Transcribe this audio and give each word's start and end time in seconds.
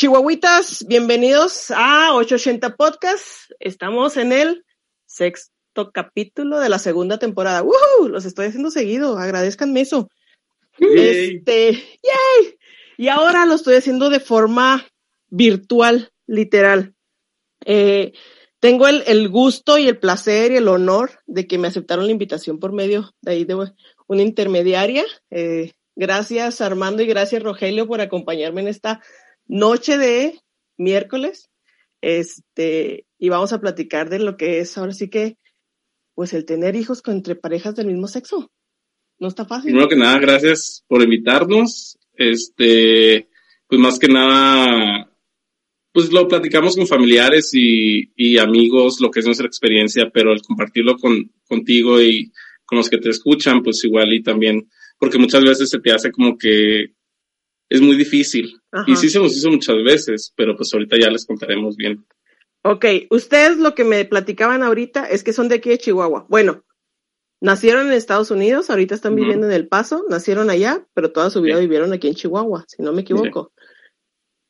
Chihuahuitas, 0.00 0.86
bienvenidos 0.88 1.70
a 1.70 2.14
880 2.14 2.74
Podcast. 2.76 3.50
Estamos 3.60 4.16
en 4.16 4.32
el 4.32 4.64
sexto 5.04 5.90
capítulo 5.92 6.58
de 6.58 6.70
la 6.70 6.78
segunda 6.78 7.18
temporada. 7.18 7.62
¡Woohoo! 7.62 8.08
Los 8.08 8.24
estoy 8.24 8.46
haciendo 8.46 8.70
seguido, 8.70 9.18
agradezcanme 9.18 9.82
eso. 9.82 10.08
Este, 10.78 11.72
¡yay! 11.72 12.58
Y 12.96 13.08
ahora 13.08 13.44
lo 13.44 13.56
estoy 13.56 13.74
haciendo 13.74 14.08
de 14.08 14.20
forma 14.20 14.86
virtual, 15.28 16.10
literal. 16.26 16.94
Eh, 17.66 18.14
tengo 18.58 18.88
el, 18.88 19.02
el, 19.06 19.28
gusto 19.28 19.76
y 19.76 19.86
el 19.86 19.98
placer 19.98 20.52
y 20.52 20.56
el 20.56 20.68
honor 20.68 21.10
de 21.26 21.46
que 21.46 21.58
me 21.58 21.68
aceptaron 21.68 22.06
la 22.06 22.12
invitación 22.12 22.58
por 22.58 22.72
medio 22.72 23.12
de 23.20 23.32
ahí 23.32 23.44
de 23.44 23.54
una 24.06 24.22
intermediaria. 24.22 25.04
Eh, 25.30 25.72
gracias 25.94 26.62
Armando 26.62 27.02
y 27.02 27.06
gracias 27.06 27.42
Rogelio 27.42 27.86
por 27.86 28.00
acompañarme 28.00 28.62
en 28.62 28.68
esta 28.68 29.02
noche 29.50 29.98
de 29.98 30.40
miércoles. 30.78 31.50
Este, 32.00 33.04
y 33.18 33.28
vamos 33.28 33.52
a 33.52 33.60
platicar 33.60 34.08
de 34.08 34.20
lo 34.20 34.36
que 34.36 34.60
es 34.60 34.78
ahora 34.78 34.92
sí 34.92 35.10
que, 35.10 35.36
pues 36.14 36.32
el 36.32 36.46
tener 36.46 36.76
hijos 36.76 37.02
con, 37.02 37.14
entre 37.14 37.34
parejas 37.34 37.76
del 37.76 37.88
mismo 37.88 38.08
sexo. 38.08 38.50
No 39.18 39.28
está 39.28 39.44
fácil. 39.44 39.72
Primero 39.72 39.88
que 39.88 39.96
nada, 39.96 40.18
gracias 40.18 40.82
por 40.88 41.02
invitarnos. 41.02 41.98
Este, 42.14 43.28
pues 43.66 43.80
más 43.80 43.98
que 43.98 44.08
nada, 44.08 45.10
pues 45.92 46.10
lo 46.10 46.26
platicamos 46.26 46.76
con 46.76 46.86
familiares 46.86 47.50
y, 47.52 48.12
y 48.16 48.38
amigos, 48.38 49.00
lo 49.00 49.10
que 49.10 49.20
es 49.20 49.26
nuestra 49.26 49.46
experiencia, 49.46 50.10
pero 50.10 50.32
el 50.32 50.40
compartirlo 50.40 50.96
con, 50.96 51.32
contigo 51.46 52.00
y 52.00 52.32
con 52.64 52.78
los 52.78 52.88
que 52.88 52.98
te 52.98 53.10
escuchan, 53.10 53.62
pues 53.62 53.84
igual 53.84 54.12
y 54.14 54.22
también, 54.22 54.70
porque 54.98 55.18
muchas 55.18 55.42
veces 55.42 55.68
se 55.68 55.80
te 55.80 55.92
hace 55.92 56.10
como 56.10 56.38
que 56.38 56.94
es 57.70 57.80
muy 57.80 57.96
difícil. 57.96 58.60
Ajá. 58.72 58.84
Y 58.86 58.96
sí 58.96 59.08
se 59.08 59.20
nos 59.20 59.34
hizo 59.34 59.48
muchas 59.48 59.82
veces, 59.82 60.32
pero 60.36 60.56
pues 60.56 60.74
ahorita 60.74 60.98
ya 61.00 61.08
les 61.08 61.24
contaremos 61.24 61.76
bien. 61.76 62.04
Ok, 62.62 62.84
ustedes 63.10 63.56
lo 63.56 63.74
que 63.74 63.84
me 63.84 64.04
platicaban 64.04 64.62
ahorita 64.62 65.06
es 65.06 65.24
que 65.24 65.32
son 65.32 65.48
de 65.48 65.54
aquí 65.56 65.70
de 65.70 65.78
Chihuahua. 65.78 66.26
Bueno, 66.28 66.64
nacieron 67.40 67.86
en 67.86 67.92
Estados 67.92 68.30
Unidos, 68.30 68.68
ahorita 68.68 68.94
están 68.94 69.14
viviendo 69.14 69.46
uh 69.46 69.50
-huh. 69.50 69.54
en 69.54 69.60
El 69.60 69.68
Paso, 69.68 70.04
nacieron 70.10 70.50
allá, 70.50 70.86
pero 70.92 71.12
toda 71.12 71.30
su 71.30 71.40
vida 71.40 71.54
sí. 71.54 71.62
vivieron 71.62 71.92
aquí 71.92 72.08
en 72.08 72.14
Chihuahua, 72.14 72.64
si 72.68 72.82
no 72.82 72.92
me 72.92 73.00
equivoco. 73.02 73.52
Sí. 73.56 73.64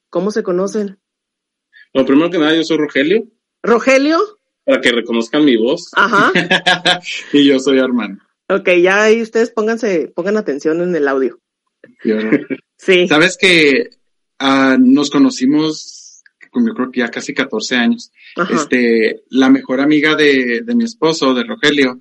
¿Cómo 0.08 0.32
se 0.32 0.42
conocen? 0.42 0.98
Bueno, 1.94 2.06
primero 2.06 2.30
que 2.30 2.38
nada, 2.38 2.54
yo 2.56 2.64
soy 2.64 2.78
Rogelio. 2.78 3.28
¿Rogelio? 3.62 4.18
Para 4.64 4.80
que 4.80 4.92
reconozcan 4.92 5.44
mi 5.44 5.56
voz. 5.56 5.90
Ajá. 5.94 6.32
y 7.32 7.46
yo 7.46 7.60
soy 7.60 7.78
Armando. 7.78 8.22
Ok, 8.48 8.70
ya 8.82 9.04
ahí 9.04 9.22
ustedes 9.22 9.50
pónganse, 9.50 10.10
pongan 10.14 10.36
atención 10.36 10.80
en 10.80 10.96
el 10.96 11.06
audio. 11.06 11.38
Sí. 12.80 13.06
Sabes 13.08 13.36
que 13.36 13.90
uh, 14.40 14.78
nos 14.78 15.10
conocimos, 15.10 16.22
yo 16.54 16.74
creo 16.74 16.90
que 16.90 17.00
ya 17.00 17.10
casi 17.10 17.34
14 17.34 17.76
años. 17.76 18.10
Ajá. 18.36 18.54
Este, 18.54 19.22
la 19.28 19.50
mejor 19.50 19.80
amiga 19.80 20.16
de, 20.16 20.62
de 20.62 20.74
mi 20.74 20.84
esposo, 20.84 21.34
de 21.34 21.44
Rogelio, 21.44 22.00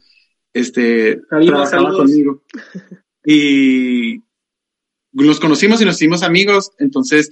este, 0.54 1.20
trabajaba 1.30 1.66
saludos. 1.66 1.98
conmigo. 1.98 2.44
Y 3.26 4.24
nos 5.12 5.40
conocimos 5.40 5.82
y 5.82 5.86
nos 5.86 5.96
hicimos 5.96 6.24
amigos, 6.24 6.72
entonces 6.80 7.30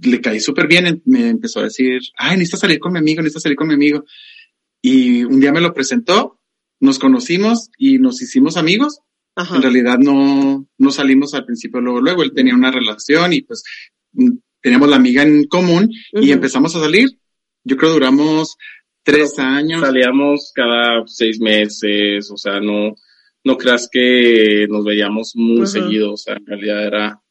le 0.00 0.20
caí 0.20 0.40
súper 0.40 0.66
bien, 0.66 1.02
me 1.04 1.28
empezó 1.28 1.60
a 1.60 1.64
decir, 1.64 2.00
ay, 2.16 2.36
necesitas 2.36 2.60
salir 2.60 2.78
con 2.78 2.92
mi 2.92 2.98
amigo, 2.98 3.20
necesitas 3.20 3.42
salir 3.42 3.56
con 3.56 3.68
mi 3.68 3.74
amigo. 3.74 4.04
Y 4.80 5.24
un 5.24 5.40
día 5.40 5.52
me 5.52 5.60
lo 5.60 5.74
presentó, 5.74 6.40
nos 6.80 6.98
conocimos 6.98 7.70
y 7.76 7.98
nos 7.98 8.22
hicimos 8.22 8.56
amigos 8.56 9.00
Ajá. 9.36 9.56
En 9.56 9.62
realidad 9.62 9.98
no, 9.98 10.66
no 10.78 10.90
salimos 10.90 11.34
al 11.34 11.44
principio 11.44 11.80
luego, 11.80 12.00
luego. 12.00 12.22
Él 12.22 12.32
tenía 12.34 12.54
una 12.54 12.70
relación 12.70 13.32
y 13.34 13.42
pues 13.42 13.62
teníamos 14.62 14.88
la 14.88 14.96
amiga 14.96 15.22
en 15.22 15.46
común 15.46 15.90
uh 16.12 16.18
-huh. 16.18 16.26
y 16.26 16.32
empezamos 16.32 16.74
a 16.74 16.80
salir. 16.80 17.10
Yo 17.62 17.76
creo 17.76 17.92
duramos 17.92 18.56
tres 19.04 19.34
Pero 19.36 19.48
años. 19.48 19.80
Salíamos 19.82 20.52
cada 20.54 21.02
seis 21.06 21.38
meses, 21.38 22.30
o 22.30 22.36
sea, 22.36 22.60
no, 22.60 22.94
no 23.44 23.56
creas 23.58 23.88
que 23.92 24.66
nos 24.68 24.84
veíamos 24.84 25.32
muy 25.36 25.60
uh 25.60 25.62
-huh. 25.62 25.66
seguido, 25.66 26.12
o 26.14 26.16
sea, 26.16 26.34
en 26.36 26.46
realidad 26.46 26.86
era 26.86 27.22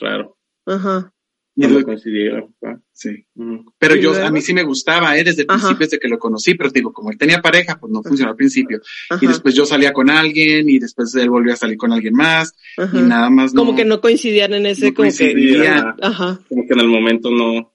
raro. 0.00 0.38
Ajá. 0.64 1.12
Y 1.60 1.66
no 1.66 1.82
coincidieron. 1.82 2.54
Sí. 2.92 3.26
Mm. 3.34 3.66
Pero 3.78 3.96
yo, 3.96 4.14
a 4.24 4.30
mí 4.30 4.40
sí 4.40 4.54
me 4.54 4.62
gustaba, 4.62 5.18
¿eh? 5.18 5.24
Desde 5.24 5.42
el 5.42 5.48
Ajá. 5.50 5.58
principio, 5.58 5.86
desde 5.86 5.98
que 5.98 6.06
lo 6.06 6.16
conocí, 6.16 6.54
pero 6.54 6.70
digo, 6.70 6.92
como 6.92 7.10
él 7.10 7.18
tenía 7.18 7.42
pareja, 7.42 7.80
pues 7.80 7.92
no 7.92 8.00
funcionó 8.00 8.30
al 8.30 8.36
principio. 8.36 8.80
Ajá. 9.10 9.24
Y 9.24 9.26
después 9.26 9.56
yo 9.56 9.66
salía 9.66 9.92
con 9.92 10.08
alguien 10.08 10.68
y 10.68 10.78
después 10.78 11.12
él 11.16 11.28
volvió 11.28 11.52
a 11.52 11.56
salir 11.56 11.76
con 11.76 11.92
alguien 11.92 12.14
más 12.14 12.54
Ajá. 12.76 12.96
y 12.96 13.02
nada 13.02 13.28
más 13.28 13.54
no. 13.54 13.62
Como 13.62 13.76
que 13.76 13.84
no 13.84 14.00
coincidían 14.00 14.54
en 14.54 14.66
ese, 14.66 14.86
no 14.86 14.94
como 14.94 15.08
coincidía. 15.08 15.96
que. 15.98 16.06
Ajá. 16.06 16.40
Como 16.48 16.64
que 16.64 16.74
en 16.74 16.80
el 16.80 16.88
momento 16.88 17.28
no. 17.32 17.74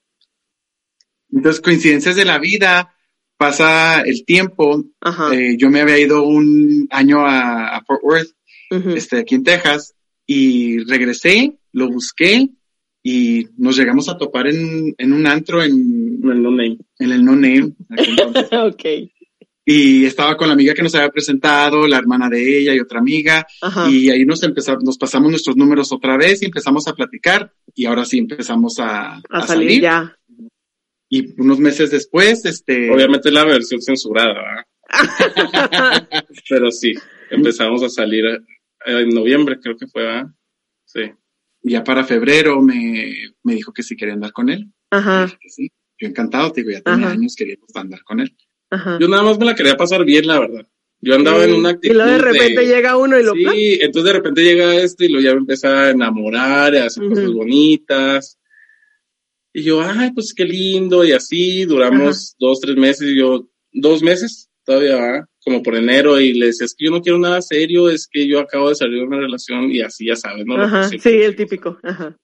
Entonces, 1.30 1.60
coincidencias 1.60 2.16
de 2.16 2.24
la 2.24 2.38
vida, 2.38 2.96
pasa 3.36 4.00
el 4.00 4.24
tiempo. 4.24 4.82
Eh, 5.30 5.56
yo 5.58 5.68
me 5.68 5.82
había 5.82 5.98
ido 5.98 6.22
un 6.22 6.88
año 6.90 7.26
a, 7.26 7.76
a 7.76 7.84
Fort 7.84 8.00
Worth, 8.02 8.30
este, 8.96 9.18
aquí 9.18 9.34
en 9.34 9.44
Texas, 9.44 9.94
y 10.26 10.78
regresé, 10.84 11.58
lo 11.72 11.88
busqué 11.88 12.48
y 13.06 13.48
nos 13.58 13.76
llegamos 13.76 14.08
a 14.08 14.16
topar 14.16 14.46
en, 14.46 14.94
en 14.96 15.12
un 15.12 15.26
antro 15.26 15.62
en, 15.62 16.20
en 16.22 16.30
el 16.30 16.42
No 16.42 16.50
Name. 16.50 16.78
En 16.98 17.12
el 17.12 17.22
No 17.22 17.32
Name. 17.32 17.74
ok. 18.66 19.10
Y 19.66 20.06
estaba 20.06 20.38
con 20.38 20.48
la 20.48 20.54
amiga 20.54 20.72
que 20.72 20.82
nos 20.82 20.94
había 20.94 21.10
presentado, 21.10 21.86
la 21.86 21.98
hermana 21.98 22.30
de 22.30 22.60
ella 22.60 22.74
y 22.74 22.80
otra 22.80 23.00
amiga. 23.00 23.46
Ajá. 23.60 23.90
Y 23.90 24.08
ahí 24.08 24.24
nos 24.24 24.42
empezamos, 24.42 24.84
nos 24.84 24.96
pasamos 24.96 25.30
nuestros 25.30 25.54
números 25.54 25.92
otra 25.92 26.16
vez 26.16 26.40
y 26.40 26.46
empezamos 26.46 26.88
a 26.88 26.94
platicar. 26.94 27.52
Y 27.74 27.84
ahora 27.84 28.06
sí 28.06 28.18
empezamos 28.18 28.78
a, 28.78 29.16
a, 29.16 29.22
a 29.28 29.46
salir, 29.46 29.68
salir. 29.68 29.82
Ya. 29.82 30.18
Y 31.10 31.38
unos 31.38 31.58
meses 31.58 31.90
después, 31.90 32.46
este. 32.46 32.90
Obviamente 32.90 33.30
la 33.30 33.44
versión 33.44 33.82
censurada, 33.82 34.66
Pero 36.48 36.70
sí, 36.70 36.94
empezamos 37.30 37.82
a 37.82 37.90
salir 37.90 38.24
en 38.86 39.08
noviembre, 39.10 39.58
creo 39.60 39.76
que 39.76 39.86
fue, 39.88 40.04
¿verdad? 40.04 40.26
Sí 40.86 41.02
ya 41.64 41.82
para 41.82 42.04
febrero 42.04 42.60
me, 42.60 43.14
me 43.42 43.54
dijo 43.54 43.72
que 43.72 43.82
si 43.82 43.96
quería 43.96 44.14
andar 44.14 44.32
con 44.32 44.50
él. 44.50 44.70
Ajá. 44.90 45.32
que 45.40 45.48
sí. 45.48 45.70
Yo 45.98 46.08
encantado, 46.08 46.52
te 46.52 46.60
digo, 46.60 46.72
ya 46.72 46.82
tenía 46.82 47.06
Ajá. 47.06 47.14
años 47.14 47.34
queríamos 47.36 47.74
andar 47.74 48.02
con 48.04 48.20
él. 48.20 48.36
Ajá. 48.70 48.98
Yo 49.00 49.08
nada 49.08 49.22
más 49.22 49.38
me 49.38 49.46
la 49.46 49.54
quería 49.54 49.76
pasar 49.76 50.04
bien, 50.04 50.26
la 50.26 50.40
verdad. 50.40 50.66
Yo 51.00 51.14
andaba 51.14 51.44
sí. 51.44 51.50
en 51.50 51.56
una 51.56 51.70
actitud. 51.70 51.94
Y 51.94 51.96
luego 51.96 52.12
de 52.12 52.18
repente 52.18 52.60
de... 52.60 52.66
llega 52.66 52.96
uno 52.96 53.18
y 53.18 53.22
lo. 53.22 53.32
Sí, 53.34 53.42
plan? 53.42 53.56
entonces 53.56 54.04
de 54.04 54.12
repente 54.12 54.44
llega 54.44 54.74
este 54.76 55.06
y 55.06 55.08
lo 55.08 55.20
ya 55.20 55.32
me 55.32 55.40
empieza 55.40 55.82
a 55.82 55.90
enamorar, 55.90 56.76
a 56.76 56.86
hacer 56.86 57.02
uh 57.02 57.06
-huh. 57.06 57.10
cosas 57.10 57.32
bonitas. 57.32 58.38
Y 59.52 59.62
yo, 59.62 59.80
ay, 59.82 60.10
pues 60.12 60.34
qué 60.34 60.44
lindo, 60.44 61.04
y 61.04 61.12
así 61.12 61.64
duramos 61.64 62.30
Ajá. 62.30 62.36
dos, 62.40 62.60
tres 62.60 62.76
meses, 62.76 63.08
y 63.08 63.18
yo, 63.18 63.48
dos 63.72 64.02
meses 64.02 64.50
todavía, 64.64 65.26
como 65.44 65.62
por 65.62 65.76
enero 65.76 66.18
y 66.20 66.34
le 66.34 66.46
decía, 66.46 66.64
es 66.64 66.74
que 66.74 66.86
yo 66.86 66.90
no 66.90 67.02
quiero 67.02 67.18
nada 67.18 67.42
serio, 67.42 67.88
es 67.88 68.08
que 68.10 68.26
yo 68.26 68.40
acabo 68.40 68.68
de 68.68 68.74
salir 68.74 68.98
de 68.98 69.06
una 69.06 69.18
relación 69.18 69.70
y 69.70 69.80
así 69.80 70.06
ya 70.06 70.16
sabes, 70.16 70.44
¿no? 70.46 70.60
Ajá, 70.60 70.88
sí, 70.88 70.98
el 71.04 71.36
típico. 71.36 71.78
Ajá. 71.82 72.16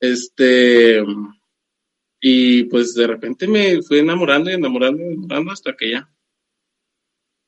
Este, 0.00 1.02
y 2.20 2.64
pues 2.64 2.94
de 2.94 3.06
repente 3.06 3.46
me 3.46 3.82
fui 3.82 3.98
enamorando 3.98 4.50
y 4.50 4.54
enamorando 4.54 5.02
y 5.02 5.06
enamorando 5.06 5.52
hasta 5.52 5.74
que 5.76 5.90
ya. 5.90 6.08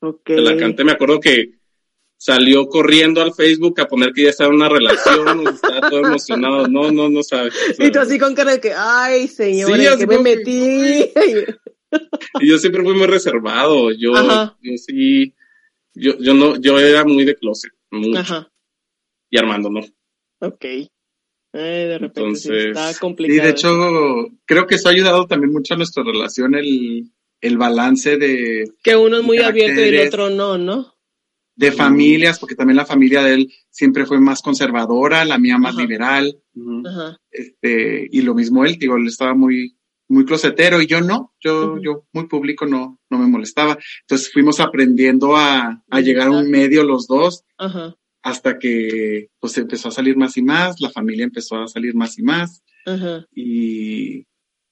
Ok. 0.00 0.28
De 0.28 0.40
la 0.40 0.56
cante 0.56 0.84
me 0.84 0.92
acuerdo 0.92 1.20
que 1.20 1.58
salió 2.16 2.68
corriendo 2.68 3.20
al 3.20 3.34
Facebook 3.34 3.80
a 3.80 3.86
poner 3.86 4.12
que 4.12 4.22
ya 4.22 4.30
estaba 4.30 4.48
en 4.48 4.56
una 4.56 4.68
relación, 4.68 5.46
estaba 5.48 5.90
todo 5.90 6.00
emocionado, 6.00 6.68
no, 6.68 6.90
no, 6.90 7.10
no 7.10 7.22
sabes. 7.22 7.54
O 7.54 7.74
sea, 7.74 7.86
y 7.86 7.90
tú 7.90 7.98
así 7.98 8.18
con 8.18 8.34
cara 8.34 8.52
de 8.52 8.60
que, 8.60 8.72
ay, 8.72 9.28
señor, 9.28 9.70
sí, 9.76 9.98
que 9.98 10.06
me 10.06 10.18
metí. 10.18 11.12
y 12.40 12.48
yo 12.48 12.58
siempre 12.58 12.82
fui 12.82 12.94
muy 12.94 13.06
reservado, 13.06 13.90
yo, 13.92 14.14
Ajá. 14.16 14.56
yo 14.60 14.72
sí, 14.76 15.34
yo, 15.94 16.18
yo 16.18 16.34
no, 16.34 16.56
yo 16.60 16.78
era 16.78 17.04
muy 17.04 17.24
de 17.24 17.36
closet, 17.36 17.72
mucho. 17.90 18.18
Ajá. 18.18 18.52
Y 19.30 19.38
Armando 19.38 19.70
no. 19.70 19.80
Ok. 20.40 20.64
Eh, 20.64 20.88
de 21.52 21.98
repente 21.98 22.20
Entonces, 22.20 22.62
sí 22.62 22.68
está 22.70 22.98
complicado. 22.98 23.38
Y 23.38 23.44
de 23.44 23.50
hecho, 23.50 23.68
creo 24.44 24.66
que 24.66 24.74
eso 24.74 24.88
ha 24.88 24.92
ayudado 24.92 25.26
también 25.26 25.52
mucho 25.52 25.74
a 25.74 25.76
nuestra 25.76 26.02
relación, 26.02 26.54
el, 26.54 27.10
el 27.40 27.58
balance 27.58 28.16
de... 28.16 28.72
Que 28.82 28.96
uno 28.96 29.18
es 29.18 29.22
muy 29.22 29.38
abierto 29.38 29.80
y 29.80 29.84
el 29.84 30.08
otro 30.08 30.30
no, 30.30 30.58
¿no? 30.58 30.94
De 31.56 31.70
familias, 31.70 32.40
porque 32.40 32.56
también 32.56 32.76
la 32.76 32.86
familia 32.86 33.22
de 33.22 33.34
él 33.34 33.52
siempre 33.70 34.06
fue 34.06 34.18
más 34.18 34.42
conservadora, 34.42 35.24
la 35.24 35.38
mía 35.38 35.56
más 35.56 35.74
Ajá. 35.74 35.82
liberal. 35.82 36.36
Ajá. 36.84 37.16
Este, 37.30 38.08
y 38.10 38.22
lo 38.22 38.34
mismo 38.34 38.64
él, 38.64 38.76
digo, 38.76 38.96
él 38.96 39.06
estaba 39.06 39.34
muy 39.34 39.76
muy 40.08 40.24
closetero 40.24 40.80
y 40.82 40.86
yo 40.86 41.00
no, 41.00 41.32
yo, 41.40 41.78
yo 41.80 42.06
muy 42.12 42.26
público 42.26 42.66
no, 42.66 43.00
no 43.10 43.18
me 43.18 43.26
molestaba. 43.26 43.78
Entonces 44.02 44.30
fuimos 44.32 44.60
aprendiendo 44.60 45.36
a, 45.36 45.82
a 45.90 46.00
llegar 46.00 46.28
a 46.28 46.32
un 46.32 46.50
medio 46.50 46.84
los 46.84 47.06
dos 47.06 47.44
hasta 48.22 48.58
que 48.58 49.28
pues 49.40 49.56
empezó 49.58 49.88
a 49.88 49.92
salir 49.92 50.16
más 50.16 50.36
y 50.36 50.42
más, 50.42 50.80
la 50.80 50.90
familia 50.90 51.24
empezó 51.24 51.56
a 51.62 51.68
salir 51.68 51.94
más 51.94 52.18
y 52.18 52.22
más 52.22 52.62
ajá. 52.86 53.26
y 53.34 54.26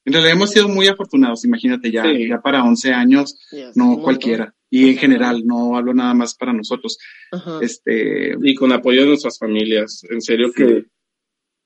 en 0.04 0.12
realidad 0.14 0.32
hemos 0.34 0.50
sido 0.50 0.68
muy 0.68 0.88
afortunados, 0.88 1.44
imagínate 1.44 1.90
ya, 1.92 2.02
Sí. 2.04 2.28
ya 2.28 2.40
para 2.40 2.64
11 2.64 2.92
años, 2.92 3.38
no 3.76 3.98
cualquiera. 4.02 4.52
Y 4.68 4.88
en 4.88 4.96
general, 4.96 5.42
no 5.46 5.76
hablo 5.76 5.94
nada 5.94 6.12
más 6.12 6.34
para 6.34 6.52
nosotros. 6.52 6.98
Ajá. 7.30 7.58
Este, 7.60 8.34
y 8.42 8.54
con 8.56 8.72
apoyo 8.72 9.02
de 9.02 9.06
nuestras 9.08 9.38
familias. 9.38 10.02
En 10.10 10.20
serio 10.20 10.48
Sí. 10.48 10.54
que, 10.56 10.84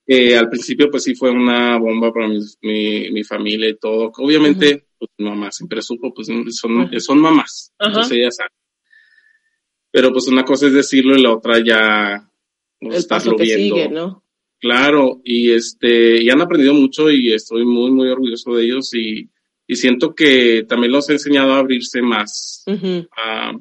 que 0.06 0.36
al 0.36 0.48
principio 0.48 0.90
pues 0.90 1.02
sí 1.04 1.14
fue 1.14 1.30
una 1.30 1.78
bomba 1.78 2.12
para 2.12 2.28
mi, 2.28 2.38
mi, 2.62 3.10
mi 3.10 3.24
familia 3.24 3.68
y 3.70 3.76
todo. 3.76 4.12
Obviamente, 4.18 4.86
pues 4.98 5.10
mi 5.18 5.24
mamá 5.28 5.50
siempre 5.50 5.82
supo, 5.82 6.14
pues 6.14 6.28
son, 6.50 7.00
son 7.00 7.18
mamás, 7.18 7.72
Ajá. 7.78 7.88
entonces 7.90 8.18
ellas 8.18 8.36
saben. 8.36 8.52
Pero 9.90 10.12
pues 10.12 10.28
una 10.28 10.44
cosa 10.44 10.66
es 10.66 10.72
decirlo 10.74 11.16
y 11.16 11.22
la 11.22 11.32
otra 11.32 11.58
ya 11.64 12.30
pues, 12.78 12.96
El 13.02 13.08
paso 13.08 13.30
estarlo 13.30 13.36
que 13.36 13.44
viendo. 13.44 13.74
sigue, 13.76 13.88
¿no? 13.88 14.22
Claro, 14.58 15.20
y 15.24 15.50
este, 15.52 16.22
y 16.22 16.30
han 16.30 16.40
aprendido 16.40 16.72
mucho 16.74 17.10
y 17.10 17.32
estoy 17.32 17.64
muy, 17.64 17.90
muy 17.90 18.08
orgulloso 18.08 18.54
de 18.54 18.64
ellos 18.64 18.94
y, 18.94 19.28
y 19.66 19.76
siento 19.76 20.14
que 20.14 20.64
también 20.68 20.92
los 20.92 21.08
he 21.10 21.14
enseñado 21.14 21.52
a 21.52 21.58
abrirse 21.58 22.00
más 22.00 22.64
a 23.16 23.52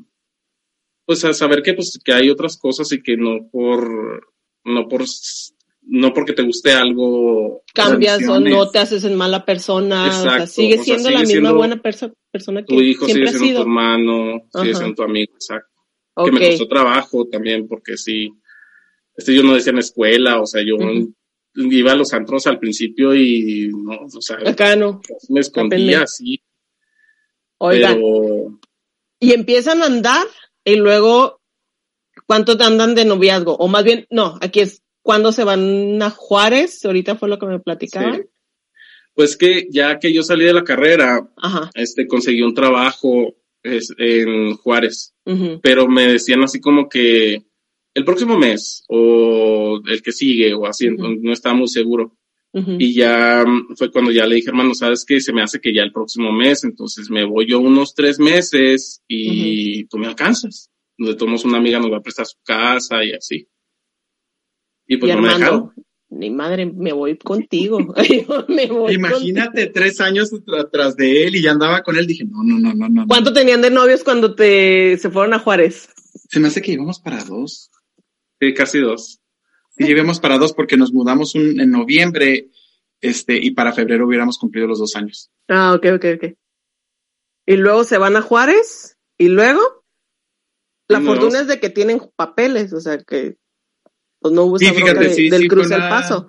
pues 1.06 1.24
a 1.26 1.34
saber 1.34 1.62
que 1.62 1.74
pues 1.74 2.00
que 2.04 2.14
hay 2.14 2.30
otras 2.30 2.58
cosas 2.58 2.92
y 2.94 3.02
que 3.04 3.18
no 3.18 3.48
por 3.52 4.28
no 4.64 4.88
por 4.88 5.04
no 5.88 6.14
porque 6.14 6.34
te 6.34 6.42
guste 6.44 6.72
algo 6.74 7.62
Cambias 7.74 8.28
o 8.28 8.40
no 8.40 8.70
te 8.70 8.80
haces 8.80 9.04
en 9.04 9.16
mala 9.16 9.46
persona. 9.46 10.08
o 10.08 10.12
sea, 10.12 10.22
Exacto, 10.24 10.48
sigues 10.48 10.80
o 10.82 10.84
sea, 10.84 10.94
siendo 10.96 11.10
la 11.12 11.20
sigue 11.20 11.34
misma 11.34 11.50
siendo 11.50 11.56
buena 11.58 11.82
perso- 11.82 12.14
persona 12.32 12.62
que 12.62 12.76
tu 12.76 12.82
hijo 12.82 13.06
siempre 13.06 13.28
sigue 13.28 13.40
siendo 13.40 13.48
sido. 13.48 13.64
tu 13.64 13.70
hermano 13.70 14.42
sigue 14.54 14.76
siendo 14.76 14.96
tu 14.96 15.04
amigo 15.04 15.34
exacto 15.36 15.70
que 16.26 16.32
me 16.32 16.50
costó 16.50 16.68
trabajo 16.68 17.28
también 17.28 17.68
porque 17.68 17.98
sí 17.98 18.32
este 19.16 19.34
yo 19.36 19.44
no 19.44 19.54
decía 19.54 19.72
en 19.72 19.76
la 19.78 19.82
escuela 19.82 20.40
o 20.42 20.46
sea 20.46 20.62
yo 20.66 20.76
iba 21.56 21.92
a 21.92 21.96
los 21.96 22.14
antros 22.14 22.48
al 22.48 22.60
principio 22.60 23.14
y 23.16 23.70
no 23.74 23.98
o 24.06 24.22
sea 24.22 24.38
Acá 24.46 24.76
no. 24.76 25.02
me 25.30 25.40
escondía 25.42 26.02
así 26.04 26.42
Oigan, 27.58 27.96
pero 27.96 28.60
y 29.20 29.32
empiezan 29.34 29.82
a 29.82 29.86
andar 29.86 30.28
y 30.66 30.76
luego, 30.76 31.42
¿cuánto 32.28 32.58
andan 32.64 32.96
de 32.96 33.06
noviazgo? 33.06 33.56
O 33.56 33.68
más 33.70 33.84
bien, 33.86 34.06
no, 34.10 34.38
aquí 34.42 34.60
es 34.60 34.84
cuando 35.06 35.32
se 35.32 35.44
van 35.44 36.02
a 36.02 36.10
Juárez, 36.10 36.84
ahorita 36.84 37.16
fue 37.16 37.30
lo 37.30 37.38
que 37.38 37.46
me 37.46 37.60
platicaban. 37.60 38.16
sí. 38.16 38.22
pues 39.14 39.38
que 39.38 39.68
ya 39.70 40.00
que 40.00 40.12
yo 40.12 40.24
salí 40.24 40.46
de 40.46 40.54
la 40.54 40.64
carrera 40.64 41.30
Ajá. 41.38 41.70
este 41.76 42.08
conseguí 42.08 42.42
un 42.42 42.56
trabajo 42.56 43.36
es, 43.62 43.94
en 44.00 44.56
Juárez 44.58 45.14
pero 45.62 45.88
me 45.88 46.08
decían 46.08 46.44
así 46.44 46.60
como 46.60 46.90
que 46.90 47.46
el 47.94 48.04
próximo 48.04 48.36
mes 48.36 48.84
o 48.88 49.80
el 49.88 50.02
que 50.02 50.12
sigue 50.12 50.56
o 50.56 50.66
así, 50.66 50.90
no 50.90 51.32
estaba 51.32 51.56
muy 51.56 51.68
seguro. 51.68 52.18
Y 52.80 52.94
ya 52.94 53.44
mm, 53.46 53.76
fue 53.76 53.92
cuando 53.92 54.12
ya 54.12 54.26
le 54.26 54.36
dije, 54.36 54.50
hermano, 54.50 54.74
sabes 54.74 55.04
que 55.04 55.20
se 55.20 55.34
me 55.34 55.42
hace 55.42 55.60
que 55.60 55.74
ya 55.74 55.84
el 55.84 55.92
próximo 55.92 56.32
mes, 56.32 56.64
entonces 56.64 57.10
me 57.10 57.26
voy 57.26 57.48
yo 57.50 57.60
unos 57.60 57.94
tres 57.94 58.18
meses 58.18 59.04
y 59.10 59.84
tú 59.88 59.98
me 59.98 60.08
alcanzas. 60.08 60.72
De 60.98 61.16
todos 61.16 61.28
modos, 61.28 61.46
una 61.46 61.58
amiga 61.58 61.80
nos 61.80 61.92
va 61.92 61.98
a 61.98 62.02
prestar 62.02 62.26
su 62.26 62.38
casa 62.46 63.04
y 63.04 63.12
así. 63.12 63.50
Y 64.88 64.98
pues 64.98 65.12
y 65.12 65.16
no 65.16 65.22
me 65.22 65.30
dejaron. 65.30 65.74
Ni 66.10 66.30
madre, 66.30 66.66
me 66.68 66.94
voy 66.94 67.18
contigo. 67.18 67.80
me 68.48 68.68
voy 68.68 68.94
imagínate 68.94 69.68
tres 69.68 70.00
años 70.00 70.32
tra- 70.32 70.70
tras 70.72 70.96
de 70.96 71.26
él 71.28 71.36
y 71.36 71.42
ya 71.42 71.52
andaba 71.52 71.82
con 71.82 71.98
él. 71.98 72.06
Dije, 72.08 72.24
no, 72.26 72.44
no, 72.44 72.58
no, 72.60 72.74
no, 72.74 72.88
no. 72.90 73.02
no. 73.02 73.08
¿Cuánto 73.08 73.34
tenían 73.34 73.62
de 73.62 73.72
novios 73.72 74.04
cuando 74.04 74.36
te 74.36 74.98
se 74.98 75.10
fueron 75.10 75.34
a 75.34 75.40
Juárez? 75.40 75.90
Se 76.30 76.40
me 76.40 76.48
hace 76.48 76.62
que 76.62 76.74
íbamos 76.74 77.00
para 77.00 77.24
dos. 77.24 77.72
Sí, 78.40 78.54
casi 78.54 78.80
dos. 78.80 79.20
Sí, 79.78 79.84
llevemos 79.86 80.20
para 80.20 80.38
dos 80.38 80.54
porque 80.54 80.78
nos 80.78 80.94
mudamos 80.94 81.36
un- 81.36 81.60
en 81.60 81.72
noviembre, 81.72 82.50
este, 83.02 83.38
y 83.44 83.52
para 83.52 83.74
febrero 83.74 84.08
hubiéramos 84.08 84.38
cumplido 84.38 84.68
los 84.68 84.80
dos 84.80 84.96
años. 84.96 85.32
Ah, 85.50 85.74
ok, 85.74 85.86
ok, 85.96 86.06
ok. 86.16 86.34
Y 87.48 87.58
luego 87.58 87.84
se 87.84 87.98
van 87.98 88.16
a 88.16 88.22
Juárez 88.22 88.98
y 89.18 89.28
luego 89.28 89.62
la 90.88 91.00
No. 91.00 91.08
fortuna 91.08 91.42
es 91.42 91.48
de 91.48 91.60
que 91.60 91.70
tienen 91.70 92.00
papeles, 92.16 92.72
o 92.74 92.80
sea 92.80 93.00
que 93.00 93.38
pues 94.26 94.34
no 94.34 94.44
hubo 94.46 94.58
Sí, 94.58 94.66
esa 94.66 94.74
fíjate, 94.74 95.04
de- 95.08 95.14
sí, 95.14 95.30
del 95.30 95.42
sí, 95.44 95.48
cruce 95.48 95.74
al 95.76 95.82
una- 95.82 95.90
paso. 95.90 96.28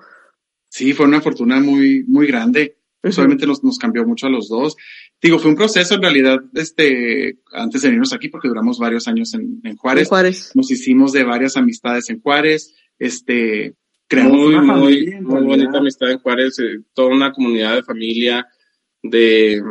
Sí, 0.68 0.92
fue 0.92 1.06
una 1.06 1.22
fortuna 1.22 1.58
muy, 1.60 2.04
muy 2.06 2.26
grande. 2.26 2.76
Ujú. 3.02 3.12
Solamente 3.12 3.46
nos, 3.46 3.64
nos 3.64 3.78
cambió 3.78 4.04
mucho 4.04 4.26
a 4.26 4.30
los 4.30 4.48
dos. 4.48 4.76
Digo, 5.22 5.38
fue 5.38 5.50
un 5.50 5.56
proceso 5.56 5.94
en 5.94 6.02
realidad, 6.02 6.38
este, 6.54 7.38
antes 7.52 7.80
de 7.80 7.88
venirnos 7.88 8.12
aquí, 8.12 8.28
porque 8.28 8.48
duramos 8.48 8.78
varios 8.78 9.08
años 9.08 9.32
en, 9.32 9.60
en 9.62 9.70
En 9.70 9.76
Juárez. 9.76 10.08
Juárez. 10.08 10.50
Nos 10.54 10.70
hicimos 10.70 11.12
de 11.12 11.24
varias 11.24 11.56
amistades 11.56 12.10
en 12.10 12.20
Juárez. 12.20 12.74
Este, 12.98 13.74
creamos 14.08 14.36
muy, 14.36 14.54
una 14.54 14.62
muy, 14.62 14.94
familia, 14.94 15.20
muy 15.22 15.42
bonita 15.44 15.78
amistad 15.78 16.10
en 16.10 16.18
Juárez, 16.18 16.58
eh, 16.58 16.80
toda 16.94 17.08
una 17.14 17.32
comunidad 17.32 17.76
de 17.76 17.82
familia 17.82 18.46
de, 19.02 19.62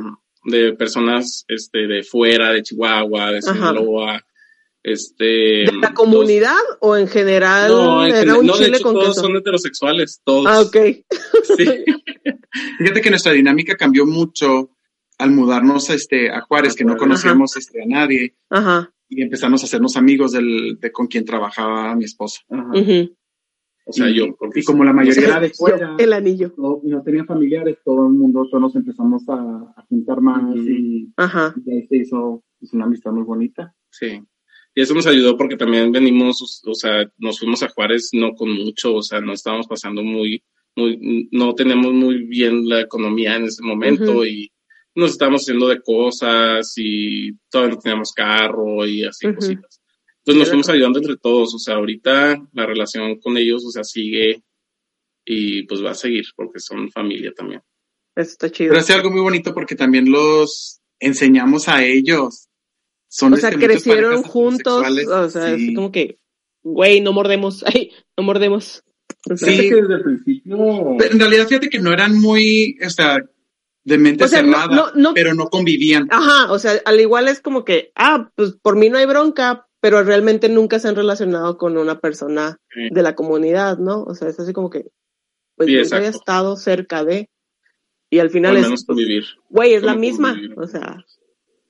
de 0.45 0.73
personas 0.73 1.45
este, 1.47 1.85
de 1.87 2.01
fuera, 2.03 2.51
de 2.51 2.63
Chihuahua, 2.63 3.31
de 3.31 3.39
Ajá. 3.39 3.73
Este... 4.87 5.25
¿De 5.25 5.71
la 5.81 5.95
comunidad 5.95 6.53
o 6.79 6.95
en 6.95 7.07
general 7.07 7.69
No, 7.69 8.05
en 8.05 8.13
era 8.15 8.37
un 8.37 8.45
no, 8.45 8.53
de 8.55 8.65
chile 8.65 8.77
hecho, 8.77 8.83
con 8.83 8.93
todos 8.93 9.07
queso? 9.15 9.21
son 9.21 9.35
heterosexuales, 9.35 10.21
todos. 10.23 10.45
Ah, 10.47 10.61
ok. 10.61 10.77
Sí. 11.57 11.65
Fíjate 12.77 13.01
que 13.01 13.09
nuestra 13.09 13.31
dinámica 13.31 13.75
cambió 13.75 14.05
mucho 14.05 14.69
al 15.17 15.31
mudarnos 15.31 15.89
este, 15.89 16.29
a 16.29 16.41
Juárez, 16.41 16.73
A 16.73 16.75
que 16.75 16.85
no 16.85 16.97
conocíamos 16.97 17.57
este, 17.57 17.81
a 17.81 17.85
nadie, 17.87 18.35
Ajá. 18.51 18.93
y 19.09 19.23
empezamos 19.23 19.63
a 19.63 19.65
hacernos 19.65 19.97
amigos 19.97 20.33
del, 20.33 20.77
de 20.79 20.91
con 20.91 21.07
quien 21.07 21.25
trabajaba 21.25 21.95
mi 21.95 22.05
esposa. 22.05 22.41
Ajá. 22.51 22.71
O 23.87 23.91
sea, 23.91 24.07
y, 24.07 24.15
yo. 24.15 24.35
porque 24.37 24.59
y 24.59 24.63
como 24.63 24.83
la 24.83 24.93
mayoría 24.93 25.25
era 25.29 25.39
de 25.39 25.49
Yo, 25.49 25.55
fuera, 25.55 25.95
el 25.97 26.13
anillo. 26.13 26.53
no, 26.57 26.79
y 26.83 26.89
no 26.89 27.01
tenía 27.01 27.25
familiares, 27.25 27.77
todo 27.83 28.05
el 28.05 28.13
mundo, 28.13 28.47
todos 28.51 28.61
nos 28.61 28.75
empezamos 28.75 29.27
a, 29.29 29.33
a 29.33 29.85
juntar 29.89 30.21
más 30.21 30.55
y, 30.55 31.11
Ajá. 31.17 31.55
y 31.65 31.71
ahí 31.71 31.87
se 31.87 31.97
hizo 31.97 32.43
pues, 32.59 32.71
una 32.73 32.85
amistad 32.85 33.11
muy 33.11 33.23
bonita. 33.23 33.73
Sí. 33.89 34.21
Y 34.77 34.81
eso 34.81 34.93
nos 34.93 35.07
ayudó 35.07 35.37
porque 35.37 35.55
también 35.55 35.91
venimos, 35.91 36.61
o 36.65 36.75
sea, 36.75 37.09
nos 37.17 37.39
fuimos 37.39 37.63
a 37.63 37.69
Juárez 37.69 38.09
no 38.11 38.33
con 38.33 38.51
mucho, 38.51 38.95
o 38.95 39.01
sea, 39.01 39.21
no 39.21 39.31
estábamos 39.31 39.67
pasando 39.67 40.03
muy, 40.03 40.43
muy, 40.75 41.29
no 41.31 41.55
tenemos 41.55 41.93
muy 41.93 42.23
bien 42.25 42.67
la 42.67 42.81
economía 42.81 43.37
en 43.37 43.45
ese 43.45 43.63
momento 43.63 44.11
Ujú. 44.11 44.25
y 44.25 44.51
nos 44.93 45.11
estábamos 45.11 45.43
haciendo 45.43 45.69
de 45.69 45.81
cosas 45.81 46.73
y 46.75 47.31
todavía 47.49 47.75
no 47.75 47.81
teníamos 47.81 48.11
carro 48.11 48.85
y 48.85 49.05
así 49.05 49.27
Ujú. 49.27 49.35
cositas. 49.35 49.81
Entonces 50.17 50.39
nos 50.39 50.49
fuimos 50.49 50.69
ayudando 50.69 50.99
entre 50.99 51.17
todos, 51.17 51.55
o 51.55 51.59
sea, 51.59 51.75
ahorita 51.75 52.45
la 52.51 52.65
relación 52.65 53.19
con 53.19 53.37
ellos, 53.37 53.63
o 53.65 53.71
sea, 53.71 53.83
sigue 53.85 54.43
y 55.23 55.63
pues 55.63 55.83
va 55.83 55.91
a 55.91 55.95
seguir 55.95 56.25
porque 56.35 56.59
son 56.59 56.91
familia 56.91 57.31
también. 57.31 57.61
Eso 58.15 58.31
está 58.31 58.51
chido. 58.51 58.69
Pero 58.69 58.81
hace 58.81 58.93
algo 58.93 59.09
muy 59.09 59.21
bonito 59.21 59.53
porque 59.53 59.75
también 59.75 60.11
los 60.11 60.81
enseñamos 60.99 61.69
a 61.69 61.85
ellos. 61.85 62.49
Son 63.17 63.33
o 63.33 63.37
sea, 63.37 63.49
este, 63.49 63.65
crecieron 63.65 64.23
juntos, 64.23 64.83
o 65.07 65.29
sea, 65.29 65.55
sí. 65.55 65.69
es 65.69 65.75
como 65.75 65.91
que, 65.91 66.19
güey, 66.63 66.99
no 67.01 67.13
mordemos, 67.13 67.63
ay, 67.67 67.91
no 68.17 68.23
mordemos. 68.23 68.83
O 69.29 69.37
sea, 69.37 69.47
Sí. 69.49 69.69
desde 69.69 69.93
el 69.95 70.01
principio... 70.03 70.95
Pero 70.99 71.13
en 71.13 71.19
realidad, 71.19 71.47
fíjate 71.47 71.69
que 71.69 71.79
no 71.79 71.93
eran 71.93 72.19
muy, 72.19 72.77
o 72.85 72.89
sea, 72.89 73.17
de 73.85 73.97
mente 73.97 74.23
O 74.23 74.27
sea, 74.27 74.41
no- 74.41 74.51
cerrada, 74.57 74.75
no- 74.75 74.91
no- 74.95 75.13
pero 75.13 75.33
no 75.33 75.45
convivían. 75.47 76.07
Ajá, 76.11 76.51
o 76.51 76.59
sea, 76.59 76.73
al 76.85 76.99
igual 76.99 77.27
es 77.27 77.39
como 77.39 77.63
que, 77.63 77.91
ah, 77.95 78.31
pues 78.35 78.53
por 78.61 78.75
mí 78.75 78.89
no 78.89 78.97
hay 78.97 79.05
bronca, 79.05 79.67
pero 79.79 80.03
realmente 80.03 80.49
nunca 80.49 80.79
se 80.79 80.87
han 80.89 80.95
relacionado 80.95 81.57
con 81.57 81.77
una 81.77 81.99
persona 81.99 82.59
Sí. 82.73 82.89
de 82.91 83.01
la 83.03 83.15
comunidad, 83.15 83.77
¿no? 83.77 84.03
O 84.03 84.13
sea, 84.15 84.27
es 84.27 84.39
así 84.39 84.51
como 84.53 84.69
que, 84.69 84.87
pues 85.55 85.69
Sí, 85.69 85.75
nunca 85.77 85.97
había 85.97 86.09
estado 86.09 86.57
cerca 86.57 87.03
de, 87.05 87.29
y 88.09 88.19
al 88.19 88.27
o 88.27 88.31
final 88.31 88.51
al 88.51 88.57
es, 88.57 88.63
menos 88.63 88.85
pues, 88.85 88.97
convivir. 88.97 89.23
güey, 89.49 89.73
es 89.75 89.83
la 89.83 89.95
misma, 89.95 90.31
convivir. 90.33 90.59
o 90.59 90.67
sea, 90.67 90.97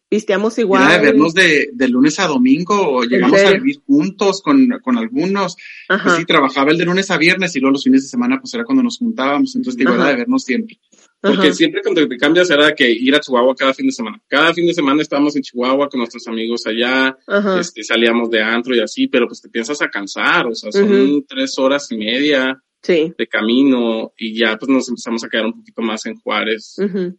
pisteamos 0.09 0.57
Era 0.57 0.63
igual. 0.65 0.91
de 0.91 0.99
vernos 0.99 1.33
de, 1.33 1.69
de 1.73 1.87
lunes 1.87 2.19
a 2.19 2.27
domingo 2.27 2.75
o 2.97 3.03
llegamos 3.03 3.39
a 3.41 3.51
vivir 3.51 3.77
juntos 3.85 4.41
con, 4.41 4.67
con 4.81 4.97
algunos. 4.97 5.55
Ajá, 5.89 6.03
Pues 6.03 6.15
sí, 6.17 6.25
trabajaba 6.25 6.71
el 6.71 6.77
de 6.77 6.85
lunes 6.85 7.09
a 7.11 7.17
viernes 7.17 7.55
y 7.55 7.59
luego 7.59 7.73
los 7.73 7.83
fines 7.83 8.03
de 8.03 8.09
semana 8.09 8.39
pues 8.39 8.53
era 8.53 8.63
cuando 8.63 8.83
nos 8.83 8.97
juntábamos. 8.97 9.55
Entonces 9.55 9.77
digo, 9.77 9.91
Ajá. 9.91 10.01
era 10.01 10.09
de 10.11 10.15
vernos 10.17 10.43
siempre. 10.43 10.79
Porque 11.21 11.47
ajá, 11.47 11.53
siempre 11.53 11.81
cuando 11.81 12.07
te 12.07 12.17
cambias 12.17 12.49
era 12.51 12.75
que 12.75 12.89
ir 12.91 13.15
a 13.15 13.19
Chihuahua 13.19 13.55
cada 13.55 13.73
fin 13.73 13.87
de 13.87 13.91
semana. 13.91 14.21
Cada 14.27 14.53
fin 14.53 14.67
de 14.67 14.73
semana 14.75 15.01
estábamos 15.01 15.35
en 15.35 15.41
Chihuahua 15.41 15.89
con 15.89 15.97
nuestros 15.99 16.27
amigos 16.27 16.67
allá, 16.67 17.17
este, 17.59 17.83
salíamos 17.83 18.29
de 18.29 18.43
antro 18.43 18.75
y 18.75 18.79
así, 18.79 19.07
pero 19.07 19.25
pues 19.27 19.41
te 19.41 19.49
piensas 19.49 19.81
a 19.81 19.89
cansar, 19.89 20.45
o 20.45 20.53
sea, 20.53 20.71
son 20.71 21.25
tres 21.27 21.57
horas 21.57 21.91
y 21.91 21.97
media 21.97 22.61
sí, 22.83 23.11
de 23.17 23.27
camino 23.27 24.13
y 24.15 24.37
ya 24.37 24.55
pues 24.57 24.69
nos 24.69 24.87
empezamos 24.87 25.23
a 25.23 25.29
quedar 25.29 25.47
un 25.47 25.53
poquito 25.53 25.81
más 25.81 26.05
en 26.05 26.15
Juárez. 26.17 26.75
ujú, 26.77 27.17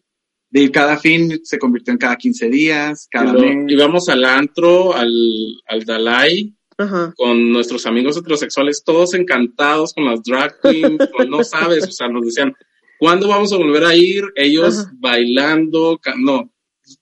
De 0.56 0.62
ir 0.62 0.72
cada 0.72 0.96
fin 0.96 1.38
se 1.44 1.58
convirtió 1.58 1.92
en 1.92 1.98
cada 1.98 2.16
15 2.16 2.48
días, 2.48 3.04
Y 3.06 3.08
cada 3.10 3.32
mes. 3.34 3.66
íbamos 3.68 4.08
al 4.08 4.24
antro, 4.24 4.94
al, 4.94 5.12
al 5.66 5.84
Dalai, 5.84 6.54
ajá, 6.78 7.12
con 7.14 7.52
nuestros 7.52 7.84
amigos 7.84 8.16
heterosexuales, 8.16 8.82
todos 8.82 9.12
encantados 9.12 9.92
con 9.92 10.06
las 10.06 10.22
drag 10.22 10.58
queens, 10.62 10.98
con- 11.14 11.28
no 11.28 11.44
sabes, 11.44 11.86
o 11.86 11.92
sea, 11.92 12.08
nos 12.08 12.24
decían, 12.24 12.54
¿Cuándo 12.98 13.28
vamos 13.28 13.52
a 13.52 13.56
volver 13.58 13.84
a 13.84 13.94
ir? 13.94 14.24
Ellos 14.36 14.78
Ajá. 14.78 14.90
bailando, 14.98 16.00
no. 16.16 16.50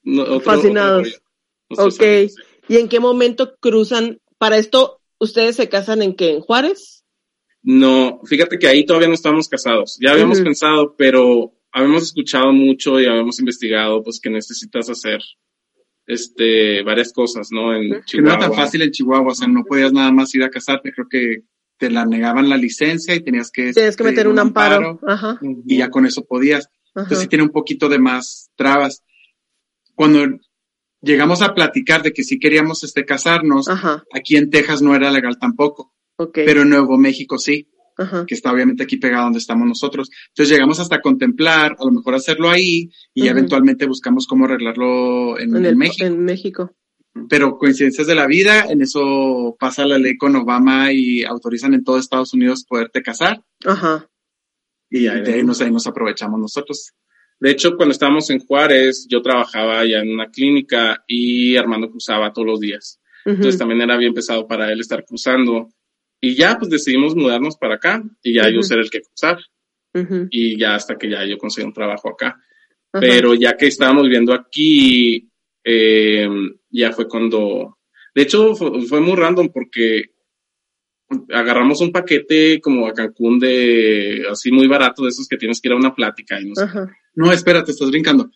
no, 0.02 0.22
otro- 0.22 0.40
Fascinados. 0.40 1.20
otro 1.68 1.84
Ok. 1.86 2.02
¿Y 2.68 2.76
en 2.78 2.88
qué 2.88 2.98
momento 2.98 3.54
cruzan? 3.60 4.18
Para 4.36 4.58
esto, 4.58 5.00
¿ustedes 5.20 5.54
se 5.54 5.68
casan 5.68 6.02
en 6.02 6.16
qué? 6.16 6.30
¿En 6.32 6.40
Juárez? 6.40 7.04
No, 7.62 8.20
fíjate 8.24 8.58
que 8.58 8.66
ahí 8.66 8.84
todavía 8.84 9.06
no 9.06 9.14
estamos 9.14 9.48
casados. 9.48 9.96
Ya 10.00 10.10
habíamos 10.10 10.40
pensado, 10.40 10.96
pero 10.98 11.53
habíamos 11.74 12.04
escuchado 12.04 12.52
mucho 12.52 12.98
y 13.00 13.06
habíamos 13.06 13.38
investigado, 13.40 14.02
pues 14.02 14.20
que 14.20 14.30
necesitas 14.30 14.88
hacer, 14.88 15.20
este, 16.06 16.82
varias 16.82 17.12
cosas, 17.12 17.48
¿no? 17.50 17.74
En. 17.74 17.82
Que 17.82 17.88
no 17.98 18.02
Chihuahua. 18.04 18.34
era 18.36 18.46
tan 18.46 18.54
fácil 18.54 18.82
en 18.82 18.90
Chihuahua, 18.90 19.32
o 19.32 19.34
sea, 19.34 19.48
no 19.48 19.64
podías 19.64 19.92
nada 19.92 20.12
más 20.12 20.34
ir 20.34 20.42
a 20.42 20.50
casarte, 20.50 20.92
creo 20.92 21.08
que 21.08 21.42
te 21.76 21.90
la 21.90 22.06
negaban 22.06 22.48
la 22.48 22.56
licencia 22.56 23.14
y 23.14 23.20
tenías 23.24 23.50
que... 23.50 23.72
Tienes 23.72 23.96
que 23.96 24.04
pedir 24.04 24.16
meter 24.16 24.28
un 24.28 24.38
amparo. 24.38 25.00
Ajá. 25.06 25.40
Y 25.66 25.78
ya 25.78 25.90
con 25.90 26.06
eso 26.06 26.24
podías. 26.24 26.66
ajá. 26.66 27.02
Entonces 27.02 27.18
sí 27.20 27.28
tiene 27.28 27.42
un 27.44 27.50
poquito 27.50 27.88
de 27.88 27.98
más 27.98 28.50
trabas. 28.54 29.02
Cuando 29.96 30.24
llegamos 31.02 31.42
a 31.42 31.52
platicar 31.54 32.02
de 32.02 32.12
que 32.12 32.22
sí 32.22 32.38
queríamos 32.38 32.84
este, 32.84 33.04
casarnos, 33.04 33.68
Ajá. 33.68 34.04
aquí 34.14 34.36
en 34.36 34.50
Texas 34.50 34.82
no 34.82 34.94
era 34.94 35.10
legal 35.10 35.36
tampoco, 35.40 35.92
Ok. 36.16 36.38
pero 36.46 36.62
en 36.62 36.70
Nuevo 36.70 36.96
México 36.96 37.38
sí, 37.38 37.68
Ajá. 37.96 38.24
que 38.26 38.34
está 38.34 38.52
obviamente 38.52 38.82
aquí 38.82 38.96
pegado 38.96 39.24
donde 39.24 39.38
estamos 39.38 39.66
nosotros. 39.68 40.10
Entonces 40.28 40.52
llegamos 40.52 40.80
hasta 40.80 41.00
contemplar, 41.00 41.76
a 41.78 41.84
lo 41.84 41.90
mejor 41.92 42.14
hacerlo 42.14 42.50
ahí 42.50 42.90
y 43.14 43.28
eventualmente 43.28 43.86
buscamos 43.86 44.26
cómo 44.26 44.46
arreglarlo 44.46 45.38
en, 45.38 45.50
En, 45.50 45.56
en 45.56 45.66
el- 45.66 45.76
México. 45.76 46.04
en 46.04 46.24
México. 46.24 46.74
Pero 47.28 47.56
coincidencias 47.58 48.08
de 48.08 48.16
la 48.16 48.26
vida, 48.26 48.64
en 48.68 48.82
eso 48.82 49.56
pasa 49.60 49.86
la 49.86 49.98
ley 49.98 50.16
con 50.16 50.34
Obama 50.34 50.90
y 50.92 51.22
autorizan 51.22 51.72
en 51.72 51.84
todo 51.84 51.96
Estados 51.98 52.34
Unidos 52.34 52.64
poderte 52.68 53.02
casar 53.02 53.40
Ajá. 53.64 54.10
y 54.90 55.06
ahí 55.06 55.22
de 55.22 55.34
ahí 55.34 55.42
nos, 55.44 55.60
ahí 55.60 55.70
nos 55.70 55.86
aprovechamos 55.86 56.40
nosotros. 56.40 56.92
De 57.38 57.50
hecho, 57.52 57.76
cuando 57.76 57.92
estábamos 57.92 58.30
en 58.30 58.40
Juárez, 58.40 59.06
yo 59.08 59.22
trabajaba 59.22 59.84
ya 59.84 59.98
en 59.98 60.12
una 60.12 60.30
clínica 60.30 61.04
y 61.06 61.56
Armando 61.56 61.88
cruzaba 61.90 62.32
todos 62.32 62.46
los 62.46 62.60
días. 62.60 63.00
Ujú. 63.26 63.36
Entonces 63.36 63.58
también 63.58 63.80
era 63.82 63.96
bien 63.96 64.12
pesado 64.14 64.46
para 64.48 64.72
él 64.72 64.80
estar 64.80 65.04
cruzando. 65.04 65.68
Y 66.24 66.34
ya, 66.34 66.56
pues 66.58 66.70
decidimos 66.70 67.14
mudarnos 67.14 67.58
para 67.58 67.74
acá 67.74 68.02
y 68.22 68.34
ya 68.34 68.48
yo 68.48 68.62
ser 68.62 68.78
el 68.78 68.88
que 68.88 69.02
cruzar. 69.02 69.38
Y 70.30 70.58
ya 70.58 70.74
hasta 70.74 70.96
que 70.96 71.10
ya 71.10 71.24
yo 71.26 71.36
conseguí 71.36 71.66
un 71.66 71.74
trabajo 71.74 72.08
acá. 72.08 72.40
Pero 72.90 73.34
ya 73.34 73.56
que 73.56 73.66
estábamos 73.66 74.04
viviendo 74.04 74.32
aquí, 74.32 75.28
eh, 75.62 76.26
ya 76.70 76.92
fue 76.92 77.06
cuando, 77.06 77.78
de 78.14 78.22
hecho 78.22 78.54
fue, 78.54 78.82
fue 78.86 79.00
muy 79.00 79.16
random 79.16 79.50
porque 79.52 80.14
agarramos 81.30 81.82
un 81.82 81.92
paquete 81.92 82.58
como 82.62 82.86
a 82.86 82.94
Cancún 82.94 83.38
de 83.38 84.24
así 84.30 84.50
muy 84.50 84.66
barato 84.66 85.02
de 85.02 85.10
esos 85.10 85.28
que 85.28 85.36
tienes 85.36 85.60
que 85.60 85.68
ir 85.68 85.72
a 85.72 85.76
una 85.76 85.94
plática 85.94 86.40
y 86.40 86.46
no 86.46 86.54
sé. 86.54 86.66
No, 87.14 87.32
espérate, 87.32 87.72
estás 87.72 87.90
brincando. 87.90 88.30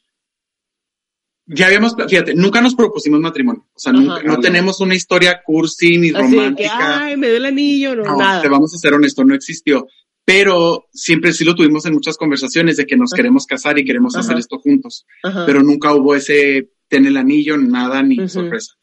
Ya 1.51 1.67
habíamos, 1.67 1.95
fíjate, 2.09 2.35
nunca 2.35 2.61
nos 2.61 2.75
propusimos 2.75 3.21
matrimonio. 3.21 3.67
O 3.75 3.79
sea, 3.79 3.93
Ajá. 3.93 4.01
nunca- 4.01 4.23
no 4.23 4.35
no. 4.35 4.41
tenemos 4.41 4.81
una 4.81 4.95
historia 4.95 5.41
cursi 5.45 5.97
ni 5.97 6.09
Así 6.11 6.13
de 6.13 6.13
que, 6.13 6.21
romántica. 6.37 7.05
ay, 7.05 7.17
me 7.17 7.29
dio 7.29 7.37
el 7.39 7.47
anillo, 7.47 7.97
no, 7.97 8.05
No, 8.05 8.17
nada. 8.19 8.43
te 8.43 8.49
vamos 8.49 8.75
a 8.75 8.79
ser 8.79 8.93
honesto, 8.93 9.25
no 9.25 9.35
existió. 9.35 9.87
Pero 10.27 10.89
siempre 10.93 11.33
sí 11.33 11.45
lo 11.45 11.55
tuvimos 11.55 11.87
en 11.87 11.95
muchas 11.95 12.19
conversaciones 12.19 12.77
de 12.77 12.85
que 12.87 12.97
nos 12.99 13.13
Ajá. 13.13 13.17
queremos 13.17 13.47
casar 13.47 13.79
y 13.79 13.85
queremos 13.87 14.15
Ajá. 14.15 14.21
hacer 14.27 14.37
esto 14.39 14.59
juntos. 14.59 15.07
Ajá. 15.23 15.47
Pero 15.47 15.63
nunca 15.63 15.95
hubo 15.95 16.15
ese 16.15 16.69
ten 16.87 17.07
el 17.07 17.17
anillo, 17.17 17.57
nada, 17.57 18.03
ni 18.03 18.29
sorpresa. 18.29 18.75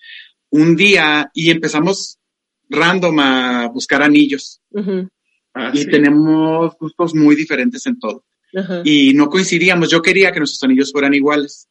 Un 0.50 0.76
día, 0.76 1.30
y 1.36 1.52
empezamos 1.52 2.18
random 2.70 3.20
a 3.20 3.68
buscar 3.68 4.02
anillos. 4.02 4.62
Ah, 5.54 5.72
Y 5.74 5.84
sí. 5.84 5.90
tenemos 5.90 6.76
gustos 6.80 7.14
muy 7.16 7.36
diferentes 7.36 7.86
en 7.86 8.00
todo. 8.00 8.26
Ajá. 8.54 8.82
Y 8.84 9.14
no 9.14 9.30
coincidíamos. 9.30 9.90
Yo 9.90 10.02
quería 10.02 10.32
que 10.32 10.40
nuestros 10.40 10.64
anillos 10.64 10.92
fueran 10.92 11.14
iguales. 11.14 11.68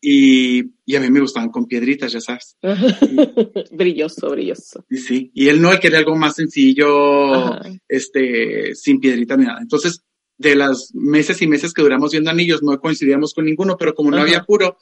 Y, 0.00 0.62
y 0.84 0.96
a 0.96 1.00
mí 1.00 1.10
me 1.10 1.20
gustaban 1.20 1.50
con 1.50 1.66
piedritas, 1.66 2.12
ya 2.12 2.20
sabes. 2.20 2.56
Brilloso, 3.72 4.30
brilloso. 4.30 4.84
Y 4.90 4.96
sí. 4.98 5.30
Y 5.34 5.48
él 5.48 5.62
no, 5.62 5.72
él 5.72 5.80
quería 5.80 5.98
algo 5.98 6.16
más 6.16 6.34
sencillo, 6.36 7.34
Ajá. 7.34 7.62
este, 7.88 8.74
sin 8.74 9.00
piedritas 9.00 9.38
ni 9.38 9.44
nada. 9.44 9.60
Entonces, 9.60 10.02
de 10.36 10.56
las 10.56 10.90
meses 10.94 11.40
y 11.42 11.46
meses 11.46 11.72
que 11.72 11.82
duramos 11.82 12.12
viendo 12.12 12.30
anillos, 12.30 12.62
no 12.62 12.78
coincidíamos 12.80 13.32
con 13.34 13.44
ninguno, 13.44 13.76
pero 13.78 13.94
como 13.94 14.10
no 14.10 14.16
Ajá. 14.16 14.24
había 14.24 14.38
apuro, 14.38 14.76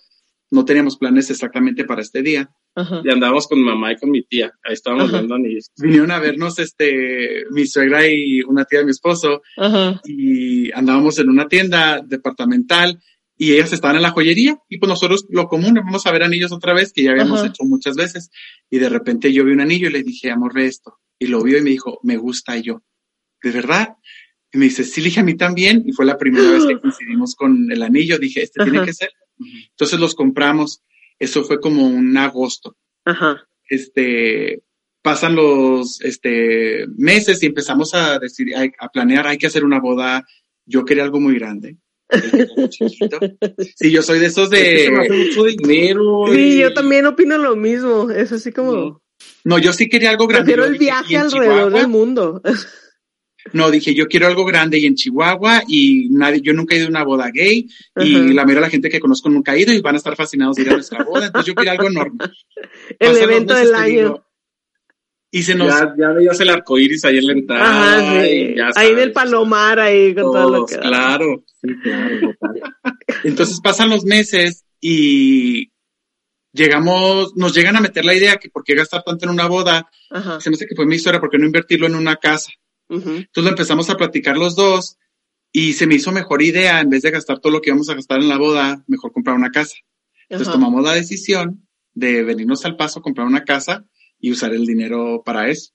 no 0.52 0.64
teníamos 0.64 0.98
planes 0.98 1.30
exactamente 1.30 1.84
para 1.84 2.02
este 2.02 2.22
día. 2.22 2.50
Ajá. 2.74 3.00
Y 3.02 3.10
andábamos 3.10 3.48
con 3.48 3.58
mi 3.58 3.64
mamá 3.64 3.92
y 3.92 3.96
con 3.96 4.10
mi 4.10 4.22
tía. 4.22 4.52
Ahí 4.62 4.74
estábamos 4.74 5.08
Ajá. 5.08 5.18
viendo 5.18 5.34
anillos. 5.34 5.70
Vinieron 5.78 6.10
a 6.10 6.18
vernos, 6.18 6.58
este, 6.58 7.44
mi 7.50 7.66
suegra 7.66 8.06
y 8.06 8.42
una 8.42 8.64
tía 8.64 8.80
de 8.80 8.84
mi 8.84 8.90
esposo, 8.90 9.42
Ajá. 9.56 10.00
y 10.04 10.70
andábamos 10.72 11.18
en 11.18 11.30
una 11.30 11.48
tienda 11.48 12.02
departamental 12.04 13.00
y 13.36 13.52
ellas 13.54 13.72
estaban 13.72 13.96
en 13.96 14.02
la 14.02 14.10
joyería 14.10 14.58
y 14.68 14.78
pues 14.78 14.88
nosotros 14.88 15.26
lo 15.30 15.48
común, 15.48 15.74
vamos 15.74 16.06
a 16.06 16.12
ver 16.12 16.22
anillos 16.22 16.52
otra 16.52 16.74
vez 16.74 16.92
que 16.92 17.02
ya 17.02 17.12
habíamos 17.12 17.40
Ajá. 17.40 17.48
hecho 17.48 17.64
muchas 17.64 17.96
veces 17.96 18.30
y 18.70 18.78
de 18.78 18.90
repente 18.90 19.32
yo 19.32 19.44
vi 19.44 19.52
un 19.52 19.62
anillo 19.62 19.88
y 19.88 19.92
le 19.92 20.02
dije, 20.02 20.30
amor, 20.30 20.54
ve 20.54 20.66
esto 20.66 20.98
y 21.18 21.28
lo 21.28 21.42
vio 21.42 21.58
y 21.58 21.62
me 21.62 21.70
dijo, 21.70 21.98
me 22.02 22.18
gusta 22.18 22.58
y 22.58 22.62
yo, 22.62 22.82
¿de 23.42 23.50
verdad? 23.50 23.96
Y 24.52 24.58
me 24.58 24.66
dice, 24.66 24.84
sí, 24.84 25.00
le 25.00 25.06
dije 25.06 25.20
a 25.20 25.24
mí 25.24 25.34
también 25.34 25.82
y 25.86 25.92
fue 25.92 26.04
la 26.04 26.18
primera 26.18 26.50
vez 26.50 26.66
que 26.66 26.78
coincidimos 26.80 27.34
con 27.34 27.72
el 27.72 27.82
anillo, 27.82 28.18
dije, 28.18 28.42
este 28.42 28.62
tiene 28.62 28.84
que 28.84 28.92
ser. 28.92 29.10
Entonces 29.70 29.98
los 30.00 30.14
compramos, 30.14 30.82
eso 31.18 31.44
fue 31.44 31.60
como 31.60 31.86
un 31.86 32.16
agosto, 32.16 32.76
Ajá. 33.04 33.46
este, 33.68 34.62
pasan 35.02 35.34
los 35.36 36.00
este, 36.02 36.86
meses 36.96 37.42
y 37.42 37.46
empezamos 37.46 37.94
a 37.94 38.18
decir, 38.18 38.54
a, 38.54 38.62
a 38.84 38.88
planear, 38.88 39.26
hay 39.26 39.38
que 39.38 39.46
hacer 39.46 39.64
una 39.64 39.80
boda. 39.80 40.24
Yo 40.64 40.84
quería 40.84 41.02
algo 41.04 41.20
muy 41.20 41.34
grande. 41.38 41.76
chiquito. 42.68 43.18
Sí, 43.76 43.90
yo 43.90 44.02
soy 44.02 44.18
de 44.20 44.26
esos 44.26 44.50
de, 44.50 44.90
mucho 45.10 45.44
dinero. 45.44 46.24
Sí, 46.32 46.40
y- 46.56 46.58
yo 46.60 46.72
también 46.72 47.06
opino 47.06 47.36
lo 47.38 47.56
mismo. 47.56 48.10
Es 48.10 48.30
así 48.32 48.52
como. 48.52 48.72
No. 48.72 49.02
no, 49.44 49.58
yo 49.58 49.72
sí 49.72 49.88
quería 49.88 50.10
algo 50.10 50.26
grande. 50.26 50.54
Yo 50.56 50.64
el 50.64 50.78
viaje 50.78 51.14
"Y 51.14 51.16
en 51.16 51.22
alrededor 51.22 51.54
Chihuahua?". 51.56 51.78
del 51.80 51.88
mundo. 51.88 52.42
No, 53.52 53.70
dije, 53.70 53.94
yo 53.94 54.06
quiero 54.06 54.26
algo 54.26 54.44
grande 54.44 54.78
y 54.78 54.86
en 54.86 54.94
Chihuahua 54.94 55.62
y 55.66 56.08
nadie, 56.10 56.40
yo 56.40 56.52
nunca 56.52 56.74
he 56.74 56.78
ido 56.78 56.86
a 56.86 56.90
una 56.90 57.04
boda 57.04 57.30
gay 57.32 57.68
y 57.96 58.32
la 58.32 58.44
mayoría 58.44 58.54
de 58.54 58.60
la 58.60 58.70
gente 58.70 58.88
que 58.88 59.00
conozco 59.00 59.28
nunca 59.28 59.52
ha 59.52 59.58
ido 59.58 59.72
y 59.72 59.80
van 59.80 59.94
a 59.94 59.98
estar 59.98 60.14
fascinados 60.16 60.56
de 60.56 60.62
ir 60.62 60.70
a 60.70 60.74
nuestra 60.74 61.02
boda. 61.04 61.26
Entonces 61.26 61.48
yo 61.48 61.54
quería 61.54 61.72
algo 61.72 61.88
enorme. 61.88 62.18
El 62.98 63.12
Pasan 63.12 63.22
evento 63.22 63.54
del 63.54 63.74
año. 63.74 63.88
digo, 63.88 64.24
y 65.34 65.42
se 65.42 65.54
nos, 65.54 65.68
Ya, 65.68 65.94
ya 65.98 66.08
veías 66.10 66.38
el 66.40 66.50
arco 66.50 66.78
iris 66.78 67.06
ahí 67.06 67.16
en 67.16 67.26
la 67.26 67.32
entrada. 67.32 67.96
Ajá, 67.98 68.22
sí. 68.22 68.54
Ahí 68.76 68.90
en 68.90 68.98
el 68.98 69.12
palomar, 69.12 69.80
ahí 69.80 70.14
con 70.14 70.24
todo 70.24 70.50
lo 70.50 70.66
que. 70.66 70.76
Claro. 70.76 71.42
Sí, 71.60 71.68
claro. 71.82 72.34
Entonces 73.24 73.58
pasan 73.62 73.88
los 73.88 74.04
meses 74.04 74.64
y 74.78 75.72
llegamos, 76.52 77.34
nos 77.34 77.54
llegan 77.54 77.76
a 77.76 77.80
meter 77.80 78.04
la 78.04 78.14
idea 78.14 78.36
que 78.36 78.50
por 78.50 78.62
qué 78.62 78.74
gastar 78.74 79.02
tanto 79.04 79.24
en 79.24 79.30
una 79.30 79.46
boda, 79.46 79.88
Ajá. 80.10 80.38
se 80.38 80.50
me 80.50 80.54
hace 80.54 80.66
que 80.66 80.76
fue 80.76 80.84
mi 80.84 80.96
historia, 80.96 81.18
por 81.18 81.30
qué 81.30 81.38
no 81.38 81.46
invertirlo 81.46 81.86
en 81.86 81.94
una 81.94 82.16
casa. 82.16 82.52
Entonces 83.16 83.44
lo 83.44 83.48
empezamos 83.50 83.88
a 83.90 83.96
platicar 83.96 84.36
los 84.36 84.54
dos 84.56 84.98
y 85.52 85.72
se 85.74 85.86
me 85.86 85.94
hizo 85.96 86.12
mejor 86.12 86.42
idea, 86.42 86.80
en 86.80 86.90
vez 86.90 87.02
de 87.02 87.10
gastar 87.10 87.40
todo 87.40 87.52
lo 87.52 87.60
que 87.60 87.70
íbamos 87.70 87.88
a 87.90 87.94
gastar 87.94 88.20
en 88.20 88.28
la 88.28 88.38
boda, 88.38 88.84
mejor 88.86 89.12
comprar 89.12 89.36
una 89.36 89.50
casa. 89.50 89.74
Entonces 90.28 90.48
tomamos 90.52 90.82
la 90.84 90.94
decisión 90.94 91.66
de 91.94 92.22
venirnos 92.22 92.64
al 92.64 92.76
paso, 92.76 93.02
comprar 93.02 93.26
una 93.26 93.44
casa 93.44 93.84
y 94.18 94.30
usar 94.32 94.54
el 94.54 94.64
dinero 94.64 95.22
para 95.24 95.48
eso. 95.48 95.72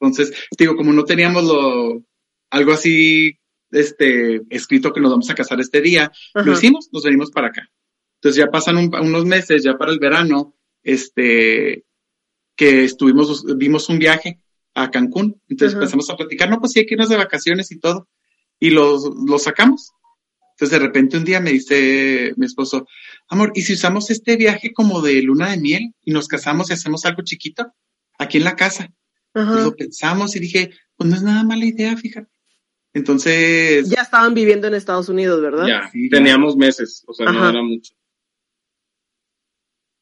Entonces, 0.00 0.32
digo, 0.56 0.76
como 0.76 0.92
no 0.92 1.04
teníamos 1.04 1.42
lo, 1.44 2.04
algo 2.50 2.72
así, 2.72 3.36
este, 3.72 4.42
escrito 4.50 4.92
que 4.92 5.00
nos 5.00 5.10
vamos 5.10 5.28
a 5.30 5.34
casar 5.34 5.58
este 5.60 5.80
día, 5.80 6.12
lo 6.34 6.52
hicimos, 6.58 6.88
nos 6.92 7.02
venimos 7.04 7.30
para 7.32 7.48
acá. 7.48 7.68
Entonces 8.16 8.36
ya 8.38 8.50
pasan 8.50 8.76
un- 8.76 8.94
unos 8.94 9.24
meses, 9.24 9.62
ya 9.64 9.76
para 9.78 9.90
el 9.92 9.98
verano, 9.98 10.54
este, 10.84 11.84
que 12.56 12.84
estuvimos, 12.84 13.44
vimos 13.56 13.88
un 13.88 13.98
viaje 13.98 14.40
a 14.74 14.90
Cancún. 14.90 15.40
Entonces 15.48 15.74
Ajá. 15.74 15.82
empezamos 15.82 16.10
a 16.10 16.16
platicar, 16.16 16.48
no, 16.48 16.60
pues 16.60 16.72
sí, 16.72 16.80
hay 16.80 16.86
que 16.86 16.94
irnos 16.94 17.08
de 17.08 17.16
vacaciones 17.16 17.70
y 17.72 17.78
todo. 17.78 18.08
Y 18.58 18.70
los, 18.70 19.10
los 19.26 19.42
sacamos. 19.42 19.92
Entonces 20.52 20.78
de 20.78 20.86
repente 20.86 21.16
un 21.16 21.24
día 21.24 21.40
me 21.40 21.52
dice 21.52 22.34
mi 22.36 22.44
esposo, 22.46 22.86
amor, 23.28 23.52
¿y 23.54 23.62
si 23.62 23.72
usamos 23.72 24.10
este 24.10 24.36
viaje 24.36 24.72
como 24.72 25.00
de 25.00 25.22
luna 25.22 25.50
de 25.50 25.56
miel 25.58 25.94
y 26.04 26.12
nos 26.12 26.28
casamos 26.28 26.68
y 26.70 26.74
hacemos 26.74 27.06
algo 27.06 27.22
chiquito 27.22 27.72
aquí 28.18 28.38
en 28.38 28.44
la 28.44 28.56
casa? 28.56 28.92
Y 29.34 29.38
Ajá. 29.38 29.62
lo 29.62 29.74
pensamos 29.74 30.36
y 30.36 30.40
dije, 30.40 30.70
pues 30.96 31.08
no 31.08 31.16
es 31.16 31.22
nada 31.22 31.44
mala 31.44 31.64
idea, 31.64 31.96
fíjate. 31.96 32.28
Entonces, 32.92 33.88
Ya 33.88 34.02
estaban 34.02 34.34
viviendo 34.34 34.66
en 34.66 34.74
Estados 34.74 35.08
Unidos, 35.08 35.40
¿verdad? 35.40 35.66
Ya, 35.66 35.90
teníamos 36.10 36.56
meses, 36.56 37.04
o 37.06 37.14
sea, 37.14 37.30
no 37.30 37.48
era 37.48 37.62
mucho. 37.62 37.94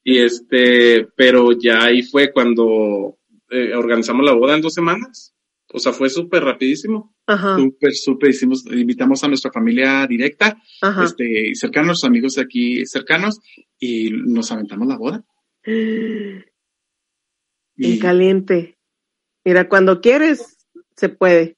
Y 0.03 0.19
este, 0.19 1.07
pero 1.15 1.53
ya 1.53 1.85
ahí 1.85 2.03
fue 2.03 2.33
cuando 2.33 3.18
eh, 3.51 3.75
organizamos 3.75 4.25
la 4.25 4.33
boda 4.33 4.55
en 4.55 4.61
dos 4.63 4.75
semanas. 4.75 5.35
O 5.71 5.79
sea, 5.79 5.93
fue 5.93 6.09
súper 6.09 6.45
rapidísimo. 6.45 7.15
Súper, 7.57 7.93
súper, 7.95 8.31
hicimos, 8.31 8.65
invitamos 8.67 9.23
a 9.23 9.29
nuestra 9.29 9.53
familia 9.53 10.07
directa, 10.07 10.57
Ajá. 10.81 11.05
este, 11.05 11.55
cercanos, 11.55 12.05
amigos 12.05 12.37
de 12.37 12.43
aquí 12.43 12.87
cercanos, 12.87 13.39
y 13.79 14.11
nos 14.11 14.51
aventamos 14.51 14.89
la 14.89 14.97
boda. 14.97 15.25
En 17.81 17.93
Y, 17.93 17.99
caliente. 18.01 18.77
Mira, 19.45 19.69
cuando 19.69 20.01
quieres, 20.01 20.57
se 20.97 21.09
puede. 21.11 21.57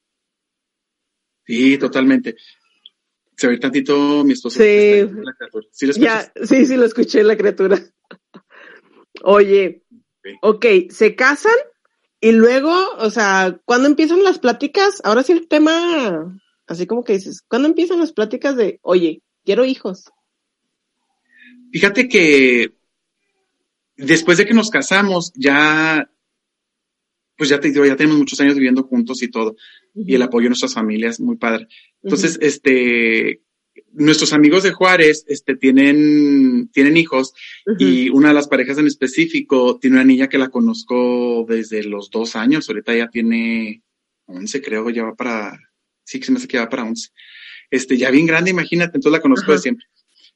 sí, 1.46 1.78
totalmente. 1.78 2.36
se 3.36 3.48
ve 3.48 3.56
tantito 3.58 4.22
mi 4.22 4.34
esposo. 4.34 4.58
Sí. 4.58 5.00
la 5.24 5.32
criatura. 5.32 5.66
¿Sí 5.72 5.86
lo 5.86 5.92
escuchas? 5.92 6.32
Ya, 6.34 6.46
sí, 6.46 6.66
sí, 6.66 6.76
lo 6.76 6.84
escuché, 6.84 7.22
la 7.22 7.38
criatura. 7.38 7.78
Oye, 9.22 9.82
ok, 10.42 10.66
se 10.90 11.14
casan 11.16 11.54
y 12.20 12.32
luego, 12.32 12.72
o 12.98 13.10
sea, 13.10 13.58
¿cuándo 13.64 13.88
empiezan 13.88 14.22
las 14.22 14.38
pláticas? 14.38 15.00
Ahora 15.04 15.22
sí 15.22 15.32
el 15.32 15.48
tema, 15.48 16.40
así 16.66 16.86
como 16.86 17.02
que 17.02 17.14
dices, 17.14 17.42
¿cuándo 17.48 17.68
empiezan 17.68 17.98
las 18.00 18.12
pláticas 18.12 18.56
de, 18.56 18.78
oye, 18.82 19.22
quiero 19.44 19.64
hijos? 19.64 20.10
Fíjate 21.72 22.08
que 22.08 22.74
después 23.96 24.38
de 24.38 24.46
que 24.46 24.54
nos 24.54 24.70
casamos, 24.70 25.32
ya, 25.34 26.10
pues 27.36 27.48
ya 27.48 27.60
te 27.60 27.70
digo, 27.70 27.86
ya 27.86 27.96
tenemos 27.96 28.18
muchos 28.18 28.40
años 28.40 28.54
viviendo 28.54 28.82
juntos 28.82 29.22
y 29.22 29.30
todo, 29.30 29.56
y 29.94 30.14
el 30.14 30.22
apoyo 30.22 30.44
de 30.44 30.50
nuestras 30.50 30.74
familias, 30.74 31.20
muy 31.20 31.36
padre. 31.36 31.68
Entonces, 32.02 32.38
este, 32.42 33.42
nuestros 33.92 34.32
amigos 34.32 34.62
de 34.62 34.72
Juárez, 34.72 35.24
este, 35.28 35.56
tienen, 35.56 36.68
tienen 36.72 36.96
hijos, 36.96 37.34
y 37.78 38.08
una 38.10 38.28
de 38.28 38.34
las 38.34 38.48
parejas 38.48 38.78
en 38.78 38.86
específico 38.86 39.78
tiene 39.80 39.96
una 39.96 40.04
niña 40.04 40.28
que 40.28 40.38
la 40.38 40.48
conozco 40.48 41.44
desde 41.48 41.84
los 41.84 42.10
dos 42.10 42.36
años, 42.36 42.68
ahorita 42.68 42.94
ya 42.94 43.08
tiene 43.08 43.82
once, 44.26 44.62
creo, 44.62 44.88
ya 44.90 45.04
va 45.04 45.14
para, 45.14 45.58
sí 46.04 46.18
que 46.18 46.26
se 46.26 46.32
me 46.32 46.38
hace 46.38 46.48
que 46.48 46.56
ya 46.56 46.64
va 46.64 46.70
para 46.70 46.84
once. 46.84 47.10
Este, 47.70 47.96
ya 47.96 48.10
bien 48.10 48.26
grande, 48.26 48.50
imagínate, 48.50 48.96
entonces 48.96 49.12
la 49.12 49.22
conozco 49.22 49.50
de 49.50 49.56
Ajá. 49.56 49.62
siempre. 49.62 49.86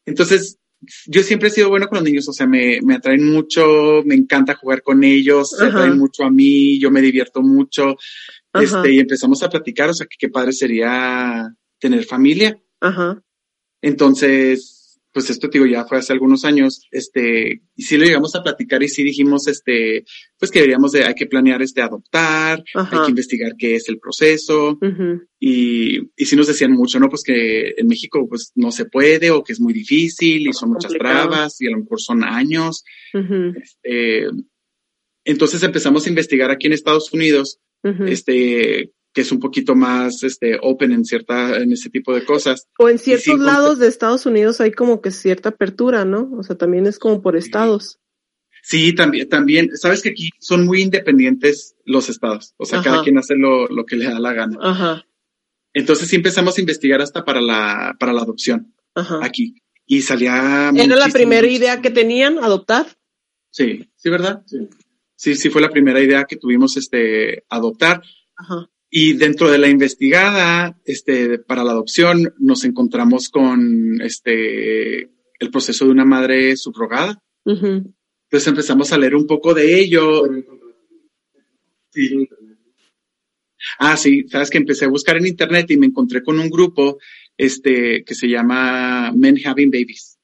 Entonces, 0.06 0.58
yo 1.06 1.22
siempre 1.22 1.48
he 1.48 1.52
sido 1.52 1.68
bueno 1.68 1.88
con 1.88 1.96
los 1.96 2.04
niños, 2.04 2.28
o 2.28 2.32
sea, 2.32 2.46
me, 2.46 2.80
me 2.82 2.94
atraen 2.94 3.24
mucho, 3.24 4.02
me 4.04 4.14
encanta 4.14 4.54
jugar 4.54 4.82
con 4.82 5.02
ellos, 5.02 5.50
se 5.50 5.64
atraen 5.64 5.98
mucho 5.98 6.24
a 6.24 6.30
mí, 6.30 6.78
yo 6.78 6.90
me 6.90 7.00
divierto 7.00 7.42
mucho, 7.42 7.96
este, 8.52 8.92
y 8.92 9.00
empezamos 9.00 9.42
a 9.42 9.48
platicar, 9.48 9.90
o 9.90 9.94
sea, 9.94 10.06
que 10.06 10.16
qué 10.18 10.28
padre 10.28 10.52
sería 10.52 11.52
tener 11.78 12.04
familia. 12.04 12.58
Ajá. 12.80 13.22
Entonces, 13.84 14.98
pues 15.12 15.30
esto 15.30 15.48
te 15.48 15.58
digo, 15.58 15.70
ya 15.70 15.84
fue 15.84 15.98
hace 15.98 16.12
algunos 16.12 16.44
años, 16.44 16.88
este, 16.90 17.62
y 17.76 17.82
sí 17.82 17.96
lo 17.96 18.04
llegamos 18.04 18.34
a 18.34 18.42
platicar 18.42 18.82
y 18.82 18.88
sí 18.88 19.04
dijimos, 19.04 19.46
este, 19.46 20.04
pues 20.38 20.50
que 20.50 20.58
deberíamos 20.58 20.90
de, 20.90 21.04
hay 21.04 21.14
que 21.14 21.26
planear 21.26 21.62
este 21.62 21.82
adoptar, 21.82 22.64
hay 22.74 22.98
que 23.04 23.10
investigar 23.10 23.52
qué 23.56 23.76
es 23.76 23.88
el 23.88 24.00
proceso, 24.00 24.76
y, 25.38 25.98
y 26.16 26.24
sí 26.24 26.34
nos 26.34 26.48
decían 26.48 26.72
mucho, 26.72 26.98
¿no? 26.98 27.08
Pues 27.08 27.22
que 27.22 27.74
en 27.76 27.86
México 27.86 28.26
pues 28.28 28.50
no 28.56 28.72
se 28.72 28.86
puede 28.86 29.30
o 29.30 29.44
que 29.44 29.52
es 29.52 29.60
muy 29.60 29.72
difícil 29.72 30.48
y 30.48 30.52
son 30.52 30.70
muchas 30.70 30.90
Complicado. 30.90 31.28
trabas 31.28 31.60
y 31.60 31.66
a 31.68 31.70
lo 31.70 31.78
mejor 31.78 32.00
son 32.00 32.24
años. 32.24 32.82
Este, 33.12 34.26
entonces 35.24 35.62
empezamos 35.62 36.06
a 36.06 36.08
investigar 36.08 36.50
aquí 36.50 36.66
en 36.66 36.72
Estados 36.72 37.12
Unidos, 37.12 37.60
este, 38.06 38.90
que 39.14 39.20
es 39.20 39.30
un 39.30 39.38
poquito 39.38 39.76
más, 39.76 40.24
este, 40.24 40.58
open 40.60 40.90
en 40.90 41.04
cierta, 41.04 41.56
en 41.56 41.72
ese 41.72 41.88
tipo 41.88 42.12
de 42.12 42.24
cosas. 42.24 42.66
O 42.78 42.88
en 42.88 42.98
sí 42.98 43.16
ciertos 43.16 43.46
lados 43.46 43.78
de 43.78 43.86
Estados 43.86 44.26
Unidos 44.26 44.60
hay 44.60 44.72
como 44.72 45.00
que 45.00 45.12
cierta 45.12 45.50
apertura, 45.50 46.04
¿no? 46.04 46.30
O 46.36 46.42
sea, 46.42 46.56
también 46.56 46.86
es 46.86 46.98
como 46.98 47.22
por 47.22 47.36
estados. 47.36 48.00
Sí, 48.62 48.92
también, 48.92 49.28
también, 49.28 49.76
sabes 49.76 50.02
que 50.02 50.08
aquí 50.08 50.30
son 50.40 50.66
muy 50.66 50.82
independientes 50.82 51.76
los 51.84 52.08
estados, 52.08 52.54
o 52.56 52.64
sea, 52.64 52.80
Ajá. 52.80 52.90
cada 52.90 53.02
quien 53.04 53.16
hace 53.18 53.36
lo, 53.36 53.68
lo 53.68 53.86
que 53.86 53.94
le 53.94 54.06
da 54.06 54.18
la 54.18 54.32
gana. 54.32 54.58
Ajá. 54.60 55.04
Entonces 55.72 56.08
sí 56.08 56.16
empezamos 56.16 56.58
a 56.58 56.60
investigar 56.60 57.00
hasta 57.00 57.24
para 57.24 57.40
la, 57.40 57.94
para 58.00 58.12
la 58.12 58.22
adopción 58.22 58.74
Ajá. 58.94 59.20
aquí. 59.22 59.56
Y 59.86 60.02
salía. 60.02 60.70
¿Era 60.74 60.96
la 60.96 61.08
primera 61.08 61.42
muchísimo. 61.42 61.64
idea 61.64 61.82
que 61.82 61.90
tenían, 61.90 62.38
adoptar? 62.38 62.86
Sí, 63.50 63.90
sí, 63.94 64.10
¿verdad? 64.10 64.42
Sí. 65.14 65.36
sí, 65.36 65.50
fue 65.50 65.60
la 65.60 65.68
primera 65.68 66.00
idea 66.00 66.24
que 66.24 66.36
tuvimos, 66.36 66.76
este, 66.78 67.44
adoptar. 67.50 68.02
Ajá. 68.34 68.70
Y 68.96 69.14
dentro 69.14 69.50
de 69.50 69.58
la 69.58 69.68
investigada, 69.68 70.78
este, 70.84 71.40
para 71.40 71.64
la 71.64 71.72
adopción, 71.72 72.32
nos 72.38 72.62
encontramos 72.62 73.28
con, 73.28 74.00
este, 74.00 75.00
el 75.40 75.50
proceso 75.50 75.84
de 75.84 75.90
una 75.90 76.04
madre 76.04 76.56
subrogada. 76.56 77.20
Entonces 77.44 78.46
empezamos 78.46 78.92
a 78.92 78.98
leer 78.98 79.16
un 79.16 79.26
poco 79.26 79.52
de 79.52 79.80
ello. 79.80 80.22
Sí. 81.90 82.28
Ah, 83.80 83.96
sí, 83.96 84.28
sabes 84.28 84.48
que 84.48 84.58
empecé 84.58 84.84
a 84.84 84.90
buscar 84.90 85.16
en 85.16 85.26
internet 85.26 85.68
y 85.72 85.76
me 85.76 85.86
encontré 85.86 86.22
con 86.22 86.38
un 86.38 86.48
grupo, 86.48 86.98
este, 87.36 88.04
que 88.04 88.14
se 88.14 88.28
llama 88.28 89.10
Men 89.10 89.40
Having 89.44 89.72
Babies, 89.72 90.20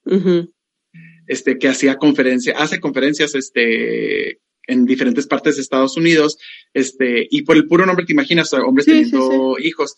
este, 1.27 1.59
que 1.59 1.67
hacía 1.67 1.97
conferencias, 1.97 2.55
hace 2.57 2.79
conferencias, 2.79 3.35
este, 3.35 4.39
en 4.69 4.85
diferentes 4.87 5.27
partes 5.27 5.57
de 5.57 5.63
Estados 5.63 5.97
Unidos, 5.97 6.39
este, 6.75 7.27
y 7.31 7.43
por 7.43 7.57
el 7.57 7.67
puro 7.67 7.87
nombre 7.87 8.05
te 8.07 8.13
imaginas, 8.13 8.53
hombres 8.53 8.85
Sí, 8.85 8.93
teniendo 8.93 9.57
hijos. 9.59 9.97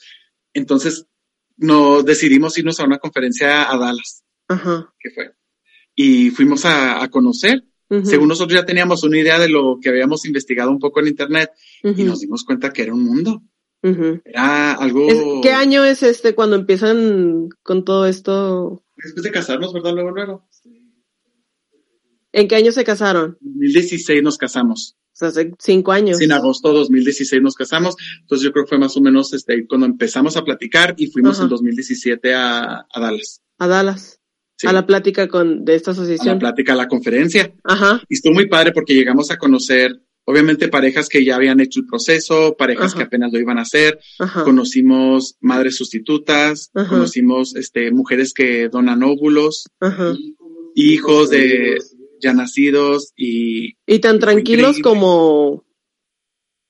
Entonces, 0.54 1.06
no 1.56 2.02
decidimos 2.02 2.56
irnos 2.58 2.80
a 2.80 2.84
una 2.84 2.98
conferencia 2.98 3.70
a 3.70 3.76
Dallas, 3.78 4.24
Ajá. 4.48 4.92
que 4.98 5.10
fue. 5.10 5.32
Y 5.94 6.30
fuimos 6.30 6.64
a, 6.64 7.02
a 7.02 7.08
conocer. 7.10 7.64
Según 8.04 8.28
nosotros 8.28 8.58
ya 8.58 8.64
teníamos 8.64 9.02
una 9.04 9.18
idea 9.18 9.38
de 9.38 9.50
lo 9.50 9.76
que 9.78 9.90
habíamos 9.90 10.24
investigado 10.24 10.70
un 10.70 10.78
poco 10.78 11.00
en 11.00 11.08
internet 11.08 11.50
y 11.82 12.04
nos 12.04 12.20
dimos 12.20 12.42
cuenta 12.42 12.72
que 12.72 12.84
era 12.84 12.94
un 12.94 13.04
mundo. 13.04 13.42
Era 13.82 14.72
algo. 14.72 15.42
¿Qué 15.42 15.52
año 15.52 15.84
es 15.84 16.02
este 16.02 16.34
cuando 16.34 16.56
empiezan 16.56 17.50
con 17.62 17.84
todo 17.84 18.06
esto? 18.06 18.82
Después 18.96 19.22
de 19.24 19.30
casarnos, 19.30 19.74
¿verdad? 19.74 19.92
Luego, 19.92 20.10
luego. 20.10 20.48
¿En 22.32 22.48
qué 22.48 22.54
año 22.56 22.72
se 22.72 22.82
casaron? 22.82 23.36
En 23.42 23.52
2016 23.60 24.22
nos 24.22 24.38
casamos. 24.38 24.96
Hace 25.20 25.52
cinco 25.58 25.92
años. 25.92 26.18
Sí, 26.18 26.24
en 26.24 26.32
agosto 26.32 26.68
de 26.72 26.78
2016 26.80 27.40
nos 27.42 27.54
casamos. 27.54 27.94
Entonces 28.22 28.44
yo 28.44 28.52
creo 28.52 28.64
que 28.64 28.70
fue 28.70 28.78
más 28.78 28.96
o 28.96 29.00
menos 29.00 29.32
este, 29.34 29.66
cuando 29.66 29.86
empezamos 29.86 30.36
a 30.36 30.44
platicar 30.44 30.94
y 30.96 31.08
fuimos 31.08 31.36
Ajá. 31.36 31.44
en 31.44 31.50
2017 31.50 32.34
a, 32.34 32.86
a 32.90 33.00
Dallas. 33.00 33.40
A 33.58 33.66
Dallas. 33.68 34.18
Sí, 34.56 34.66
A 34.66 34.72
la 34.72 34.86
plática 34.86 35.28
con, 35.28 35.64
de 35.64 35.74
esta 35.74 35.90
a 35.90 35.94
la 35.94 36.00
asociación. 36.02 36.38
plática, 36.38 36.72
a 36.72 36.76
la 36.76 36.88
conferencia. 36.88 37.52
Ajá. 37.64 38.02
Y 38.08 38.14
estuvo 38.14 38.32
muy 38.34 38.48
padre 38.48 38.72
porque 38.72 38.94
llegamos 38.94 39.30
a 39.30 39.36
conocer, 39.36 40.00
obviamente, 40.24 40.68
parejas 40.68 41.08
que 41.08 41.24
ya 41.24 41.36
habían 41.36 41.60
hecho 41.60 41.80
el 41.80 41.86
proceso, 41.86 42.56
parejas 42.56 42.92
Ajá. 42.92 42.98
que 42.98 43.04
apenas 43.04 43.32
lo 43.32 43.38
iban 43.40 43.58
a 43.58 43.62
hacer. 43.62 43.98
Ajá. 44.18 44.44
Conocimos 44.44 45.36
madres 45.40 45.76
sustitutas, 45.76 46.70
Ajá. 46.74 46.88
conocimos 46.88 47.54
este, 47.56 47.90
mujeres 47.92 48.32
que 48.32 48.68
donan 48.68 49.02
óvulos, 49.02 49.66
Ajá. 49.80 50.14
hijos 50.74 51.30
de 51.30 51.78
ya 52.22 52.32
nacidos 52.32 53.12
y 53.16 53.74
Y 53.86 53.98
tan 53.98 54.18
tranquilos 54.18 54.78
increíble. 54.78 54.82
como 54.82 55.64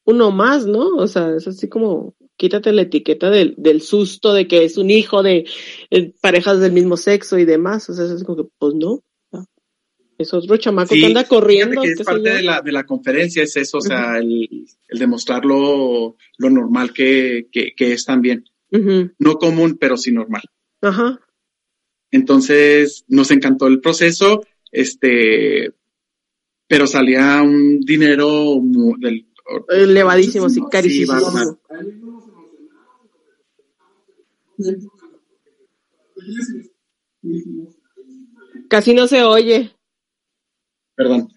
uno 0.05 0.31
más, 0.31 0.67
¿no? 0.67 0.97
O 0.97 1.07
sea, 1.07 1.35
es 1.37 1.47
así 1.47 1.69
como 1.69 2.15
quítate 2.37 2.73
la 2.73 2.83
etiqueta 2.83 3.31
del, 3.31 3.55
del 3.57 3.83
susto 3.83 4.33
de 4.33 4.49
que 4.49 4.65
es 4.65 4.77
un 4.77 4.91
hijo 4.91 5.23
de 5.23 5.47
eh, 5.91 6.13
parejas 6.21 6.61
del 6.61 6.73
mismo 6.73 6.97
sexo 6.97 7.39
y 7.39 7.45
demás. 7.45 7.89
O 7.89 7.95
sea, 7.95 8.07
es 8.07 8.25
como 8.25 8.43
que, 8.43 8.51
pues 8.59 8.75
no. 8.75 9.03
Es 10.19 10.33
otro 10.35 10.57
chamaco 10.57 10.95
que 10.95 11.07
anda 11.07 11.25
corriendo. 11.25 11.83
que 11.83 11.93
es 11.93 11.99
sé 11.99 12.05
parte 12.05 12.35
de 12.35 12.43
la, 12.43 12.61
de 12.61 12.71
la 12.71 12.85
conferencia, 12.85 13.43
es 13.43 13.57
eso, 13.57 13.79
o 13.79 13.81
sea, 13.81 14.19
el, 14.19 14.67
el 14.89 14.99
demostrar 14.99 15.45
lo, 15.45 16.17
lo 16.39 16.51
normal 16.51 16.93
que, 16.93 17.49
que, 17.51 17.75
que 17.75 17.93
es 17.93 18.05
también. 18.05 18.45
No 19.19 19.37
común, 19.37 19.79
pero 19.81 19.97
sí 19.97 20.13
normal. 20.13 20.43
Ajá. 20.81 21.21
Entonces, 22.11 23.05
nos 23.09 23.31
encantó 23.31 23.67
el 23.67 23.81
proceso, 23.81 24.45
este, 24.73 25.73
pero 26.67 26.87
salía 26.89 27.41
un 27.43 27.81
dinero 27.81 28.57
del, 28.99 29.29
Elevadísimo, 29.69 30.49
sí, 30.49 30.61
carísimo. 30.71 31.15
Casi 38.69 38.95
no 38.95 39.07
se 39.07 39.23
oye. 39.23 39.71
Perdón. 40.95 41.29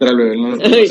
No- 0.00 0.58
Ay. 0.62 0.88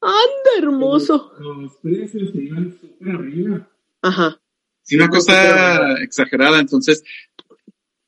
Anda, 0.00 0.50
hermoso. 0.58 1.32
Los 1.38 1.76
precios 1.78 2.30
se 2.32 2.38
iban 2.42 2.76
súper 2.78 3.08
arriba. 3.14 3.70
Ajá. 4.02 4.40
Sí, 4.82 4.96
una 4.96 5.08
cosa 5.08 5.94
exagerada. 6.02 6.60
Entonces, 6.60 7.02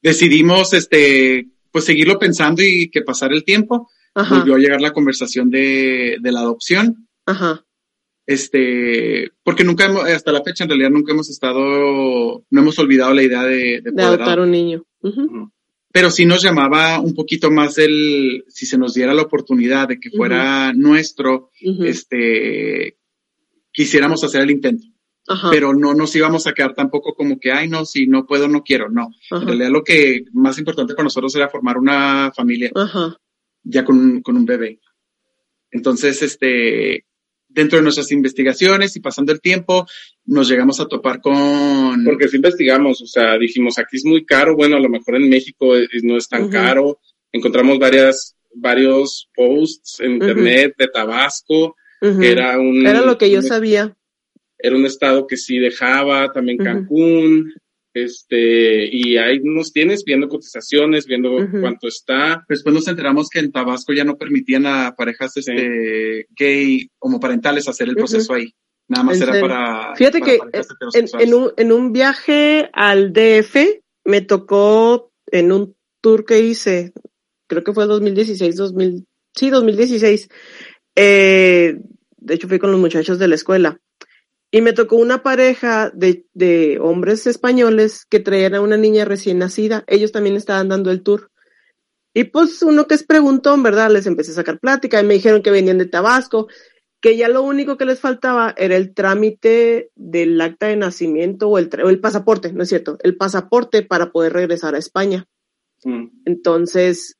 decidimos, 0.03 0.75
este, 0.75 1.49
pues 1.77 1.85
seguirlo 1.85 2.19
pensando 2.19 2.63
y 2.63 2.89
que 2.89 3.03
pasara 3.03 3.35
el 3.35 3.45
tiempo. 3.45 3.91
Ajá. 4.15 4.39
Volvió 4.39 4.55
a 4.55 4.59
llegar 4.59 4.81
la 4.81 4.95
conversación 4.95 5.51
de, 5.51 6.17
de 6.19 6.33
la 6.33 6.41
adopción. 6.41 7.07
Ajá. 7.27 7.67
Este, 8.25 9.31
porque 9.43 9.63
nunca 9.63 9.85
hemos, 9.85 10.05
hasta 10.05 10.33
la 10.33 10.43
fecha 10.43 10.65
en 10.65 10.71
realidad 10.71 10.89
nunca 10.89 11.13
hemos 11.13 11.29
estado, 11.29 12.47
no 12.49 12.61
hemos 12.63 12.79
olvidado 12.79 13.13
la 13.13 13.23
idea 13.23 13.43
de, 13.43 13.57
de 13.57 13.81
De 13.83 13.93
poder 13.93 14.07
adoptar 14.07 14.41
un 14.41 14.53
niño. 14.53 14.87
Pero 15.93 16.11
sí 16.11 16.25
nos 16.25 16.43
llamaba 16.43 16.99
un 16.99 17.15
poquito 17.15 17.51
más 17.51 17.77
el, 17.77 18.45
si 18.49 18.65
se 18.65 18.79
nos 18.79 18.95
diera 18.95 19.13
la 19.13 19.25
oportunidad 19.25 19.89
de 19.89 20.01
que 20.01 20.09
fuera 20.09 20.73
nuestro, 20.73 21.51
este, 21.61 22.97
quisiéramos 23.71 24.25
hacer 24.25 24.41
el 24.41 24.51
intento, 24.51 24.87
Ajá. 25.29 25.51
pero 25.51 25.75
no 25.75 25.95
nos 25.95 26.15
íbamos 26.15 26.47
a 26.47 26.53
quedar 26.53 26.75
tampoco 26.75 27.15
como 27.15 27.39
que, 27.41 27.51
ay, 27.53 27.69
no, 27.69 27.85
si 27.85 28.07
no 28.07 28.27
puedo, 28.27 28.47
no 28.49 28.63
quiero, 28.63 28.89
no. 28.91 29.11
En 29.31 29.47
realidad 29.47 29.71
lo 29.71 29.83
que 29.85 30.25
más 30.33 30.59
importante 30.59 30.95
para 30.95 31.05
nosotros 31.05 31.35
era 31.35 31.49
formar 31.49 31.79
una 31.79 32.33
familia 32.35 32.71
Ajá. 32.75 33.17
ya 33.65 33.85
con, 33.85 33.99
un- 33.99 34.23
con 34.23 34.37
un 34.37 34.45
bebé. 34.45 34.81
Entonces, 35.71 36.23
este, 36.23 37.05
dentro 37.49 37.79
de 37.79 37.83
nuestras 37.83 38.13
investigaciones 38.13 38.97
y 38.97 39.01
pasando 39.01 39.33
el 39.33 39.41
tiempo, 39.41 39.87
nos 40.25 40.49
llegamos 40.49 40.81
a 40.81 40.87
topar 40.87 41.21
con... 41.21 42.05
Porque 42.05 42.29
sí 42.29 42.37
investigamos, 42.37 43.03
o 43.03 43.07
sea, 43.07 43.37
dijimos, 43.39 43.79
aquí 43.79 43.97
es 43.97 44.05
muy 44.05 44.25
caro, 44.25 44.55
bueno, 44.57 44.77
a 44.77 44.81
lo 44.81 44.89
mejor 44.89 45.17
en 45.17 45.29
México 45.29 45.77
es- 45.77 45.89
no 46.05 46.17
es 46.17 46.29
tan 46.29 46.49
caro. 46.49 46.99
Encontramos 47.33 47.79
varias, 47.79 48.37
varios 48.55 49.29
posts 49.35 50.01
en 50.01 50.13
internet 50.13 50.75
de 50.79 50.89
Tabasco, 50.89 51.75
que 52.01 52.31
era 52.31 52.59
un... 52.59 52.87
Era 52.87 53.01
lo 53.03 53.19
que 53.19 53.31
yo 53.31 53.39
un- 53.41 53.45
sabía. 53.47 53.97
Era 54.59 54.77
un 54.77 54.87
estado 54.87 55.27
que 55.27 55.37
sí 55.37 55.59
dejaba, 55.59 56.33
también. 56.33 56.59
Cancún, 56.59 57.53
este, 57.97 58.95
y 58.95 59.17
ahí 59.17 59.41
nos 59.43 59.73
tienes 59.73 60.05
viendo 60.05 60.29
cotizaciones, 60.29 61.07
viendo 61.07 61.31
cuánto 61.61 61.89
está. 61.89 62.45
Después 62.47 62.75
nos 62.75 62.89
enteramos 62.89 63.31
que 63.31 63.39
en 63.39 63.51
Tabasco 63.51 63.95
ya 63.95 64.05
no 64.05 64.19
permitían 64.19 64.67
a 64.67 64.95
parejas 64.95 65.37
este, 65.39 66.27
gay 66.37 66.91
homoparentales 66.99 67.69
hacer 67.69 67.89
el 67.89 67.97
proceso 67.97 68.35
ahí. 68.35 68.53
Nada 68.89 69.03
más 69.03 69.17
¿En 69.17 69.29
era 69.29 69.41
para. 69.41 69.97
Fíjate 69.97 70.21
para 70.21 70.33
que 70.33 70.61
en, 70.93 71.07
en 71.19 71.35
un, 71.35 71.53
en 71.57 71.73
un 71.73 71.93
viaje 71.93 72.69
al 72.75 73.15
DF 73.15 73.57
me 74.05 74.21
tocó 74.21 75.11
en 75.33 75.53
un 75.53 75.75
tour 76.03 76.27
que 76.27 76.41
hice, 76.41 76.93
creo 77.47 77.65
que 77.65 77.73
fue 77.73 77.87
2016, 77.87 78.57
2000, 78.57 79.07
sí, 79.35 79.49
2016. 79.49 80.29
Eh, 80.95 81.79
de 82.19 82.35
hecho 82.35 82.47
fui 82.47 82.59
con 82.59 82.71
los 82.71 82.81
muchachos 82.81 83.19
de 83.19 83.29
la 83.29 83.35
escuela. 83.37 83.81
Y 84.57 84.63
me 84.63 84.73
tocó 84.73 84.97
una 84.97 85.23
pareja 85.23 85.91
de, 85.91 86.25
de 86.33 86.79
hombres 86.81 87.27
españoles 87.27 88.07
que 88.09 88.21
traían 88.21 88.55
a 88.55 88.63
una 88.63 88.79
niña 88.79 89.05
recién 89.05 89.37
nacida. 89.39 89.85
Ellos 89.87 90.13
también 90.13 90.35
estaban 90.35 90.71
dando 90.71 90.91
el 90.91 91.03
tour. 91.03 91.31
Y 92.15 92.25
pues 92.25 92.63
uno 92.63 92.87
que 92.87 92.95
es 92.95 93.03
preguntón, 93.03 93.63
¿verdad? 93.63 93.91
Les 93.91 94.07
empecé 94.07 94.31
a 94.31 94.37
sacar 94.37 94.59
plática 94.59 94.99
y 94.99 95.05
me 95.05 95.13
dijeron 95.13 95.43
que 95.43 95.51
venían 95.51 95.77
de 95.77 95.85
Tabasco, 95.85 96.49
que 97.03 97.19
ya 97.19 97.29
lo 97.29 97.43
único 97.43 97.77
que 97.77 97.85
les 97.85 98.01
faltaba 98.01 98.55
era 98.57 98.77
el 98.77 98.95
trámite 98.95 99.91
del 99.95 100.41
acta 100.41 100.69
de 100.69 100.77
nacimiento 100.77 101.51
o 101.51 101.59
el, 101.59 101.69
o 101.85 101.91
el 101.91 102.01
pasaporte, 102.01 102.51
¿no 102.55 102.63
es 102.63 102.71
cierto? 102.71 102.97
El 103.03 103.19
pasaporte 103.19 103.83
para 103.83 104.11
poder 104.11 104.33
regresar 104.33 104.75
a 104.75 104.79
España. 104.79 105.27
Mm. 105.85 106.07
Entonces, 106.25 107.19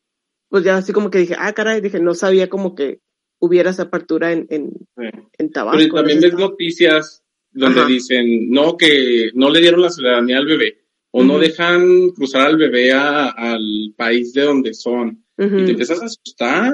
pues 0.49 0.65
ya 0.65 0.79
así 0.79 0.95
como 0.95 1.11
que 1.11 1.19
dije, 1.19 1.37
ah, 1.39 1.53
caray, 1.53 1.83
dije, 1.83 2.01
no 2.01 2.15
sabía 2.15 2.49
como 2.49 2.75
que 2.75 3.01
hubiera 3.39 3.69
esa 3.69 3.83
apertura 3.83 4.33
en, 4.33 4.47
en, 4.49 4.71
Sí. 4.97 5.11
en 5.37 5.53
Tabasco. 5.53 5.77
Pero 5.77 5.95
también 5.97 6.21
ves 6.23 6.33
noticias 6.33 7.23
donde 7.57 7.81
Ajá. 7.81 7.89
dicen, 7.89 8.51
no, 8.51 8.77
que 8.77 9.31
no 9.35 9.51
le 9.51 9.61
dieron 9.61 9.81
la 9.83 9.91
ciudadanía 9.91 10.39
al 10.39 10.47
bebé, 10.47 10.85
o 11.11 11.25
no 11.25 11.39
dejan 11.39 12.11
cruzar 12.11 12.43
al 12.43 12.57
bebé 12.57 12.93
a- 12.93 13.29
al 13.31 13.95
país 13.97 14.33
de 14.33 14.43
donde 14.43 14.75
son. 14.75 15.25
Y 15.39 15.49
te 15.65 15.71
empiezas 15.73 16.01
a 16.03 16.07
asustar. 16.07 16.73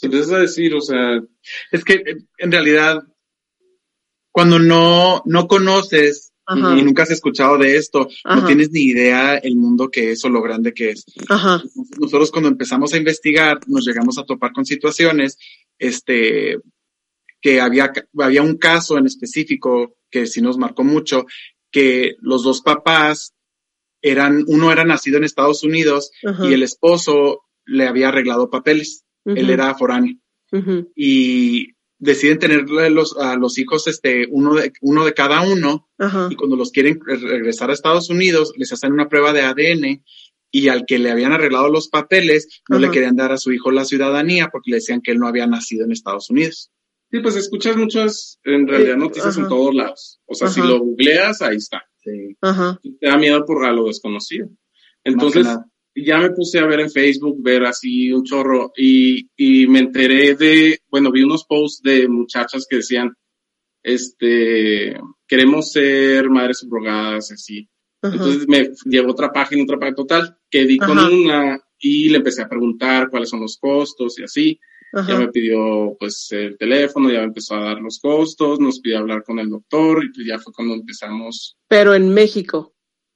Te 0.00 0.06
empiezas 0.06 0.32
a 0.32 0.38
decir, 0.38 0.74
o 0.74 0.80
sea, 0.80 1.20
Es 1.72 1.84
que 1.84 2.02
en 2.38 2.52
realidad, 2.52 3.02
cuando 4.32 4.58
no, 4.58 5.22
no 5.24 5.46
conoces 5.48 6.32
Ajá, 6.48 6.76
y 6.78 6.82
nunca 6.82 7.02
has 7.02 7.10
escuchado 7.10 7.58
de 7.58 7.76
esto, 7.76 8.08
Ajá. 8.22 8.40
no 8.40 8.46
tienes 8.46 8.70
ni 8.70 8.82
idea 8.82 9.36
el 9.38 9.56
mundo 9.56 9.88
que 9.90 10.12
es 10.12 10.24
o 10.24 10.28
lo 10.28 10.42
grande 10.42 10.72
que 10.72 10.90
es. 10.90 11.04
ajá, 11.28 11.60
nosotros 11.98 12.30
cuando 12.30 12.48
empezamos 12.48 12.92
a 12.94 12.98
investigar, 12.98 13.58
nos 13.66 13.84
llegamos 13.84 14.16
a 14.18 14.24
topar 14.24 14.52
con 14.52 14.64
situaciones, 14.64 15.38
este, 15.78 16.58
que 17.40 17.60
había, 17.60 17.92
había 18.20 18.42
un 18.42 18.58
caso 18.58 18.96
en 18.96 19.06
específico 19.06 19.95
que 20.10 20.26
sí 20.26 20.40
nos 20.40 20.58
marcó 20.58 20.84
mucho, 20.84 21.26
que 21.70 22.16
los 22.20 22.42
dos 22.42 22.62
papás 22.62 23.34
eran, 24.02 24.44
uno 24.46 24.70
era 24.72 24.84
nacido 24.84 25.18
en 25.18 25.24
Estados 25.24 25.62
Unidos 25.64 26.10
y 26.48 26.52
el 26.52 26.62
esposo 26.62 27.42
le 27.64 27.86
había 27.86 28.08
arreglado 28.08 28.50
papeles. 28.50 29.04
Él 29.24 29.50
era 29.50 29.74
foráneo. 29.74 30.16
Y 30.94 31.72
deciden 31.98 32.38
tenerle 32.38 32.90
los, 32.90 33.16
a 33.16 33.36
los 33.36 33.58
hijos, 33.58 33.86
este, 33.88 34.26
uno 34.30 34.54
de, 34.54 34.72
uno 34.82 35.04
de 35.04 35.14
cada 35.14 35.40
uno 35.42 35.88
y 36.30 36.36
cuando 36.36 36.54
los 36.56 36.70
quieren 36.70 37.00
re- 37.04 37.16
regresar 37.16 37.70
a 37.70 37.72
Estados 37.72 38.10
Unidos, 38.10 38.52
les 38.56 38.72
hacen 38.72 38.92
una 38.92 39.08
prueba 39.08 39.32
de 39.32 39.42
ADN 39.42 40.04
y 40.52 40.68
al 40.68 40.84
que 40.86 40.98
le 40.98 41.10
habían 41.10 41.32
arreglado 41.32 41.68
los 41.68 41.88
papeles, 41.88 42.62
no 42.68 42.76
le 42.78 42.86
querían 42.92 43.16
dar 43.16 43.32
a 43.32 43.38
su 43.38 43.52
hijo 43.52 43.70
la 43.72 43.84
ciudadanía 43.84 44.48
porque 44.52 44.70
le 44.70 44.76
decían 44.76 45.00
que 45.00 45.10
él 45.10 45.18
no 45.18 45.26
había 45.26 45.46
nacido 45.46 45.84
en 45.84 45.92
Estados 45.92 46.30
Unidos. 46.30 46.70
Sí, 47.16 47.22
pues 47.22 47.36
escuchas 47.36 47.76
muchas, 47.76 48.38
en 48.44 48.66
realidad, 48.66 48.96
noticias 48.96 49.36
en 49.36 49.44
ajá. 49.44 49.48
todos 49.48 49.74
lados. 49.74 50.20
O 50.26 50.34
sea, 50.34 50.48
si 50.48 50.60
Ajá. 50.60 50.68
lo 50.68 50.80
googleas, 50.80 51.42
ahí 51.42 51.56
está. 51.56 51.82
Sí, 51.98 52.36
ajá, 52.40 52.78
Te 53.00 53.06
da 53.08 53.16
miedo 53.16 53.44
por 53.44 53.64
a 53.64 53.72
lo 53.72 53.86
desconocido. 53.86 54.48
Entonces, 55.02 55.46
ya 55.94 56.18
me 56.18 56.30
puse 56.30 56.58
a 56.58 56.66
ver 56.66 56.80
en 56.80 56.90
Facebook, 56.90 57.36
ver 57.42 57.64
así 57.64 58.12
un 58.12 58.24
chorro 58.24 58.72
y, 58.76 59.28
y 59.36 59.66
me 59.66 59.80
enteré 59.80 60.34
de, 60.34 60.78
bueno, 60.90 61.10
vi 61.10 61.22
unos 61.22 61.44
posts 61.44 61.82
de 61.82 62.08
muchachas 62.08 62.66
que 62.68 62.76
decían, 62.76 63.12
este, 63.82 64.98
queremos 65.26 65.72
ser 65.72 66.28
madres 66.28 66.58
subrogadas, 66.58 67.32
así. 67.32 67.68
ajá. 68.02 68.14
Entonces 68.14 68.48
me 68.48 68.70
llevó 68.84 69.12
otra 69.12 69.32
página, 69.32 69.62
otra 69.62 69.78
página 69.78 69.96
total, 69.96 70.38
que 70.50 70.64
di 70.64 70.76
con 70.76 70.98
una 70.98 71.58
y 71.78 72.08
le 72.08 72.18
empecé 72.18 72.42
a 72.42 72.48
preguntar 72.48 73.10
cuáles 73.10 73.28
son 73.28 73.40
los 73.40 73.58
costos 73.58 74.18
y 74.18 74.24
así. 74.24 74.60
Ya 75.06 75.18
me 75.18 75.28
pidió 75.28 75.96
pues 75.98 76.28
el 76.30 76.56
teléfono, 76.56 77.10
ya 77.10 77.18
me 77.18 77.26
empezó 77.26 77.54
a 77.54 77.64
dar 77.64 77.80
los 77.80 77.98
costos, 77.98 78.60
nos 78.60 78.80
pidió 78.80 78.98
hablar 78.98 79.22
con 79.24 79.38
el 79.38 79.50
doctor 79.50 80.04
y 80.04 80.12
pues 80.12 80.26
ya 80.26 80.38
fue 80.38 80.52
cuando 80.52 80.74
empezamos. 80.74 81.56
Pero 81.68 81.94
en 81.94 82.12
México. 82.12 82.74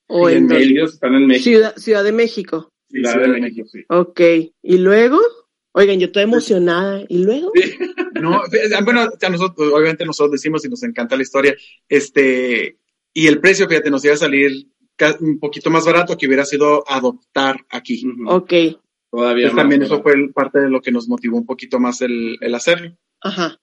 O 0.09 0.29
Sí, 0.29 0.35
en, 0.35 0.51
en? 0.51 0.63
Ellos 0.63 0.95
están 0.95 1.15
en 1.15 1.27
México. 1.27 1.45
Ciudad, 1.45 1.77
Ciudad 1.77 2.05
de 2.05 2.13
México. 2.13 2.71
Ciudad 2.89 3.13
Ciudad 3.13 3.27
de 3.27 3.33
de 3.33 3.41
México, 3.41 3.69
sí. 3.69 3.85
Ok. 3.89 4.21
¿Y 4.63 4.79
luego? 4.79 5.19
Oigan, 5.73 6.01
yo 6.01 6.07
estoy 6.07 6.25
emocionada. 6.25 7.05
¿Y 7.09 7.25
luego? 7.25 7.53
No, 8.21 8.43
eh, 8.53 8.69
bueno, 8.85 9.09
ya 9.19 9.31
nosotros, 9.31 9.73
obviamente 9.73 10.05
nosotros 10.05 10.33
decimos 10.33 10.63
y 10.65 10.69
nos 10.69 10.83
encanta 10.83 11.17
la 11.17 11.23
historia, 11.23 11.57
este, 11.89 12.77
y 13.15 13.27
el 13.27 13.41
precio, 13.41 13.67
fíjate, 13.67 13.91
nos 13.91 14.05
iba 14.05 14.13
a 14.15 14.19
salir 14.19 14.67
un 15.21 15.39
poquito 15.39 15.71
más 15.71 15.87
barato 15.87 16.17
que 16.19 16.27
hubiera 16.27 16.45
sido 16.45 16.85
adoptar 16.87 17.65
aquí. 17.71 18.03
Ok. 18.27 18.53
Todavía 19.11 19.47
Entonces, 19.49 19.55
más, 19.55 19.63
también 19.63 19.83
eso 19.83 20.03
fue 20.03 20.15
parte 20.33 20.61
de 20.61 20.71
lo 20.71 20.81
que 20.81 20.93
nos 20.93 21.09
motivó 21.09 21.37
un 21.37 21.47
poquito 21.47 21.81
más 21.81 22.01
el, 22.01 22.37
el 22.41 22.55
hacerlo. 22.55 22.97
Ajá. 23.21 23.59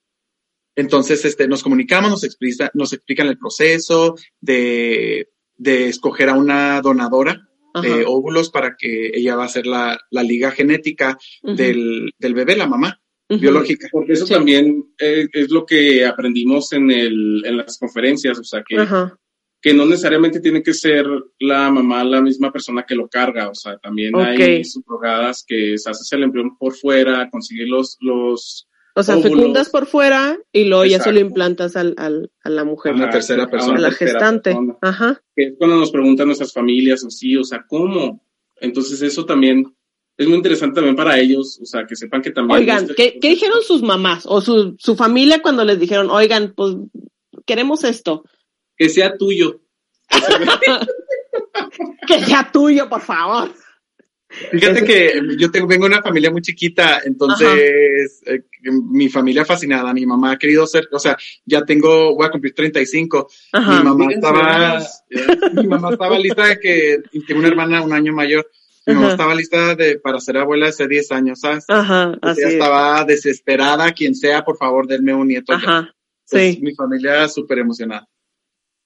Entonces, 0.76 1.26
este, 1.26 1.48
nos 1.48 1.64
comunicamos, 1.64 2.12
nos, 2.12 2.24
explica, 2.24 2.70
nos 2.74 2.94
explican 2.94 3.28
el 3.28 3.38
proceso 3.38 4.16
de, 4.42 5.30
de 5.56 5.88
escoger 5.88 6.30
a 6.30 6.36
una 6.36 6.82
donadora 6.82 7.48
Ajá. 7.74 7.88
de 7.88 8.06
óvulos 8.06 8.50
para 8.52 8.76
que 8.78 9.12
ella 9.14 9.36
va 9.36 9.44
a 9.44 9.48
hacer 9.48 9.66
la, 9.66 10.00
la 10.12 10.22
liga 10.24 10.52
genética 10.52 11.18
del, 11.42 12.14
del 12.20 12.34
bebé, 12.36 12.56
la 12.56 12.68
mamá, 12.68 13.02
biológica. 13.30 13.88
Porque 13.92 14.14
eso 14.14 14.28
Sí. 14.28 14.34
también 14.34 14.94
eh, 15.00 15.28
es 15.34 15.50
lo 15.50 15.66
que 15.66 16.06
aprendimos 16.06 16.72
en, 16.74 16.92
el, 16.92 17.44
en 17.46 17.58
las 17.58 17.78
conferencias, 17.80 18.38
o 18.38 18.44
sea, 18.44 18.64
que, 18.68 18.78
Ajá. 18.78 19.18
Que 19.68 19.74
no 19.74 19.86
necesariamente 19.86 20.40
tiene 20.40 20.64
que 20.64 20.74
ser 20.74 21.06
la 21.40 21.70
mamá 21.70 22.04
la 22.04 22.22
misma 22.22 22.52
persona 22.52 22.86
que 22.88 22.96
lo 22.96 23.08
carga, 23.10 23.50
o 23.50 23.56
sea, 23.56 23.78
también 23.78 24.16
hay 24.16 24.64
subrogadas 24.64 25.44
que 25.46 25.78
se 25.78 25.90
hace 25.90 26.16
el 26.16 26.24
embrión 26.24 26.58
por 26.58 26.74
fuera, 26.74 27.30
conseguir 27.30 27.68
los, 27.68 27.98
los 28.00 28.68
O 28.96 29.04
sea, 29.04 29.16
óvulos. 29.18 29.32
fecundas 29.38 29.70
por 29.70 29.86
fuera 29.86 30.38
y 30.52 30.64
luego 30.66 30.86
ya 30.86 31.00
se 31.00 31.12
lo 31.12 31.20
implantas 31.20 31.76
al, 31.76 31.94
al, 31.98 32.32
a 32.44 32.50
la 32.50 32.64
mujer, 32.64 32.94
A 32.94 32.96
una 32.96 33.10
tercera 33.10 33.48
persona. 33.50 33.78
a 33.78 33.82
la 33.82 33.92
gestante. 33.92 34.52
persona. 34.52 34.78
Ajá. 34.82 35.22
que 35.36 35.44
es 35.44 35.54
cuando 35.58 35.76
nos 35.76 35.92
preguntan 35.92 36.28
nuestras 36.28 36.54
familias 36.54 37.04
así, 37.06 37.36
o 37.36 37.44
sea, 37.44 37.66
¿cómo? 37.68 38.24
Entonces 38.60 39.02
eso 39.02 39.26
también 39.26 39.66
es 40.18 40.28
muy 40.28 40.38
interesante 40.38 40.76
también 40.76 40.96
para 40.96 41.20
ellos, 41.20 41.60
o 41.62 41.66
sea, 41.66 41.86
que 41.86 41.96
sepan 41.96 42.22
que 42.24 42.32
también... 42.32 42.60
Oigan, 42.62 42.84
este- 42.86 42.96
¿qué, 42.96 43.20
qué 43.20 43.30
dijeron 43.30 43.62
sus 43.62 43.84
mamás 43.84 44.24
o 44.26 44.42
su, 44.42 44.76
su 44.80 44.96
familia 44.96 45.42
cuando 45.44 45.64
les 45.64 45.80
dijeron, 45.80 46.10
oigan, 46.10 46.54
pues 46.56 46.76
queremos 47.46 47.84
esto? 47.84 48.24
Que 48.78 48.90
sea 48.90 49.18
tuyo. 49.18 49.62
Que 52.08 52.24
sea 52.24 52.50
tuyo, 52.52 52.88
por 52.90 53.02
favor. 53.02 53.52
Fíjate 54.52 54.84
que 54.84 55.22
yo 55.38 55.50
tengo, 55.52 55.68
vengo 55.68 55.86
de 55.88 55.94
una 55.96 56.02
familia 56.04 56.30
muy 56.32 56.42
chiquita, 56.42 57.00
entonces 57.06 58.22
eh, 58.26 58.44
mi 58.64 59.08
familia 59.10 59.46
fascinada, 59.46 59.94
mi 59.94 60.06
mamá 60.06 60.32
ha 60.34 60.38
querido 60.38 60.68
ser, 60.68 60.88
o 60.92 61.00
sea, 61.00 61.18
ya 61.46 61.64
tengo, 61.64 62.14
voy 62.14 62.26
a 62.28 62.30
cumplir 62.30 62.54
35, 62.54 63.28
Ajá. 63.54 63.72
mi 63.78 63.84
mamá 63.86 64.06
Fíjense, 64.08 64.16
estaba, 64.16 64.40
hermanos. 64.40 65.04
mi 65.54 65.68
mamá 65.68 65.90
estaba 65.92 66.20
lista 66.20 66.46
de 66.48 66.60
que, 66.60 67.00
y 67.14 67.26
tengo 67.26 67.40
una 67.40 67.48
hermana 67.48 67.82
un 67.82 67.94
año 67.94 68.14
mayor, 68.14 68.50
mi 68.86 68.94
mamá 68.96 69.06
Ajá. 69.08 69.14
estaba 69.16 69.36
lista 69.36 69.76
de, 69.76 69.98
para 70.00 70.20
ser 70.20 70.38
abuela 70.38 70.68
hace 70.68 70.88
10 70.88 71.12
años, 71.14 71.40
¿sabes? 71.40 71.64
Ajá, 71.70 72.18
así 72.22 72.42
ella 72.42 72.48
es. 72.50 72.54
estaba 72.56 73.06
desesperada, 73.06 73.92
quien 73.94 74.14
sea, 74.14 74.44
por 74.44 74.58
favor, 74.58 74.88
denme 74.88 75.14
un 75.14 75.28
nieto. 75.30 75.54
ya. 75.54 75.58
Ajá. 75.58 75.96
Sí. 76.26 76.60
Mi 76.62 76.76
familia 76.76 77.28
súper 77.30 77.60
emocionada. 77.60 78.08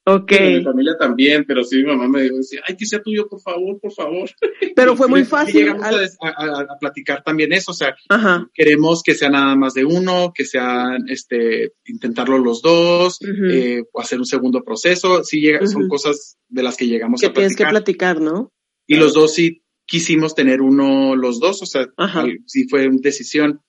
Ok. 0.05 0.31
Mi 0.31 0.63
familia 0.63 0.93
también, 0.99 1.45
pero 1.47 1.63
sí 1.63 1.77
mi 1.77 1.83
mamá 1.85 2.07
me 2.07 2.23
dijo, 2.23 2.37
decía, 2.37 2.61
ay, 2.67 2.75
que 2.75 2.85
sea 2.87 3.01
tuyo, 3.03 3.27
por 3.29 3.39
favor, 3.39 3.79
por 3.79 3.93
favor. 3.93 4.29
Pero 4.75 4.95
fue 4.97 5.07
muy 5.07 5.21
Y 5.21 5.25
fácil. 5.25 5.61
Llegamos 5.61 5.83
a, 5.83 5.89
al- 5.89 5.99
des- 5.99 6.17
a- 6.21 6.29
a- 6.29 6.61
a 6.61 6.77
platicar 6.79 7.23
también 7.23 7.53
eso, 7.53 7.69
o 7.71 7.75
sea, 7.75 7.95
Ajá. 8.09 8.47
queremos 8.53 9.03
que 9.03 9.13
sea 9.13 9.29
nada 9.29 9.55
más 9.55 9.73
de 9.75 9.85
uno, 9.85 10.31
que 10.33 10.43
sea, 10.45 10.97
este, 11.07 11.73
intentarlo 11.85 12.39
los 12.39 12.63
dos, 12.63 13.19
eh, 13.51 13.83
o 13.93 14.01
hacer 14.01 14.17
un 14.17 14.25
segundo 14.25 14.63
proceso. 14.63 15.23
Sí, 15.23 15.39
llega, 15.39 15.67
son 15.67 15.87
cosas 15.87 16.37
de 16.49 16.63
las 16.63 16.77
que 16.77 16.87
llegamos 16.87 17.21
Que 17.21 17.27
a 17.27 17.33
tienes 17.33 17.55
que 17.55 17.63
platicar. 17.65 18.15
platicar, 18.17 18.21
¿no? 18.21 18.51
y 18.87 18.95
los 18.95 19.13
dos 19.13 19.35
sí 19.35 19.63
quisimos 19.85 20.33
tener 20.35 20.61
uno 20.61 21.15
los 21.15 21.39
dos, 21.39 21.61
o 21.61 21.65
sea, 21.67 21.87
Ajá. 21.97 22.25
sí 22.47 22.67
fue 22.67 22.87
una 22.87 22.97
decisión. 23.01 23.61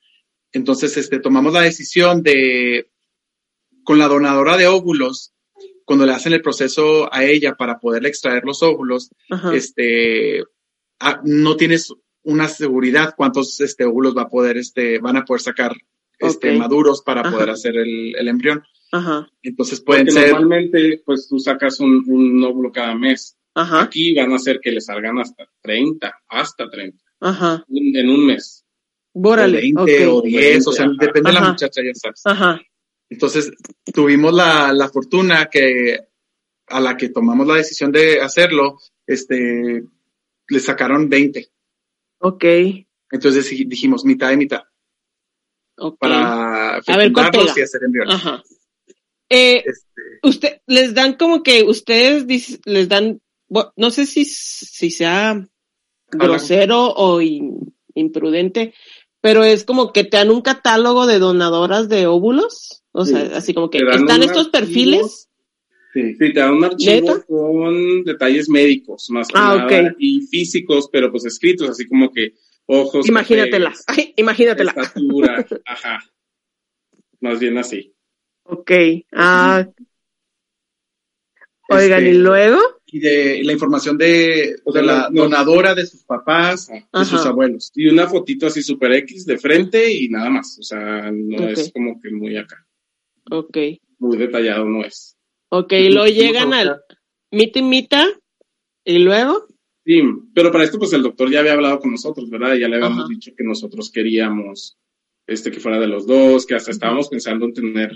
Entonces, 0.52 0.96
este, 0.96 1.20
tomamos 1.20 1.52
la 1.52 1.60
decisión 1.60 2.22
de, 2.22 2.88
con 3.84 3.98
la 3.98 4.08
donadora 4.08 4.56
de 4.56 4.66
óvulos, 4.66 5.32
cuando 5.84 6.06
le 6.06 6.12
hacen 6.12 6.32
el 6.32 6.42
proceso 6.42 7.12
a 7.12 7.24
ella 7.24 7.54
para 7.54 7.78
poderle 7.78 8.08
extraer 8.08 8.44
los 8.44 8.62
óvulos, 8.62 9.10
Ajá. 9.30 9.54
este, 9.54 10.42
ah, 11.00 11.20
no 11.24 11.56
tienes 11.56 11.92
una 12.24 12.48
seguridad 12.48 13.14
cuántos 13.16 13.60
este, 13.60 13.84
óvulos 13.84 14.16
va 14.16 14.22
a 14.22 14.28
poder, 14.28 14.56
este, 14.56 14.98
van 14.98 15.16
a 15.16 15.24
poder 15.24 15.42
sacar 15.42 15.74
este, 16.18 16.56
maduros 16.56 17.02
para 17.02 17.22
Ajá. 17.22 17.30
poder 17.32 17.50
hacer 17.50 17.76
el, 17.76 18.14
el 18.16 18.28
embrión. 18.28 18.62
Ajá. 18.92 19.26
Entonces 19.42 19.80
pueden 19.80 20.06
Porque 20.06 20.20
ser, 20.20 20.32
normalmente, 20.32 21.02
pues 21.04 21.26
tú 21.28 21.38
sacas 21.38 21.80
un, 21.80 22.04
un 22.06 22.44
óvulo 22.44 22.70
cada 22.70 22.94
mes. 22.94 23.36
Ajá. 23.54 23.82
Aquí 23.82 24.14
van 24.14 24.32
a 24.32 24.36
hacer 24.36 24.60
que 24.60 24.70
le 24.70 24.80
salgan 24.80 25.18
hasta 25.18 25.44
30, 25.62 26.14
hasta 26.28 26.70
30, 26.70 26.96
Ajá. 27.20 27.64
en 27.68 28.08
un 28.08 28.26
mes. 28.26 28.64
o 29.12 29.20
Bórale. 29.20 29.58
20 29.58 30.06
o 30.06 30.16
ok. 30.18 30.24
10, 30.26 30.66
o 30.66 30.72
sea, 30.72 30.84
Ajá. 30.86 30.94
depende 30.98 31.30
de 31.30 31.34
la 31.34 31.48
muchacha, 31.50 31.80
ya 31.82 31.94
sabes. 31.94 32.22
Ajá. 32.24 32.60
Entonces, 33.12 33.52
tuvimos 33.92 34.32
la, 34.32 34.72
la 34.72 34.88
fortuna 34.88 35.46
que 35.50 35.98
a 36.68 36.80
la 36.80 36.96
que 36.96 37.10
tomamos 37.10 37.46
la 37.46 37.56
decisión 37.56 37.92
de 37.92 38.20
hacerlo, 38.20 38.78
este, 39.06 39.84
le 40.48 40.60
sacaron 40.60 41.08
20. 41.08 41.50
Ok. 42.20 42.44
Entonces 43.10 43.50
dij- 43.52 43.68
dijimos 43.68 44.04
mitad 44.04 44.30
y 44.32 44.36
mitad 44.38 44.62
Ok. 45.76 45.98
para 45.98 46.76
A 46.76 46.96
ver, 46.96 47.12
¿cuál 47.12 47.26
fecundarlos 47.26 47.58
y 47.58 47.60
hacer 47.62 47.82
embriones. 47.84 48.14
Ajá. 48.14 48.42
Eh, 49.28 49.62
Este, 49.66 50.02
usted, 50.22 50.60
les 50.66 50.94
dan 50.94 51.14
como 51.14 51.42
que 51.42 51.62
ustedes 51.64 52.24
les 52.64 52.88
dan, 52.88 53.20
no 53.76 53.90
sé 53.90 54.06
si, 54.06 54.24
si 54.24 54.90
sea 54.90 55.46
grosero 56.10 56.86
o 56.94 57.20
in- 57.20 57.74
imprudente, 57.94 58.72
pero 59.20 59.44
es 59.44 59.64
como 59.64 59.92
que 59.92 60.04
te 60.04 60.16
dan 60.16 60.30
un 60.30 60.40
catálogo 60.42 61.06
de 61.06 61.18
donadoras 61.18 61.88
de 61.88 62.06
óvulos. 62.06 62.81
O 62.92 63.04
sea, 63.04 63.26
Sí. 63.26 63.32
así 63.34 63.54
como 63.54 63.70
que 63.70 63.78
están 63.78 64.22
estos 64.22 64.46
archivo. 64.46 64.50
perfiles. 64.52 65.28
sí. 65.94 66.14
Sí, 66.18 66.32
te 66.32 66.40
dan 66.40 66.54
un 66.54 66.64
archivo 66.64 66.90
¿Neta? 66.92 67.22
con 67.26 68.04
detalles 68.04 68.48
médicos, 68.48 69.10
más 69.10 69.28
que 69.28 69.34
Ah, 69.36 69.66
nada, 69.68 69.88
ok. 69.90 69.96
y 69.98 70.22
físicos, 70.22 70.88
pero 70.90 71.10
pues 71.10 71.24
escritos, 71.26 71.68
así 71.68 71.86
como 71.86 72.10
que 72.12 72.32
ojos. 72.66 73.06
Imagínatela. 73.08 73.70
cafés, 73.72 73.84
Ay, 73.88 74.14
imagínatela. 74.16 74.70
Estatura, 74.76 75.46
ajá. 75.66 75.98
Más 77.20 77.38
bien 77.40 77.58
así. 77.58 77.94
Ok. 78.44 78.70
Ah. 79.12 79.66
Oigan, 81.68 82.02
Este, 82.04 82.14
¿y 82.14 82.18
luego? 82.18 82.58
Y 82.86 82.98
de 83.00 83.38
y 83.38 83.44
la 83.44 83.52
información 83.52 83.96
de, 83.96 84.56
O 84.64 84.72
de 84.72 84.80
sea, 84.80 84.86
la 84.86 85.08
no- 85.10 85.22
donadora 85.22 85.74
de 85.74 85.86
sus 85.86 86.04
papás, 86.04 86.68
de 86.68 86.84
Ajá. 86.92 87.04
sus 87.04 87.24
abuelos. 87.24 87.70
Y 87.74 87.86
una 87.88 88.06
fotito 88.08 88.46
así 88.46 88.62
super 88.62 88.92
X 88.92 89.24
de 89.24 89.38
frente 89.38 89.90
y 89.92 90.08
nada 90.08 90.28
más. 90.30 90.58
O 90.58 90.62
sea, 90.62 91.10
no 91.12 91.48
es 91.48 91.70
como 91.72 91.98
que 92.00 92.10
muy 92.10 92.36
acá. 92.36 92.66
Ok. 93.30 93.56
Muy 93.98 94.16
detallado 94.16 94.64
no 94.64 94.84
es. 94.84 95.16
Ok, 95.50 95.72
y 95.74 95.90
luego 95.90 96.06
llegan 96.08 96.52
al 96.54 96.80
mita 97.30 97.58
y 97.58 97.62
mita, 97.62 98.06
y 98.84 98.98
luego. 98.98 99.46
Sí, 99.84 100.00
pero 100.34 100.50
para 100.52 100.64
esto 100.64 100.78
pues 100.78 100.92
el 100.92 101.02
doctor 101.02 101.30
ya 101.30 101.40
había 101.40 101.54
hablado 101.54 101.80
con 101.80 101.90
nosotros, 101.90 102.30
¿verdad? 102.30 102.54
Ya 102.54 102.68
le 102.68 102.76
habíamos 102.76 103.00
Ajá. 103.00 103.08
dicho 103.08 103.32
que 103.36 103.44
nosotros 103.44 103.90
queríamos 103.90 104.78
este 105.26 105.50
que 105.50 105.60
fuera 105.60 105.78
de 105.78 105.88
los 105.88 106.06
dos, 106.06 106.46
que 106.46 106.54
hasta 106.54 106.70
estábamos 106.70 107.08
pensando 107.08 107.46
en 107.46 107.52
tener 107.54 107.92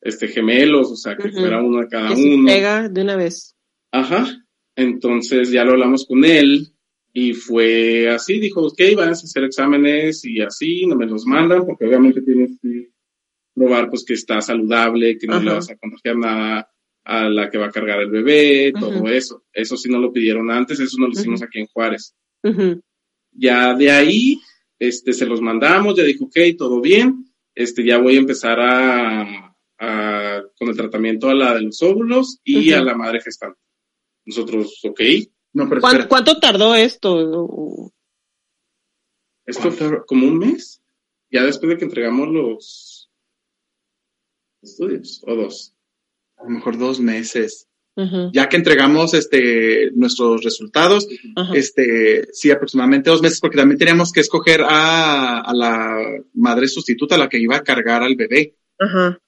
este 0.00 0.28
gemelos, 0.28 0.90
o 0.92 0.96
sea, 0.96 1.16
que 1.16 1.30
fuera 1.30 1.60
uno 1.62 1.80
de 1.80 1.88
cada 1.88 2.10
que 2.10 2.16
se 2.16 2.34
uno. 2.34 2.46
pega 2.46 2.88
de 2.88 3.02
una 3.02 3.16
vez. 3.16 3.56
Ajá. 3.92 4.44
Entonces 4.76 5.50
ya 5.50 5.64
lo 5.64 5.72
hablamos 5.72 6.06
con 6.06 6.24
él 6.24 6.68
y 7.12 7.32
fue 7.32 8.08
así, 8.10 8.38
dijo, 8.38 8.64
ok, 8.66 8.80
van 8.96 9.08
a 9.08 9.12
hacer 9.12 9.44
exámenes 9.44 10.24
y 10.24 10.40
así, 10.40 10.86
no 10.86 10.94
me 10.94 11.06
los 11.06 11.24
mandan 11.26 11.66
porque 11.66 11.86
obviamente 11.86 12.22
tienes 12.22 12.58
que 12.62 12.90
probar 13.58 13.90
pues 13.90 14.04
que 14.04 14.14
está 14.14 14.40
saludable, 14.40 15.18
que 15.18 15.26
no 15.26 15.40
le 15.40 15.52
vas 15.52 15.70
a 15.70 15.76
contagiar 15.76 16.16
nada 16.16 16.70
a 17.04 17.28
la 17.28 17.50
que 17.50 17.58
va 17.58 17.66
a 17.66 17.70
cargar 17.72 18.00
el 18.00 18.10
bebé, 18.10 18.72
todo 18.78 19.08
eso. 19.08 19.44
Eso 19.52 19.76
sí 19.76 19.88
no 19.90 19.98
lo 19.98 20.12
pidieron 20.12 20.50
antes, 20.50 20.78
eso 20.80 20.96
no 20.98 21.06
lo 21.06 21.12
hicimos 21.12 21.42
aquí 21.42 21.58
en 21.60 21.66
Juárez. 21.66 22.14
Ya 23.32 23.74
de 23.74 23.90
ahí, 23.90 24.40
este, 24.78 25.12
se 25.12 25.26
los 25.26 25.40
mandamos, 25.40 25.96
ya 25.96 26.02
dijo, 26.04 26.26
ok, 26.26 26.36
todo 26.56 26.80
bien, 26.80 27.24
este, 27.54 27.84
ya 27.84 27.98
voy 27.98 28.16
a 28.16 28.20
empezar 28.20 28.58
a, 28.60 29.56
a- 29.78 30.42
con 30.58 30.68
el 30.68 30.76
tratamiento 30.76 31.28
a 31.28 31.34
la 31.34 31.54
de 31.54 31.62
los 31.62 31.82
óvulos 31.82 32.40
y 32.44 32.72
a 32.72 32.82
la 32.82 32.94
madre 32.94 33.20
gestante. 33.20 33.58
Nosotros, 34.26 34.80
ok, 34.84 35.00
No, 35.54 35.68
pero 35.68 35.80
¿Cuán- 35.80 35.92
espera. 35.94 36.08
¿Cuánto, 36.08 36.38
tardó 36.40 36.74
esto? 36.74 37.90
esto 39.46 39.62
¿Cuánto? 39.62 39.76
fue 39.88 40.06
como 40.06 40.26
un 40.26 40.38
mes, 40.38 40.82
ya 41.30 41.42
después 41.44 41.70
de 41.70 41.78
que 41.78 41.84
entregamos 41.84 42.28
los 42.28 42.87
estudios, 44.70 45.22
o 45.26 45.34
dos. 45.34 45.74
A 46.36 46.44
lo 46.44 46.50
mejor 46.50 46.78
dos 46.78 47.00
meses. 47.00 47.66
Ya 48.32 48.48
que 48.48 48.56
entregamos 48.56 49.12
este 49.12 49.90
nuestros 49.90 50.44
resultados, 50.44 51.08
este, 51.52 52.28
sí, 52.32 52.48
aproximadamente 52.48 53.10
dos 53.10 53.20
meses, 53.22 53.40
porque 53.40 53.56
también 53.56 53.76
teníamos 53.76 54.12
que 54.12 54.20
escoger 54.20 54.62
a, 54.62 55.40
a 55.40 55.52
la 55.52 55.96
madre 56.34 56.68
sustituta, 56.68 57.18
la 57.18 57.28
que 57.28 57.40
iba 57.40 57.56
a 57.56 57.64
cargar 57.64 58.04
al 58.04 58.14
bebé. 58.14 58.54
Ajá. 58.78 59.18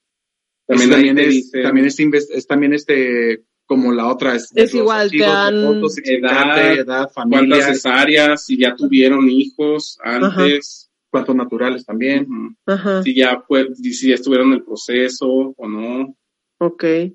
También, 0.69 0.91
También, 0.91 1.19
ahí 1.19 1.25
también, 1.25 1.29
es, 1.29 1.51
también 1.65 1.87
es, 1.87 1.99
inves- 1.99 2.31
es 2.31 2.47
también 2.47 2.73
este, 2.73 3.43
como 3.67 3.91
la 3.91 4.07
otra 4.07 4.37
es. 4.37 4.53
Es 4.55 4.73
igual, 4.73 5.11
te 5.11 5.19
dan 5.19 5.65
fotos, 5.65 5.97
edad, 6.05 6.75
edad, 6.79 7.11
cuántas 7.13 7.15
familia, 7.15 7.67
cesáreas, 7.67 8.47
si 8.47 8.57
ya 8.57 8.77
tuvieron 8.77 9.29
hijos 9.29 9.99
antes, 10.01 10.90
cuántos 11.11 11.35
naturales 11.37 11.85
también. 11.85 12.27
Ajá. 12.67 13.03
si 13.03 13.15
ya 13.15 13.43
fue, 13.47 13.75
si 13.75 14.09
ya 14.09 14.15
estuvieron 14.15 14.49
en 14.49 14.55
el 14.55 14.65
proceso 14.65 15.27
o 15.29 15.69
no. 15.69 16.17
Ok. 16.59 16.85
¿Hay, 16.85 17.15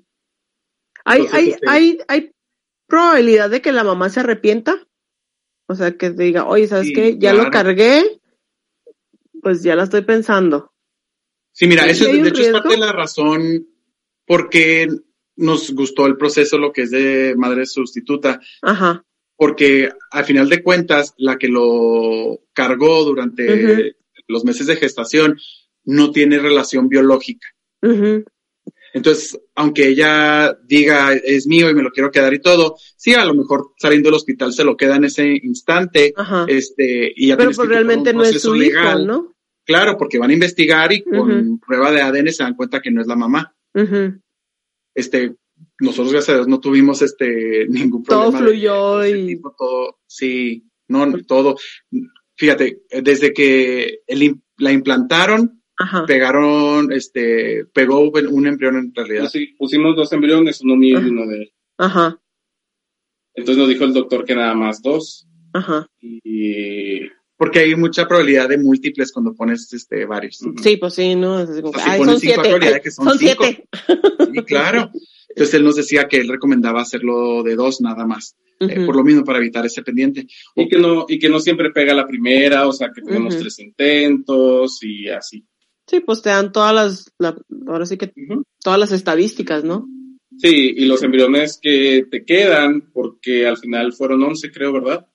Entonces, 1.20 1.34
hay, 1.34 1.48
este- 1.50 1.68
hay, 1.68 1.98
hay 2.08 2.32
probabilidad 2.86 3.50
de 3.50 3.62
que 3.62 3.72
la 3.72 3.84
mamá 3.84 4.08
se 4.10 4.20
arrepienta? 4.20 4.86
O 5.68 5.74
sea, 5.74 5.96
que 5.96 6.10
diga, 6.10 6.46
oye, 6.46 6.68
¿sabes 6.68 6.88
Sí, 6.88 6.92
qué? 6.92 7.16
Ya 7.18 7.32
lo 7.32 7.50
cargué, 7.50 8.20
pues 9.42 9.62
ya 9.62 9.74
la 9.74 9.84
estoy 9.84 10.02
pensando. 10.02 10.72
Sí, 11.52 11.66
mira, 11.66 11.84
¿Sí 11.84 11.90
eso 11.90 12.04
de 12.04 12.28
hecho 12.28 12.42
es 12.42 12.52
parte 12.52 12.68
de 12.68 12.76
la 12.78 12.92
razón 12.92 13.66
por 14.26 14.48
qué 14.50 14.88
nos 15.36 15.72
gustó 15.74 16.06
el 16.06 16.16
proceso, 16.16 16.58
lo 16.58 16.72
que 16.72 16.82
es 16.82 16.90
de 16.90 17.34
madre 17.36 17.66
sustituta, 17.66 18.40
Ajá. 18.62 19.04
Porque 19.36 19.90
al 20.10 20.24
final 20.24 20.48
de 20.48 20.62
cuentas, 20.62 21.14
la 21.18 21.38
que 21.38 21.48
lo 21.48 22.40
cargó 22.52 23.04
durante 23.04 23.96
los 24.26 24.44
meses 24.44 24.66
de 24.66 24.76
gestación 24.76 25.38
no 25.84 26.10
tiene 26.10 26.38
relación 26.38 26.88
biológica. 26.88 27.46
Ujú. 27.82 28.24
Entonces, 28.94 29.38
aunque 29.54 29.88
ella 29.88 30.56
diga 30.64 31.12
es 31.12 31.46
mío 31.46 31.68
y 31.68 31.74
me 31.74 31.82
lo 31.82 31.90
quiero 31.90 32.10
quedar 32.10 32.32
y 32.32 32.40
todo, 32.40 32.76
sí, 32.96 33.12
a 33.12 33.26
lo 33.26 33.34
mejor 33.34 33.72
saliendo 33.76 34.08
del 34.08 34.16
hospital 34.16 34.54
se 34.54 34.64
lo 34.64 34.74
queda 34.76 34.96
en 34.96 35.04
ese 35.04 35.38
instante, 35.42 36.14
Ajá. 36.16 36.46
este, 36.48 37.12
y 37.14 37.28
ya 37.28 37.36
Pero 37.36 37.50
pues 37.50 37.58
que 37.58 37.66
realmente 37.66 38.14
no 38.14 38.24
es 38.24 38.40
su 38.40 38.56
hijo, 38.56 38.98
¿no? 39.00 39.34
Claro, 39.66 39.98
porque 39.98 40.18
van 40.18 40.30
a 40.30 40.34
investigar 40.34 40.92
y 40.92 41.02
con 41.02 41.48
Ujú. 41.48 41.60
prueba 41.60 41.92
de 41.92 42.00
ADN 42.00 42.32
se 42.32 42.42
dan 42.42 42.54
cuenta 42.54 42.80
que 42.80 42.90
no 42.90 43.02
es 43.02 43.06
la 43.06 43.16
mamá. 43.16 43.54
Ujú. 43.74 44.18
Este, 44.94 45.34
nosotros 45.80 46.12
gracias 46.12 46.30
a 46.30 46.34
Dios 46.38 46.48
no 46.48 46.60
tuvimos 46.60 47.02
este 47.02 47.66
ningún 47.68 48.02
Todo 48.02 48.30
problema. 48.30 48.38
de- 48.40 48.44
fluyó 48.52 48.98
de 48.98 49.18
y- 49.20 49.26
tipo, 49.26 49.54
todo, 49.58 49.98
sí, 50.06 50.70
no, 50.88 51.12
todo. 51.24 51.56
Fíjate, 52.36 52.82
desde 53.02 53.32
que 53.32 54.00
el 54.06 54.40
la 54.58 54.72
implantaron, 54.72 55.62
Ajá. 55.78 56.06
pegaron, 56.06 56.90
este, 56.92 57.66
pegó 57.74 58.00
un 58.10 58.46
embrión 58.46 58.76
en 58.76 58.94
realidad. 58.94 59.24
Pusi- 59.24 59.54
pusimos 59.58 59.94
dos 59.96 60.12
embriones, 60.12 60.60
uno 60.62 60.76
mío 60.76 60.96
y 60.98 61.00
Ajá. 61.02 61.08
uno 61.10 61.26
de 61.26 61.36
él. 61.42 61.52
Ajá. 61.78 62.20
Entonces 63.34 63.58
nos 63.58 63.68
dijo 63.68 63.84
el 63.84 63.92
doctor 63.92 64.24
que 64.24 64.34
nada 64.34 64.54
más 64.54 64.80
dos. 64.80 65.26
Ajá. 65.52 65.86
Y 66.00 67.00
Porque 67.38 67.58
hay 67.58 67.74
mucha 67.76 68.08
probabilidad 68.08 68.48
de 68.48 68.56
múltiples 68.56 69.12
cuando 69.12 69.34
pones 69.34 69.70
este 69.74 70.06
varios. 70.06 70.38
Sí, 70.62 70.78
pues 70.78 70.94
sí, 70.94 71.14
¿no? 71.14 71.40
Es 71.40 71.50
como 71.60 71.72
que, 71.72 71.80
Así 71.80 71.90
ay, 71.90 71.98
ponen 71.98 72.14
son 72.14 72.20
cinco, 72.20 72.32
hay 72.32 72.34
siete. 72.34 72.48
probabilidad 72.48 72.74
Ay, 72.76 72.80
que 72.80 72.90
son 72.90 73.04
son 73.08 73.18
cinco. 73.18 73.44
siete. 73.44 73.68
Sí, 74.34 74.42
claro. 74.44 74.90
Entonces 75.36 75.54
él 75.54 75.64
nos 75.64 75.76
decía 75.76 76.08
que 76.08 76.16
él 76.16 76.28
recomendaba 76.28 76.80
hacerlo 76.80 77.42
de 77.42 77.56
dos 77.56 77.82
nada 77.82 78.06
más, 78.06 78.36
eh, 78.58 78.86
por 78.86 78.96
lo 78.96 79.04
mismo 79.04 79.22
para 79.22 79.38
evitar 79.38 79.66
ese 79.66 79.82
pendiente. 79.82 80.26
y 80.54 80.66
que 80.66 80.78
no, 80.78 81.04
y 81.06 81.18
que 81.18 81.28
no 81.28 81.40
siempre 81.40 81.70
pega 81.72 81.92
la 81.92 82.06
primera, 82.08 82.66
o 82.66 82.72
sea 82.72 82.90
que 82.90 83.02
tenemos 83.02 83.34
Ujú. 83.34 83.42
tres 83.42 83.58
intentos 83.58 84.78
y 84.82 85.08
así. 85.10 85.44
Sí, 85.86 86.00
pues 86.00 86.22
te 86.22 86.30
dan 86.30 86.52
todas 86.52 86.74
las, 86.74 87.12
la- 87.18 87.36
ahora 87.66 87.84
sí 87.84 87.98
que 87.98 88.12
todas 88.64 88.80
las 88.80 88.92
estadísticas, 88.92 89.62
¿no? 89.62 89.86
Sí, 90.38 90.72
y 90.74 90.86
los 90.86 91.02
embriones 91.02 91.58
que 91.60 92.06
te 92.10 92.24
quedan, 92.24 92.90
porque 92.92 93.46
al 93.46 93.58
final 93.58 93.92
fueron 93.92 94.22
11, 94.22 94.50
creo, 94.50 94.72
¿verdad? 94.72 95.06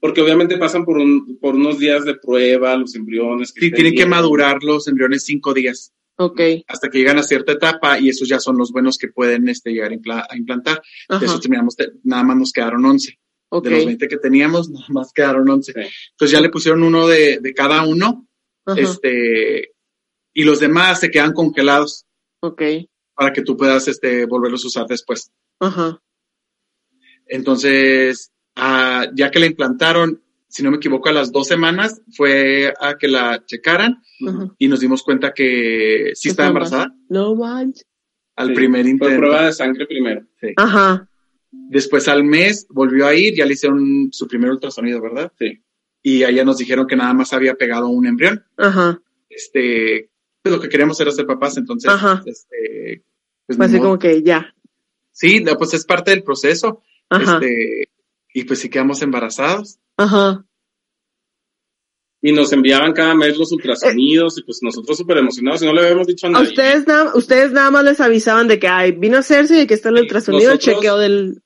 Porque 0.00 0.22
obviamente 0.22 0.56
pasan 0.56 0.84
por, 0.86 0.96
un, 0.96 1.38
por 1.38 1.54
unos 1.54 1.78
días 1.78 2.04
de 2.06 2.14
prueba, 2.16 2.74
los 2.76 2.94
embriones. 2.94 3.52
Sí, 3.54 3.70
tienen 3.70 3.94
que 3.94 4.06
madurar 4.06 4.62
los 4.64 4.88
embriones 4.88 5.24
cinco 5.24 5.52
días 5.54 5.92
Ok. 6.18 6.40
hasta 6.68 6.88
que 6.88 6.98
llegan 6.98 7.18
a 7.18 7.22
cierta 7.22 7.52
etapa 7.52 7.98
y 7.98 8.08
esos 8.10 8.28
ya 8.28 8.38
son 8.38 8.56
los 8.58 8.70
buenos 8.70 8.98
que 8.98 9.08
pueden 9.08 9.48
este, 9.48 9.70
llegar 9.72 9.90
a 9.92 9.94
impla- 9.94 10.26
a 10.28 10.36
implantar. 10.36 10.82
De 11.08 11.16
Ajá. 11.16 11.24
esos 11.24 11.40
terminamos, 11.40 11.74
de- 11.76 11.92
nada 12.04 12.22
más 12.22 12.36
nos 12.36 12.52
quedaron 12.52 12.84
11. 12.84 13.18
Ok. 13.48 13.64
De 13.64 13.70
los 13.70 13.86
20 13.86 14.08
que 14.08 14.18
teníamos, 14.18 14.68
nada 14.70 14.86
más 14.90 15.12
quedaron 15.12 15.48
11. 15.48 15.72
Sí. 15.72 15.80
Entonces 16.12 16.30
ya 16.32 16.40
le 16.40 16.50
pusieron 16.50 16.82
uno 16.82 17.06
de, 17.08 17.38
de 17.40 17.54
cada 17.54 17.84
uno 17.86 18.26
Ajá. 18.66 18.80
este, 18.80 19.72
y 20.34 20.44
los 20.44 20.60
demás 20.60 21.00
se 21.00 21.10
quedan 21.10 21.32
congelados. 21.32 22.06
Ok. 22.44 22.62
para 23.14 23.32
que 23.32 23.42
tú 23.42 23.56
puedas 23.56 23.86
este, 23.88 24.26
volverlos 24.26 24.64
a 24.64 24.66
usar 24.68 24.86
después. 24.86 25.30
Ajá. 25.60 26.00
Entonces, 27.26 28.32
ah, 28.56 29.06
ya 29.14 29.30
que 29.30 29.38
la 29.38 29.46
implantaron, 29.46 30.21
si 30.54 30.62
no 30.62 30.70
me 30.70 30.76
equivoco, 30.76 31.08
a 31.08 31.12
las 31.12 31.32
dos 31.32 31.46
semanas 31.48 32.02
fue 32.14 32.74
a 32.78 32.98
que 32.98 33.08
la 33.08 33.42
checaran 33.46 34.02
y 34.58 34.68
nos 34.68 34.80
dimos 34.80 35.02
cuenta 35.02 35.32
que 35.32 36.12
sí 36.14 36.28
estaba 36.28 36.48
embarazada 36.48 36.94
No 37.08 37.34
manches. 37.34 37.86
al 38.36 38.48
Sí, 38.48 38.54
primer 38.54 38.82
Fue 38.82 38.90
intento. 38.90 39.16
prueba 39.16 39.46
de 39.46 39.52
sangre 39.54 39.86
primero. 39.86 40.26
Ajá. 40.56 41.08
Después 41.50 42.06
al 42.08 42.24
mes 42.24 42.66
volvió 42.68 43.06
a 43.06 43.14
ir, 43.14 43.34
ya 43.34 43.46
le 43.46 43.54
hicieron 43.54 44.08
su 44.12 44.28
primer 44.28 44.50
ultrasonido, 44.50 45.00
¿verdad? 45.00 45.32
Sí. 45.38 45.62
Y 46.02 46.24
allá 46.24 46.44
nos 46.44 46.58
dijeron 46.58 46.86
que 46.86 46.96
nada 46.96 47.14
más 47.14 47.32
había 47.32 47.54
pegado 47.54 47.88
un 47.88 48.06
embrión. 48.06 48.44
Ajá. 48.58 49.00
Este, 49.30 50.10
pues 50.42 50.54
lo 50.54 50.60
que 50.60 50.68
queríamos 50.68 51.00
era 51.00 51.10
ser 51.12 51.26
papás, 51.26 51.56
entonces, 51.56 51.90
Ajá. 51.90 52.22
este, 52.26 53.02
pues 53.46 53.56
Fue 53.56 53.66
así 53.66 53.76
modo. 53.76 53.84
como 53.84 53.98
que 53.98 54.22
ya. 54.22 54.54
sí, 55.12 55.40
no, 55.40 55.56
pues 55.56 55.72
es 55.74 55.84
parte 55.86 56.10
del 56.10 56.22
proceso. 56.22 56.82
Ajá. 57.08 57.34
Este, 57.40 57.88
y 58.34 58.44
pues 58.44 58.58
sí 58.60 58.68
quedamos 58.68 59.00
embarazados. 59.02 59.78
Ajá. 59.96 60.44
Y 62.24 62.32
nos 62.32 62.52
enviaban 62.52 62.92
cada 62.92 63.14
mes 63.16 63.36
los 63.36 63.50
ultrasonidos 63.50 64.38
y 64.38 64.42
pues 64.44 64.60
nosotros 64.62 64.96
súper 64.96 65.18
emocionados 65.18 65.62
y 65.62 65.66
no 65.66 65.72
le 65.72 65.80
habíamos 65.82 66.06
dicho 66.06 66.26
a 66.26 66.30
A 66.30 66.32
nadie. 66.34 66.48
ustedes 66.50 66.86
nada, 66.86 67.12
ustedes 67.16 67.52
nada 67.52 67.70
más 67.72 67.84
les 67.84 68.00
avisaban 68.00 68.46
de 68.46 68.60
que 68.60 68.68
ay, 68.68 68.92
vino 68.92 69.16
a 69.16 69.20
hacerse 69.20 69.60
y 69.62 69.66
que 69.66 69.74
está 69.74 69.88
el 69.88 69.96
ultrasonido, 69.98 70.52
el 70.52 70.56
nosotros- 70.56 70.76
chequeo 70.76 70.98
del. 70.98 71.42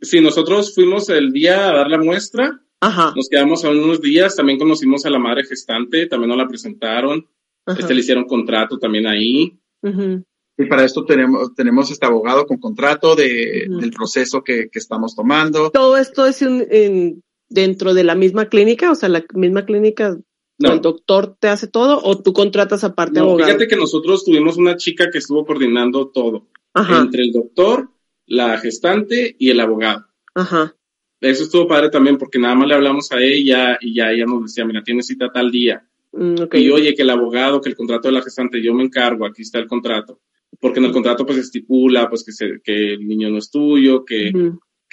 Sí, 0.00 0.20
nosotros 0.20 0.74
fuimos 0.74 1.08
el 1.10 1.30
día 1.30 1.68
a 1.68 1.74
dar 1.74 1.88
la 1.88 1.98
muestra, 1.98 2.60
Ajá. 2.80 3.12
nos 3.14 3.28
quedamos 3.28 3.64
a 3.64 3.70
unos 3.70 4.00
días, 4.00 4.34
también 4.34 4.58
conocimos 4.58 5.04
a 5.04 5.10
la 5.10 5.18
madre 5.18 5.44
gestante, 5.44 6.06
también 6.06 6.28
nos 6.30 6.38
la 6.38 6.48
presentaron, 6.48 7.26
Ajá. 7.66 7.78
este 7.80 7.92
le 7.94 8.00
hicieron 8.00 8.24
contrato 8.24 8.78
también 8.78 9.06
ahí. 9.06 9.58
Ujú. 9.82 10.24
Y 10.56 10.66
para 10.66 10.84
esto 10.84 11.04
tenemos, 11.04 11.54
tenemos 11.54 11.90
este 11.90 12.06
abogado 12.06 12.46
con 12.46 12.58
contrato 12.58 13.14
de, 13.16 13.66
del 13.68 13.90
proceso 13.90 14.42
que, 14.42 14.68
que 14.70 14.78
estamos 14.78 15.14
tomando. 15.14 15.70
Todo 15.70 15.96
esto 15.98 16.24
es 16.26 16.40
un- 16.42 16.64
en- 16.70 17.22
dentro 17.48 17.94
de 17.94 18.04
la 18.04 18.14
misma 18.14 18.46
clínica, 18.48 18.90
o 18.90 18.94
sea, 18.94 19.08
la 19.08 19.24
misma 19.34 19.64
clínica, 19.64 20.16
No, 20.58 20.72
el 20.72 20.80
doctor 20.80 21.36
te 21.38 21.48
hace 21.48 21.66
todo 21.66 22.00
o 22.02 22.22
tú 22.22 22.32
contratas 22.32 22.84
aparte 22.84 23.18
no, 23.20 23.26
abogado. 23.26 23.46
fíjate 23.48 23.68
que 23.68 23.76
nosotros 23.76 24.24
tuvimos 24.24 24.56
una 24.56 24.76
chica 24.76 25.10
que 25.10 25.18
estuvo 25.18 25.44
coordinando 25.44 26.08
todo, 26.08 26.46
Ajá. 26.74 27.00
entre 27.00 27.24
el 27.24 27.32
doctor, 27.32 27.90
la 28.26 28.58
gestante 28.58 29.34
y 29.38 29.50
el 29.50 29.60
abogado. 29.60 30.06
Ajá. 30.34 30.74
Eso 31.20 31.44
estuvo 31.44 31.66
padre 31.66 31.90
también 31.90 32.18
porque 32.18 32.38
nada 32.38 32.54
más 32.54 32.68
le 32.68 32.74
hablamos 32.74 33.10
a 33.12 33.20
ella 33.22 33.78
y 33.80 33.94
ya 33.94 34.10
ella 34.12 34.26
nos 34.26 34.42
decía, 34.42 34.64
mira, 34.64 34.82
tiene 34.82 35.02
cita 35.02 35.30
tal 35.32 35.50
día. 35.50 35.86
Mm, 36.12 36.42
ok. 36.42 36.54
Y 36.56 36.70
oye, 36.70 36.94
que 36.94 37.02
el 37.02 37.10
abogado, 37.10 37.60
que 37.60 37.70
el 37.70 37.76
contrato 37.76 38.08
de 38.08 38.12
la 38.14 38.22
gestante, 38.22 38.62
yo 38.62 38.74
me 38.74 38.84
encargo, 38.84 39.24
aquí 39.26 39.42
está 39.42 39.58
el 39.58 39.66
contrato. 39.66 40.20
Porque 40.60 40.78
en 40.78 40.84
el 40.86 40.92
contrato 40.92 41.26
pues 41.26 41.38
estipula 41.38 42.08
pues 42.08 42.22
que, 42.24 42.30
se- 42.32 42.60
que 42.62 42.92
el 42.94 43.06
niño 43.08 43.28
no 43.30 43.38
es 43.38 43.50
tuyo, 43.50 44.04
que. 44.04 44.30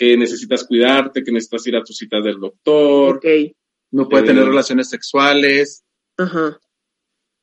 Que 0.02 0.18
necesitas 0.18 0.64
cuidarte, 0.66 1.24
que 1.24 1.32
necesitas 1.32 1.68
ir 1.68 1.76
a 1.76 1.84
tu 1.84 1.94
cita 1.94 2.20
del 2.22 2.40
doctor, 2.40 3.18
Ok. 3.18 3.26
No 3.92 4.10
puede 4.10 4.24
Eh, 4.24 4.28
tener 4.28 4.46
relaciones 4.46 4.90
sexuales, 4.90 5.84
Ajá. 6.18 6.60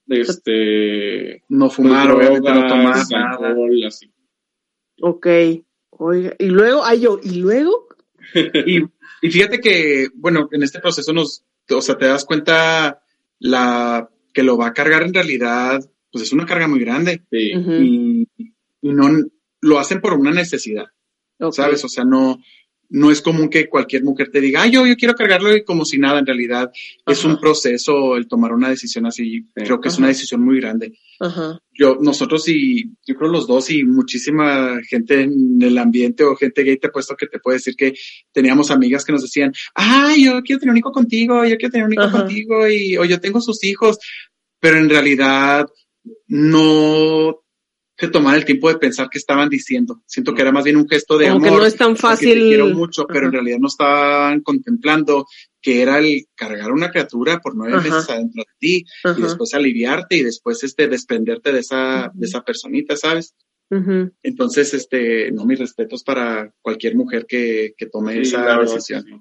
este, 0.08 1.42
no 1.48 1.70
fumar, 1.70 2.08
drogas, 2.08 2.30
obviamente 2.30 2.50
no 2.60 2.66
tomar 2.68 2.96
nada. 3.10 3.30
alcohol, 3.30 3.84
así. 3.86 4.12
Ok. 5.00 5.26
Oiga, 5.90 6.34
y 6.38 6.46
luego, 6.46 6.84
ay 6.84 7.00
yo, 7.00 7.20
¿y 7.22 7.36
luego? 7.40 7.86
Y, 8.66 8.82
y 9.22 9.30
fíjate 9.30 9.60
que, 9.60 10.08
bueno, 10.14 10.48
en 10.52 10.62
este 10.62 10.80
proceso 10.80 11.12
nos, 11.12 11.44
o 11.70 11.80
sea, 11.80 11.96
te 11.96 12.06
das 12.06 12.24
cuenta 12.24 13.02
la 13.38 14.08
que 14.34 14.42
lo 14.42 14.56
va 14.58 14.68
a 14.68 14.72
cargar 14.74 15.02
en 15.02 15.14
realidad, 15.14 15.80
pues 16.10 16.24
es 16.24 16.32
una 16.32 16.46
carga 16.46 16.66
muy 16.68 16.80
grande 16.80 17.22
Sí. 17.30 17.52
Y, 17.52 18.28
y 18.82 18.88
no 18.92 19.08
lo 19.60 19.78
hacen 19.78 20.00
por 20.00 20.14
una 20.14 20.30
necesidad, 20.32 20.86
Ok. 21.40 21.54
¿sabes? 21.54 21.84
O 21.84 21.88
sea, 21.88 22.04
no, 22.04 22.38
no 22.90 23.10
es 23.10 23.20
común 23.20 23.48
que 23.48 23.68
cualquier 23.68 24.02
mujer 24.02 24.30
te 24.30 24.40
diga, 24.40 24.62
ay, 24.62 24.70
yo, 24.70 24.86
yo 24.86 24.96
quiero 24.96 25.14
cargarlo 25.14 25.54
y 25.54 25.64
como 25.64 25.84
si 25.84 25.98
nada, 25.98 26.18
en 26.18 26.26
realidad 26.26 26.70
es 27.06 27.24
un 27.24 27.38
proceso 27.38 28.16
el 28.16 28.26
tomar 28.26 28.52
una 28.52 28.70
decisión 28.70 29.06
así, 29.06 29.44
creo 29.54 29.80
que 29.80 29.88
es 29.88 29.98
una 29.98 30.08
decisión 30.08 30.42
muy 30.42 30.58
grande. 30.58 30.98
Ajá. 31.20 31.60
Yo, 31.72 31.98
nosotros 32.00 32.48
y 32.48 32.92
yo 33.06 33.14
creo 33.14 33.30
los 33.30 33.46
dos 33.46 33.70
y 33.70 33.84
muchísima 33.84 34.80
gente 34.88 35.22
en 35.22 35.58
el 35.60 35.76
ambiente 35.76 36.24
o 36.24 36.36
gente 36.36 36.62
gay 36.62 36.78
te 36.78 36.86
he 36.86 36.90
puesto 36.90 37.16
que 37.16 37.26
te 37.26 37.40
puede 37.40 37.58
decir 37.58 37.74
que 37.76 37.94
teníamos 38.32 38.70
amigas 38.70 39.04
que 39.04 39.12
nos 39.12 39.22
decían, 39.22 39.52
ay, 39.74 40.24
yo 40.24 40.40
quiero 40.42 40.60
tener 40.60 40.72
un 40.72 40.78
hijo 40.78 40.92
contigo, 40.92 41.44
yo 41.44 41.56
quiero 41.56 41.72
tener 41.72 41.86
un 41.86 41.92
hijo 41.92 42.10
contigo 42.10 42.68
y, 42.68 42.96
o 42.96 43.04
yo 43.04 43.20
tengo 43.20 43.40
sus 43.40 43.62
hijos, 43.64 43.98
pero 44.60 44.78
en 44.78 44.88
realidad 44.88 45.66
no 46.26 47.42
se 47.98 48.08
tomaban 48.08 48.38
el 48.38 48.44
tiempo 48.44 48.68
de 48.68 48.78
pensar 48.78 49.08
qué 49.10 49.18
estaban 49.18 49.48
diciendo. 49.48 50.02
Siento 50.06 50.32
que 50.34 50.42
era 50.42 50.52
más 50.52 50.62
bien 50.64 50.76
un 50.76 50.88
gesto 50.88 51.18
de 51.18 51.28
Como 51.28 51.40
que 51.42 51.48
amor. 51.48 51.60
no 51.60 51.66
es 51.66 51.76
tan 51.76 51.96
fácil. 51.96 52.34
Te 52.34 52.40
quiero 52.46 52.68
mucho, 52.68 53.06
pero 53.08 53.26
en 53.26 53.32
realidad 53.32 53.58
no 53.58 53.66
estaban 53.66 54.40
contemplando 54.42 55.26
que 55.60 55.82
era 55.82 55.98
el 55.98 56.26
cargar 56.36 56.70
una 56.70 56.90
criatura 56.90 57.40
por 57.40 57.56
nueve 57.56 57.74
Ajá. 57.76 57.82
meses 57.88 58.08
adentro 58.08 58.44
de 58.46 58.54
ti 58.58 58.84
y 59.18 59.22
después 59.22 59.52
aliviarte 59.52 60.16
y 60.16 60.22
después 60.22 60.62
este 60.62 60.86
desprenderte 60.86 61.50
de 61.50 61.58
esa, 61.58 62.12
de 62.14 62.26
esa 62.26 62.42
personita, 62.44 62.96
¿sabes? 62.96 63.34
Entonces, 64.22 64.72
este, 64.74 65.30
no, 65.32 65.44
mis 65.44 65.58
respetos 65.58 66.02
para 66.02 66.52
cualquier 66.62 66.94
mujer 66.96 67.26
que, 67.26 67.74
que 67.76 67.86
tome 67.86 68.14
Sí, 68.14 68.20
esa 68.20 68.58
decisión. 68.60 69.04
sí. 69.04 69.12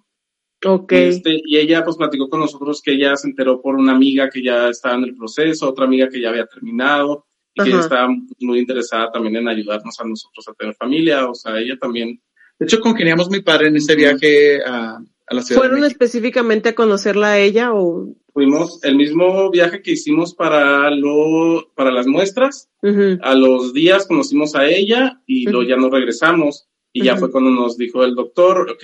Ok. 0.65 0.91
Y, 0.93 0.95
este, 0.95 1.41
y 1.45 1.57
ella 1.57 1.83
pues 1.83 1.97
platicó 1.97 2.29
con 2.29 2.39
nosotros 2.39 2.81
que 2.81 2.93
ella 2.93 3.15
se 3.15 3.27
enteró 3.27 3.61
por 3.61 3.75
una 3.75 3.93
amiga 3.93 4.29
que 4.29 4.41
ya 4.43 4.69
estaba 4.69 4.95
en 4.95 5.03
el 5.03 5.15
proceso, 5.15 5.69
otra 5.69 5.85
amiga 5.85 6.09
que 6.09 6.21
ya 6.21 6.29
había 6.29 6.45
terminado 6.45 7.25
y 7.57 7.63
que 7.63 7.71
Ajá. 7.71 7.79
estaba 7.79 8.15
muy 8.39 8.59
interesada 8.59 9.11
también 9.11 9.37
en 9.37 9.47
ayudarnos 9.47 9.99
a 9.99 10.05
nosotros 10.05 10.47
a 10.47 10.53
tener 10.53 10.75
familia, 10.75 11.27
o 11.27 11.33
sea, 11.33 11.57
ella 11.59 11.77
también. 11.79 12.21
De 12.59 12.65
hecho, 12.65 12.79
congeniamos 12.79 13.29
muy 13.29 13.41
padre 13.41 13.67
en 13.67 13.77
ese 13.77 13.95
viaje 13.95 14.63
a, 14.63 14.99
a 15.27 15.33
la 15.33 15.41
ciudad 15.41 15.61
¿Fueron 15.61 15.81
de 15.81 15.87
específicamente 15.87 16.69
a 16.69 16.75
conocerla 16.75 17.31
a 17.31 17.39
ella 17.39 17.73
o? 17.73 18.13
Fuimos 18.33 18.83
el 18.83 18.95
mismo 18.95 19.49
viaje 19.49 19.81
que 19.81 19.91
hicimos 19.91 20.35
para 20.35 20.91
lo, 20.91 21.71
para 21.75 21.91
las 21.91 22.05
muestras, 22.05 22.69
Ujú. 22.83 23.17
a 23.21 23.33
los 23.33 23.73
días 23.73 24.07
conocimos 24.07 24.55
a 24.55 24.67
ella 24.67 25.21
y 25.25 25.45
luego 25.45 25.61
Ujú. 25.61 25.69
ya 25.69 25.77
nos 25.77 25.91
regresamos 25.91 26.67
y 26.93 27.03
ya 27.03 27.13
Ujú. 27.13 27.21
fue 27.21 27.31
cuando 27.31 27.49
nos 27.49 27.77
dijo 27.77 28.03
el 28.03 28.13
doctor, 28.13 28.69
ok, 28.69 28.83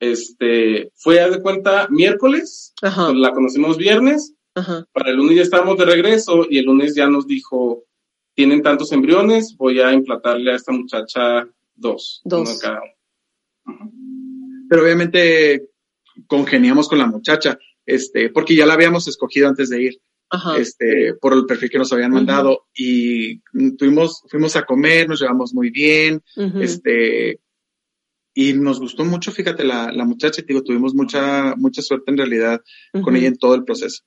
este, 0.00 0.90
fue 0.94 1.20
a 1.20 1.28
de 1.28 1.40
cuenta 1.42 1.88
miércoles, 1.90 2.74
la 2.82 3.32
conocimos 3.32 3.76
viernes, 3.76 4.33
Ajá. 4.54 4.86
para 4.92 5.10
el 5.10 5.16
lunes 5.16 5.36
ya 5.36 5.42
estábamos 5.42 5.76
de 5.78 5.84
regreso 5.84 6.46
y 6.48 6.58
el 6.58 6.66
lunes 6.66 6.94
ya 6.94 7.08
nos 7.08 7.26
dijo, 7.26 7.84
tienen 8.34 8.62
tantos 8.62 8.92
embriones, 8.92 9.56
voy 9.56 9.80
a 9.80 9.92
implantarle 9.92 10.52
a 10.52 10.56
esta 10.56 10.72
muchacha 10.72 11.48
dos. 11.74 12.22
Dos. 12.24 12.48
uno 12.48 12.58
cada 12.60 12.80
uno. 12.82 12.92
Ajá. 13.64 13.90
Pero 14.68 14.82
obviamente 14.82 15.68
congeniamos 16.26 16.88
con 16.88 16.98
la 16.98 17.06
muchacha, 17.06 17.58
este, 17.84 18.30
porque 18.30 18.54
ya 18.56 18.66
la 18.66 18.74
habíamos 18.74 19.06
escogido 19.08 19.48
antes 19.48 19.68
de 19.70 19.82
ir, 19.82 20.00
Ajá. 20.30 20.56
este, 20.58 21.14
por 21.14 21.32
el 21.32 21.46
perfil 21.46 21.70
que 21.70 21.78
nos 21.78 21.92
habían 21.92 22.12
mandado 22.12 22.66
y 22.74 23.40
tuvimos, 23.76 24.22
fuimos 24.28 24.56
a 24.56 24.64
comer, 24.64 25.08
nos 25.08 25.20
llevamos 25.20 25.52
muy 25.54 25.70
bien, 25.70 26.22
este, 26.60 27.40
y 28.34 28.52
nos 28.54 28.80
gustó 28.80 29.04
mucho, 29.04 29.30
fíjate, 29.30 29.64
la, 29.64 29.92
la 29.92 30.04
muchacha, 30.04 30.42
te 30.42 30.48
digo, 30.48 30.62
tuvimos 30.62 30.94
mucha, 30.94 31.54
mucha 31.56 31.82
suerte 31.82 32.10
en 32.10 32.18
realidad 32.18 32.60
con 33.02 33.14
ella 33.16 33.28
en 33.28 33.38
todo 33.38 33.54
el 33.54 33.64
proceso. 33.64 34.02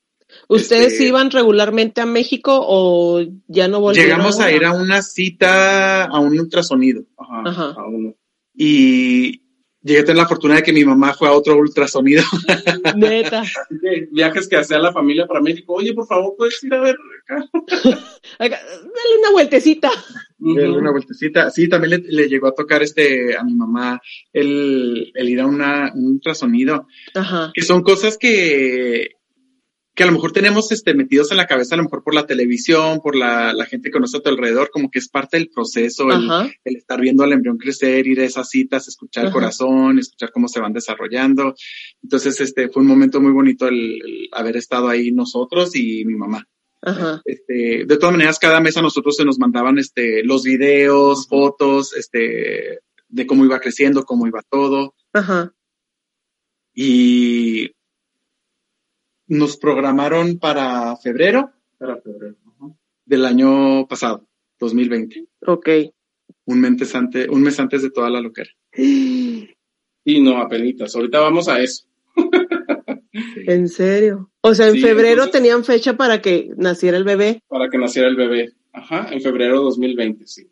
¿Ustedes 0.47 0.93
este- 0.93 1.07
iban 1.07 1.29
regularmente 1.31 2.01
a 2.01 2.05
México 2.05 2.57
o 2.61 3.21
ya 3.47 3.67
no 3.67 3.79
volvieron? 3.81 4.09
Llegamos 4.11 4.39
a 4.39 4.51
ir 4.51 4.65
a 4.65 4.73
una 4.73 5.01
cita, 5.01 6.05
a 6.05 6.19
un 6.19 6.39
ultrasonido, 6.39 7.03
Ajá, 7.17 7.43
Ajá. 7.49 7.75
a 7.81 7.87
uno. 7.87 8.15
y 8.55 9.43
llegué 9.83 9.99
a 10.01 10.03
tener 10.05 10.17
la 10.17 10.27
fortuna 10.27 10.55
de 10.55 10.63
que 10.63 10.73
mi 10.73 10.83
mamá 10.83 11.13
fue 11.13 11.29
a 11.29 11.31
otro 11.33 11.55
ultrasonido. 11.57 12.21
Neta. 12.95 13.41
Así 13.41 13.75
que 13.81 14.07
viajes 14.11 14.47
que 14.49 14.57
hacía 14.57 14.79
la 14.79 14.91
familia 14.91 15.25
para 15.27 15.39
México, 15.41 15.75
oye, 15.75 15.93
por 15.93 16.07
favor, 16.07 16.33
puedes 16.37 16.61
ir 16.63 16.73
a 16.73 16.81
ver 16.81 16.95
acá. 17.23 17.45
Acá, 18.39 18.59
Dale 18.65 19.19
una 19.19 19.31
vueltecita. 19.31 19.89
de 20.39 20.69
una 20.69 20.91
vueltecita. 20.91 21.49
Sí, 21.51 21.69
también 21.69 22.01
le, 22.03 22.11
le 22.11 22.27
llegó 22.27 22.47
a 22.47 22.53
tocar 22.55 22.81
este 22.83 23.37
a 23.37 23.43
mi 23.43 23.53
mamá 23.55 24.01
el, 24.33 25.11
el 25.13 25.29
ir 25.29 25.39
a 25.39 25.45
una, 25.45 25.91
un 25.95 26.05
ultrasonido, 26.13 26.87
Ajá. 27.15 27.51
que 27.53 27.61
son 27.61 27.81
cosas 27.83 28.17
que, 28.17 29.11
que 29.97 30.03
a 30.03 30.05
lo 30.05 30.11
mejor 30.11 30.31
tenemos 30.31 30.71
este, 30.71 30.93
metidos 30.93 31.31
en 31.31 31.37
la 31.37 31.47
cabeza, 31.47 31.73
a 31.73 31.77
lo 31.79 31.85
mejor 31.85 32.03
por 32.03 32.13
la 32.13 32.27
televisión, 32.27 32.99
por 33.01 33.15
la, 33.15 33.51
la 33.51 33.65
gente 33.65 33.89
que 33.89 33.93
conoce 33.93 34.17
a 34.17 34.19
tu 34.19 34.29
alrededor, 34.29 34.69
como 34.69 34.91
que 34.91 34.99
es 34.99 35.09
parte 35.09 35.37
del 35.37 35.49
proceso, 35.49 36.07
el, 36.11 36.51
estar 36.65 37.01
viendo 37.01 37.23
al 37.23 37.33
embrión 37.33 37.57
crecer, 37.57 38.05
ir 38.05 38.19
a 38.19 38.25
esas 38.25 38.47
citas, 38.47 38.87
escuchar 38.87 39.25
el 39.25 39.31
corazón, 39.31 39.97
escuchar 39.97 40.31
cómo 40.31 40.49
se 40.49 40.59
van 40.59 40.71
desarrollando. 40.71 41.55
Entonces, 42.03 42.39
este, 42.41 42.69
fue 42.69 42.83
un 42.83 42.89
momento 42.89 43.19
muy 43.19 43.31
bonito 43.31 43.67
el, 43.67 43.99
el 44.05 44.29
haber 44.33 44.57
estado 44.57 44.87
ahí 44.87 45.11
nosotros 45.11 45.75
y 45.75 46.05
mi 46.05 46.13
mamá. 46.13 46.47
Ajá. 46.83 47.23
Este, 47.25 47.85
de 47.87 47.97
todas 47.97 48.11
maneras, 48.11 48.37
cada 48.37 48.59
mes 48.59 48.77
a 48.77 48.83
nosotros 48.83 49.15
se 49.15 49.25
nos 49.25 49.39
mandaban 49.39 49.79
este, 49.79 50.23
los 50.23 50.43
videos, 50.43 51.27
fotos, 51.27 51.95
este, 51.97 52.81
de 53.09 53.25
cómo 53.25 53.45
iba 53.45 53.59
creciendo, 53.59 54.03
cómo 54.03 54.27
iba 54.27 54.43
todo. 54.47 54.93
Ajá. 55.11 55.55
Y 56.75 57.71
nos 59.27 59.57
programaron 59.57 60.39
para 60.39 60.95
febrero 60.97 61.51
Para 61.77 61.97
febrero. 62.01 62.35
Ajá. 62.45 62.73
del 63.05 63.25
año 63.25 63.87
pasado, 63.87 64.25
2020. 64.59 65.25
Ok. 65.45 65.69
Un 66.45 66.59
mes 66.61 66.95
antes, 66.95 67.27
un 67.29 67.41
mes 67.41 67.59
antes 67.59 67.81
de 67.81 67.89
toda 67.91 68.09
la 68.09 68.21
loquera. 68.21 68.49
Y 68.73 70.21
no, 70.21 70.37
apenitas. 70.39 70.95
Ahorita 70.95 71.19
vamos 71.19 71.47
a 71.49 71.59
eso. 71.61 71.85
¿En 73.45 73.67
serio? 73.67 74.31
O 74.41 74.53
sea, 74.55 74.67
en 74.67 74.73
Sí, 74.75 74.81
febrero 74.81 75.23
entonces- 75.23 75.31
tenían 75.31 75.63
fecha 75.65 75.97
para 75.97 76.21
que 76.21 76.49
naciera 76.57 76.97
el 76.97 77.03
bebé. 77.03 77.41
Para 77.47 77.69
que 77.69 77.77
naciera 77.77 78.07
el 78.07 78.15
bebé. 78.15 78.53
Ajá, 78.73 79.07
en 79.11 79.21
febrero 79.21 79.57
de 79.57 79.63
2020, 79.65 80.27
sí. 80.27 80.49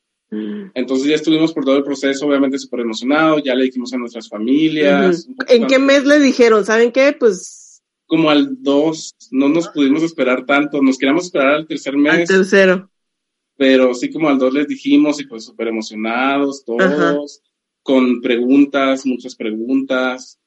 Entonces 0.73 1.07
ya 1.07 1.15
estuvimos 1.15 1.53
por 1.53 1.63
todo 1.63 1.77
el 1.77 1.83
proceso, 1.83 2.25
obviamente 2.27 2.57
súper 2.57 2.81
emocionados, 2.81 3.41
ya 3.43 3.55
le 3.55 3.65
dijimos 3.65 3.93
a 3.93 3.97
nuestras 3.97 4.27
familias. 4.27 5.27
¿En 5.47 5.67
qué 5.67 5.79
mes 5.79 6.03
le 6.05 6.19
dijeron? 6.19 6.65
¿Saben 6.65 6.91
qué? 6.91 7.15
Pues 7.17 7.64
Como 8.07 8.29
al 8.29 8.61
2, 8.61 9.15
no 9.31 9.49
nos 9.49 9.67
pudimos 9.69 10.03
esperar 10.03 10.45
tanto, 10.45 10.81
nos 10.81 10.97
queríamos 10.97 11.25
esperar 11.25 11.53
al 11.55 11.67
tercer 11.67 11.93
al 11.95 11.99
mes, 12.01 12.27
tercero. 12.27 12.89
pero 13.57 13.93
sí 13.95 14.11
como 14.11 14.29
al 14.29 14.37
2 14.37 14.53
les 14.53 14.67
dijimos 14.67 15.19
y 15.19 15.25
pues 15.25 15.45
súper 15.45 15.69
emocionados 15.69 16.63
todos, 16.63 16.81
Ajá. 16.83 17.15
con 17.81 18.21
preguntas, 18.21 19.05
muchas 19.05 19.35
preguntas. 19.35 20.39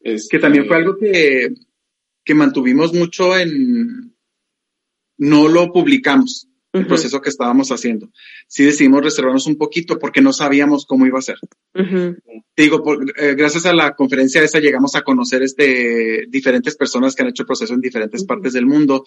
Este, 0.00 0.36
Que 0.36 0.40
también 0.42 0.66
fue 0.66 0.76
algo 0.76 0.96
que, 0.96 1.52
que 2.24 2.34
mantuvimos 2.34 2.92
mucho 2.92 3.36
en, 3.36 4.14
no 5.18 5.48
lo 5.48 5.72
publicamos, 5.72 6.48
el 6.72 6.86
proceso 6.86 7.20
que 7.20 7.28
estábamos 7.28 7.70
haciendo. 7.70 8.08
Sí 8.46 8.64
decidimos 8.64 9.02
reservarnos 9.02 9.46
un 9.46 9.56
poquito 9.56 9.98
porque 9.98 10.20
no 10.22 10.32
sabíamos 10.32 10.86
cómo 10.86 11.06
iba 11.06 11.18
a 11.18 11.22
ser. 11.22 11.36
Te 12.54 12.62
digo, 12.62 12.82
por- 12.82 13.04
eh, 13.18 13.34
gracias 13.34 13.66
a 13.66 13.74
la 13.74 13.94
conferencia 13.94 14.42
esa 14.42 14.58
llegamos 14.58 14.94
a 14.96 15.02
conocer 15.02 15.42
este, 15.42 16.24
diferentes 16.28 16.74
personas 16.76 17.14
que 17.14 17.22
han 17.22 17.28
hecho 17.28 17.42
el 17.42 17.46
proceso 17.46 17.74
en 17.74 17.80
diferentes 17.80 18.24
partes 18.24 18.52
del 18.54 18.66
mundo 18.66 19.04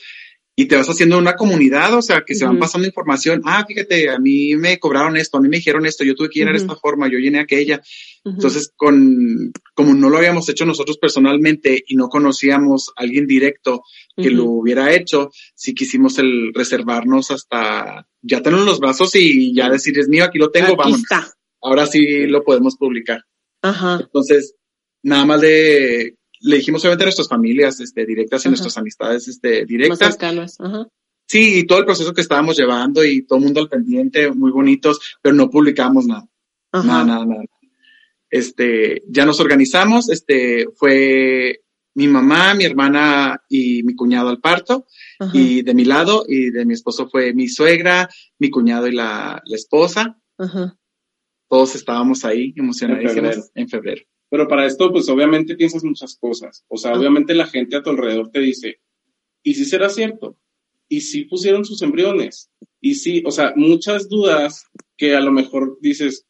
y 0.57 0.65
te 0.67 0.77
vas 0.77 0.87
haciendo 0.87 1.17
una 1.17 1.35
comunidad, 1.35 1.93
o 1.95 2.01
sea, 2.01 2.23
que 2.25 2.33
se 2.33 2.45
van 2.45 2.57
pasando 2.57 2.87
información. 2.87 3.41
Ah, 3.43 3.65
fíjate, 3.67 4.09
a 4.09 4.19
mí 4.19 4.55
me 4.55 4.79
cobraron 4.79 5.17
esto, 5.17 5.37
a 5.37 5.41
mí 5.41 5.49
me 5.49 5.57
dijeron 5.57 5.85
esto, 5.85 6.05
yo 6.05 6.15
tuve 6.15 6.29
que 6.29 6.39
llenar 6.39 6.55
esta 6.55 6.77
forma, 6.77 7.09
yo 7.09 7.19
llené 7.19 7.39
aquella. 7.39 7.81
Entonces, 8.23 8.71
con, 8.73 9.51
como 9.73 9.93
no 9.93 10.09
lo 10.09 10.17
habíamos 10.17 10.47
hecho 10.47 10.65
nosotros 10.65 10.97
personalmente 10.97 11.83
y 11.85 11.97
no 11.97 12.07
conocíamos 12.07 12.93
a 12.95 13.03
alguien 13.03 13.27
directo 13.27 13.83
que 14.15 14.29
lo 14.29 14.45
hubiera 14.45 14.93
hecho, 14.93 15.29
sí 15.55 15.73
quisimos 15.73 16.19
el 16.19 16.53
reservarnos 16.53 17.31
hasta 17.31 18.07
ya 18.21 18.41
tenerlo 18.41 18.61
en 18.61 18.69
los 18.69 18.79
brazos 18.79 19.13
y 19.15 19.53
ya 19.53 19.69
decir, 19.69 19.99
es 19.99 20.07
mío, 20.07 20.23
aquí 20.23 20.39
lo 20.39 20.51
tengo, 20.51 20.77
vamos. 20.77 21.01
Ahora 21.61 21.85
sí 21.85 22.27
lo 22.27 22.43
podemos 22.45 22.77
publicar. 22.77 23.25
Ajá. 23.61 23.99
Entonces, 24.01 24.55
nada 25.03 25.25
más 25.25 25.41
le, 25.41 26.15
le 26.41 26.57
dijimos 26.57 26.81
obviamente 26.83 27.03
a 27.03 27.07
nuestras 27.07 27.27
familias, 27.29 27.79
este, 27.79 28.05
directas 28.05 28.43
y 28.43 28.47
Ajá. 28.47 28.49
nuestras 28.51 28.77
amistades, 28.77 29.27
este, 29.27 29.59
Más 29.61 29.67
directas. 29.67 29.99
cercanas. 29.99 30.59
Ajá. 30.59 30.87
Sí, 31.27 31.59
y 31.59 31.63
todo 31.65 31.79
el 31.79 31.85
proceso 31.85 32.13
que 32.13 32.21
estábamos 32.21 32.55
llevando 32.57 33.03
y 33.03 33.23
todo 33.25 33.39
el 33.39 33.45
mundo 33.45 33.61
al 33.61 33.69
pendiente, 33.69 34.31
muy 34.31 34.51
bonitos, 34.51 35.17
pero 35.21 35.33
no 35.35 35.49
publicamos 35.49 36.05
nada. 36.05 36.27
Ajá. 36.71 36.85
Nada, 36.87 37.03
nada, 37.05 37.25
nada. 37.25 37.43
Este, 38.29 39.03
ya 39.07 39.25
nos 39.25 39.39
organizamos, 39.39 40.09
este, 40.09 40.67
fue 40.75 41.61
mi 41.93 42.07
mamá, 42.07 42.53
mi 42.53 42.65
hermana 42.65 43.41
y 43.47 43.81
mi 43.83 43.95
cuñado 43.95 44.29
al 44.29 44.41
parto, 44.41 44.85
Ajá. 45.19 45.31
y 45.33 45.61
de 45.61 45.73
mi 45.73 45.85
lado, 45.85 46.25
y 46.27 46.49
de 46.51 46.65
mi 46.65 46.73
esposo 46.73 47.07
fue 47.09 47.33
mi 47.33 47.47
suegra, 47.47 48.09
mi 48.37 48.49
cuñado 48.49 48.87
y 48.87 48.91
la, 48.91 49.41
la 49.45 49.55
esposa. 49.55 50.19
Ajá. 50.37 50.77
Todos 51.47 51.75
estábamos 51.75 52.25
ahí 52.25 52.53
emocionadísimos 52.57 53.13
febrero. 53.15 53.43
en 53.55 53.69
febrero. 53.69 54.01
Pero 54.35 54.49
para 54.49 54.65
esto, 54.65 54.91
pues 54.91 55.07
obviamente 55.07 55.55
piensas 55.55 55.83
muchas 55.85 56.17
cosas. 56.17 56.65
O 56.67 56.75
sea, 56.77 56.91
Ah. 56.91 56.99
obviamente 56.99 57.33
la 57.33 57.47
gente 57.47 57.77
a 57.77 57.81
tu 57.83 57.91
alrededor 57.91 58.29
te 58.31 58.41
dice, 58.41 58.79
¿y 59.43 59.53
si 59.53 59.63
será 59.63 59.87
cierto? 59.89 60.37
¿Y 60.89 61.01
si 61.01 61.23
pusieron 61.23 61.63
sus 61.63 61.81
embriones? 61.81 62.49
Y 62.81 62.95
sí, 62.95 63.23
o 63.25 63.31
sea, 63.31 63.53
muchas 63.55 64.09
dudas 64.09 64.65
que 64.97 65.15
a 65.15 65.21
lo 65.21 65.31
mejor 65.31 65.77
dices, 65.79 66.25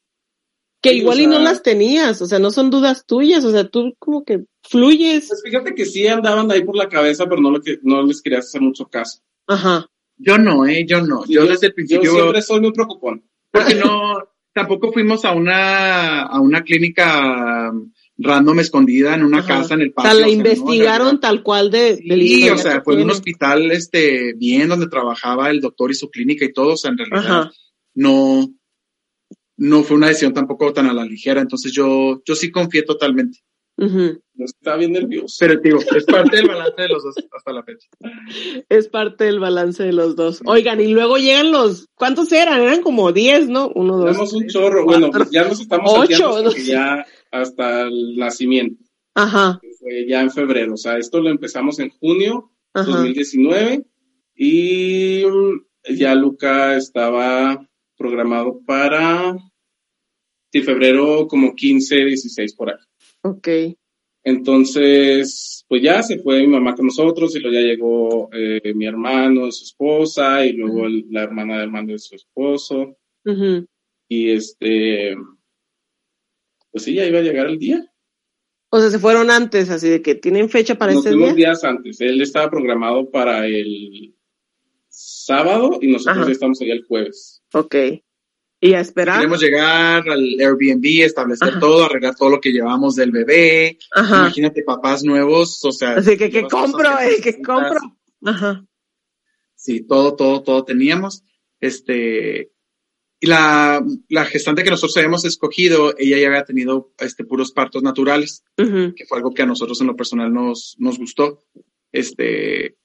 Que 0.81 0.91
o 0.91 0.93
igual 0.93 1.19
y 1.19 1.25
no 1.27 1.39
las 1.39 1.63
tenías, 1.63 2.21
o 2.21 2.27
sea, 2.27 2.37
no 2.37 2.51
son 2.51 2.69
dudas 2.69 3.05
tuyas, 3.07 3.43
o 3.43 3.51
sea, 3.51 3.67
tú 3.67 3.95
como 3.97 4.23
que 4.23 4.43
fluyes. 4.61 5.27
pues 5.29 5.41
fíjate 5.43 5.73
que 5.73 5.85
sí 5.85 6.05
andaban 6.07 6.51
ahí 6.51 6.63
por 6.63 6.75
la 6.77 6.87
cabeza, 6.89 7.25
pero 7.27 7.41
no, 7.41 7.49
lo 7.49 7.59
que, 7.61 7.79
no 7.81 8.03
les 8.03 8.21
querías 8.21 8.45
hacer 8.45 8.61
mucho 8.61 8.85
caso. 8.85 9.19
Ajá. 9.47 9.89
Yo 10.17 10.37
no, 10.37 10.65
eh, 10.67 10.85
yo 10.87 11.01
no. 11.01 11.25
Yo 11.25 11.45
desde 11.47 11.67
el 11.67 11.71
Yo 11.71 11.75
principio, 11.75 12.11
siempre 12.11 12.41
soy 12.43 12.61
muy 12.61 12.71
preocupón. 12.71 13.23
porque 13.51 13.75
no, 13.75 14.19
tampoco 14.53 14.91
fuimos 14.93 15.25
a 15.25 15.33
una, 15.33 16.21
a 16.21 16.39
una 16.39 16.63
clínica 16.63 17.73
random 18.17 18.59
escondida 18.59 19.13
en 19.15 19.23
una 19.23 19.39
Ajá. 19.39 19.47
casa 19.59 19.73
en 19.73 19.81
el 19.81 19.89
O 19.89 19.93
patio. 19.93 20.11
sea, 20.11 20.19
la 20.21 20.25
o 20.27 20.29
sea, 20.29 20.33
en 20.33 20.39
investigaron 20.39 21.19
tal 21.19 21.43
cual 21.43 21.69
de, 21.71 21.97
de 21.97 22.17
la 22.17 22.23
Sí, 22.23 22.49
o 22.49 22.57
sea, 22.57 22.81
fue 22.81 22.93
un 22.93 22.99
tiene. 22.99 23.11
hospital, 23.13 23.71
este, 23.71 24.33
bien 24.37 24.69
donde 24.69 24.87
trabajaba 24.87 25.49
el 25.49 25.59
doctor 25.61 25.91
y 25.91 25.95
su 25.95 26.09
clínica 26.09 26.45
y 26.45 26.53
todo, 26.53 26.73
o 26.73 26.77
sea, 26.77 26.91
en 26.91 26.97
realidad 26.97 27.19
Ajá. 27.41 27.51
no, 27.93 28.47
no 29.57 29.83
fue 29.83 29.97
una 29.97 30.07
decisión 30.07 30.33
tampoco 30.33 30.71
tan 30.73 30.87
a 30.87 30.93
la 30.93 31.05
ligera, 31.05 31.41
entonces 31.41 31.71
yo, 31.73 32.21
yo 32.25 32.35
sí 32.35 32.51
confié 32.51 32.83
totalmente. 32.83 33.39
Ujú. 33.77 34.21
Yo 34.37 34.45
estaba 34.45 34.77
bien 34.77 34.93
nervioso. 34.93 35.35
Pero 35.37 35.59
digo, 35.59 35.79
es 35.97 36.05
parte 36.05 36.37
del 36.37 36.47
balance 36.47 36.81
de 36.81 36.87
los 36.87 37.03
dos 37.03 37.15
hasta 37.35 37.51
la 37.51 37.61
fecha. 37.63 37.87
Es 38.69 38.87
parte 38.87 39.25
del 39.25 39.39
balance 39.41 39.83
de 39.83 39.91
los 39.91 40.15
dos. 40.15 40.41
Oigan, 40.45 40.79
y 40.79 40.87
luego 40.87 41.17
llegan 41.17 41.51
los, 41.51 41.87
¿cuántos 41.95 42.31
eran? 42.31 42.61
Eran 42.61 42.81
como 42.81 43.11
10, 43.11 43.49
¿no? 43.49 43.69
Uno, 43.75 43.97
dos. 43.97 44.05
Tenemos 44.05 44.33
un 44.33 44.47
chorro. 44.47 44.85
cuatro. 44.85 45.07
Bueno, 45.09 45.09
pues 45.11 45.29
ya 45.29 45.43
nos 45.49 45.59
estamos 45.59 45.91
Ocho, 45.93 46.41
no 46.41 46.51
sé. 46.51 46.65
ya 46.65 47.05
hasta 47.41 47.83
el 47.87 48.15
nacimiento, 48.17 48.83
Ajá, 49.13 49.59
que 49.61 49.69
fue 49.79 50.07
ya 50.07 50.21
en 50.21 50.31
febrero. 50.31 50.73
O 50.73 50.77
sea, 50.77 50.97
esto 50.97 51.19
lo 51.21 51.29
empezamos 51.29 51.79
en 51.79 51.89
junio 51.89 52.51
ajá. 52.73 52.91
2019 52.91 53.85
y 54.35 55.23
mm, 55.25 55.95
ya 55.97 56.15
Luca 56.15 56.75
estaba 56.75 57.65
programado 57.97 58.59
para 58.65 59.37
sí, 60.51 60.61
febrero 60.61 61.27
como 61.27 61.53
15, 61.55 61.95
16 62.05 62.55
por 62.55 62.69
ahí. 62.71 62.77
Ok. 63.21 63.47
Entonces, 64.23 65.63
pues 65.67 65.83
ya 65.83 66.01
se 66.01 66.17
fue 66.19 66.41
mi 66.41 66.47
mamá 66.47 66.75
con 66.75 66.87
nosotros 66.87 67.35
y 67.35 67.39
luego 67.39 67.53
ya 67.53 67.61
llegó 67.61 68.29
eh, 68.33 68.73
mi 68.73 68.85
hermano, 68.87 69.51
su 69.51 69.63
esposa 69.65 70.45
y 70.45 70.53
luego 70.53 70.87
el- 70.87 71.05
la 71.11 71.23
hermana 71.23 71.57
de 71.57 71.63
hermano 71.63 71.91
de 71.93 71.99
su 71.99 72.15
esposo 72.15 72.97
Ujú. 73.23 73.67
y 74.09 74.31
este, 74.31 75.15
pues 76.75 76.83
sí, 76.83 76.93
ya 76.93 77.05
iba 77.05 77.19
a 77.19 77.21
llegar 77.21 77.47
el 77.47 77.57
día. 77.57 77.89
O 78.69 78.81
sea, 78.81 78.89
se 78.89 78.99
fueron 78.99 79.31
antes, 79.31 79.69
así 79.69 79.87
de 79.87 80.01
que 80.01 80.13
tienen 80.15 80.49
fecha 80.49 80.77
para 80.77 80.91
Nos 80.91 81.03
fuimos 81.03 81.27
día. 81.27 81.47
días 81.47 81.63
antes. 81.63 82.01
Él 82.01 82.21
estaba 82.21 82.49
programado 82.49 83.09
para 83.09 83.47
el 83.47 84.13
sábado 84.89 85.79
y 85.81 85.87
nosotros 85.87 86.17
Ajá. 86.17 86.25
ya 86.25 86.31
estamos 86.33 86.61
allá 86.61 86.73
el 86.73 86.83
jueves. 86.83 87.41
Ok. 87.53 87.75
Y 88.59 88.73
a 88.73 88.81
esperar. 88.81 89.19
Queremos 89.19 89.41
llegar 89.41 90.03
al 90.09 90.35
Airbnb, 90.37 91.05
establecer 91.05 91.47
Ajá. 91.47 91.59
todo, 91.61 91.85
arreglar 91.85 92.13
todo 92.13 92.27
lo 92.27 92.41
que 92.41 92.51
llevábamos 92.51 92.95
del 92.95 93.11
bebé. 93.11 93.77
Ajá. 93.93 94.17
Imagínate 94.23 94.61
papás 94.63 95.01
nuevos, 95.05 95.63
o 95.63 95.71
sea. 95.71 95.91
Así 95.95 96.17
que, 96.17 96.29
¿qué 96.29 96.39
llevas 96.39 96.51
cosas 96.51 96.71
compro, 96.71 96.89
eh? 96.89 97.07
¿Qué 97.23 97.31
necesitas. 97.31 97.45
compro? 97.45 97.79
Ajá. 98.25 98.65
Sí, 99.55 99.87
todo, 99.87 100.17
todo, 100.17 100.43
todo 100.43 100.65
teníamos. 100.65 101.23
Este, 101.61 102.51
y 103.25 103.27
la, 103.27 103.83
la 104.09 104.25
gestante 104.25 104.63
que 104.63 104.69
nosotros 104.69 104.95
habíamos 104.97 105.25
escogido, 105.25 105.95
ella 105.97 106.17
ya 106.19 106.27
había 106.27 106.43
tenido 106.45 106.91
este, 106.99 107.23
puros 107.25 107.51
partos 107.51 107.81
naturales, 107.81 108.43
que 108.55 109.05
fue 109.07 109.17
algo 109.17 109.33
que 109.33 109.41
a 109.41 109.45
nosotros 109.47 109.81
en 109.81 109.87
lo 109.87 109.95
personal 109.95 110.31
nos, 110.31 110.75
nos 110.77 110.97
gustó. 110.99 111.43
Este, 111.91 112.77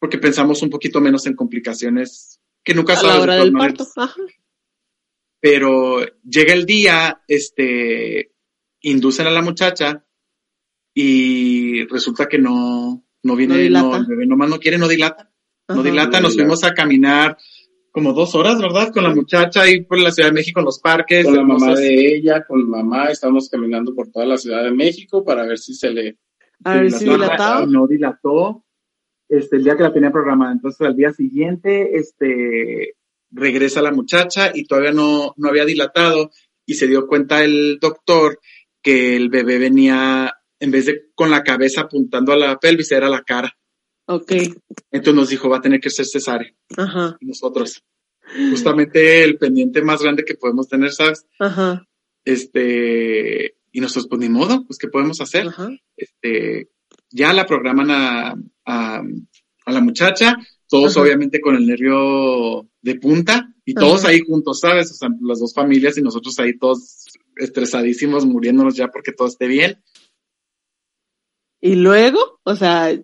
porque 0.00 0.18
pensamos 0.18 0.62
un 0.62 0.70
poquito 0.70 1.00
menos 1.00 1.26
en 1.26 1.34
complicaciones 1.36 2.40
que 2.64 2.74
nunca 2.74 2.94
A 2.94 2.96
sabes. 2.96 3.14
la 3.16 3.20
hora 3.22 3.32
todas 3.34 3.44
del 3.44 3.52
maneras. 3.52 3.92
parto. 3.94 4.00
Ajá. 4.00 4.20
Pero 5.40 6.00
llega 6.24 6.52
el 6.52 6.66
día, 6.66 7.22
este, 7.28 8.32
inducen 8.80 9.26
a 9.26 9.30
la 9.30 9.42
muchacha 9.42 10.04
y 10.94 11.84
resulta 11.86 12.26
que 12.28 12.38
no, 12.38 13.04
no 13.22 13.36
viene, 13.36 13.70
No 13.70 13.96
el 13.96 14.06
bebé 14.06 14.26
nomás 14.26 14.50
no 14.50 14.58
quiere, 14.58 14.78
no 14.78 14.88
dilata. 14.88 15.30
No 15.68 15.82
dilata, 15.82 16.18
no 16.18 16.24
nos 16.24 16.32
dilata. 16.32 16.34
fuimos 16.34 16.64
a 16.64 16.74
caminar 16.74 17.38
como 17.92 18.12
dos 18.12 18.34
horas, 18.34 18.60
¿verdad? 18.60 18.92
Con 18.92 19.04
la 19.04 19.14
muchacha 19.14 19.62
ahí 19.62 19.82
por 19.82 19.98
la 19.98 20.12
Ciudad 20.12 20.28
de 20.28 20.34
México 20.34 20.60
en 20.60 20.66
los 20.66 20.80
parques. 20.80 21.24
Con 21.24 21.36
la 21.36 21.42
mamá 21.42 21.74
de 21.74 22.16
ella, 22.16 22.44
con 22.46 22.68
mamá, 22.68 23.10
estábamos 23.10 23.48
caminando 23.48 23.94
por 23.94 24.10
toda 24.10 24.26
la 24.26 24.36
Ciudad 24.36 24.62
de 24.62 24.72
México 24.72 25.24
para 25.24 25.44
ver 25.44 25.58
si 25.58 25.74
se 25.74 25.90
le... 25.90 26.18
A 26.62 26.74
ver 26.76 26.90
si 26.92 27.04
dilataba, 27.04 27.24
dilataba. 27.24 27.66
No 27.66 27.86
dilató. 27.86 28.64
Este, 29.28 29.56
el 29.56 29.64
día 29.64 29.76
que 29.76 29.82
la 29.82 29.92
tenía 29.92 30.10
programada. 30.10 30.52
Entonces, 30.52 30.86
al 30.86 30.96
día 30.96 31.12
siguiente, 31.12 31.96
este, 31.96 32.94
regresa 33.30 33.82
la 33.82 33.92
muchacha 33.92 34.50
y 34.54 34.64
todavía 34.64 34.92
no, 34.92 35.34
no 35.36 35.48
había 35.48 35.64
dilatado 35.64 36.30
y 36.66 36.74
se 36.74 36.86
dio 36.86 37.06
cuenta 37.06 37.42
el 37.42 37.78
doctor 37.80 38.38
que 38.82 39.16
el 39.16 39.28
bebé 39.28 39.58
venía, 39.58 40.32
en 40.58 40.70
vez 40.70 40.86
de 40.86 41.10
con 41.14 41.30
la 41.30 41.42
cabeza 41.42 41.82
apuntando 41.82 42.32
a 42.32 42.36
la 42.36 42.58
pelvis, 42.58 42.92
era 42.92 43.08
la 43.08 43.22
cara. 43.22 43.52
Ok. 44.10 44.32
Entonces 44.90 45.14
nos 45.14 45.28
dijo, 45.28 45.48
va 45.48 45.58
a 45.58 45.62
tener 45.62 45.80
que 45.80 45.88
ser 45.88 46.04
cesárea. 46.04 46.52
Ajá. 46.76 47.16
Nosotros, 47.20 47.84
justamente 48.50 49.22
el 49.22 49.38
pendiente 49.38 49.82
más 49.82 50.02
grande 50.02 50.24
que 50.24 50.34
podemos 50.34 50.68
tener, 50.68 50.90
¿sabes? 50.92 51.26
Ajá. 51.38 51.86
Este, 52.24 53.54
y 53.70 53.80
nosotros, 53.80 54.08
pues 54.08 54.20
ni 54.20 54.28
modo, 54.28 54.66
pues, 54.66 54.78
¿qué 54.78 54.88
podemos 54.88 55.20
hacer? 55.20 55.46
Ajá. 55.46 55.70
este, 55.96 56.70
ya 57.08 57.32
la 57.32 57.46
programan 57.46 57.90
a, 57.92 58.34
a, 58.64 59.02
a 59.66 59.72
la 59.72 59.80
muchacha, 59.80 60.36
todos 60.68 60.96
Ajá. 60.96 61.02
obviamente 61.02 61.40
con 61.40 61.54
el 61.54 61.66
nervio 61.68 62.68
de 62.82 62.96
punta 62.96 63.54
y 63.64 63.74
todos 63.74 64.04
ahí 64.04 64.22
juntos, 64.26 64.58
¿sabes? 64.58 64.90
O 64.90 64.94
sea, 64.94 65.08
las 65.22 65.38
dos 65.38 65.54
familias 65.54 65.96
y 65.98 66.02
nosotros 66.02 66.36
ahí 66.40 66.58
todos 66.58 67.06
estresadísimos, 67.36 68.26
muriéndonos 68.26 68.74
ya 68.74 68.88
porque 68.88 69.12
todo 69.12 69.28
esté 69.28 69.46
bien. 69.46 69.80
Y 71.60 71.76
luego, 71.76 72.40
o 72.42 72.56
sea, 72.56 72.98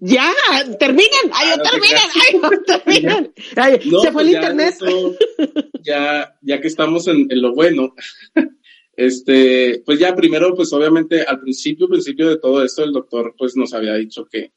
ya, 0.00 0.32
terminen, 0.78 1.30
ay, 1.32 1.56
te 1.56 1.70
terminen, 1.70 2.08
ay, 2.14 2.58
terminen. 2.66 3.32
Ay, 3.56 3.80
No, 3.90 4.00
se 4.00 4.12
fue 4.12 4.24
pues 4.24 4.26
el 4.26 4.32
ya 4.32 4.38
internet. 4.38 4.74
eso, 4.80 5.14
ya, 5.82 6.36
ya 6.42 6.60
que 6.60 6.68
estamos 6.68 7.06
en, 7.08 7.26
en 7.30 7.42
lo 7.42 7.54
bueno, 7.54 7.94
este, 8.96 9.82
pues 9.84 9.98
ya 9.98 10.14
primero, 10.16 10.54
pues 10.54 10.72
obviamente 10.72 11.22
al 11.22 11.40
principio, 11.40 11.88
principio 11.88 12.28
de 12.28 12.38
todo 12.38 12.64
esto, 12.64 12.82
el 12.82 12.92
doctor 12.92 13.34
pues 13.38 13.56
nos 13.56 13.74
había 13.74 13.94
dicho 13.94 14.26
que, 14.26 14.52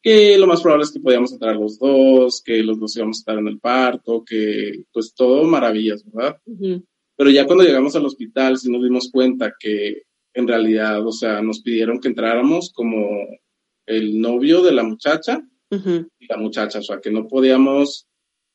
que 0.00 0.38
lo 0.38 0.46
más 0.46 0.62
probable 0.62 0.84
es 0.84 0.92
que 0.92 1.00
podíamos 1.00 1.32
entrar 1.32 1.56
los 1.56 1.78
dos, 1.78 2.40
que 2.44 2.62
los 2.62 2.78
dos 2.78 2.96
íbamos 2.96 3.18
a 3.18 3.20
estar 3.20 3.38
en 3.38 3.48
el 3.48 3.58
parto, 3.58 4.24
que 4.24 4.84
pues 4.92 5.12
todo 5.14 5.44
maravillas, 5.44 6.04
¿verdad? 6.04 6.38
Pero 7.16 7.30
ya 7.30 7.46
cuando 7.46 7.64
llegamos 7.64 7.96
al 7.96 8.06
hospital 8.06 8.58
sí 8.58 8.70
nos 8.70 8.82
dimos 8.82 9.10
cuenta 9.10 9.54
que 9.58 10.02
en 10.34 10.46
realidad, 10.46 11.04
o 11.04 11.10
sea, 11.10 11.42
nos 11.42 11.62
pidieron 11.62 11.98
que 12.00 12.06
entráramos 12.06 12.70
como 12.72 13.26
el 13.88 14.20
novio 14.20 14.62
de 14.62 14.72
la 14.72 14.82
muchacha 14.84 15.42
y 16.18 16.26
la 16.28 16.36
muchacha, 16.38 16.78
o 16.78 16.82
sea, 16.82 17.00
que 17.00 17.10
no 17.10 17.26
podíamos 17.28 18.06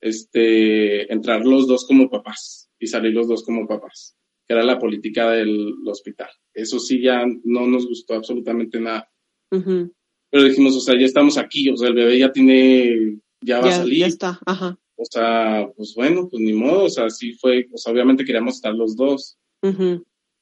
este, 0.02 1.12
entrar 1.14 1.46
los 1.46 1.68
dos 1.68 1.86
como 1.86 2.10
papás 2.10 2.70
y 2.80 2.88
salir 2.88 3.14
los 3.14 3.28
dos 3.28 3.44
como 3.44 3.68
papás, 3.68 4.16
que 4.48 4.54
era 4.54 4.64
la 4.64 4.80
política 4.80 5.32
del 5.32 5.74
hospital. 5.86 6.30
Eso 6.54 6.80
sí 6.80 7.02
ya 7.02 7.26
no 7.44 7.68
nos 7.68 7.88
gustó 7.88 8.16
absolutamente 8.16 8.80
nada. 8.80 9.10
Pero 9.50 10.44
dijimos, 10.44 10.76
o 10.76 10.80
sea, 10.80 11.00
ya 11.00 11.06
estamos 11.06 11.38
aquí, 11.38 11.70
o 11.70 11.78
sea, 11.78 11.90
el 11.90 11.94
bebé 11.96 12.18
ya 12.20 12.32
tiene, 12.32 13.20
ya 13.42 13.60
va 13.62 13.70
a 13.70 13.72
salir, 13.74 14.00
ya 14.00 14.08
está, 14.08 14.40
ajá. 14.46 14.78
o 14.96 15.06
sea, 15.06 15.68
pues 15.78 15.94
bueno, 15.96 16.28
pues 16.30 16.42
ni 16.44 16.54
modo, 16.54 16.86
o 16.86 16.90
sea, 16.90 17.10
sí 17.10 17.34
fue, 17.34 17.68
o 17.72 17.78
sea, 17.78 17.94
obviamente 17.94 18.26
queríamos 18.26 18.56
estar 18.56 18.74
los 18.74 18.96
dos, 18.96 19.38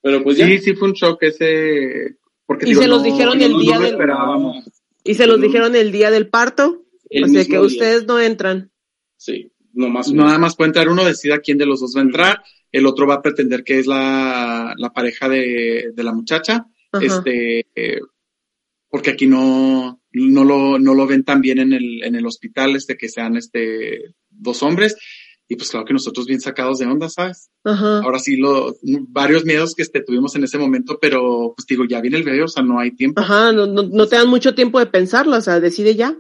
pero 0.02 0.24
pues 0.24 0.38
ya. 0.38 0.48
Sí, 0.48 0.58
sí 0.60 0.74
fue 0.74 0.88
un 0.90 0.94
shock 0.94 1.22
ese, 1.24 2.16
porque 2.46 2.66
Y 2.66 2.70
digo, 2.70 2.82
se 2.82 2.88
los 2.88 3.04
no- 3.04 3.12
dijeron 3.12 3.38
no- 3.38 3.46
el 3.46 3.52
no 3.52 3.60
día 3.60 3.76
lo 3.76 3.82
del- 3.82 3.92
esperábamos. 3.92 4.66
Y 5.04 5.16
se 5.16 5.28
los 5.28 5.40
No. 5.40 5.46
dijeron 5.46 5.76
el 5.76 5.92
día 5.92 6.12
del 6.12 6.28
parto, 6.30 6.86
o 7.10 7.28
sea 7.28 7.44
que 7.44 7.50
día. 7.50 7.62
ustedes 7.62 8.06
no 8.06 8.20
entran. 8.20 8.72
Sí, 9.18 9.52
nomás. 9.74 10.12
Nada 10.12 10.38
más 10.38 10.56
puede 10.56 10.70
entrar 10.70 10.90
uno, 10.90 11.04
decida 11.06 11.40
quién 11.40 11.58
de 11.58 11.66
los 11.66 11.80
dos 11.80 11.94
va 11.96 12.02
a 12.02 12.04
entrar, 12.06 12.44
el 12.72 12.86
otro 12.86 13.08
va 13.08 13.16
a 13.16 13.22
pretender 13.22 13.64
que 13.64 13.80
es 13.80 13.88
la, 13.88 14.74
la 14.78 14.94
pareja 14.94 15.28
de, 15.30 15.92
de 15.94 16.04
la 16.04 16.14
muchacha, 16.14 16.66
Ajá. 16.92 17.06
este, 17.06 17.66
eh, 17.76 18.00
porque 18.90 19.12
aquí 19.12 19.28
no, 19.28 20.02
no 20.12 20.44
lo, 20.44 20.78
no 20.80 20.94
lo 20.94 21.08
ven 21.08 21.24
tan 21.24 21.42
bien 21.42 21.60
en 21.60 21.74
el, 21.74 22.04
en 22.04 22.16
el 22.16 22.26
hospital, 22.26 22.76
este, 22.76 22.98
que 22.98 23.10
sean, 23.10 23.38
este, 23.38 24.14
dos 24.30 24.64
hombres, 24.64 24.96
y 25.52 25.58
pues 25.58 25.70
claro 25.70 25.86
que 25.86 25.92
nosotros 25.92 26.28
bien 26.28 26.40
sacados 26.40 26.80
de 26.80 26.86
onda, 26.86 27.10
¿sabes? 27.10 27.52
Ajá. 27.66 28.00
Ahora 28.00 28.20
sí, 28.20 28.38
lo, 28.38 28.74
varios 29.10 29.44
miedos 29.44 29.76
que 29.76 29.82
este, 29.82 30.02
tuvimos 30.02 30.34
en 30.38 30.46
ese 30.46 30.58
momento, 30.58 30.98
pero 31.02 31.54
pues 31.58 31.68
digo, 31.68 31.84
ya 31.84 32.00
viene 32.00 32.16
el 32.16 32.24
bebé, 32.24 32.42
o 32.42 32.48
sea, 32.48 32.64
no 32.64 32.80
hay 32.80 32.92
tiempo. 32.92 33.20
Ajá, 33.20 33.52
no, 33.52 33.68
no, 33.68 33.84
no 33.84 34.08
te 34.08 34.16
dan 34.16 34.30
mucho 34.30 34.56
tiempo 34.56 34.80
de 34.80 34.86
pensarlo, 34.86 35.36
o 35.36 35.42
sea, 35.42 35.60
decide 35.60 35.96
ya. 35.96 36.18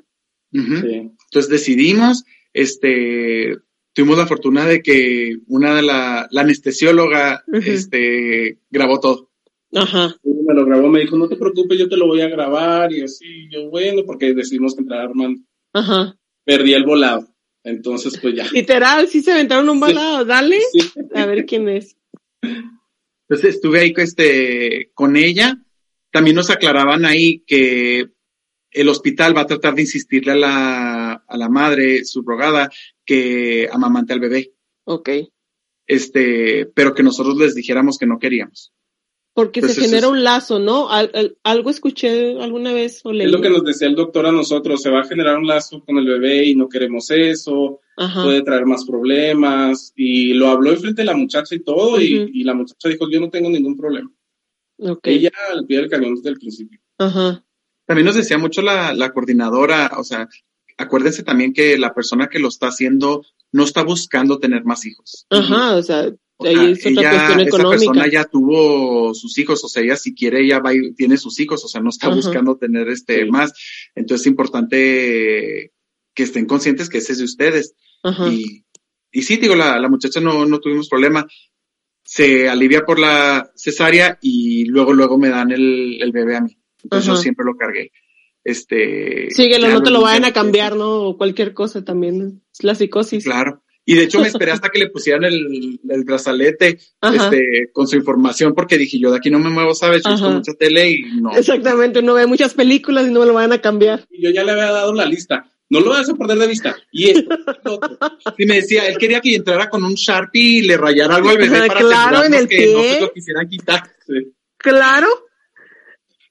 Sí. 0.51 0.59
Entonces 0.59 1.47
decidimos, 1.47 2.25
este, 2.51 3.55
tuvimos 3.93 4.17
la 4.17 4.27
fortuna 4.27 4.65
de 4.65 4.81
que 4.81 5.37
una 5.47 5.75
de 5.75 5.83
la, 5.83 6.27
la 6.29 6.41
anestesióloga, 6.41 7.45
este, 7.53 8.59
grabó 8.69 8.99
todo. 8.99 9.29
Ajá. 9.73 10.13
me 10.25 10.53
lo 10.53 10.65
grabó, 10.65 10.89
me 10.89 10.99
dijo, 10.99 11.15
no 11.15 11.29
te 11.29 11.37
preocupes, 11.37 11.79
yo 11.79 11.87
te 11.87 11.95
lo 11.95 12.07
voy 12.07 12.19
a 12.19 12.27
grabar 12.27 12.91
y 12.91 13.03
así, 13.03 13.47
yo 13.49 13.69
bueno, 13.69 14.01
porque 14.05 14.33
decidimos 14.33 14.75
que 14.75 14.81
entrar 14.81 14.99
Armando. 14.99 15.39
Ajá. 15.71 16.17
Perdí 16.43 16.73
el 16.73 16.83
volado, 16.83 17.30
entonces 17.63 18.17
pues 18.21 18.35
ya. 18.35 18.47
Literal, 18.51 19.07
sí 19.07 19.21
se 19.21 19.31
aventaron 19.31 19.69
un 19.69 19.79
balado, 19.79 20.25
dale. 20.25 20.59
Sí. 20.71 20.91
A 21.13 21.25
ver 21.25 21.45
quién 21.45 21.69
es. 21.69 21.95
Entonces 22.41 23.55
estuve 23.55 23.79
ahí 23.79 23.93
este, 23.97 24.91
con 24.93 25.15
ella. 25.15 25.57
También 26.11 26.35
nos 26.35 26.49
aclaraban 26.49 27.05
ahí 27.05 27.43
que 27.47 28.09
el 28.71 28.89
hospital 28.89 29.35
va 29.35 29.41
a 29.41 29.47
tratar 29.47 29.75
de 29.75 29.81
insistirle 29.81 30.31
a 30.31 30.35
la, 30.35 31.11
a 31.27 31.37
la 31.37 31.49
madre 31.49 32.03
subrogada 32.05 32.69
que 33.05 33.69
amamante 33.71 34.13
al 34.13 34.19
bebé. 34.19 34.53
Ok. 34.85 35.09
Este, 35.87 36.65
pero 36.67 36.93
que 36.93 37.03
nosotros 37.03 37.37
les 37.37 37.55
dijéramos 37.55 37.97
que 37.97 38.05
no 38.05 38.19
queríamos. 38.19 38.73
Porque 39.33 39.61
Pues 39.61 39.75
se 39.75 39.81
genera 39.81 40.07
es- 40.07 40.11
un 40.11 40.23
lazo, 40.23 40.59
¿no? 40.59 40.89
Al- 40.89 41.09
al- 41.13 41.37
algo 41.43 41.69
escuché 41.69 42.37
alguna 42.41 42.73
vez 42.73 42.99
o 43.05 43.13
leí. 43.13 43.27
Es 43.27 43.31
lo 43.31 43.39
que 43.41 43.49
nos 43.49 43.63
decía 43.63 43.87
el 43.87 43.95
doctor 43.95 44.25
a 44.25 44.31
nosotros, 44.31 44.81
se 44.81 44.89
va 44.89 45.01
a 45.01 45.05
generar 45.07 45.37
un 45.37 45.47
lazo 45.47 45.81
con 45.85 45.97
el 45.97 46.05
bebé 46.05 46.45
y 46.45 46.55
no 46.55 46.67
queremos 46.67 47.09
eso, 47.11 47.79
Ajá. 47.95 48.23
puede 48.23 48.41
traer 48.41 48.65
más 48.65 48.83
problemas. 48.85 49.93
Y 49.95 50.33
lo 50.33 50.49
habló 50.49 50.71
enfrente 50.71 51.03
de 51.03 51.05
la 51.05 51.15
muchacha 51.15 51.55
y 51.55 51.59
todo, 51.59 51.99
y, 52.01 52.19
Ujú. 52.23 52.29
y 52.33 52.43
la 52.43 52.53
muchacha 52.53 52.89
dijo, 52.89 53.09
yo 53.09 53.19
no 53.21 53.29
tengo 53.29 53.49
ningún 53.49 53.77
problema. 53.77 54.11
Ok. 54.79 55.07
Ella 55.07 55.31
al 55.53 55.65
pie 55.65 55.77
del 55.77 55.89
cañón 55.89 56.15
desde 56.15 56.29
el 56.29 56.37
principio. 56.37 56.79
Ajá. 56.97 57.43
También 57.85 58.05
nos 58.05 58.15
decía 58.15 58.37
mucho 58.37 58.61
la, 58.61 58.93
la 58.93 59.11
coordinadora, 59.13 59.91
o 59.97 60.03
sea, 60.03 60.27
acuérdense 60.77 61.23
también 61.23 61.53
que 61.53 61.77
la 61.77 61.93
persona 61.93 62.27
que 62.27 62.39
lo 62.39 62.47
está 62.49 62.67
haciendo 62.67 63.23
no 63.53 63.63
está 63.63 63.83
buscando 63.83 64.39
tener 64.39 64.63
más 64.65 64.85
hijos. 64.85 65.25
Ajá, 65.29 65.75
o 65.75 65.83
sea, 65.83 66.11
ahí 66.49 66.71
es 66.73 66.79
otra 66.79 66.89
ella- 66.91 67.09
cuestión 67.11 67.39
esa 67.41 67.69
persona 67.69 68.07
ya 68.11 68.23
tuvo 68.25 69.13
sus 69.13 69.37
hijos, 69.37 69.63
o 69.63 69.67
sea, 69.67 69.83
ella 69.83 69.95
si 69.95 70.13
quiere, 70.15 70.41
ella 70.43 70.59
va 70.59 70.73
y 70.73 70.93
tiene 70.93 71.17
sus 71.17 71.39
hijos, 71.39 71.63
o 71.63 71.67
sea, 71.67 71.81
no 71.81 71.89
está 71.89 72.07
Ajá. 72.07 72.15
buscando 72.15 72.57
tener 72.57 72.89
este 72.89 73.23
Sí. 73.25 73.29
más. 73.31 73.53
Entonces 73.95 74.25
es 74.25 74.31
importante 74.31 75.71
que 76.13 76.23
estén 76.23 76.45
conscientes 76.45 76.89
que 76.89 76.97
ese 76.99 77.13
es 77.13 77.19
de 77.19 77.25
ustedes. 77.25 77.75
Ajá. 78.03 78.27
Y, 78.31 78.65
y 79.11 79.21
sí, 79.23 79.37
digo, 79.37 79.55
la, 79.55 79.79
la 79.79 79.89
muchacha 79.89 80.19
no, 80.19 80.45
no 80.45 80.59
tuvimos 80.59 80.89
problema. 80.89 81.25
Se 82.03 82.49
alivia 82.49 82.81
por 82.85 82.99
la 82.99 83.51
cesárea 83.55 84.17
y 84.21 84.65
luego, 84.65 84.93
luego 84.93 85.17
me 85.17 85.29
dan 85.29 85.51
el, 85.51 86.01
el 86.01 86.11
bebé 86.11 86.35
a 86.37 86.41
mí. 86.41 86.57
Entonces 86.83 87.07
Ajá. 87.09 87.17
yo 87.17 87.21
siempre 87.21 87.45
lo 87.45 87.55
cargué. 87.55 87.91
Este. 88.43 89.27
Síguelo, 89.29 89.69
no 89.69 89.83
te 89.83 89.91
lo 89.91 90.01
vayan 90.01 90.23
ya- 90.23 90.29
a 90.29 90.33
cambiar, 90.33 90.75
¿no? 90.75 91.03
O 91.03 91.17
cualquier 91.17 91.53
cosa 91.53 91.85
también. 91.85 92.41
Es 92.51 92.63
la 92.63 92.73
psicosis. 92.75 93.23
Claro. 93.23 93.63
Y 93.85 93.95
de 93.95 94.03
hecho 94.03 94.19
me 94.19 94.27
esperé 94.27 94.51
hasta 94.51 94.69
que 94.69 94.79
le 94.79 94.89
pusieran 94.89 95.23
el, 95.23 95.79
el 95.89 96.03
brazalete 96.03 96.77
este, 97.01 97.71
con 97.73 97.87
su 97.87 97.95
información 97.95 98.53
porque 98.53 98.77
dije 98.77 98.99
yo 98.99 99.11
de 99.11 99.17
aquí 99.17 99.31
no 99.31 99.39
me 99.39 99.49
muevo, 99.49 99.73
¿sabes? 99.73 100.03
Yo 100.03 100.09
he 100.09 100.13
visto 100.13 100.27
Ajá. 100.27 100.35
mucha 100.35 100.53
tele 100.53 100.91
y 100.91 101.01
no. 101.19 101.35
Exactamente, 101.35 101.99
uno 101.99 102.13
ve 102.13 102.27
muchas 102.27 102.53
películas 102.53 103.07
y 103.07 103.11
no 103.11 103.21
me 103.21 103.25
lo 103.25 103.33
van 103.33 103.51
a 103.51 103.59
cambiar. 103.59 104.05
Y 104.09 104.23
yo 104.23 104.29
ya 104.29 104.43
le 104.43 104.51
había 104.51 104.71
dado 104.71 104.93
la 104.93 105.05
lista. 105.05 105.51
No 105.69 105.79
lo 105.79 105.91
vas 105.91 106.09
a 106.09 106.15
perder 106.15 106.37
de 106.37 106.47
vista. 106.47 106.75
Y 106.91 107.09
esto, 107.11 107.29
otro. 107.63 107.97
Y 108.37 108.45
me 108.45 108.55
decía, 108.55 108.87
él 108.87 108.97
quería 108.97 109.21
que 109.21 109.33
entrara 109.33 109.69
con 109.69 109.83
un 109.83 109.93
Sharpie 109.95 110.59
y 110.59 110.61
le 110.63 110.75
rayara 110.77 111.15
algo 111.15 111.29
al 111.29 111.37
bebé 111.37 111.65
para 111.65 111.79
claro, 111.79 112.23
en 112.25 112.33
el 112.33 112.47
que 112.47 112.73
no 112.73 112.81
pie. 112.81 112.93
se 112.95 113.01
lo 113.01 113.13
quisieran 113.13 113.47
quitar. 113.47 113.83
Claro. 114.57 115.07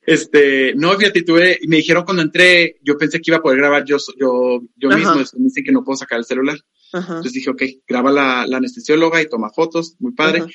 Este, 0.02 0.74
no, 0.74 0.92
fíjate, 0.96 1.22
tuve, 1.22 1.58
me 1.66 1.76
dijeron 1.76 2.04
cuando 2.04 2.22
entré, 2.22 2.78
yo 2.82 2.98
pensé 2.98 3.18
que 3.18 3.30
iba 3.30 3.38
a 3.38 3.42
poder 3.42 3.58
grabar 3.58 3.84
yo, 3.84 3.96
yo, 4.18 4.60
yo 4.76 4.88
Ajá. 4.88 4.98
mismo, 4.98 5.14
me 5.38 5.44
dicen 5.44 5.64
que 5.64 5.72
no 5.72 5.84
puedo 5.84 5.96
sacar 5.96 6.18
el 6.18 6.24
celular. 6.24 6.58
Ajá. 6.92 7.08
Entonces 7.16 7.32
dije, 7.32 7.50
ok, 7.50 7.62
graba 7.86 8.10
la, 8.10 8.46
la 8.46 8.56
anestesióloga 8.58 9.20
y 9.22 9.28
toma 9.28 9.50
fotos, 9.50 9.96
muy 9.98 10.12
padre. 10.12 10.40
Ajá. 10.40 10.50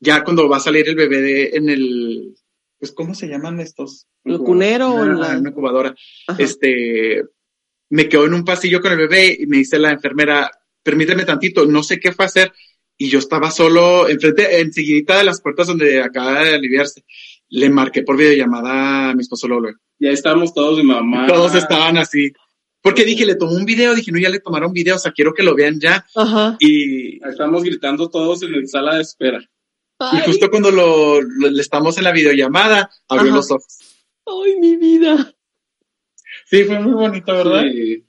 Ya 0.00 0.24
cuando 0.24 0.48
va 0.48 0.56
a 0.56 0.60
salir 0.60 0.88
el 0.88 0.94
bebé 0.96 1.20
de- 1.20 1.50
en 1.54 1.68
el, 1.68 2.34
pues, 2.78 2.92
¿cómo 2.92 3.14
se 3.14 3.28
llaman 3.28 3.60
estos? 3.60 4.06
¿El 4.24 4.38
cunero 4.38 4.88
o 4.90 5.02
Una, 5.02 5.14
la...? 5.14 5.38
una 5.38 5.50
incubadora. 5.50 5.94
Ajá. 6.26 6.42
Este, 6.42 7.22
me 7.90 8.08
quedo 8.08 8.24
en 8.26 8.34
un 8.34 8.44
pasillo 8.44 8.80
con 8.80 8.92
el 8.92 8.98
bebé 8.98 9.36
y 9.40 9.46
me 9.46 9.58
dice 9.58 9.78
la 9.78 9.90
enfermera, 9.90 10.50
permíteme 10.82 11.24
tantito, 11.24 11.66
no 11.66 11.82
sé 11.82 11.98
qué 12.00 12.12
fue 12.12 12.24
hacer. 12.24 12.52
Y 12.96 13.08
yo 13.08 13.18
estaba 13.18 13.50
solo 13.50 14.08
enfrente, 14.08 14.60
enseguidita 14.60 15.18
de 15.18 15.24
las 15.24 15.40
puertas 15.40 15.66
donde 15.68 16.02
acaba 16.02 16.44
de 16.44 16.54
aliviarse. 16.54 17.02
Le 17.48 17.68
marqué 17.70 18.02
por 18.02 18.16
videollamada 18.16 19.10
a 19.10 19.14
mi 19.14 19.22
esposo 19.22 19.48
Lolo. 19.48 19.70
Ya 19.98 20.10
estábamos 20.10 20.52
todos, 20.54 20.78
mi 20.78 20.84
mamá. 20.84 21.26
Todos 21.26 21.54
estaban 21.54 21.96
así. 21.98 22.30
Porque 22.82 23.04
dije, 23.04 23.26
le 23.26 23.34
tomó 23.34 23.52
un 23.52 23.64
video, 23.66 23.94
dije, 23.94 24.10
no, 24.10 24.18
ya 24.18 24.30
le 24.30 24.40
tomaron 24.40 24.72
video, 24.72 24.96
o 24.96 24.98
sea, 24.98 25.12
quiero 25.12 25.34
que 25.34 25.42
lo 25.42 25.54
vean 25.54 25.78
ya. 25.80 26.06
Ajá. 26.14 26.56
Y, 26.60 27.22
Estamos 27.26 27.62
gritando 27.62 28.08
todos 28.08 28.42
en 28.42 28.52
la 28.52 28.66
sala 28.66 28.94
de 28.96 29.02
espera. 29.02 29.40
y 30.12 30.20
justo 30.24 30.48
cuando 30.50 30.70
lo, 30.70 31.20
lo- 31.20 31.50
le 31.50 31.60
estamos 31.60 31.98
en 31.98 32.04
la 32.04 32.12
videollamada, 32.12 32.90
abrió 33.08 33.28
Ajá. 33.32 33.36
los 33.36 33.50
ojos. 33.50 33.78
ay, 34.26 34.56
mi 34.60 34.76
vida. 34.76 35.34
Sí, 36.46 36.64
fue 36.64 36.78
muy 36.80 36.92
bonito, 36.94 37.32
¿verdad? 37.34 37.64
Sí. 37.70 38.04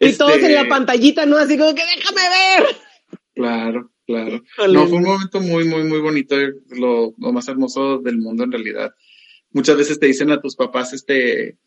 Y 0.00 0.06
Este, 0.06 0.18
todos 0.18 0.38
en 0.38 0.54
la 0.54 0.66
pantallita, 0.68 1.24
¿no? 1.26 1.36
Así 1.36 1.56
como 1.56 1.74
que 1.74 1.82
déjame 1.84 2.20
ver. 2.28 2.76
Claro, 3.34 3.92
claro. 4.06 4.42
No, 4.72 4.88
fue 4.88 4.98
un 4.98 5.04
momento 5.04 5.40
muy, 5.40 5.64
muy, 5.64 5.84
muy 5.84 6.00
bonito, 6.00 6.34
lo, 6.70 7.14
lo 7.16 7.32
más 7.32 7.46
hermoso 7.48 7.98
del 7.98 8.18
mundo 8.18 8.42
en 8.44 8.50
realidad. 8.52 8.90
Muchas 9.52 9.76
veces 9.76 10.00
te 10.00 10.06
dicen 10.06 10.30
a 10.32 10.40
tus 10.40 10.56
papás, 10.56 10.92
este, 10.92 11.58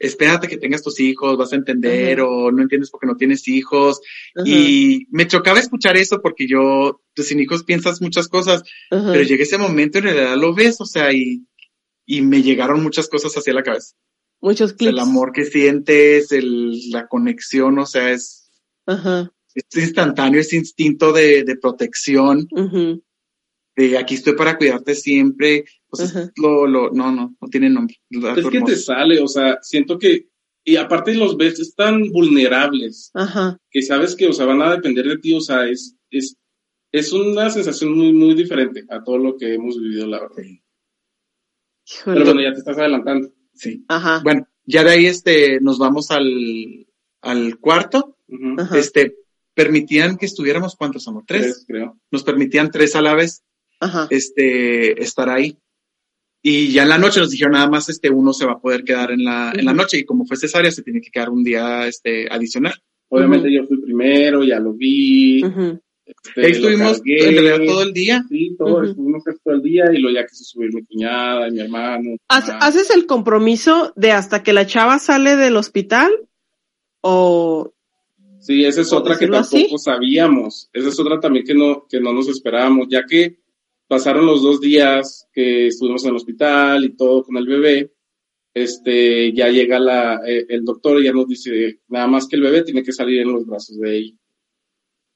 espérate 0.00 0.48
que 0.48 0.56
tengas 0.56 0.82
tus 0.82 0.98
hijos, 0.98 1.36
vas 1.36 1.52
a 1.52 1.56
entender, 1.56 2.22
o 2.22 2.50
no 2.50 2.62
entiendes 2.62 2.90
por 2.90 3.00
qué 3.00 3.06
no 3.06 3.16
tienes 3.16 3.46
hijos. 3.46 4.00
Y 4.44 5.06
me 5.10 5.28
chocaba 5.28 5.60
escuchar 5.60 5.96
eso 5.96 6.20
porque 6.22 6.48
yo, 6.48 7.02
pues 7.14 7.28
sin 7.28 7.38
hijos 7.38 7.64
piensas 7.64 8.00
muchas 8.00 8.26
cosas, 8.26 8.62
pero 8.88 9.22
llega 9.22 9.44
ese 9.44 9.58
momento 9.58 9.98
y 9.98 10.00
en 10.00 10.04
realidad 10.04 10.36
lo 10.36 10.54
ves, 10.54 10.80
o 10.80 10.86
sea, 10.86 11.12
y, 11.12 11.46
y 12.06 12.22
me 12.22 12.42
llegaron 12.42 12.82
muchas 12.82 13.08
cosas 13.08 13.36
hacia 13.36 13.52
la 13.52 13.62
cabeza. 13.62 13.94
Muchos 14.40 14.72
clips. 14.72 14.92
el 14.94 14.98
amor 14.98 15.32
que 15.32 15.44
sientes, 15.44 16.32
el, 16.32 16.90
la 16.90 17.06
conexión, 17.06 17.78
o 17.78 17.84
sea, 17.84 18.10
es, 18.10 18.50
es 19.54 19.76
instantáneo, 19.76 20.40
ese 20.40 20.56
instinto 20.56 21.12
de, 21.12 21.44
de 21.44 21.56
protección, 21.56 22.48
de 23.88 23.98
aquí 23.98 24.14
estoy 24.14 24.34
para 24.34 24.56
cuidarte 24.56 24.94
siempre, 24.94 25.64
pues 25.88 26.14
lo, 26.36 26.66
lo, 26.66 26.90
no, 26.90 27.12
no, 27.12 27.34
no 27.40 27.48
tiene 27.48 27.70
nombre. 27.70 27.96
Es 28.10 28.46
que 28.48 28.60
te 28.62 28.76
sale, 28.76 29.20
o 29.20 29.28
sea, 29.28 29.58
siento 29.62 29.98
que, 29.98 30.28
y 30.64 30.76
aparte 30.76 31.14
los 31.14 31.36
ves, 31.36 31.58
están 31.60 32.10
vulnerables, 32.10 33.10
Ajá. 33.14 33.58
que 33.70 33.82
sabes 33.82 34.14
que, 34.14 34.26
o 34.26 34.32
sea, 34.32 34.46
van 34.46 34.62
a 34.62 34.72
depender 34.72 35.06
de 35.06 35.18
ti, 35.18 35.32
o 35.32 35.40
sea, 35.40 35.68
es, 35.68 35.96
es, 36.10 36.36
es 36.92 37.12
una 37.12 37.50
sensación 37.50 37.96
muy, 37.96 38.12
muy 38.12 38.34
diferente 38.34 38.84
a 38.88 39.02
todo 39.02 39.18
lo 39.18 39.36
que 39.36 39.54
hemos 39.54 39.80
vivido, 39.80 40.06
la 40.06 40.20
verdad. 40.20 40.36
Sí. 40.36 40.62
Pero 42.04 42.24
bueno, 42.24 42.42
ya 42.42 42.52
te 42.52 42.58
estás 42.58 42.78
adelantando. 42.78 43.32
sí. 43.54 43.84
Ajá. 43.88 44.20
Bueno, 44.22 44.46
ya 44.64 44.84
de 44.84 44.90
ahí 44.90 45.06
este, 45.06 45.60
nos 45.60 45.78
vamos 45.78 46.10
al, 46.10 46.86
al 47.22 47.58
cuarto. 47.58 48.16
Ajá. 48.58 48.78
este, 48.78 49.16
permitían 49.54 50.16
que 50.16 50.26
estuviéramos, 50.26 50.76
¿cuántos 50.76 51.02
somos? 51.02 51.24
Tres. 51.26 51.42
Tres, 51.42 51.64
creo. 51.66 51.98
Nos 52.10 52.22
permitían 52.22 52.70
tres 52.70 52.94
a 52.94 53.02
la 53.02 53.14
vez, 53.14 53.42
Ajá. 53.80 54.06
este, 54.10 55.02
estar 55.02 55.28
ahí. 55.30 55.56
Y 56.42 56.72
ya 56.72 56.84
en 56.84 56.88
la 56.90 56.98
noche 56.98 57.20
nos 57.20 57.30
dijeron 57.30 57.52
nada 57.52 57.68
más 57.68 57.88
este 57.88 58.08
uno 58.10 58.32
se 58.32 58.46
va 58.46 58.52
a 58.52 58.60
poder 58.60 58.82
quedar 58.84 59.10
en 59.10 59.24
la, 59.24 59.52
en 59.54 59.64
la 59.64 59.74
noche 59.74 59.98
y 59.98 60.04
como 60.04 60.24
fue 60.24 60.36
cesárea 60.38 60.70
se 60.70 60.82
tiene 60.82 61.00
que 61.00 61.10
quedar 61.10 61.28
un 61.30 61.42
día 61.44 61.86
este 61.86 62.28
adicional. 62.30 62.74
Obviamente 63.08 63.52
yo 63.52 63.64
fui 63.66 63.80
primero, 63.80 64.42
ya 64.44 64.58
lo 64.60 64.72
vi. 64.72 65.44
Ujú. 65.44 65.80
este, 66.06 66.46
Ahí 66.46 66.52
estuvimos 66.52 66.98
cargué. 66.98 67.28
en 67.28 67.44
realidad 67.44 67.66
todo 67.66 67.82
el 67.82 67.92
día. 67.92 68.24
Sí, 68.28 68.54
todo, 68.56 68.84
estuvimos 68.84 69.22
todo 69.44 69.54
el 69.54 69.62
día 69.62 69.84
y 69.92 69.98
luego 69.98 70.16
ya 70.18 70.26
quiso 70.26 70.44
subir 70.44 70.72
mi 70.72 70.84
cuñada 70.84 71.48
y 71.48 71.50
mi 71.52 71.60
hermano. 71.60 72.10
mi 72.10 72.16
¿Hace- 72.28 72.52
mamá. 72.52 72.64
¿Haces 72.66 72.90
el 72.90 73.04
compromiso 73.06 73.92
de 73.96 74.12
hasta 74.12 74.42
que 74.42 74.52
la 74.54 74.66
chava 74.66 74.98
sale 74.98 75.36
del 75.36 75.56
hospital? 75.56 76.10
¿O 77.02 77.72
Sí, 78.38 78.64
esa 78.64 78.80
es 78.80 78.92
otra 78.94 79.18
que 79.18 79.26
tampoco 79.26 79.56
así. 79.56 79.78
sabíamos. 79.78 80.70
Esa 80.72 80.88
es 80.88 80.98
otra 80.98 81.20
también 81.20 81.44
que 81.44 81.54
no, 81.54 81.86
que 81.86 82.00
no 82.00 82.14
nos 82.14 82.26
esperábamos, 82.28 82.86
ya 82.88 83.04
que 83.04 83.38
pasaron 83.90 84.24
los 84.24 84.40
dos 84.40 84.60
días 84.60 85.26
que 85.32 85.66
estuvimos 85.66 86.04
en 86.04 86.10
el 86.10 86.16
hospital 86.16 86.84
y 86.84 86.94
todo 86.94 87.24
con 87.24 87.36
el 87.36 87.46
bebé. 87.46 87.92
Este, 88.54 89.32
ya 89.32 89.48
llega 89.48 89.80
la, 89.80 90.20
eh, 90.24 90.46
el 90.48 90.64
doctor 90.64 91.00
y 91.00 91.06
ya 91.06 91.12
nos 91.12 91.26
dice, 91.26 91.80
nada 91.88 92.06
más 92.06 92.28
que 92.28 92.36
el 92.36 92.42
bebé 92.42 92.62
tiene 92.62 92.84
que 92.84 92.92
salir 92.92 93.20
en 93.20 93.32
los 93.32 93.44
brazos 93.44 93.76
de 93.78 93.96
ella. 93.96 94.14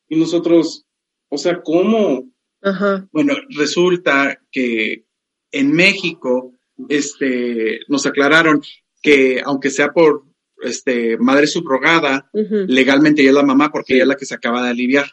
Y 0.09 0.17
nosotros, 0.17 0.87
o 1.29 1.39
sea, 1.39 1.63
¿cómo? 1.63 2.29
Ajá. 2.63 3.09
Bueno, 3.13 3.35
resulta 3.57 4.41
que 4.51 5.07
en 5.53 5.71
México, 5.73 6.53
este, 6.89 7.79
nos 7.87 8.07
aclararon 8.07 8.61
que 9.01 9.41
aunque 9.45 9.71
sea 9.71 9.93
por 9.93 10.25
este 10.63 11.17
madre 11.19 11.47
subrogada, 11.47 12.29
legalmente 12.33 13.21
ella 13.23 13.31
es 13.31 13.37
la 13.37 13.43
mamá 13.45 13.71
porque 13.71 13.93
Sí. 13.93 13.95
ella 13.95 14.03
es 14.03 14.09
la 14.09 14.17
que 14.17 14.27
se 14.27 14.35
acaba 14.35 14.65
de 14.65 14.71
aliviar. 14.71 15.07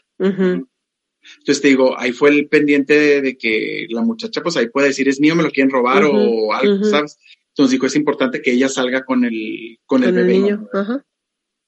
Entonces 1.40 1.62
te 1.62 1.68
digo, 1.70 1.98
ahí 1.98 2.12
fue 2.12 2.30
el 2.30 2.48
pendiente 2.48 2.98
de, 2.98 3.22
de 3.22 3.38
que 3.38 3.88
la 3.90 4.02
muchacha 4.02 4.42
pues 4.42 4.58
ahí 4.58 4.70
puede 4.70 4.88
decir 4.90 5.08
es 5.10 5.20
mío, 5.20 5.36
me 5.36 5.44
lo 5.44 5.52
quieren 5.52 5.72
robar 5.72 6.04
o 6.06 6.54
algo. 6.54 6.84
¿sabes? 6.86 7.18
Entonces 7.50 7.72
dijo, 7.72 7.86
es 7.86 7.96
importante 7.96 8.42
que 8.42 8.52
ella 8.54 8.70
salga 8.70 9.04
con 9.04 9.26
el, 9.26 9.80
con 9.86 10.04
el 10.04 10.10
Con 10.12 10.20
el 10.20 10.26
bebé, 10.26 10.40
niño. 10.40 10.68
Ajá. 10.74 11.06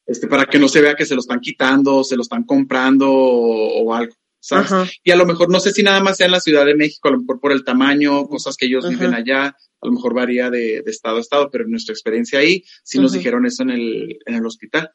este, 0.06 0.28
para 0.28 0.46
que 0.46 0.60
no 0.60 0.68
se 0.68 0.82
vea 0.82 0.96
que 0.96 1.06
se 1.06 1.16
lo 1.16 1.20
están 1.22 1.40
quitando, 1.42 2.04
se 2.04 2.16
lo 2.16 2.22
están 2.22 2.44
comprando 2.44 3.12
o, 3.12 3.84
o 3.84 3.94
algo, 3.94 4.16
¿sabes? 4.40 4.72
Ajá. 4.72 4.90
Y 5.04 5.12
a 5.12 5.16
lo 5.16 5.26
mejor, 5.26 5.50
no 5.50 5.60
sé 5.60 5.72
si 5.72 5.84
nada 5.84 6.02
más 6.02 6.18
sea 6.18 6.28
en 6.28 6.32
la 6.32 6.40
Ciudad 6.40 6.66
de 6.66 6.76
México, 6.76 7.10
a 7.10 7.12
lo 7.12 7.20
mejor 7.20 7.40
por 7.40 7.52
el 7.52 7.64
tamaño, 7.66 8.28
cosas 8.28 8.56
que 8.56 8.68
ellos 8.68 8.86
Ajá. 8.86 8.94
viven 8.94 9.14
allá, 9.14 9.48
a 9.48 9.86
lo 9.86 9.92
mejor 9.92 10.14
varía 10.14 10.50
de, 10.50 10.82
de 10.82 10.92
estado 10.92 11.18
a 11.18 11.22
estado, 11.22 11.50
pero 11.52 11.66
en 11.66 11.72
nuestra 11.72 11.94
experiencia 11.94 12.40
ahí, 12.40 12.64
sí 12.84 13.00
nos 13.00 13.12
dijeron 13.12 13.46
eso 13.46 13.64
en 13.64 13.72
el, 13.72 14.20
en 14.26 14.36
el 14.36 14.46
hospital. 14.46 14.92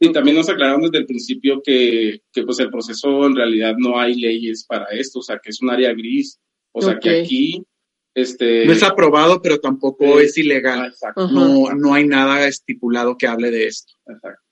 Y 0.00 0.12
también 0.12 0.36
nos 0.36 0.48
aclararon 0.48 0.82
desde 0.82 0.98
el 0.98 1.06
principio 1.06 1.60
que, 1.62 2.20
que 2.32 2.42
pues 2.44 2.58
el 2.60 2.70
proceso 2.70 3.26
en 3.26 3.34
realidad 3.34 3.74
no 3.78 3.98
hay 3.98 4.14
leyes 4.14 4.64
para 4.64 4.84
esto, 4.86 5.18
o 5.18 5.22
sea, 5.22 5.38
que 5.42 5.50
es 5.50 5.60
un 5.60 5.70
área 5.70 5.92
gris. 5.92 6.38
O 6.72 6.80
sea, 6.82 6.98
que 7.00 7.20
aquí, 7.22 7.62
este... 8.14 8.64
No 8.66 8.72
es 8.72 8.82
aprobado, 8.84 9.42
pero 9.42 9.58
tampoco 9.58 10.04
Sí. 10.20 10.24
es 10.26 10.38
ilegal. 10.38 10.80
Ah, 10.82 10.86
exacto, 10.86 11.20
Ajá. 11.22 11.32
No, 11.34 11.72
no 11.74 11.94
hay 11.94 12.06
nada 12.06 12.46
estipulado 12.46 13.16
que 13.16 13.26
hable 13.26 13.50
de 13.50 13.66
esto. 13.66 13.92
exacto. 14.06 14.42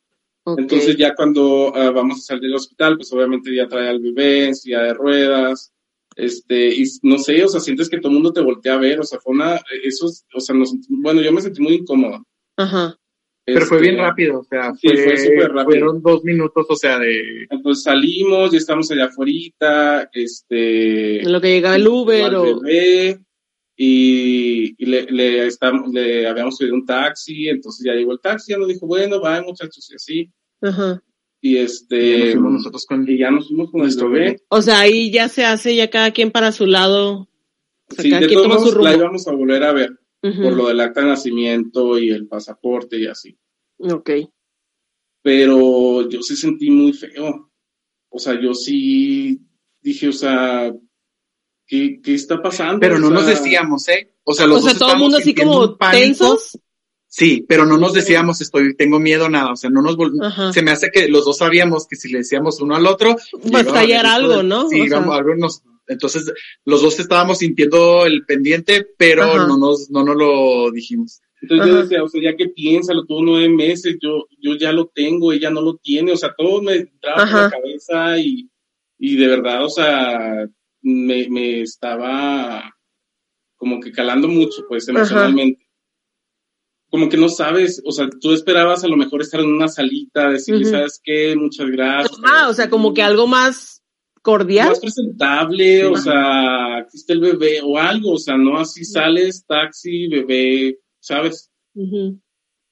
Entonces 0.59 0.97
ya 0.97 1.15
cuando 1.15 1.73
ah, 1.75 1.91
vamos 1.91 2.19
a 2.19 2.23
salir 2.23 2.43
del 2.43 2.55
hospital, 2.55 2.97
pues 2.97 3.13
obviamente 3.13 3.53
ya 3.55 3.67
trae 3.67 3.89
al 3.89 3.99
bebé 4.01 4.47
en 4.47 4.55
silla 4.55 4.81
de 4.83 4.95
ruedas, 4.95 5.73
este, 6.15 6.69
y 6.75 6.85
no 7.03 7.19
sé, 7.19 7.45
o 7.45 7.49
sea, 7.49 7.61
sientes 7.61 7.89
que 7.89 7.99
todo 7.99 8.09
el 8.11 8.15
mundo 8.15 8.33
te 8.33 8.41
voltea 8.41 8.75
a 8.75 8.79
ver, 8.79 9.01
o 9.01 9.03
sea, 9.03 9.19
fue 9.21 9.35
una, 9.35 9.61
eso, 9.83 10.07
es- 10.07 10.25
o 10.35 10.41
sea, 10.41 10.55
nos, 10.55 10.73
bueno, 10.89 11.21
yo 11.21 11.33
me 11.33 11.41
sentí 11.43 11.61
muy 11.61 11.75
incómodo. 11.75 12.25
Ajá. 12.57 12.97
Pero 13.47 13.65
fue 13.67 13.77
Este, 13.79 13.91
bien 13.91 14.01
rápido, 14.03 14.41
o 14.41 14.45
sea, 14.45 14.75
sí, 14.75 14.89
fue, 14.89 14.97
fue 15.05 15.17
súper 15.19 15.53
rápido. 15.53 15.65
fueron 15.65 16.03
dos 16.03 16.25
minutos, 16.25 16.67
o 16.69 16.75
sea, 16.77 16.99
de... 16.99 17.47
Entonces 17.49 17.85
salimos, 17.85 18.51
ya 18.51 18.59
estamos 18.59 18.91
allá 18.91 19.05
afuera, 19.05 20.11
este, 20.13 21.21
En 21.23 21.33
lo 21.33 21.41
que 21.41 21.49
llegaba 21.53 21.77
el 21.77 21.87
Uber 21.87 22.25
al 22.25 22.35
o. 22.35 22.61
bebé, 22.61 23.21
y, 23.77 24.75
y 24.83 24.87
le, 24.87 25.05
le, 25.05 25.47
estamos, 25.47 25.93
le 25.93 26.27
habíamos 26.27 26.59
pedido 26.59 26.75
un 26.75 26.87
taxi, 26.87 27.49
entonces 27.49 27.85
ya 27.87 27.93
llegó 27.93 28.13
el 28.13 28.21
taxi, 28.21 28.53
ya 28.53 28.59
nos 28.59 28.69
dijo, 28.69 28.87
bueno, 28.87 29.21
va 29.21 29.41
muchachos, 29.43 29.89
y 29.93 29.95
así, 29.95 30.33
Ajá. 30.63 31.03
y 31.41 31.55
ya 31.55 31.63
nos 31.63 31.73
este, 31.73 32.33
fuimos 32.33 32.53
nosotros 32.55 32.85
con 32.87 33.09
y 33.09 33.19
ya 33.19 33.31
nos 33.31 33.47
fuimos 33.47 33.71
con 33.71 33.83
nuestro 33.83 34.11
bebé. 34.11 34.41
O 34.49 34.61
sea, 34.61 34.81
ahí 34.81 35.13
ya 35.13 35.29
se 35.29 35.45
hace 35.45 35.77
ya 35.77 35.89
cada 35.89 36.11
quien 36.11 36.33
para 36.33 36.51
su 36.51 36.67
lado. 36.67 37.29
O 37.89 37.95
sea, 37.95 38.03
Sí, 38.03 38.11
cada 38.11 38.23
de 38.23 38.27
quien 38.27 38.43
todos 38.43 38.57
toma 38.65 38.71
su 38.71 38.79
la 38.83 38.95
íbamos 38.97 39.29
a 39.29 39.33
volver 39.33 39.63
a 39.63 39.73
ver 39.73 39.91
Por 40.33 40.53
lo 40.57 40.69
del 40.69 40.81
acta 40.81 41.01
de 41.03 41.07
nacimiento 41.09 41.99
y 41.99 42.11
el 42.11 42.27
pasaporte 42.27 42.99
y 42.99 43.07
así. 43.07 43.39
Ok. 43.79 44.11
Pero 45.23 46.09
yo 46.09 46.23
sí 46.23 46.37
sentí 46.37 46.71
muy 46.71 46.93
feo. 46.93 47.51
O 48.09 48.19
sea, 48.19 48.41
yo 48.41 48.55
sí 48.55 49.41
dije, 49.81 50.09
o 50.09 50.13
sea, 50.13 50.73
¿qué, 51.67 52.01
qué 52.03 52.15
está 52.15 52.41
pasando? 52.41 52.81
Pero 52.81 52.97
O 52.97 52.99
no 52.99 53.09
sea, 53.09 53.15
nos 53.17 53.27
decíamos, 53.27 53.89
¿eh? 53.89 54.15
O 54.25 54.35
sea, 54.35 54.47
los 54.47 54.59
O 54.59 54.63
sea, 54.63 54.73
dos 54.73 54.79
todo 54.79 54.93
el 54.93 54.99
mundo 54.99 55.17
así 55.19 55.35
como 55.35 55.77
tensos. 55.77 56.59
Sí, 57.09 57.45
pero 57.49 57.65
no 57.65 57.79
nos 57.79 57.93
decíamos, 57.95 58.41
estoy, 58.41 58.77
tengo 58.77 58.99
miedo, 58.99 59.29
nada. 59.29 59.53
O 59.53 59.57
sea, 59.57 59.71
no 59.71 59.81
nos 59.81 59.97
Ajá. 60.23 60.53
Se 60.53 60.63
me 60.63 60.71
hace 60.71 60.91
que 60.91 61.09
los 61.09 61.25
dos 61.25 61.39
sabíamos 61.39 61.87
que 61.89 61.97
si 61.97 62.11
le 62.11 62.19
decíamos 62.19 62.61
uno 62.61 62.75
al 62.77 62.87
otro, 62.87 63.17
Va 63.55 63.61
a 63.61 63.63
estallar 63.63 64.07
algo, 64.07 64.39
de- 64.39 64.43
¿no? 64.45 64.69
Sí, 64.69 64.81
O 64.83 64.87
sea. 64.89 64.99
vamos, 64.99 65.17
algo 65.17 65.35
nos, 65.37 65.63
entonces, 65.87 66.33
los 66.65 66.83
dos 66.83 66.99
estábamos 66.99 67.39
sintiendo 67.39 68.07
el 68.07 68.25
pendiente, 68.25 68.87
pero 68.97 69.25
Ajá. 69.25 69.47
no 69.47 69.57
nos, 69.57 69.91
no 69.91 70.05
nos 70.05 70.17
lo 70.17 70.71
dijimos. 70.71 71.21
Entonces 71.43 71.67
yo 71.67 71.83
decía, 71.83 72.03
o 72.03 72.09
sea, 72.09 72.23
ya 72.23 72.37
que 72.37 72.49
piénsalo, 72.49 73.05
tuvo 73.05 73.23
nueve 73.23 73.49
meses, 73.49 73.99
yo, 74.03 74.27
yo 74.41 74.57
ya 74.57 74.73
lo 74.73 74.87
tengo, 74.87 75.33
ella 75.33 75.51
no 75.51 75.61
lo 75.61 75.77
tiene, 75.77 76.13
o 76.13 76.17
sea, 76.17 76.35
todo 76.37 76.63
me 76.63 76.77
entraba 76.77 77.25
por 77.25 77.41
la 77.41 77.51
cabeza 77.51 78.19
y, 78.19 78.51
y 78.99 79.17
de 79.17 79.29
verdad, 79.29 79.65
o 79.65 79.69
sea, 79.69 80.49
me, 80.83 81.29
me 81.29 81.61
estaba 81.61 82.75
como 83.57 83.81
que 83.81 83.93
calando 83.93 84.29
mucho, 84.29 84.65
pues, 84.69 84.89
Ajá. 84.89 84.99
emocionalmente. 84.99 85.67
Como 86.89 87.09
que 87.09 87.17
no 87.17 87.29
sabes, 87.29 87.83
o 87.85 87.93
sea, 87.93 88.09
tú 88.21 88.33
esperabas 88.33 88.85
a 88.85 88.89
lo 88.89 88.97
mejor 88.97 89.21
estar 89.21 89.41
en 89.41 89.53
una 89.53 89.69
salita, 89.69 90.31
decirle, 90.31 90.63
Ujú. 90.63 90.71
¿sabes 90.71 91.01
qué? 91.03 91.37
Muchas 91.37 91.69
gracias. 91.69 92.17
Ah, 92.25 92.49
o 92.49 92.55
sea, 92.55 92.71
como 92.71 92.95
que 92.95 93.03
algo 93.03 93.27
más 93.27 93.76
cordial. 94.27 94.69
más 94.69 94.81
presentable, 94.81 95.85
o 95.87 95.95
Ajá. 95.95 96.03
sea, 96.03 96.87
está 96.93 97.13
el 97.13 97.21
bebé 97.21 97.61
o 97.63 97.79
algo, 97.79 98.13
o 98.15 98.19
sea, 98.19 98.37
no 98.37 98.59
así 98.59 98.85
sales, 98.85 99.47
taxi, 99.47 100.09
bebé, 100.09 100.81
¿sabes? 101.01 101.51
Ujú. 101.75 102.21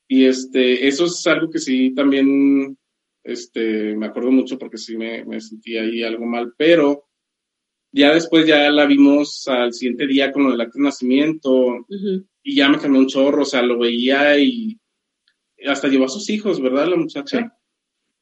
Y 0.08 0.24
este, 0.26 0.86
eso 0.86 1.04
es 1.06 1.26
algo 1.26 1.48
que 1.48 1.60
sí 1.60 1.94
también, 1.94 2.76
este, 3.22 3.94
me 3.96 4.06
acuerdo 4.06 4.32
mucho 4.32 4.58
porque 4.58 4.76
sí 4.76 4.96
me, 4.96 5.24
me 5.24 5.40
sentí 5.40 5.78
ahí 5.78 6.02
algo 6.02 6.26
mal, 6.26 6.52
pero 6.58 7.04
ya 7.92 8.12
después 8.12 8.46
ya 8.46 8.68
la 8.70 8.86
vimos 8.86 9.46
al 9.46 9.72
siguiente 9.72 10.06
día 10.08 10.32
con 10.32 10.44
lo 10.44 10.50
del 10.50 10.60
acto 10.60 10.78
de 10.78 10.84
nacimiento 10.84 11.52
Ujú. 11.88 12.26
y 12.42 12.56
ya 12.56 12.68
me 12.68 12.78
cambió 12.78 13.00
un 13.00 13.06
chorro, 13.06 13.42
o 13.42 13.46
sea, 13.46 13.62
lo 13.62 13.78
veía 13.78 14.36
y 14.38 14.76
hasta 15.66 15.88
llevó 15.88 16.06
a 16.06 16.08
sus 16.08 16.28
hijos, 16.28 16.60
¿verdad? 16.60 16.88
La 16.88 16.96
muchacha. 16.96 17.38
Sí. 17.38 17.44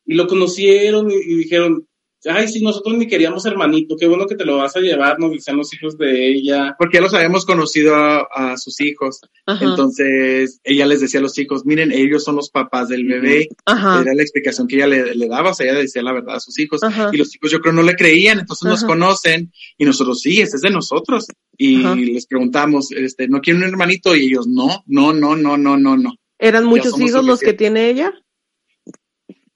Y 0.05 0.15
lo 0.15 0.27
conocieron 0.27 1.11
y, 1.11 1.15
y 1.15 1.35
dijeron, 1.37 1.89
ay, 2.27 2.49
sí, 2.49 2.63
nosotros 2.63 2.97
ni 2.97 3.07
queríamos 3.07 3.45
hermanito, 3.47 3.97
qué 3.99 4.07
bueno 4.07 4.27
que 4.27 4.37
te 4.37 4.45
lo 4.45 4.59
vas 4.59 4.77
a 4.77 4.81
llevar, 4.81 5.19
nos 5.19 5.33
decían 5.33 5.57
los 5.57 5.73
hijos 5.75 5.99
de 5.99 6.29
ella. 6.29 6.75
Porque 6.79 6.99
ya 6.99 7.03
los 7.03 7.15
habíamos 7.15 7.45
conocido 7.45 7.95
a, 7.95 8.27
a 8.33 8.57
sus 8.57 8.81
hijos. 8.81 9.21
Ajá. 9.47 9.65
Entonces, 9.65 10.61
ella 10.65 10.87
les 10.87 11.01
decía 11.01 11.21
a 11.21 11.23
los 11.23 11.37
hijos, 11.39 11.65
miren, 11.65 11.93
ellos 11.93 12.25
son 12.25 12.37
los 12.37 12.51
papás 12.51 12.89
del 12.89 13.05
bebé. 13.07 13.49
Ajá. 13.67 14.03
Era 14.03 14.15
la 14.15 14.23
explicación 14.23 14.69
que 14.69 14.77
ella 14.77 14.87
le, 14.87 15.15
le 15.15 15.29
daba, 15.29 15.51
o 15.51 15.55
sea, 15.55 15.71
ella 15.71 15.81
decía 15.81 16.03
la 16.03 16.13
verdad 16.13 16.37
a 16.37 16.41
sus 16.41 16.59
hijos. 16.59 16.83
Ajá. 16.83 17.11
Y 17.13 17.17
los 17.17 17.31
chicos 17.31 17.51
yo 17.51 17.61
creo 17.61 17.73
no 17.73 17.83
le 17.83 17.97
creían, 17.97 18.41
entonces 18.41 18.69
nos 18.69 18.85
conocen 18.85 19.53
y 19.79 19.85
nosotros 19.85 20.21
sí, 20.21 20.41
ese 20.41 20.57
es 20.57 20.63
de 20.63 20.71
nosotros. 20.71 21.27
Y 21.57 21.85
Ajá. 21.85 21.95
les 21.97 22.27
preguntamos, 22.27 22.93
este, 22.93 23.29
¿no 23.29 23.41
quieren 23.41 23.63
un 23.63 23.69
hermanito? 23.69 24.15
Y 24.15 24.27
ellos, 24.27 24.47
no, 24.47 24.83
no, 24.87 25.13
no, 25.13 25.37
no, 25.37 25.57
no, 25.57 25.77
no, 25.77 25.97
no. 25.97 26.15
¿Eran 26.39 26.65
muchos 26.65 26.99
hijos 27.01 27.25
los 27.25 27.41
que 27.41 27.53
tiene 27.53 27.89
ella? 27.89 28.13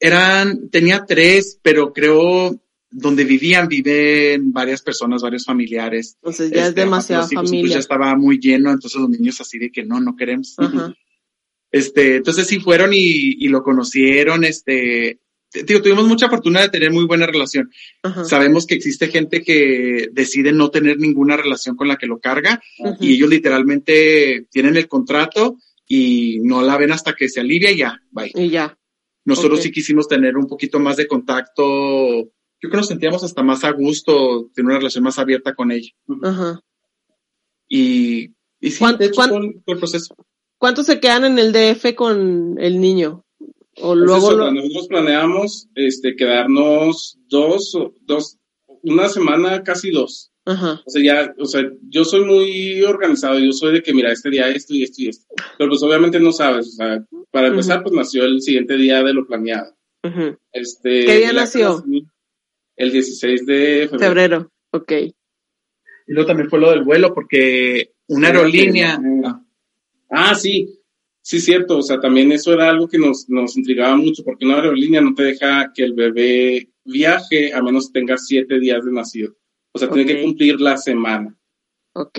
Eran, 0.00 0.68
tenía 0.70 1.04
tres, 1.06 1.58
pero 1.62 1.92
creo 1.92 2.60
donde 2.90 3.24
vivían, 3.24 3.68
viven 3.68 4.52
varias 4.52 4.80
personas, 4.82 5.22
varios 5.22 5.44
familiares. 5.44 6.16
Entonces 6.22 6.50
ya 6.50 6.62
es 6.62 6.68
Este, 6.68 6.80
demasiada 6.82 7.22
los 7.22 7.32
hijos, 7.32 7.42
entonces 7.42 7.58
familia. 7.58 7.74
ya 7.74 7.80
estaba 7.80 8.16
muy 8.16 8.38
lleno, 8.38 8.70
entonces 8.70 9.00
los 9.00 9.10
niños 9.10 9.40
así 9.40 9.58
de 9.58 9.70
que 9.70 9.84
no, 9.84 10.00
no 10.00 10.16
queremos. 10.16 10.54
Ajá. 10.58 10.94
Este, 11.70 12.16
entonces 12.16 12.46
sí 12.46 12.60
fueron 12.60 12.92
y, 12.94 12.98
y 13.44 13.48
lo 13.48 13.62
conocieron, 13.62 14.44
este, 14.44 15.18
digo, 15.66 15.82
tuvimos 15.82 16.06
mucha 16.06 16.28
fortuna 16.30 16.62
de 16.62 16.68
tener 16.70 16.90
muy 16.92 17.04
buena 17.06 17.26
relación. 17.26 17.70
Ajá. 18.02 18.24
Sabemos 18.24 18.66
que 18.66 18.76
existe 18.76 19.08
gente 19.08 19.42
que 19.42 20.08
decide 20.12 20.52
no 20.52 20.70
tener 20.70 20.98
ninguna 20.98 21.36
relación 21.36 21.76
con 21.76 21.88
la 21.88 21.96
que 21.96 22.06
lo 22.06 22.18
carga 22.20 22.62
y 23.00 23.14
ellos 23.14 23.28
literalmente 23.28 24.46
tienen 24.50 24.76
el 24.76 24.88
contrato 24.88 25.58
y 25.88 26.38
no 26.42 26.62
la 26.62 26.76
ven 26.78 26.92
hasta 26.92 27.14
que 27.14 27.28
se 27.28 27.40
alivia 27.40 27.70
y 27.72 27.78
ya, 27.78 28.00
bye. 28.10 28.30
Y 28.34 28.48
ya. 28.48 28.78
Nosotros 29.26 29.60
sí 29.62 29.70
quisimos 29.72 30.08
tener 30.08 30.36
un 30.36 30.46
poquito 30.46 30.78
más 30.78 30.96
de 30.96 31.06
contacto. 31.06 31.62
Yo 32.22 32.30
creo 32.60 32.70
que 32.70 32.76
nos 32.78 32.88
sentíamos 32.88 33.22
hasta 33.24 33.42
más 33.42 33.64
a 33.64 33.72
gusto, 33.72 34.48
tener 34.54 34.70
una 34.70 34.78
relación 34.78 35.04
más 35.04 35.18
abierta 35.18 35.54
con 35.54 35.70
ella. 35.72 35.90
Ajá. 36.22 36.60
Y, 37.68 38.32
y 38.60 38.70
sí, 38.70 38.78
¿Cuán- 38.78 38.96
de 38.98 39.06
hecho, 39.06 39.14
cuán- 39.16 39.30
fue 39.64 39.74
el- 39.74 39.78
proceso. 39.78 40.14
¿Cuántos 40.58 40.86
se 40.86 41.00
quedan 41.00 41.24
en 41.26 41.38
el 41.38 41.52
DF 41.52 41.94
con 41.94 42.56
el 42.58 42.80
niño? 42.80 43.24
O 43.78 43.88
Pues 43.88 43.98
luego 43.98 44.28
eso, 44.28 44.36
lo- 44.38 44.50
nosotros 44.52 44.88
planeamos 44.88 45.68
este, 45.74 46.16
quedarnos 46.16 47.18
dos, 47.28 47.74
o- 47.74 47.92
dos, 48.02 48.38
una 48.82 49.08
semana, 49.08 49.62
casi 49.62 49.90
dos. 49.90 50.30
Ajá. 50.46 50.80
O 50.86 50.90
sea, 50.90 51.02
ya, 51.02 51.34
o 51.38 51.44
sea, 51.44 51.68
yo 51.88 52.04
soy 52.04 52.24
muy 52.24 52.82
organizado, 52.82 53.38
yo 53.38 53.50
soy 53.52 53.74
de 53.74 53.82
que, 53.82 53.92
mira, 53.92 54.12
este 54.12 54.30
día 54.30 54.48
esto 54.48 54.74
y 54.74 54.84
esto 54.84 55.02
y 55.02 55.08
esto. 55.08 55.26
Pero 55.58 55.70
pues 55.70 55.82
obviamente 55.82 56.20
no 56.20 56.30
sabes, 56.30 56.68
o 56.68 56.70
sea, 56.70 57.04
para 57.32 57.48
empezar, 57.48 57.82
pues 57.82 57.94
nació 57.94 58.24
el 58.24 58.40
siguiente 58.40 58.76
día 58.76 59.02
de 59.02 59.12
lo 59.12 59.26
planeado. 59.26 59.76
Ujú. 60.04 60.38
Este, 60.52 61.04
¿Qué 61.04 61.18
día 61.18 61.32
nació? 61.32 61.84
El 62.76 62.92
16 62.92 63.44
de 63.44 63.88
febrero. 63.90 63.98
Febrero. 63.98 64.52
Ok. 64.70 64.92
Y 64.92 66.12
luego 66.12 66.28
también 66.28 66.48
fue 66.48 66.60
lo 66.60 66.70
del 66.70 66.84
vuelo, 66.84 67.12
porque 67.12 67.94
una 68.06 68.28
aerolínea. 68.28 69.00
Ah, 70.08 70.36
sí, 70.36 70.80
sí, 71.22 71.40
cierto. 71.40 71.78
O 71.78 71.82
sea, 71.82 71.98
también 71.98 72.30
eso 72.30 72.52
era 72.52 72.70
algo 72.70 72.86
que 72.86 72.98
nos, 72.98 73.28
nos 73.28 73.56
intrigaba 73.56 73.96
mucho, 73.96 74.22
porque 74.22 74.44
una 74.44 74.56
aerolínea 74.56 75.00
no 75.00 75.12
te 75.14 75.24
deja 75.24 75.72
que 75.74 75.82
el 75.82 75.94
bebé 75.94 76.68
viaje 76.84 77.52
a 77.52 77.60
menos 77.62 77.88
que 77.88 77.98
tenga 77.98 78.16
siete 78.16 78.60
días 78.60 78.84
de 78.84 78.92
nacido. 78.92 79.34
O 79.76 79.78
sea, 79.78 79.90
tiene 79.90 80.10
Ok. 80.10 80.16
que 80.16 80.22
cumplir 80.24 80.60
la 80.60 80.76
semana. 80.78 81.38
Ok. 81.94 82.18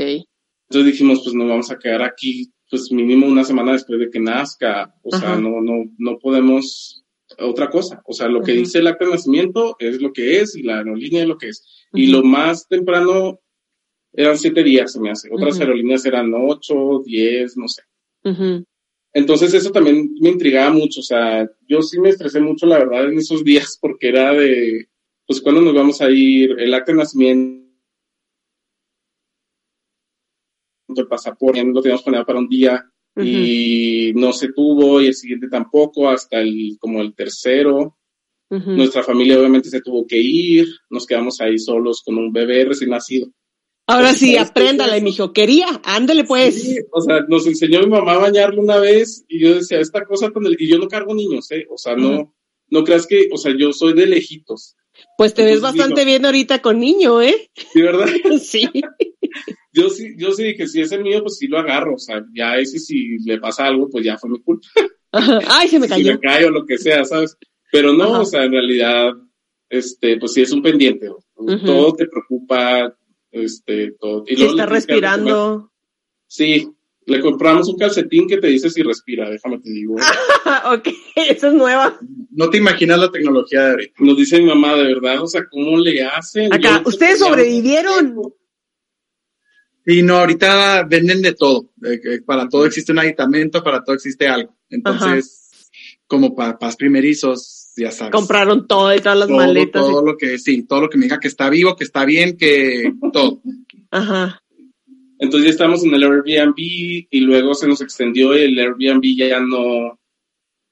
Entonces 0.69 0.91
dijimos, 0.91 1.21
pues 1.23 1.33
nos 1.33 1.47
vamos 1.49 1.71
a 1.71 1.79
quedar 1.79 2.03
aquí, 2.03 2.51
pues 2.69 2.91
mínimo 2.91 3.25
una 3.25 3.43
semana 3.43 3.71
después 3.71 3.99
de 3.99 4.09
que 4.11 4.19
nazca. 4.19 4.93
O 5.01 5.15
sea, 5.17 5.35
no, 5.35 5.59
no, 5.61 5.85
no 5.97 6.19
podemos 6.19 7.03
otra 7.39 7.69
cosa. 7.69 8.01
O 8.05 8.13
sea, 8.13 8.27
lo 8.27 8.41
que 8.41 8.51
dice 8.53 8.79
el 8.79 8.87
acta 8.87 9.05
de 9.05 9.11
nacimiento 9.11 9.75
es 9.79 10.01
lo 10.01 10.13
que 10.13 10.39
es 10.39 10.55
y 10.55 10.61
la 10.63 10.77
aerolínea 10.77 11.23
es 11.23 11.27
lo 11.27 11.37
que 11.37 11.49
es. 11.49 11.65
Y 11.93 12.07
lo 12.07 12.21
más 12.23 12.67
temprano 12.67 13.39
eran 14.13 14.37
siete 14.37 14.63
días, 14.63 14.91
se 14.91 14.99
me 14.99 15.09
hace. 15.09 15.29
Otras 15.31 15.59
aerolíneas 15.59 16.05
eran 16.05 16.31
ocho, 16.35 17.01
diez, 17.05 17.57
no 17.57 17.67
sé. 17.67 17.81
Entonces 19.13 19.53
eso 19.53 19.71
también 19.71 20.13
me 20.21 20.29
intrigaba 20.29 20.71
mucho, 20.71 20.99
o 20.99 21.03
sea, 21.03 21.49
yo 21.67 21.81
sí 21.81 21.99
me 21.99 22.09
estresé 22.09 22.39
mucho, 22.39 22.65
la 22.67 22.77
verdad, 22.77 23.05
en 23.09 23.17
esos 23.17 23.43
días, 23.43 23.77
porque 23.81 24.09
era 24.09 24.31
de, 24.33 24.89
pues, 25.27 25.41
¿cuándo 25.41 25.61
nos 25.61 25.73
vamos 25.73 26.01
a 26.01 26.09
ir? 26.09 26.55
El 26.57 26.73
acta 26.73 26.93
de 26.93 26.99
nacimiento, 26.99 27.67
el 30.95 31.07
pasaporte, 31.07 31.63
lo 31.63 31.81
teníamos 31.81 32.03
planeado 32.03 32.25
para 32.25 32.39
un 32.39 32.47
día 32.47 32.89
y 33.15 34.13
no 34.15 34.31
se 34.31 34.53
tuvo, 34.53 35.01
y 35.01 35.07
el 35.07 35.13
siguiente 35.13 35.47
tampoco, 35.49 36.09
hasta 36.09 36.39
el, 36.39 36.77
como 36.79 37.01
el 37.01 37.13
tercero. 37.13 37.97
Nuestra 38.49 39.03
familia 39.03 39.37
obviamente 39.37 39.69
se 39.69 39.81
tuvo 39.81 40.07
que 40.07 40.17
ir, 40.17 40.67
nos 40.89 41.05
quedamos 41.05 41.41
ahí 41.41 41.59
solos 41.59 42.01
con 42.01 42.17
un 42.17 42.31
bebé 42.31 42.63
recién 42.63 42.91
nacido. 42.91 43.29
Ahora 43.89 44.13
sí, 44.13 44.35
apréndale, 44.35 45.01
mijo. 45.01 45.31
Quería. 45.31 45.81
Ándele 45.83 46.25
pues. 46.25 46.61
Sí, 46.61 46.77
o 46.91 47.01
sea, 47.01 47.21
nos 47.27 47.47
enseñó 47.47 47.79
mi 47.79 47.87
mamá 47.87 48.13
a 48.13 48.19
bañarlo 48.19 48.61
una 48.61 48.77
vez 48.79 49.23
y 49.29 49.39
yo 49.39 49.55
decía, 49.55 49.79
esta 49.79 50.05
cosa 50.05 50.29
tan. 50.29 50.43
Y 50.57 50.67
yo 50.67 50.77
no 50.77 50.89
cargo 50.89 51.15
niños, 51.15 51.49
¿eh? 51.51 51.65
O 51.69 51.77
sea, 51.77 51.95
no, 51.95 52.33
no 52.69 52.83
creas 52.83 53.07
que, 53.07 53.29
o 53.31 53.37
sea, 53.37 53.53
yo 53.57 53.71
soy 53.71 53.93
de 53.93 54.05
lejitos. 54.05 54.75
Pues 55.17 55.33
te 55.33 55.43
ves 55.45 55.61
bastante 55.61 56.01
digo- 56.01 56.05
bien 56.07 56.25
ahorita 56.25 56.61
con 56.61 56.79
niño, 56.79 57.21
¿eh? 57.21 57.49
Sí, 57.73 57.81
¿verdad? 57.81 58.07
Sí. 58.41 58.69
Yo 59.73 59.89
sí, 59.89 60.15
yo 60.17 60.31
sí 60.31 60.43
dije, 60.43 60.67
si 60.67 60.81
es 60.81 60.91
el 60.91 61.03
mío, 61.03 61.21
pues 61.21 61.37
sí 61.37 61.47
lo 61.47 61.59
agarro. 61.59 61.95
O 61.95 61.99
sea, 61.99 62.23
ya 62.33 62.55
ese 62.57 62.79
si 62.79 63.17
le 63.25 63.39
pasa 63.39 63.65
algo, 63.65 63.89
pues 63.89 64.03
ya 64.05 64.17
fue 64.17 64.29
mi 64.29 64.41
culpa. 64.41 64.67
Ajá. 65.11 65.39
Ay, 65.49 65.67
se 65.67 65.79
me 65.79 65.85
Si 65.87 65.93
cayó. 65.93 66.13
me 66.13 66.19
cae 66.19 66.45
o 66.45 66.49
lo 66.51 66.65
que 66.65 66.77
sea, 66.77 67.03
¿sabes? 67.05 67.37
Pero 67.71 67.93
no, 67.93 68.05
Ajá. 68.05 68.21
o 68.21 68.25
sea, 68.25 68.43
en 68.45 68.51
realidad, 68.53 69.11
este, 69.69 70.17
pues 70.17 70.33
sí 70.33 70.41
es 70.41 70.51
un 70.51 70.61
pendiente. 70.63 71.09
Todo 71.35 71.93
te 71.93 72.07
preocupa, 72.07 72.95
este, 73.31 73.91
todo. 73.99 74.23
Y 74.25 74.35
Si 74.35 74.41
luego 74.41 74.51
está 74.53 74.65
respirando. 74.65 75.71
Sí, 76.27 76.67
le 77.07 77.21
compramos 77.21 77.67
un 77.69 77.77
calcetín 77.77 78.27
que 78.27 78.37
te 78.37 78.47
dice 78.47 78.69
si 78.69 78.83
respira, 78.83 79.29
déjame 79.29 79.59
te 79.59 79.69
digo. 79.71 79.95
ok, 80.65 80.87
esa 81.15 81.47
es 81.47 81.53
nueva. 81.53 81.97
No 82.31 82.49
te 82.49 82.57
imaginas 82.57 82.99
la 82.99 83.09
tecnología 83.09 83.63
de 83.63 83.69
ahorita. 83.71 83.93
Nos 83.99 84.17
dice 84.17 84.37
mi 84.39 84.45
mamá, 84.45 84.75
de 84.75 84.83
verdad, 84.93 85.21
o 85.23 85.27
sea, 85.27 85.41
¿cómo 85.49 85.77
le 85.79 86.03
hacen? 86.03 86.53
Acá, 86.53 86.81
Yo- 86.83 86.89
ustedes 86.89 87.19
sobrevivieron. 87.19 88.15
Y 89.85 90.01
no, 90.01 90.17
ahorita 90.17 90.83
venden 90.83 91.21
de 91.21 91.33
todo. 91.33 91.71
Eh, 91.83 91.99
que 92.01 92.21
para 92.23 92.49
todo 92.49 92.65
existe 92.65 92.91
un 92.91 92.99
aditamento, 92.99 93.63
para 93.63 93.83
todo 93.83 93.95
existe 93.95 94.27
algo. 94.27 94.53
Entonces, 94.69 95.69
como 96.07 96.35
para 96.35 96.57
primerizos, 96.77 97.71
ya 97.77 97.91
sabes. 97.91 98.11
Compraron 98.11 98.67
todo 98.67 98.93
y 98.93 98.99
todas 98.99 99.17
las 99.17 99.27
todo, 99.29 99.37
maletas. 99.37 99.81
y- 99.81 99.85
todo 99.91 100.05
lo 100.05 100.17
que, 100.17 100.37
sí, 100.39 100.63
todo 100.63 100.81
lo 100.81 100.89
que 100.89 100.97
me 100.97 101.05
diga 101.05 101.19
que 101.21 101.29
está 101.29 101.49
vivo, 101.49 101.77
que 101.77 101.85
está 101.85 102.03
bien, 102.03 102.35
que 102.35 102.91
todo. 103.13 103.41
Ajá. 103.91 104.41
Entonces 105.19 105.45
ya 105.45 105.51
estamos 105.51 105.83
en 105.83 105.93
el 105.93 106.03
Airbnb 106.03 106.55
y 106.57 107.19
luego 107.21 107.53
se 107.55 107.67
nos 107.67 107.81
extendió 107.81 108.37
y 108.37 108.43
el 108.43 108.59
Airbnb 108.59 109.03
ya 109.15 109.39
no, 109.39 109.99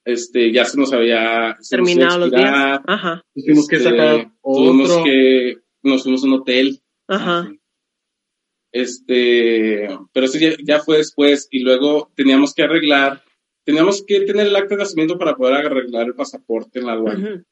este, 0.04 0.52
ya 0.52 0.64
se 0.64 0.78
nos 0.78 0.92
había 0.92 1.56
se 1.60 1.76
nos 1.76 1.86
Terminado 1.86 2.18
los 2.20 2.30
días. 2.30 2.80
Ajá. 2.86 3.24
Tuvimos 3.34 3.66
que 3.66 3.76
Este, 3.76 3.90
sacar 3.90 4.32
tuvimos 4.42 4.98
que, 5.04 5.58
nos 5.82 6.02
fuimos 6.02 6.22
a 6.22 6.26
un 6.26 6.32
hotel, 6.34 6.80
Ajá. 7.08 7.52
este, 8.72 9.88
pero 10.12 10.26
eso 10.26 10.38
ya, 10.38 10.56
ya 10.62 10.80
fue 10.80 10.98
después 10.98 11.48
y 11.50 11.60
luego 11.60 12.12
teníamos 12.14 12.54
que 12.54 12.62
arreglar, 12.62 13.22
teníamos 13.64 14.04
que 14.06 14.20
tener 14.20 14.46
el 14.46 14.56
acta 14.56 14.76
de 14.76 14.82
nacimiento 14.82 15.18
para 15.18 15.36
poder 15.36 15.54
arreglar 15.66 16.06
el 16.06 16.14
pasaporte 16.14 16.78
en 16.78 16.86
la 16.86 16.92
aduana. 16.92 17.44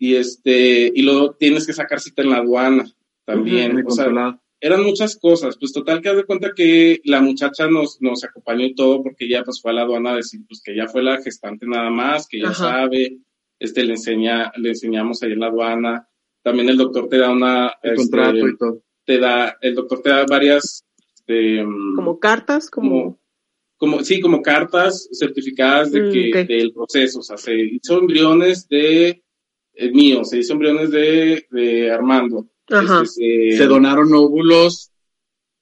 Y 0.00 0.14
este, 0.14 0.92
y 0.94 1.02
luego 1.02 1.34
tienes 1.34 1.66
que 1.66 1.72
sacar 1.72 1.98
cita 1.98 2.22
en 2.22 2.30
la 2.30 2.36
aduana 2.36 2.84
también. 3.24 3.84
o 3.84 3.90
sea. 3.90 4.40
Eran 4.60 4.82
muchas 4.82 5.16
cosas. 5.16 5.56
Pues 5.58 5.72
total 5.72 6.00
que 6.02 6.08
haz 6.08 6.16
de 6.16 6.24
cuenta 6.24 6.52
que 6.54 7.00
la 7.04 7.20
muchacha 7.20 7.68
nos, 7.68 8.00
nos 8.00 8.24
acompañó 8.24 8.64
y 8.64 8.74
todo 8.74 9.02
porque 9.02 9.26
ella 9.26 9.42
pues 9.44 9.60
fue 9.60 9.70
a 9.70 9.74
la 9.74 9.82
aduana 9.82 10.12
a 10.12 10.16
decir 10.16 10.40
pues 10.48 10.60
que 10.62 10.74
ya 10.76 10.88
fue 10.88 11.02
la 11.02 11.20
gestante 11.22 11.66
nada 11.66 11.90
más, 11.90 12.26
que 12.26 12.40
ya 12.40 12.48
Ajá. 12.48 12.54
sabe, 12.80 13.18
este 13.58 13.84
le 13.84 13.92
enseña, 13.94 14.52
le 14.56 14.70
enseñamos 14.70 15.22
ahí 15.22 15.32
en 15.32 15.40
la 15.40 15.46
aduana. 15.48 16.08
También 16.42 16.68
el 16.68 16.76
doctor 16.76 17.08
te 17.08 17.18
da 17.18 17.30
una, 17.30 17.72
El 17.82 17.92
este, 17.92 17.96
contrato 17.96 18.48
y 18.48 18.56
todo. 18.56 18.82
te 19.04 19.18
da, 19.18 19.56
el 19.60 19.74
doctor 19.74 20.00
te 20.02 20.10
da 20.10 20.24
varias, 20.26 20.84
este, 21.14 21.64
Como 21.94 22.18
cartas, 22.18 22.70
como. 22.70 23.18
como, 23.76 24.02
sí, 24.02 24.20
como 24.20 24.40
cartas 24.42 25.08
certificadas 25.12 25.92
de 25.92 26.02
Mm, 26.02 26.12
que, 26.12 26.44
del 26.44 26.72
proceso. 26.72 27.18
O 27.20 27.22
sea, 27.22 27.36
se 27.36 27.54
hizo 27.54 27.98
embriones 27.98 28.68
de, 28.68 29.22
eh, 29.74 29.90
mío, 29.92 30.24
se 30.24 30.38
hizo 30.38 30.52
embriones 30.54 30.90
de, 30.90 31.46
de 31.50 31.90
Armando. 31.90 32.46
Ajá. 32.70 33.02
Este, 33.02 33.50
se- 33.52 33.56
Se 33.58 33.66
donaron 33.66 34.12
óvulos 34.14 34.90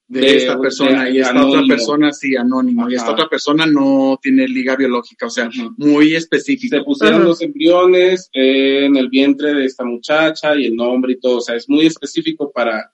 de, 0.08 0.20
De- 0.20 0.36
esta 0.36 0.58
persona 0.60 1.04
de 1.04 1.10
y 1.12 1.18
esta 1.18 1.30
anónimo. 1.30 1.52
otra 1.62 1.66
persona 1.76 2.12
sí, 2.12 2.36
anónimo. 2.36 2.88
Y 2.88 2.94
esta 2.94 3.06
Ajá. 3.06 3.12
otra 3.14 3.28
persona 3.28 3.66
no 3.66 4.18
tiene 4.22 4.46
liga 4.46 4.76
biológica, 4.76 5.26
o 5.26 5.30
sea, 5.30 5.48
Ujú. 5.48 5.74
muy 5.78 6.14
específico. 6.14 6.76
se 6.76 6.82
pusieron 6.84 7.20
Ajá. 7.20 7.24
los 7.28 7.42
embriones 7.42 8.28
en 8.32 8.96
el 8.96 9.08
vientre 9.08 9.54
de 9.54 9.64
esta 9.64 9.84
muchacha 9.84 10.54
y 10.56 10.66
el 10.66 10.76
nombre 10.76 11.12
y 11.14 11.20
todo. 11.20 11.38
O 11.38 11.40
sea, 11.40 11.56
es 11.56 11.68
muy 11.68 11.86
específico 11.86 12.52
para, 12.52 12.92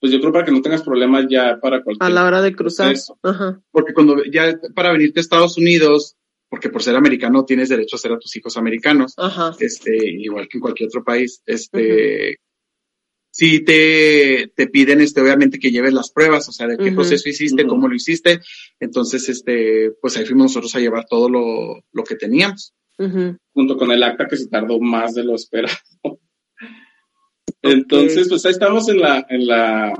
pues 0.00 0.12
yo 0.12 0.18
creo 0.20 0.32
para 0.32 0.44
que 0.44 0.52
no 0.52 0.60
tengas 0.62 0.82
problemas 0.82 1.26
ya 1.30 1.58
para 1.60 1.82
cualquier 1.82 2.10
A 2.10 2.12
la 2.12 2.24
hora 2.24 2.42
de 2.42 2.54
cruzar. 2.56 2.94
Ajá. 3.22 3.60
Porque 3.70 3.92
cuando 3.94 4.24
ya 4.24 4.58
para 4.74 4.92
venirte 4.92 5.20
a 5.20 5.22
Estados 5.22 5.56
Unidos, 5.58 6.16
porque 6.50 6.70
por 6.70 6.82
ser 6.82 6.96
americano 6.96 7.44
tienes 7.44 7.68
derecho 7.68 7.94
a 7.96 7.98
ser 8.00 8.12
a 8.12 8.18
tus 8.18 8.34
hijos 8.34 8.56
americanos, 8.56 9.12
Ajá. 9.16 9.54
este, 9.60 9.96
igual 10.10 10.48
que 10.48 10.56
en 10.58 10.62
cualquier 10.62 10.88
otro 10.88 11.04
país, 11.04 11.40
este, 11.46 12.38
sí 13.38 13.60
te, 13.64 14.52
te 14.56 14.66
piden, 14.66 15.00
este, 15.00 15.20
obviamente 15.20 15.60
que 15.60 15.70
lleves 15.70 15.92
las 15.94 16.10
pruebas, 16.10 16.48
o 16.48 16.52
sea, 16.52 16.66
de 16.66 16.76
qué 16.76 16.86
Ujú. 16.88 16.96
proceso 16.96 17.28
hiciste, 17.28 17.66
cómo 17.68 17.86
lo 17.86 17.94
hiciste. 17.94 18.40
Entonces, 18.80 19.28
este, 19.28 19.92
pues 20.00 20.16
ahí 20.16 20.24
fuimos 20.26 20.46
nosotros 20.46 20.74
a 20.74 20.80
llevar 20.80 21.04
todo 21.08 21.28
lo, 21.30 21.84
lo 21.92 22.02
que 22.04 22.16
teníamos. 22.16 22.74
Junto 23.54 23.76
con 23.76 23.92
el 23.92 24.02
acta 24.02 24.26
que 24.26 24.36
se 24.36 24.48
tardó 24.48 24.80
más 24.80 25.14
de 25.14 25.22
lo 25.22 25.36
esperado. 25.36 25.76
Entonces, 27.62 28.28
pues 28.28 28.44
ahí 28.46 28.52
estamos 28.52 28.88
en 28.88 29.00
la, 29.00 29.24
en 29.28 29.46
la, 29.46 29.92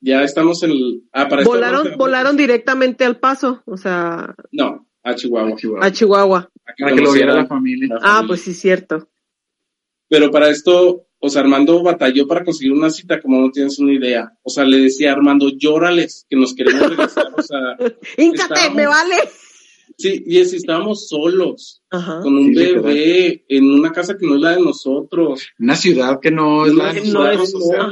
ya 0.00 0.22
estamos 0.22 0.62
en 0.62 0.70
el, 0.70 1.02
ah, 1.12 1.28
para 1.28 1.44
Volaron, 1.44 1.90
no, 1.90 1.96
volaron 1.96 2.36
directamente 2.36 3.04
al 3.04 3.18
paso, 3.18 3.62
o 3.66 3.76
sea, 3.76 4.34
No, 4.52 4.86
a 5.02 5.14
Chihuahua. 5.14 5.56
Chihuahua. 5.56 5.86
a 5.86 5.92
Chihuahua. 5.92 6.50
Para 6.78 6.94
que 6.94 7.00
lo 7.02 7.12
viera 7.12 7.34
la 7.34 7.46
familia. 7.46 7.88
la 7.88 7.96
Ah, 7.96 8.00
familia. 8.00 8.28
pues 8.28 8.40
sí, 8.42 8.54
cierto. 8.54 9.08
Pero 10.08 10.30
para 10.30 10.48
esto, 10.50 11.06
o 11.20 11.28
sea, 11.28 11.42
Armando 11.42 11.82
batalló 11.82 12.26
para 12.26 12.44
conseguir 12.44 12.72
una 12.72 12.90
cita, 12.90 13.20
como 13.20 13.40
no 13.40 13.50
tienes 13.50 13.78
una 13.78 13.92
idea. 13.92 14.32
O 14.42 14.50
sea, 14.50 14.64
le 14.64 14.78
decía 14.78 15.10
a 15.10 15.14
Armando, 15.14 15.50
llórales, 15.56 16.26
que 16.28 16.36
nos 16.36 16.54
queremos 16.54 16.88
regresar. 16.88 17.26
O 17.36 17.42
sea, 17.42 17.58
Híncate, 18.18 18.54
Estábamos- 18.54 18.74
me 18.76 18.86
vale. 18.86 19.16
Sí, 19.98 20.22
y 20.26 20.38
es, 20.38 20.54
estábamos 20.54 21.08
solos, 21.08 21.82
Ajá. 21.90 22.20
con 22.22 22.34
un 22.38 22.46
Sí, 22.48 22.54
bebé, 22.54 23.44
en 23.48 23.70
una 23.70 23.92
casa 23.92 24.16
que 24.16 24.26
no 24.26 24.36
es 24.36 24.40
la 24.40 24.56
de 24.56 24.62
nosotros. 24.62 25.46
Una 25.58 25.76
ciudad 25.76 26.20
que 26.20 26.30
no 26.30 26.64
es 26.64 26.72
la 26.74 26.92
de 26.94 27.00
no 27.00 27.06
ciudad 27.06 27.32
es- 27.34 27.38
nosotros. 27.54 27.84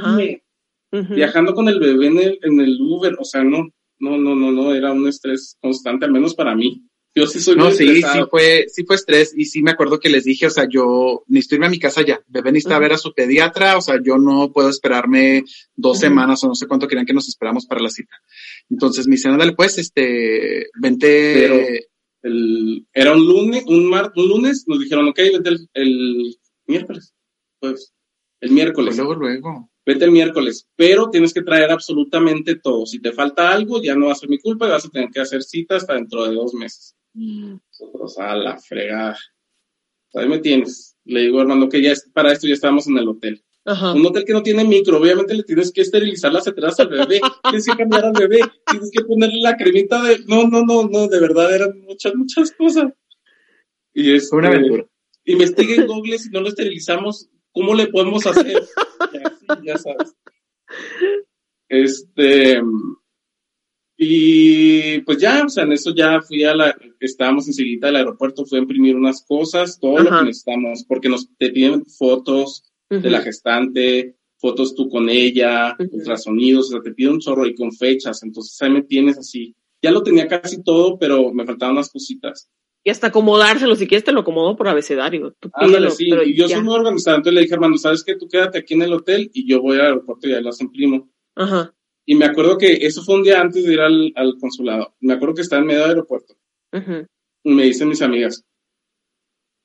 Viajando 1.10 1.52
con 1.54 1.68
el 1.68 1.78
bebé 1.78 2.06
en 2.06 2.18
el, 2.18 2.38
en 2.42 2.60
el 2.60 2.78
Uber, 2.80 3.14
o 3.20 3.24
sea, 3.24 3.44
no, 3.44 3.68
no, 3.98 4.16
no, 4.16 4.34
no, 4.34 4.50
no, 4.50 4.74
era 4.74 4.90
un 4.92 5.06
estrés 5.06 5.58
constante, 5.60 6.06
al 6.06 6.12
menos 6.12 6.34
para 6.34 6.54
mí. 6.54 6.87
Yo 7.18 7.26
sí 7.26 7.40
soy 7.40 7.56
No, 7.56 7.66
muy 7.66 7.74
sí, 7.74 7.96
sí 7.96 8.18
fue, 8.30 8.66
sí 8.68 8.84
fue 8.84 8.96
estrés 8.96 9.34
y 9.36 9.44
sí 9.46 9.62
me 9.62 9.72
acuerdo 9.72 9.98
que 9.98 10.08
les 10.08 10.24
dije, 10.24 10.46
o 10.46 10.50
sea, 10.50 10.68
yo 10.68 11.24
necesito 11.26 11.56
irme 11.56 11.66
a 11.66 11.70
mi 11.70 11.78
casa 11.80 12.02
ya, 12.02 12.20
bebé 12.28 12.52
necesita 12.52 12.76
Ujú. 12.76 12.82
ver 12.82 12.92
a 12.92 12.98
su 12.98 13.12
pediatra, 13.12 13.76
o 13.76 13.80
sea, 13.80 13.96
yo 14.02 14.18
no 14.18 14.52
puedo 14.52 14.68
esperarme 14.68 15.44
dos 15.74 15.98
semanas 15.98 16.44
o 16.44 16.48
no 16.48 16.54
sé 16.54 16.66
cuánto 16.66 16.86
querían 16.86 17.06
que 17.06 17.12
nos 17.12 17.28
esperamos 17.28 17.66
para 17.66 17.80
la 17.80 17.90
cita. 17.90 18.14
Entonces 18.70 19.08
me 19.08 19.16
dicen, 19.16 19.32
ándale 19.32 19.52
pues, 19.54 19.78
este, 19.78 20.68
vente, 20.80 21.88
El, 22.22 22.86
era 22.92 23.12
un 23.12 23.26
lunes, 23.26 23.64
un 23.66 23.88
mar, 23.90 24.12
un 24.14 24.28
lunes, 24.28 24.64
nos 24.66 24.78
dijeron, 24.78 25.08
ok, 25.08 25.16
vete 25.16 25.48
el, 25.48 25.68
el 25.74 26.36
miércoles. 26.66 27.14
Pues, 27.60 27.92
el 28.40 28.50
miércoles. 28.52 28.94
pues 28.94 28.98
luego, 28.98 29.14
luego. 29.14 29.70
vete 29.84 30.04
el 30.04 30.12
miércoles, 30.12 30.68
pero 30.76 31.10
tienes 31.10 31.34
que 31.34 31.42
traer 31.42 31.70
absolutamente 31.70 32.56
todo. 32.56 32.86
Si 32.86 33.00
te 33.00 33.12
falta 33.12 33.50
algo, 33.50 33.82
ya 33.82 33.94
no 33.96 34.06
va 34.06 34.12
a 34.12 34.16
ser 34.16 34.28
mi 34.28 34.38
culpa 34.38 34.66
y 34.66 34.70
vas 34.70 34.84
a 34.84 34.90
tener 34.90 35.10
que 35.10 35.20
hacer 35.20 35.42
cita 35.42 35.76
hasta 35.76 35.94
dentro 35.94 36.24
de 36.24 36.34
dos 36.34 36.54
meses. 36.54 36.94
Nosotros 37.18 38.18
a 38.18 38.34
la 38.36 38.58
fregada. 38.58 39.18
Ahí 40.14 40.28
me 40.28 40.38
tienes. 40.38 40.96
Le 41.04 41.20
digo, 41.22 41.40
Armando, 41.40 41.68
que 41.68 41.82
ya 41.82 41.92
es- 41.92 42.08
para 42.12 42.32
esto 42.32 42.46
ya 42.46 42.54
estábamos 42.54 42.86
en 42.86 42.98
el 42.98 43.08
hotel. 43.08 43.42
Ajá. 43.64 43.92
Un 43.92 44.06
hotel 44.06 44.24
que 44.24 44.32
no 44.32 44.42
tiene 44.42 44.64
micro, 44.64 44.96
obviamente 44.98 45.34
le 45.34 45.42
tienes 45.42 45.70
que 45.72 45.82
esterilizar 45.82 46.32
las 46.32 46.46
entradas 46.46 46.80
al 46.80 46.88
bebé, 46.88 47.20
tienes 47.44 47.66
que 47.66 47.76
cambiar 47.76 48.06
al 48.06 48.12
bebé, 48.12 48.40
tienes 48.70 48.90
que 48.90 49.04
ponerle 49.04 49.40
la 49.40 49.56
cremita 49.56 50.02
de... 50.02 50.20
No, 50.26 50.46
no, 50.48 50.64
no, 50.64 50.88
no, 50.88 51.06
de 51.08 51.20
verdad 51.20 51.54
eran 51.54 51.78
muchas, 51.82 52.14
muchas 52.14 52.50
cosas. 52.52 52.92
Y 53.92 54.14
es 54.14 54.32
una 54.32 54.48
aventura. 54.48 54.86
investiga 55.24 55.74
en 55.74 55.86
Google 55.86 56.18
si 56.18 56.30
no 56.30 56.40
lo 56.40 56.48
esterilizamos, 56.48 57.28
¿cómo 57.52 57.74
le 57.74 57.88
podemos 57.88 58.26
hacer? 58.26 58.62
ya 59.64 59.76
sabes. 59.76 60.14
Este, 61.68 62.62
y 64.00 65.00
pues 65.00 65.18
ya, 65.18 65.42
o 65.44 65.48
sea, 65.48 65.64
en 65.64 65.72
eso 65.72 65.92
ya 65.92 66.22
fui 66.22 66.44
a 66.44 66.54
la, 66.54 66.78
estábamos 67.00 67.48
enseguida 67.48 67.88
al 67.88 67.96
aeropuerto, 67.96 68.46
fui 68.46 68.58
a 68.58 68.62
imprimir 68.62 68.94
unas 68.94 69.24
cosas, 69.26 69.80
todo 69.80 69.98
lo 69.98 70.08
que 70.08 70.24
necesitamos, 70.26 70.84
porque 70.84 71.08
nos 71.08 71.28
te 71.36 71.50
piden 71.50 71.84
fotos 71.84 72.62
de 72.88 73.10
la 73.10 73.20
gestante, 73.20 74.14
fotos 74.36 74.76
tú 74.76 74.88
con 74.88 75.10
ella, 75.10 75.76
Ujú. 75.76 75.96
ultrasonidos, 75.96 76.68
o 76.68 76.70
sea, 76.70 76.80
te 76.80 76.92
piden 76.92 77.14
un 77.14 77.18
chorro 77.18 77.44
y 77.44 77.56
con 77.56 77.72
fechas, 77.72 78.22
entonces 78.22 78.56
ahí 78.62 78.70
me 78.70 78.82
tienes 78.82 79.18
así. 79.18 79.56
Ya 79.82 79.90
lo 79.90 80.04
tenía 80.04 80.28
casi 80.28 80.62
todo, 80.62 80.96
pero 80.96 81.32
me 81.32 81.44
faltaban 81.44 81.74
unas 81.74 81.90
cositas. 81.90 82.48
Y 82.84 82.90
hasta 82.90 83.08
acomodárselo, 83.08 83.74
si 83.74 83.88
quieres 83.88 84.04
te 84.04 84.12
lo 84.12 84.20
acomodo 84.20 84.56
por 84.56 84.68
abecedario. 84.68 85.34
Tú 85.40 85.50
Ándale, 85.52 85.88
pídelo, 85.88 85.90
sí, 85.90 86.06
pero 86.08 86.22
y 86.22 86.36
yo 86.36 86.46
ya. 86.46 86.54
soy 86.56 86.64
muy 86.64 86.74
organizado, 86.74 87.16
entonces 87.16 87.34
le 87.34 87.40
dije, 87.40 87.54
hermano, 87.54 87.76
¿sabes 87.78 88.04
qué? 88.04 88.14
Tú 88.14 88.28
quédate 88.28 88.58
aquí 88.58 88.74
en 88.74 88.82
el 88.82 88.92
hotel 88.92 89.28
y 89.34 89.44
yo 89.44 89.60
voy 89.60 89.76
al 89.78 89.86
aeropuerto 89.86 90.28
y 90.28 90.30
ya 90.30 90.40
las 90.40 90.60
imprimo. 90.60 91.10
Ajá. 91.34 91.74
Y 92.10 92.14
me 92.14 92.24
acuerdo 92.24 92.56
que 92.56 92.72
eso 92.86 93.02
fue 93.02 93.16
un 93.16 93.22
día 93.22 93.38
antes 93.38 93.62
de 93.62 93.74
ir 93.74 93.80
al, 93.80 94.14
al 94.16 94.38
consulado. 94.40 94.94
Me 94.98 95.12
acuerdo 95.12 95.34
que 95.34 95.42
estaba 95.42 95.60
en 95.60 95.66
medio 95.66 95.82
del 95.82 95.90
aeropuerto. 95.90 96.38
Y 97.44 97.52
me 97.52 97.64
dicen 97.64 97.86
mis 97.86 98.00
amigas, 98.00 98.46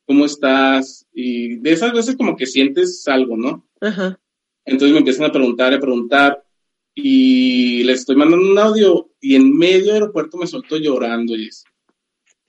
¿cómo 0.06 0.26
estás? 0.26 1.08
Y 1.14 1.56
de 1.60 1.72
esas 1.72 1.94
veces 1.94 2.18
como 2.18 2.36
que 2.36 2.46
sientes 2.46 3.08
algo, 3.08 3.38
¿no? 3.38 3.66
Entonces 4.66 4.92
me 4.92 4.98
empiezan 4.98 5.26
a 5.28 5.32
preguntar, 5.32 5.74
a 5.74 5.80
preguntar. 5.80 6.44
Y 6.94 7.86
les 7.86 8.02
estoy 8.02 8.18
mandando 8.18 8.52
un 8.52 8.60
audio 8.60 9.12
y 9.22 9.36
en 9.36 9.58
medio 9.58 9.94
del 9.94 10.02
aeropuerto 10.02 10.38
me 10.38 10.46
soltó 10.46 10.76
llorando. 10.76 11.38
Y 11.38 11.48
es, 11.48 11.64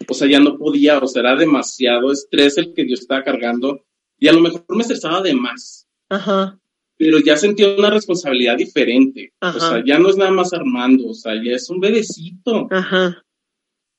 o 0.09 0.13
sea, 0.13 0.29
ya 0.29 0.41
no 0.41 0.59
podía, 0.59 0.99
o 0.99 1.07
sea, 1.07 1.21
era 1.21 1.37
demasiado 1.37 2.11
estrés 2.11 2.59
el 2.59 2.75
que 2.75 2.89
yo 2.89 2.95
estaba 2.95 3.23
cargando. 3.23 3.87
Y 4.19 4.27
a 4.27 4.33
lo 4.33 4.41
mejor 4.41 4.65
me 4.71 4.83
estresaba 4.83 5.23
de 5.23 5.35
más. 5.35 5.87
Ajá. 6.09 6.59
Pero 6.97 7.19
ya 7.19 7.37
sentía 7.37 7.75
una 7.77 7.91
responsabilidad 7.91 8.57
diferente. 8.57 9.33
Ajá. 9.41 9.57
O 9.57 9.61
sea, 9.61 9.85
ya 9.85 9.99
no 9.99 10.09
es 10.11 10.17
nada 10.17 10.31
más 10.31 10.53
Armando, 10.53 11.09
o 11.09 11.15
sea, 11.15 11.35
ya 11.35 11.53
es 11.53 11.69
un 11.71 11.81
bebecito. 11.81 12.69
Ajá. 12.71 13.23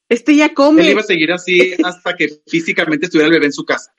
Este 0.09 0.35
ya 0.35 0.45
Él 0.47 0.53
come. 0.53 0.89
iba 0.89 1.01
a 1.01 1.03
seguir 1.03 1.31
así 1.31 1.73
hasta 1.83 2.15
que 2.15 2.29
físicamente 2.47 3.05
estuviera 3.07 3.27
el 3.27 3.33
bebé 3.33 3.47
en 3.47 3.53
su 3.53 3.65
casa. 3.65 3.93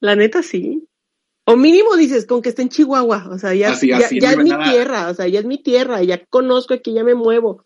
La 0.00 0.16
neta 0.16 0.42
sí. 0.42 0.86
O 1.44 1.56
mínimo 1.56 1.96
dices, 1.96 2.26
con 2.26 2.42
que 2.42 2.50
esté 2.50 2.62
en 2.62 2.68
Chihuahua. 2.68 3.28
O 3.30 3.38
sea, 3.38 3.54
ya, 3.54 3.72
Así, 3.72 3.88
ya, 3.88 3.98
así, 3.98 4.20
ya 4.20 4.32
no 4.32 4.38
es 4.38 4.44
mi 4.44 4.50
nada. 4.50 4.70
tierra. 4.70 5.08
O 5.10 5.14
sea, 5.14 5.26
ya 5.28 5.40
es 5.40 5.44
mi 5.44 5.58
tierra. 5.62 6.02
Ya 6.02 6.24
conozco 6.26 6.74
aquí, 6.74 6.92
ya 6.94 7.04
me 7.04 7.14
muevo. 7.14 7.64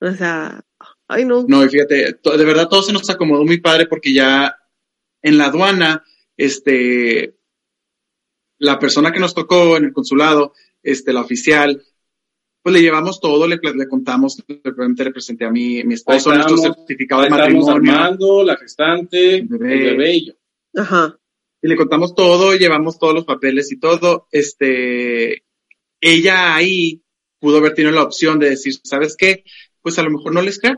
O 0.00 0.10
sea, 0.12 0.64
ay 1.08 1.24
no. 1.24 1.44
No, 1.48 1.64
y 1.64 1.68
fíjate, 1.68 1.96
de 2.22 2.44
verdad 2.44 2.68
todo 2.68 2.82
se 2.82 2.92
nos 2.92 3.08
acomodó 3.10 3.44
muy 3.44 3.60
padre 3.60 3.86
porque 3.86 4.12
ya 4.12 4.56
en 5.22 5.38
la 5.38 5.46
aduana, 5.46 6.04
este, 6.36 7.36
la 8.58 8.78
persona 8.78 9.12
que 9.12 9.20
nos 9.20 9.34
tocó 9.34 9.76
en 9.76 9.84
el 9.84 9.92
consulado, 9.92 10.52
este, 10.82 11.12
la 11.12 11.20
oficial, 11.20 11.82
pues 12.62 12.74
le 12.74 12.82
llevamos 12.82 13.20
todo, 13.20 13.46
le, 13.46 13.58
le 13.62 13.88
contamos, 13.88 14.42
le, 14.48 14.60
le 14.64 15.10
presenté 15.12 15.44
a 15.44 15.50
mi, 15.50 15.84
mi 15.84 15.94
esposo 15.94 16.34
nuestro 16.34 16.56
certificado 16.56 17.22
de 17.22 17.30
matrimonio 17.30 17.92
Armando, 17.92 18.42
la 18.42 18.56
gestante, 18.56 19.36
el 19.36 19.46
bebé. 19.46 19.90
bebé, 19.90 20.14
y 20.14 20.26
yo. 20.26 20.32
Ajá. 20.74 21.18
y 21.62 21.68
le 21.68 21.76
contamos 21.76 22.14
todo, 22.14 22.54
llevamos 22.54 22.98
todos 22.98 23.14
los 23.14 23.24
papeles 23.24 23.70
y 23.72 23.78
todo, 23.78 24.26
este, 24.30 25.44
ella 26.00 26.54
ahí 26.54 27.02
pudo 27.38 27.58
haber 27.58 27.74
tenido 27.74 27.92
la 27.92 28.02
opción 28.02 28.38
de 28.38 28.50
decir, 28.50 28.74
¿sabes 28.82 29.16
qué? 29.16 29.44
Pues 29.82 29.98
a 29.98 30.02
lo 30.02 30.10
mejor 30.10 30.34
no 30.34 30.42
les 30.42 30.58
creo. 30.58 30.76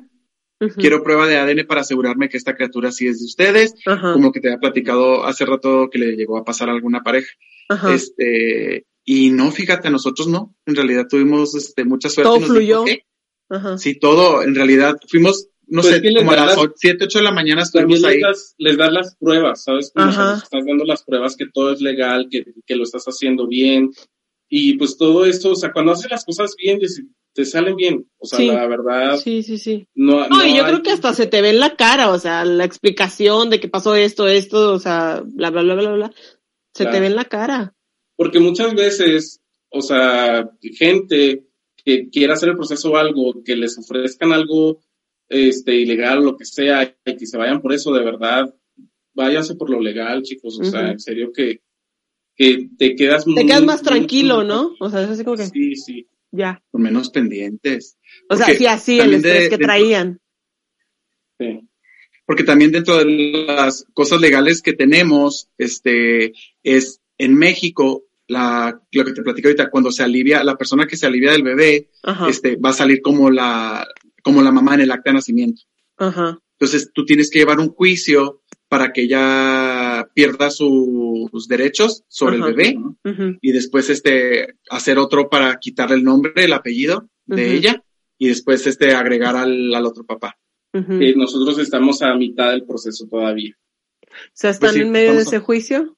Quiero 0.77 1.05
prueba 1.05 1.27
de 1.29 1.37
ADN 1.37 1.67
para 1.67 1.83
asegurarme 1.83 2.29
que 2.29 2.37
esta 2.37 2.57
criatura 2.57 2.91
sí 2.91 3.07
es 3.07 3.21
de 3.21 3.27
ustedes. 3.27 3.75
Como 3.85 4.33
que 4.33 4.41
te 4.41 4.49
había 4.49 4.59
platicado 4.59 5.25
hace 5.25 5.47
rato 5.47 5.89
que 5.89 5.99
le 5.99 6.17
llegó 6.17 6.37
a 6.37 6.45
pasar 6.45 6.69
a 6.69 6.73
alguna 6.73 7.03
pareja. 7.03 7.31
Ajá. 7.69 7.95
Este, 7.95 8.87
y 9.05 9.31
no, 9.31 9.51
fíjate, 9.51 9.91
nosotros 9.91 10.29
no. 10.29 10.55
En 10.67 10.75
realidad 10.77 11.07
tuvimos 11.09 11.55
este, 11.55 11.85
mucha 11.85 12.09
suerte. 12.09 12.29
Todo 12.29 12.41
nos 12.41 12.49
dijo, 12.59 12.85
fluyó. 12.85 12.85
Ajá. 13.51 13.79
Sí, 13.79 13.99
todo, 13.99 14.43
en 14.43 14.55
realidad, 14.55 14.97
fuimos, 15.09 15.49
no 15.67 15.81
Pues 15.83 15.91
sé, 15.93 15.97
es 15.97 16.03
que 16.03 16.11
les 16.11 16.19
como 16.23 16.33
a 16.33 16.37
las 16.37 16.57
las- 16.57 16.67
7, 16.77 17.05
8 17.05 17.19
de 17.19 17.25
la 17.25 17.31
mañana 17.33 17.63
También 17.65 17.97
estuvimos 17.97 18.01
les 18.01 18.11
ahí. 18.11 18.21
das, 18.21 18.55
les 18.59 18.77
das 18.77 18.93
las 18.93 19.17
pruebas, 19.17 19.65
¿sabes? 19.65 19.91
Como 19.95 20.13
sabes, 20.13 20.43
estás 20.43 20.65
dando 20.67 20.85
las 20.85 21.03
pruebas 21.03 21.37
que 21.37 21.47
todo 21.53 21.73
es 21.73 21.81
legal, 21.81 22.29
que, 22.31 22.45
que 22.67 22.77
lo 22.77 22.83
estás 22.85 23.05
haciendo 23.05 23.47
bien. 23.47 23.91
Y 24.51 24.75
pues 24.79 24.97
todo 24.97 25.25
esto, 25.27 25.51
o 25.53 25.57
sea, 25.57 25.73
cuando 25.73 25.93
haces 25.93 26.11
las 26.11 26.25
cosas 26.25 26.55
bien, 26.57 26.79
te, 27.35 27.45
salen 27.45 27.77
bien. 27.77 28.07
O 28.19 28.27
sea, 28.27 28.39
Sí. 28.39 28.47
la 28.49 28.67
verdad, 28.67 29.17
Sí, 29.19 29.43
sí, 29.43 29.59
sí. 29.59 29.87
no, 29.95 30.27
No, 30.29 30.45
y 30.45 30.57
yo 30.57 30.65
hay- 30.65 30.71
creo 30.73 30.83
que 30.83 30.91
hasta 30.91 31.13
se 31.15 31.27
te 31.27 31.41
ve 31.43 31.51
en 31.51 31.61
la 31.61 31.77
cara, 31.77 32.11
o 32.11 32.19
sea, 32.19 32.45
la 32.45 32.65
explicación 32.65 33.49
de 33.51 33.61
que 33.61 33.69
pasó 33.69 33.95
esto, 33.95 34.27
esto, 34.27 34.73
o 34.73 34.79
sea, 34.79 35.23
bla, 35.25 35.51
bla, 35.51 35.63
bla, 35.63 35.75
bla, 35.75 35.93
bla. 35.93 36.13
Se 36.85 36.91
te 36.91 37.01
ve 37.01 37.07
en 37.07 37.17
la 37.17 37.25
cara. 37.27 37.75
Porque 38.17 38.41
muchas 38.41 38.75
veces, 38.75 39.41
o 39.71 39.81
sea, 39.83 40.51
gente 40.61 41.45
que 41.85 42.09
quiera 42.11 42.35
hacer 42.35 42.51
el 42.51 42.57
proceso 42.57 42.91
o 42.93 42.97
algo, 42.97 43.43
que 43.45 43.55
les 43.57 43.79
ofrezcan 43.79 44.33
algo 44.33 44.81
este, 45.29 45.75
ilegal 45.77 46.19
o 46.19 46.23
lo 46.23 46.37
que 46.37 46.45
sea, 46.45 46.97
y 47.05 47.17
que 47.17 47.27
se 47.27 47.37
vayan 47.39 47.61
por 47.61 47.73
eso, 47.73 47.93
de 47.93 48.03
verdad, 48.05 48.55
váyanse 49.15 49.55
por 49.57 49.71
lo 49.71 49.81
legal, 49.81 50.23
chicos. 50.23 50.59
O 50.61 50.65
sea, 50.65 50.91
en 50.91 50.99
serio 50.99 51.33
que, 51.33 51.61
que 52.35 52.69
te 52.79 52.95
quedas 52.97 53.25
Te 53.25 53.31
muy- 53.31 53.47
quedas 53.47 53.65
más 53.65 53.83
muy- 53.83 53.89
tranquilo, 53.89 54.43
¿no? 54.45 54.75
O 54.81 54.89
sea, 54.91 55.03
es 55.03 55.11
así 55.11 55.25
como 55.25 55.37
que, 55.37 55.47
Sí, 55.47 55.77
sí. 55.77 56.09
ya. 56.33 56.63
Con 56.71 56.83
menos 56.83 57.11
pendientes. 57.11 57.99
O 58.31 58.37
sea, 58.37 58.47
sí, 58.47 58.67
así 58.67 58.99
el 59.01 59.11
de- 59.11 59.17
estrés 59.17 59.49
que 59.51 59.57
de- 59.59 59.65
traían. 59.65 60.21
sí. 61.39 61.68
Porque 62.29 62.45
también 62.45 62.73
dentro 62.73 62.99
de 62.99 63.07
las 63.47 63.87
cosas 63.95 64.21
legales 64.21 64.61
que 64.61 64.75
tenemos, 64.75 65.49
este, 65.57 66.35
es 66.63 67.01
en 67.17 67.35
México, 67.35 68.05
la, 68.27 68.79
lo 68.93 69.05
que 69.07 69.13
te 69.15 69.23
platico 69.23 69.49
ahorita, 69.49 69.71
cuando 69.71 69.91
se 69.91 70.03
alivia, 70.03 70.45
la 70.45 70.59
persona 70.59 70.87
que 70.87 70.99
se 70.99 71.07
alivia 71.07 71.33
del 71.33 71.43
bebé, 71.43 71.89
Ajá, 72.03 72.29
este, 72.29 72.57
va 72.57 72.69
a 72.69 72.75
salir 72.75 73.01
como 73.01 73.31
la, 73.31 73.89
como 74.23 74.43
la 74.43 74.53
mamá 74.53 74.75
en 74.75 74.83
el 74.83 74.91
acta 74.91 75.09
de 75.09 75.15
nacimiento. 75.15 75.63
ajá, 75.97 76.39
Entonces 76.59 76.91
tú 76.93 77.07
tienes 77.07 77.31
que 77.31 77.39
llevar 77.39 77.61
un 77.61 77.71
juicio 77.71 78.43
para 78.69 78.93
que 78.93 79.05
ella 79.05 80.07
pierda 80.13 80.51
sus 80.51 81.49
derechos 81.49 82.05
sobre 82.09 82.37
Ajá. 82.37 82.49
el 82.49 82.55
bebé 82.55 82.77
y 83.41 83.53
después 83.53 83.89
este 83.89 84.57
hacer 84.69 84.99
otro 84.99 85.31
para 85.31 85.57
quitarle 85.59 85.97
el 85.97 86.05
nombre, 86.05 86.45
el 86.45 86.53
apellido 86.53 87.09
de 87.25 87.55
ella 87.55 87.83
y 88.19 88.29
después 88.29 88.67
este 88.67 88.93
agregar 88.95 89.35
al, 89.35 89.75
al 89.75 89.87
otro 89.87 90.05
papá. 90.05 90.37
Eh, 90.73 91.15
nosotros 91.17 91.59
estamos 91.59 92.03
a 92.03 92.15
mitad 92.15 92.51
del 92.51 92.65
proceso 92.65 93.07
todavía. 93.09 93.57
O 94.03 94.07
sea, 94.35 94.51
están 94.51 94.69
Pues 94.69 94.75
sí, 94.75 94.81
en 94.83 94.91
medio 94.91 95.13
de 95.13 95.19
a- 95.19 95.23
ese 95.23 95.39
juicio. 95.39 95.97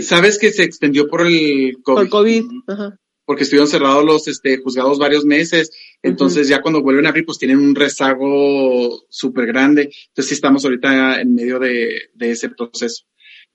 Sabes 0.00 0.38
que 0.38 0.50
se 0.52 0.62
extendió 0.62 1.06
por 1.08 1.26
el 1.26 1.76
COVID, 1.82 1.94
por 1.96 2.08
COVID. 2.08 2.44
Ajá. 2.66 2.96
porque 3.24 3.44
estuvieron 3.44 3.68
cerrados 3.68 4.04
los 4.04 4.26
este, 4.28 4.58
juzgados 4.58 4.98
varios 4.98 5.24
meses, 5.24 5.70
entonces 6.02 6.48
ya 6.48 6.60
cuando 6.60 6.82
vuelven 6.82 7.06
a 7.06 7.10
abrir 7.10 7.24
pues 7.24 7.38
tienen 7.38 7.58
un 7.58 7.74
rezago 7.74 9.04
súper 9.08 9.46
grande, 9.46 9.82
entonces 10.08 10.28
sí 10.28 10.34
estamos 10.34 10.64
ahorita 10.64 11.20
en 11.20 11.34
medio 11.34 11.58
de, 11.58 12.10
de 12.14 12.30
ese 12.30 12.48
proceso. 12.50 13.04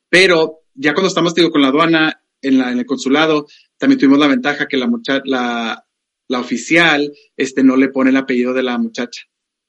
Pero 0.10 0.62
ya 0.74 0.94
cuando 0.94 1.10
estamos 1.10 1.36
digo, 1.36 1.52
con 1.52 1.62
la 1.62 1.68
aduana, 1.68 2.22
en, 2.42 2.58
la, 2.60 2.72
en 2.72 2.80
el 2.80 2.86
consulado, 2.86 3.46
también 3.78 4.00
tuvimos 4.00 4.20
la 4.20 4.28
ventaja 4.28 4.68
que 4.68 4.78
la 4.78 4.88
muchacha, 4.88 5.22
la, 5.26 5.86
la 6.28 6.40
oficial, 6.40 7.12
este, 7.36 7.64
no 7.64 7.76
le 7.76 7.90
pone 7.90 8.10
el 8.12 8.18
apellido 8.18 8.54
de 8.54 8.64
la 8.64 8.78
muchacha. 8.78 9.24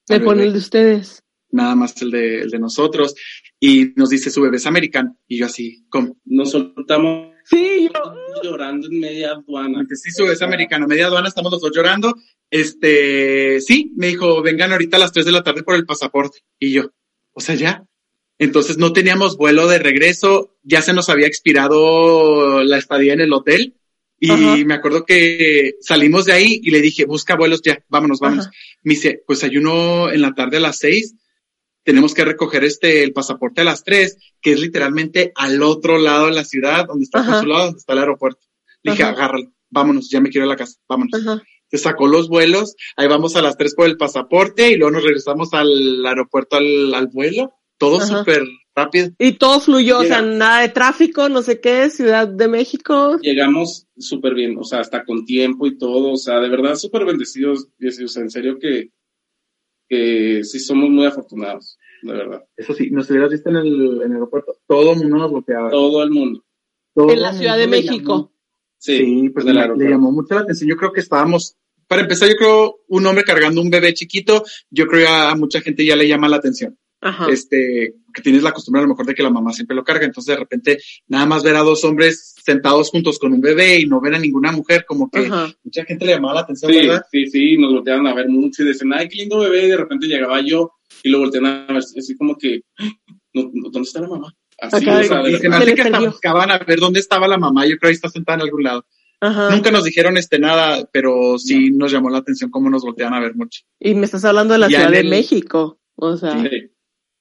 Le 0.09 0.17
al 0.17 0.23
ponen 0.25 0.47
el 0.47 0.53
de 0.53 0.59
ustedes. 0.59 1.23
nada 1.51 1.75
más 1.75 2.01
el 2.03 2.11
de, 2.11 2.41
el 2.43 2.51
de 2.51 2.59
nosotros. 2.59 3.15
Y 3.61 3.93
nos 3.97 4.11
dice, 4.11 4.31
su 4.31 4.41
bebé 4.43 4.57
es 4.59 4.67
americano. 4.67 5.17
Y 5.27 5.39
yo 5.39 5.47
así, 5.47 5.85
¿cómo? 5.89 6.17
Nos 6.25 6.51
soltamos 6.53 7.29
Sí, 7.45 7.89
yo. 7.93 8.15
llorando 8.43 8.87
en 8.89 9.01
media 9.01 9.31
aduana. 9.33 9.81
Antes 9.81 10.03
sí, 10.03 10.11
su 10.11 10.23
bebé 10.25 10.35
es 10.35 10.43
americano. 10.43 10.87
Media 10.87 11.07
aduana, 11.07 11.29
estamos 11.29 11.51
los 11.51 11.61
dos 11.63 11.73
llorando. 11.75 12.15
Este, 12.51 13.61
sí, 13.61 13.93
me 13.97 14.09
dijo, 14.09 14.43
vengan 14.43 14.73
ahorita 14.73 14.97
a 14.99 15.01
las 15.01 15.13
3 15.13 15.25
de 15.27 15.33
la 15.33 15.43
tarde 15.43 15.63
por 15.63 15.75
el 15.75 15.87
pasaporte. 15.87 16.41
Y 16.59 16.73
yo, 16.73 16.91
o 17.33 17.41
sea, 17.41 17.55
ya. 17.55 17.85
Entonces 18.39 18.77
no 18.79 18.93
teníamos 18.93 19.37
vuelo 19.37 19.67
de 19.67 19.79
regreso, 19.79 20.57
ya 20.63 20.81
se 20.83 20.93
nos 20.93 21.09
había 21.09 21.27
expirado 21.27 22.63
la 22.63 22.77
estadía 22.79 23.15
en 23.15 23.21
el 23.21 23.33
hotel. 23.33 23.75
Y 24.21 24.31
Ajá. 24.31 24.57
me 24.65 24.75
acuerdo 24.75 25.05
que 25.05 25.75
salimos 25.81 26.25
de 26.25 26.33
ahí 26.33 26.61
y 26.63 26.71
le 26.71 26.81
dije, 26.81 27.05
busca 27.05 27.37
vuelos 27.37 27.63
ya, 27.63 27.85
vámonos, 27.89 28.19
vámonos. 28.19 28.47
Ajá. 28.47 28.57
Me 28.83 28.95
dice, 28.95 29.23
pues 29.27 29.45
hay 29.45 29.57
uno 29.57 30.11
en 30.11 30.23
la 30.23 30.35
tarde 30.35 30.57
a 30.57 30.61
las 30.61 30.79
seis, 30.79 31.15
tenemos 31.85 32.15
que 32.15 32.25
recoger 32.25 32.65
este, 32.65 33.03
el 33.03 33.13
pasaporte 33.13 33.61
a 33.61 33.65
las 33.65 33.85
tres, 33.85 34.19
que 34.41 34.53
es 34.53 34.61
literalmente 34.61 35.33
al 35.35 35.63
otro 35.63 35.99
lado 35.99 36.27
de 36.27 36.33
la 36.33 36.45
ciudad, 36.45 36.87
donde 36.87 37.05
está 37.05 37.21
el 37.21 37.27
consulado, 37.27 37.65
donde 37.67 37.79
está 37.79 37.93
el 37.93 37.99
aeropuerto. 38.01 38.41
Le 38.83 38.93
dije, 38.93 39.05
agárralo, 39.05 39.53
vámonos, 39.71 40.11
ya 40.11 40.21
me 40.21 40.31
quiero 40.31 40.47
ir 40.47 40.51
a 40.51 40.55
la 40.55 40.59
casa, 40.59 40.79
vámonos. 40.89 41.15
Ajá. 41.15 41.43
Se 41.71 41.79
sacó 41.79 42.07
los 42.07 42.29
vuelos, 42.29 42.77
ahí 42.97 43.07
vamos 43.09 43.37
a 43.37 43.43
las 43.43 43.57
tres 43.57 43.75
por 43.75 43.87
el 43.87 43.97
pasaporte 43.97 44.71
y 44.71 44.77
luego 44.77 44.93
nos 44.93 45.03
regresamos 45.03 45.53
al 45.53 46.05
aeropuerto 46.05 46.57
al, 46.57 46.95
al 46.95 47.07
vuelo, 47.09 47.55
todo 47.77 48.01
súper 48.01 48.43
rápido. 48.79 49.11
Y 49.19 49.33
todo 49.33 49.61
fluyó, 49.61 50.01
o 50.01 50.05
sea, 50.05 50.23
nada 50.23 50.63
de 50.63 50.69
tráfico, 50.69 51.29
no 51.29 51.43
sé 51.43 51.61
qué, 51.61 51.91
Ciudad 51.91 52.29
de 52.29 52.49
México. 52.49 53.19
Llegamos 53.21 53.87
súper 53.97 54.35
bien, 54.35 54.57
o 54.59 54.65
sea, 54.65 54.81
hasta 54.81 55.05
con 55.05 55.25
tiempo 55.25 55.67
y 55.67 55.77
todo, 55.77 56.13
o 56.13 56.17
sea, 56.17 56.41
de 56.41 56.49
verdad 56.49 56.77
súper 56.77 57.05
bendecidos, 57.05 57.69
o 57.81 58.09
sea, 58.09 58.23
en 58.23 58.31
serio 58.31 58.59
que, 58.59 58.91
que 59.89 60.45
sí 60.45 60.59
somos 60.61 60.91
muy 60.91 61.07
afortunados, 61.07 61.79
de 62.03 62.13
verdad. 62.13 62.45
Eso 62.57 62.75
sí, 62.75 62.91
nos 62.91 63.11
hubieras 63.11 63.31
visto 63.31 63.51
en 63.51 63.57
el, 63.57 64.03
en 64.03 64.11
el 64.11 64.13
aeropuerto, 64.13 64.57
todo 64.67 64.93
el 64.93 64.99
mundo 64.99 65.17
nos 65.17 65.31
bloqueaba. 65.33 65.71
Todo 65.71 66.03
el 66.03 66.11
mundo. 66.11 66.45
Todo 66.95 67.11
En 67.13 67.21
la 67.21 67.33
Ciudad 67.33 67.59
de 67.59 67.67
México. 67.67 68.13
llamó. 68.13 68.33
Sí, 68.79 68.97
Sí, 68.99 69.29
pues 69.31 69.45
del 69.45 69.57
le, 69.57 69.77
le 69.77 69.91
llamó 69.91 70.13
mucho 70.13 70.35
la 70.35 70.43
atención. 70.43 70.71
Yo 70.71 70.77
creo 70.77 70.93
que 70.93 71.01
estábamos, 71.01 71.57
para 71.89 72.03
empezar, 72.03 72.29
yo 72.29 72.37
creo 72.37 72.81
un 72.89 73.07
hombre 73.07 73.25
cargando 73.25 73.61
un 73.61 73.71
bebé 73.71 73.93
chiquito, 73.93 74.45
yo 74.71 74.87
creo 74.87 75.07
que 75.07 75.13
a 75.13 75.35
mucha 75.35 75.61
gente 75.61 75.85
ya 75.85 75.97
le 75.97 76.07
llama 76.07 76.29
la 76.29 76.37
atención. 76.37 76.79
Ajá. 77.01 77.27
Este, 77.31 77.95
que 78.13 78.23
tienes 78.23 78.43
la 78.43 78.53
costumbre 78.53 78.81
a 78.81 78.83
lo 78.83 78.89
mejor 78.89 79.07
de 79.07 79.15
que 79.15 79.23
la 79.23 79.31
mamá 79.31 79.53
siempre 79.53 79.77
lo 79.77 79.85
carga. 79.85 80.05
Entonces, 80.05 80.35
de 80.35 80.41
repente, 80.41 80.79
nada 81.07 81.27
más 81.27 81.43
ver 81.45 81.55
a 81.57 81.61
dos 81.61 81.85
hombres 81.85 82.35
sentados 82.45 82.91
juntos 82.91 83.19
con 83.19 83.33
un 83.33 83.41
bebé 83.41 83.79
y 83.81 83.87
no 83.87 84.01
ver 84.01 84.15
a 84.15 84.19
ninguna 84.19 84.51
mujer, 84.53 84.85
como 84.87 85.09
que 85.11 85.27
Ajá. 85.27 85.53
mucha 85.63 85.85
gente 85.85 86.05
le 86.07 86.13
llamaba 86.15 86.35
la 86.35 86.41
atención, 86.41 86.73
Sí, 86.73 86.79
¿verdad? 86.79 87.03
sí, 87.13 87.27
sí, 87.29 87.57
nos 87.59 87.73
volteaban 87.73 88.07
a 88.07 88.15
ver 88.15 88.29
mucho 88.29 88.63
y 88.63 88.67
decían, 88.67 88.93
ay, 88.95 89.09
qué 89.09 89.19
lindo 89.19 89.39
bebé, 89.39 89.67
y 89.67 89.69
de 89.69 89.77
repente 89.77 90.07
llegaba 90.07 90.41
yo 90.41 90.73
y 91.03 91.11
lo 91.11 91.19
volteaban 91.21 91.67
a 91.69 91.73
ver, 91.75 91.77
así 91.77 92.17
como 92.17 92.37
que, 92.37 92.63
no, 93.35 93.51
no, 93.53 93.71
¿dónde 93.71 93.87
está 93.87 94.01
la 94.01 94.09
mamá? 94.09 94.35
Así, 94.61 94.85
Acá 94.89 94.99
o 94.99 95.05
sea, 95.05 95.29
Y 95.31 95.37
se 95.37 95.49
me 95.49 95.57
hace 95.57 95.75
que 95.75 95.83
hasta 95.83 96.01
buscaban 96.01 96.51
a 96.51 96.59
ver 96.59 96.81
dónde 96.81 96.99
estaba 96.99 97.29
la 97.29 97.39
mamá. 97.39 97.63
Yo 97.65 97.77
creo 97.77 97.81
que 97.83 97.87
ahí 97.89 97.93
está 97.95 98.09
sentada 98.09 98.39
en 98.39 98.43
algún 98.43 98.65
lado. 98.65 98.85
Ajá. 99.21 99.51
Nunca 99.55 99.71
nos 99.71 99.85
dijeron 99.85 100.17
este 100.17 100.41
nada, 100.41 100.89
pero 100.93 101.39
sí 101.39 101.71
nos 101.71 101.93
llamó 101.93 102.11
la 102.11 102.19
atención 102.19 102.51
cómo 102.51 102.69
nos 102.69 102.83
voltean 102.83 103.15
a 103.15 103.21
ver 103.21 103.37
mucho. 103.37 103.61
Y 103.79 103.95
me 103.95 104.05
estás 104.05 104.25
hablando 104.25 104.55
de 104.55 104.59
la 104.59 104.67
Ciudad 104.69 104.91
de 104.91 105.01
el- 105.01 105.11
México. 105.11 105.79
O 105.95 106.17
sea, 106.17 106.41
Sí, 106.43 106.68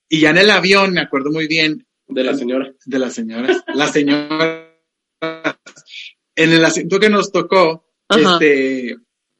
Y 0.09 0.21
ya 0.21 0.29
en 0.29 0.37
el 0.37 0.49
avión, 0.49 0.93
me 0.93 1.01
acuerdo 1.01 1.31
muy 1.31 1.47
bien 1.47 1.85
de 2.07 2.23
la 2.23 2.33
señora. 2.35 2.73
de 2.85 2.99
las 2.99 3.13
señoras. 3.13 3.63
Las 3.73 3.91
señoras. 3.91 4.67
En 6.35 6.51
el 6.51 6.63
asiento 6.63 6.99
que 6.99 7.09
nos 7.09 7.31
tocó, 7.31 7.89
Ajá. 8.07 8.33
este, 8.33 8.95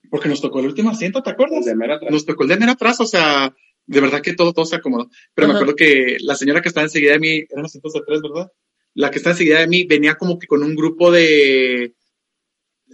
porque 0.10 0.30
nos 0.30 0.42
tocó 0.42 0.60
el 0.60 0.68
último 0.68 0.90
asiento, 0.90 1.22
¿te 1.22 1.30
acuerdas? 1.30 1.66
De 1.66 1.76
mera 1.76 1.96
atrás. 1.96 2.12
Nos 2.12 2.26
tocó 2.26 2.44
el 2.44 2.50
de 2.50 2.58
mero 2.58 2.72
atrás, 2.74 3.00
o 3.00 3.06
sea, 3.06 3.56
de 3.86 4.02
verdad 4.02 4.22
que 4.22 4.34
todo, 4.34 4.54
todo 4.54 4.66
se 4.66 4.76
acomodó. 4.76 5.10
Pero 5.34 5.48
me 5.48 5.54
acuerdo 5.54 5.76
que 5.76 6.18
la 6.22 6.36
señora 6.36 6.62
que 6.62 6.70
estaba 6.70 6.86
enseguida 6.86 7.14
de 7.14 7.20
mí, 7.20 7.46
eran 7.50 7.66
asientos 7.66 7.94
de 7.94 8.02
tres, 8.06 8.22
¿verdad? 8.22 8.52
La 8.94 9.12
que 9.12 9.20
está 9.20 9.32
enseguida 9.32 9.60
de 9.60 9.68
mí 9.68 9.86
venía 9.86 10.16
como 10.16 10.38
que 10.40 10.48
con 10.48 10.64
un 10.64 10.76
grupo 10.76 11.12
de, 11.12 11.94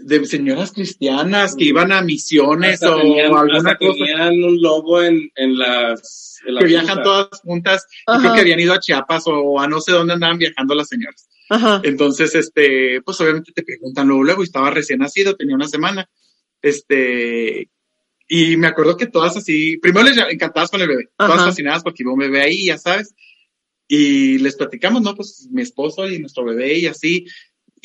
de 0.06 0.26
señoras 0.26 0.72
cristianas 0.72 1.56
que 1.56 1.66
iban 1.66 1.91
a 1.91 2.01
misiones 2.01 2.76
Hasta 2.76 2.95
o 2.95 2.99
tenían, 2.99 3.34
alguna 3.34 3.58
hasta 3.58 3.78
cosa. 3.78 3.93
tenían 3.93 4.43
un 4.43 4.62
logo 4.62 5.01
en, 5.01 5.32
en 5.36 5.58
las... 5.58 6.39
en 6.45 6.56
la 6.56 6.62
Que 6.62 6.68
viajan 6.68 7.04
todas 7.04 7.39
juntas. 7.41 7.86
Yo 8.08 8.20
creo 8.20 8.34
que 8.34 8.41
habían 8.41 8.60
ido 8.60 8.74
a 8.74 8.80
Chiapas 8.80 9.24
o 9.28 9.60
a 9.60 9.68
no 9.68 9.80
sé 9.80 9.91
dónde 9.93 10.14
andaban 10.14 10.38
viajando 10.38 10.76
las 10.76 10.89
señoras. 10.89 11.28
ajá. 11.49 11.82
Entonces, 11.84 12.36
este, 12.36 13.01
pues 13.01 13.20
obviamente 13.22 13.51
te 13.54 13.64
preguntan 13.64 14.08
luego, 14.08 14.24
luego, 14.24 14.41
y 14.43 14.45
estaba 14.45 14.70
recién 14.72 14.99
nacido, 14.99 15.36
tenía 15.36 15.56
una 15.56 15.68
semana. 15.68 16.10
Este, 16.62 17.70
y 18.28 18.58
me 18.58 18.68
acuerdo 18.68 18.97
que 18.97 19.08
todas 19.08 19.38
así, 19.38 19.78
primero 19.78 20.08
les 20.10 20.18
encantadas 20.18 20.70
con 20.72 20.82
el 20.82 20.88
bebé, 20.88 21.10
todas 21.18 21.45
fascinadas 21.45 21.84
porque 21.84 22.04
iba 22.04 22.14
un 22.14 22.20
bebé 22.20 22.41
ahí, 22.41 22.66
ya 22.66 22.78
sabes. 22.78 23.14
Y 23.88 24.39
les 24.39 24.56
platicamos, 24.56 25.01
¿no? 25.01 25.14
Pues 25.16 25.47
mi 25.51 25.62
esposo 25.62 26.08
y 26.10 26.20
nuestro 26.20 26.43
bebé 26.45 26.80
y 26.80 26.88
así. 26.88 27.26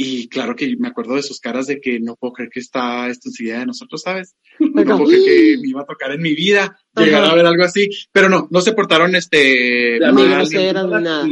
Y 0.01 0.29
claro 0.29 0.55
que 0.55 0.77
me 0.79 0.87
acuerdo 0.87 1.17
de 1.17 1.25
sus 1.25 1.41
caras 1.41 1.67
de 1.67 1.81
que 1.81 1.99
no 1.99 2.15
puedo 2.15 2.33
creer 2.35 2.51
que 2.51 2.61
está 2.61 3.09
esto 3.09 3.31
enseguida 3.31 3.59
de 3.59 3.67
nosotros, 3.67 4.01
¿sabes? 4.01 4.37
No 4.61 4.73
puedo 4.73 5.07
creer 5.07 5.25
que 5.25 5.57
me 5.61 5.69
iba 5.71 5.81
a 5.83 5.87
tocar 5.87 6.13
en 6.13 6.23
mi 6.23 6.35
vida 6.35 6.79
llegar 6.95 7.25
Ajá. 7.25 7.33
a 7.33 7.35
ver 7.35 7.47
algo 7.47 7.65
así. 7.65 7.89
Pero 8.13 8.29
no, 8.29 8.47
no 8.51 8.61
se 8.61 8.73
portaron 8.75 9.17
este 9.17 9.99
Ya, 10.01 10.13
Ni 10.13 10.23
mal, 10.23 10.35
groseras 10.35 10.87
ni 10.87 11.03
nada. 11.03 11.29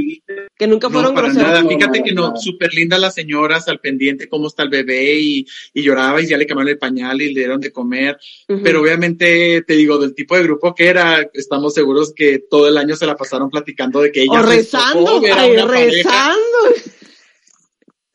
Que 0.59 0.67
nunca 0.67 0.89
no, 0.89 0.95
fueron 0.95 1.14
para 1.14 1.29
groseros. 1.29 1.49
nada. 1.49 1.62
No, 1.62 1.69
Fíjate 1.69 1.99
no, 2.01 2.05
que 2.05 2.12
no, 2.12 2.31
no. 2.31 2.37
súper 2.37 2.75
lindas 2.75 3.01
las 3.01 3.14
señoras 3.14 3.69
al 3.69 3.79
pendiente 3.79 4.29
cómo 4.29 4.49
está 4.49 4.64
el 4.64 4.69
bebé 4.71 5.14
y, 5.21 5.47
y 5.73 5.83
lloraba 5.83 6.21
y 6.21 6.27
ya 6.27 6.37
le 6.37 6.47
cambiaron 6.47 6.71
el 6.71 6.79
pañal 6.79 7.23
y 7.23 7.33
le 7.33 7.41
dieron 7.41 7.61
de 7.61 7.71
comer. 7.71 8.19
Ujú. 8.49 8.62
Pero 8.64 8.81
obviamente, 8.83 9.62
te 9.64 9.75
digo, 9.75 9.99
del 9.99 10.12
tipo 10.14 10.37
de 10.37 10.43
grupo 10.43 10.75
que 10.75 10.87
era, 10.87 11.25
estamos 11.35 11.73
seguros 11.75 12.12
que 12.14 12.41
todo 12.51 12.67
el 12.67 12.77
año 12.79 12.97
se 12.97 13.07
la 13.07 13.17
pasaron 13.17 13.49
platicando 13.49 14.01
de 14.03 14.11
que 14.11 14.23
ella 14.23 14.41
o 14.41 14.43
rezando, 14.43 15.23
ay, 15.33 15.57
rezando. 15.57 16.37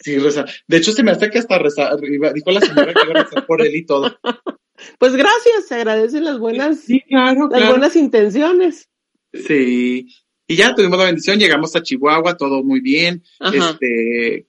Sí, 0.04 0.18
reza. 0.18 0.46
De 0.68 0.78
hecho, 0.78 0.92
se 0.92 1.04
me 1.04 1.12
hace 1.12 1.30
que 1.30 1.40
hasta 1.40 1.58
rezar, 1.58 1.98
dijo 2.00 2.52
la 2.52 2.62
señora 2.62 2.94
que 2.94 3.10
iba 3.10 3.20
a 3.20 3.24
rezar 3.24 3.46
por 3.46 3.62
él 3.62 3.76
y 3.76 3.86
todo. 3.86 4.18
Pues 4.98 5.14
gracias, 5.14 5.68
se 5.68 5.76
agradecen 5.76 6.26
las 6.26 6.40
buenas, 6.40 6.80
Sí, 6.80 7.02
claro, 7.02 7.48
las 7.52 7.70
buenas 7.70 7.96
intenciones. 7.96 8.90
Sí. 9.32 10.08
Y 10.48 10.56
ya 10.56 10.74
tuvimos 10.74 10.98
la 10.98 11.06
bendición, 11.06 11.38
llegamos 11.38 11.76
a 11.76 11.84
Chihuahua, 11.84 12.36
todo 12.36 12.64
muy 12.64 12.82
bien. 12.82 13.24
Ajá. 13.40 13.72
Este, 13.72 14.48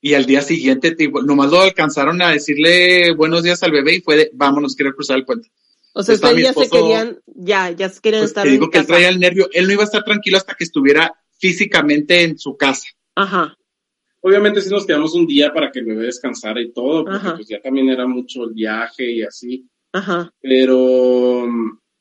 y 0.00 0.14
al 0.14 0.24
día 0.24 0.40
siguiente, 0.42 0.92
te 0.92 1.04
digo, 1.04 1.22
nomás 1.22 1.50
lo 1.50 1.60
alcanzaron 1.60 2.20
a 2.22 2.30
decirle 2.30 3.12
buenos 3.12 3.42
días 3.42 3.62
al 3.62 3.72
bebé 3.72 3.96
y 3.96 4.00
fue 4.00 4.16
de, 4.16 4.30
vámonos, 4.32 4.76
quiero 4.76 4.94
cruzar 4.94 5.16
el 5.16 5.24
puente. 5.24 5.50
O 5.94 6.02
sea, 6.02 6.14
ustedes 6.14 6.42
ya 6.42 6.52
se 6.52 6.68
querían, 6.68 7.18
ya, 7.26 7.70
ya 7.70 7.88
se 7.88 8.00
querían 8.00 8.20
Pues 8.22 8.30
estar 8.30 8.44
te 8.44 8.50
digo 8.50 8.66
en 8.66 8.70
que 8.70 8.78
él 8.78 8.86
traía 8.86 9.08
el 9.08 9.18
nervio, 9.18 9.48
él 9.52 9.66
no 9.66 9.72
iba 9.72 9.82
a 9.82 9.86
estar 9.86 10.04
tranquilo 10.04 10.36
hasta 10.36 10.54
que 10.54 10.64
estuviera 10.64 11.12
físicamente 11.38 12.22
en 12.22 12.38
su 12.38 12.56
casa. 12.56 12.86
Ajá, 13.14 13.56
Obviamente 14.20 14.60
sí 14.60 14.70
nos 14.70 14.86
quedamos 14.86 15.14
un 15.14 15.26
día 15.26 15.52
para 15.52 15.70
que 15.70 15.78
el 15.80 15.86
bebé 15.86 16.06
descansara 16.06 16.60
y 16.60 16.72
todo, 16.72 17.04
porque 17.04 17.16
Ajá. 17.18 17.34
pues 17.36 17.48
ya 17.48 17.60
también 17.60 17.88
era 17.88 18.06
mucho 18.06 18.44
el 18.44 18.54
viaje 18.54 19.10
y 19.10 19.22
así. 19.22 19.66
ajá. 19.92 20.30
Pero 20.40 21.44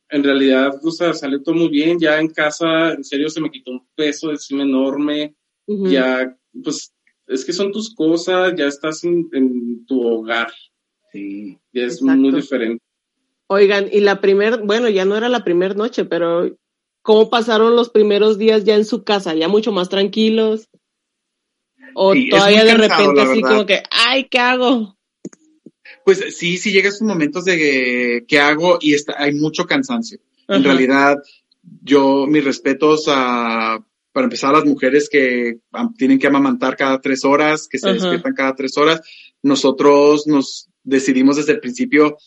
en 0.09 0.23
realidad, 0.23 0.73
o 0.83 0.91
sea, 0.91 1.13
salió 1.13 1.41
todo 1.43 1.55
muy 1.55 1.69
bien. 1.69 1.99
Ya 1.99 2.19
en 2.19 2.29
casa, 2.29 2.93
en 2.93 3.03
serio, 3.03 3.29
se 3.29 3.41
me 3.41 3.51
quitó 3.51 3.71
un 3.71 3.87
peso 3.95 4.31
encima 4.31 4.63
enorme. 4.63 5.35
Ya, 5.67 6.35
pues, 6.63 6.93
es 7.27 7.43
que 7.43 7.51
son 7.53 7.71
tus 7.71 7.93
cosas, 7.93 8.53
ya 8.55 8.65
estás 8.67 9.03
en, 9.03 9.27
en 9.33 9.85
tu 9.85 10.01
hogar. 10.07 10.51
Sí. 11.11 11.57
Ya 11.73 11.83
es 11.85 11.95
Exacto. 12.01 12.17
muy 12.21 12.31
diferente. 12.31 12.83
Oigan, 13.47 13.87
y 13.91 13.99
la 13.99 14.21
primer, 14.21 14.61
bueno, 14.63 14.89
ya 14.89 15.05
no 15.05 15.15
era 15.15 15.29
la 15.29 15.43
primer 15.43 15.75
noche, 15.75 16.05
pero 16.05 16.55
¿cómo 17.01 17.29
pasaron 17.29 17.75
los 17.75 17.89
primeros 17.89 18.37
días 18.37 18.63
ya 18.63 18.75
en 18.75 18.85
su 18.85 19.03
casa? 19.03 19.33
¿Ya 19.35 19.47
mucho 19.47 19.71
más 19.71 19.89
tranquilos? 19.89 20.67
¿O 21.95 22.13
Sí, 22.13 22.29
todavía 22.29 22.63
de 22.63 22.75
cansado, 22.75 23.11
repente 23.13 23.21
así 23.21 23.41
como 23.41 23.65
que, 23.65 23.83
ay, 23.89 24.25
¿qué 24.25 24.39
hago? 24.39 24.97
Pues 26.03 26.37
sí, 26.37 26.57
sí 26.57 26.71
llega 26.71 26.89
esos 26.89 27.01
momentos 27.01 27.45
de 27.45 28.25
que 28.27 28.39
hago 28.39 28.77
y 28.79 28.93
está, 28.93 29.15
hay 29.17 29.33
mucho 29.33 29.65
cansancio. 29.65 30.19
En 30.47 30.63
realidad, 30.63 31.17
yo, 31.81 32.27
mis 32.27 32.43
respetos 32.43 33.05
a, 33.07 33.83
para 34.11 34.25
empezar, 34.25 34.51
a 34.51 34.59
las 34.59 34.65
mujeres 34.65 35.09
que 35.09 35.57
tienen 35.97 36.19
que 36.19 36.27
amamantar 36.27 36.75
cada 36.77 37.01
tres 37.01 37.25
horas, 37.25 37.67
que 37.67 37.79
se 37.79 37.87
Ajá. 37.87 37.95
despiertan 37.95 38.35
cada 38.35 38.55
tres 38.55 38.77
horas. 38.77 39.01
Nosotros 39.41 40.27
nos 40.27 40.69
decidimos 40.83 41.37
desde 41.37 41.53
el 41.53 41.59
principio 41.59 42.17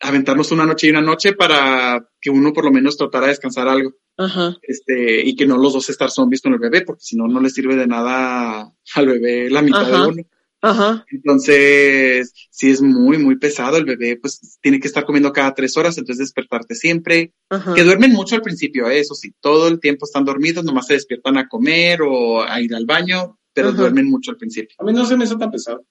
aventarnos 0.00 0.52
una 0.52 0.64
noche 0.66 0.86
y 0.86 0.90
una 0.90 1.00
noche 1.00 1.32
para 1.32 2.08
que 2.20 2.30
uno 2.30 2.52
por 2.52 2.64
lo 2.64 2.70
menos 2.72 2.96
tratara 2.96 3.26
de 3.26 3.32
descansar 3.32 3.68
algo. 3.68 3.92
Ajá, 4.16 4.56
Este, 4.62 5.24
y 5.24 5.36
que 5.36 5.46
no 5.46 5.56
los 5.58 5.72
dos 5.72 5.88
estar 5.90 6.10
zombies 6.10 6.42
con 6.42 6.52
el 6.52 6.58
bebé, 6.58 6.82
porque 6.82 7.02
si 7.04 7.16
no, 7.16 7.28
no 7.28 7.40
le 7.40 7.50
sirve 7.50 7.76
de 7.76 7.86
nada 7.86 8.72
al 8.94 9.06
bebé 9.06 9.48
la 9.50 9.62
mitad 9.62 9.82
Ajá. 9.82 10.02
de 10.02 10.08
uno. 10.08 10.22
ajá, 10.60 11.06
Entonces, 11.12 12.32
si 12.50 12.70
es 12.70 12.82
muy, 12.82 13.18
muy 13.18 13.36
pesado, 13.38 13.76
el 13.76 13.84
bebé 13.84 14.16
pues 14.20 14.58
tiene 14.60 14.80
que 14.80 14.88
estar 14.88 15.04
comiendo 15.04 15.32
cada 15.32 15.54
tres 15.54 15.76
horas, 15.76 15.96
entonces 15.98 16.18
despertarte 16.26 16.74
siempre. 16.74 17.32
ajá. 17.48 17.74
Que 17.74 17.84
duermen 17.84 18.12
mucho 18.12 18.34
al 18.34 18.42
principio, 18.42 18.88
¿eh? 18.90 18.98
eso 18.98 19.14
sí, 19.14 19.32
todo 19.40 19.68
el 19.68 19.78
tiempo 19.80 20.04
están 20.04 20.24
dormidos, 20.24 20.64
nomás 20.64 20.86
se 20.88 20.94
despiertan 20.94 21.38
a 21.38 21.48
comer 21.48 22.02
o 22.02 22.42
a 22.42 22.60
ir 22.60 22.74
al 22.74 22.86
baño, 22.86 23.38
pero 23.52 23.68
Ajá. 23.68 23.76
duermen 23.78 24.06
mucho 24.10 24.32
al 24.32 24.36
principio. 24.36 24.74
A 24.78 24.84
mí 24.84 24.92
no 24.92 25.06
se 25.06 25.16
me 25.16 25.24
hizo 25.24 25.38
tan 25.38 25.50
pesado. 25.52 25.84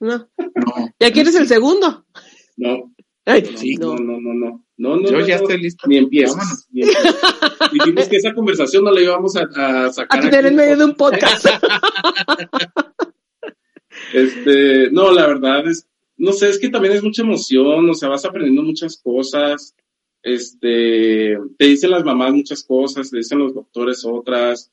No. 0.00 0.28
No. 0.38 0.90
¿Ya 0.98 1.10
quieres 1.12 1.34
el 1.34 1.48
segundo? 1.48 2.04
No, 2.58 2.92
Ay, 3.26 3.42
no, 3.42 3.58
Sí. 3.58 3.74
no, 3.76 3.96
no. 3.96 4.20
no, 4.20 4.34
no, 4.34 4.56
no. 4.76 5.02
Yo 5.02 5.12
no, 5.12 5.26
ya 5.26 5.36
no, 5.36 5.42
estoy 5.42 5.60
listo. 5.62 5.86
Ni 5.88 5.98
empiezas. 5.98 6.36
Vámonos. 6.36 6.66
ni 6.70 6.80
empiezas. 6.82 7.16
Dijimos 7.72 8.08
que 8.08 8.16
esa 8.16 8.32
conversación 8.34 8.84
no 8.84 8.90
la 8.92 9.00
íbamos 9.00 9.36
a, 9.36 9.42
a 9.84 9.92
sacar. 9.92 10.18
A 10.18 10.22
tener 10.22 10.38
aquí. 10.40 10.48
en 10.48 10.56
medio 10.56 10.76
de 10.76 10.84
un 10.84 10.94
podcast. 10.94 11.46
Este, 14.12 14.90
no, 14.90 15.12
la 15.12 15.26
verdad 15.26 15.66
es, 15.68 15.86
no 16.16 16.32
sé, 16.32 16.48
es 16.48 16.58
que 16.58 16.68
también 16.68 16.94
es 16.94 17.02
mucha 17.02 17.22
emoción, 17.22 17.88
o 17.88 17.94
sea, 17.94 18.08
vas 18.08 18.24
aprendiendo 18.24 18.62
muchas 18.62 19.00
cosas, 19.02 19.74
este, 20.22 21.38
te 21.58 21.64
dicen 21.64 21.90
las 21.90 22.04
mamás 22.04 22.32
muchas 22.32 22.64
cosas, 22.64 23.10
te 23.10 23.18
dicen 23.18 23.38
los 23.38 23.54
doctores 23.54 24.04
otras, 24.04 24.70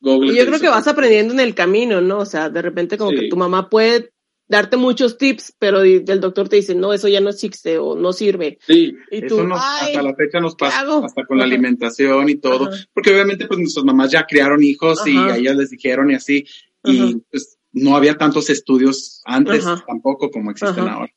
Google. 0.00 0.32
Y 0.32 0.36
yo 0.36 0.46
creo 0.46 0.60
que 0.60 0.68
vas 0.68 0.86
aprendiendo 0.86 1.32
en 1.34 1.40
el 1.40 1.54
camino, 1.54 2.00
¿no? 2.00 2.18
O 2.18 2.26
sea, 2.26 2.50
de 2.50 2.62
repente 2.62 2.98
como 2.98 3.10
Sí. 3.12 3.16
que 3.20 3.28
tu 3.28 3.36
mamá 3.36 3.68
puede 3.70 4.12
darte 4.48 4.76
muchos 4.76 5.18
tips, 5.18 5.54
pero 5.58 5.82
el 5.82 6.20
doctor 6.20 6.48
te 6.48 6.56
dice, 6.56 6.74
no, 6.74 6.92
eso 6.92 7.06
ya 7.08 7.20
no 7.20 7.28
existe 7.30 7.78
o 7.78 7.94
no 7.94 8.12
sirve. 8.12 8.58
Sí, 8.66 8.94
Y 9.10 9.20
tú, 9.20 9.36
Eso 9.36 9.44
nos, 9.44 9.60
ay, 9.62 9.88
hasta 9.88 10.02
la 10.02 10.14
fecha 10.14 10.40
nos 10.40 10.54
¿qué 10.56 10.64
pasa, 10.64 11.04
hasta 11.04 11.26
con 11.26 11.38
la 11.38 11.44
alimentación 11.44 12.28
y 12.30 12.36
todo, 12.36 12.68
Ajá. 12.68 12.76
porque 12.94 13.12
obviamente 13.12 13.46
pues 13.46 13.60
nuestras 13.60 13.84
mamás 13.84 14.10
ya 14.10 14.26
criaron 14.26 14.62
hijos 14.64 15.06
y 15.06 15.16
a 15.16 15.36
ellas 15.36 15.56
les 15.56 15.70
dijeron 15.70 16.10
y 16.10 16.14
así, 16.14 16.44
y 16.84 17.16
pues 17.30 17.58
no 17.72 17.94
había 17.96 18.16
tantos 18.16 18.48
estudios 18.50 19.20
antes 19.26 19.64
tampoco 19.86 20.30
como 20.30 20.50
existen 20.50 20.88
ahora. 20.88 21.12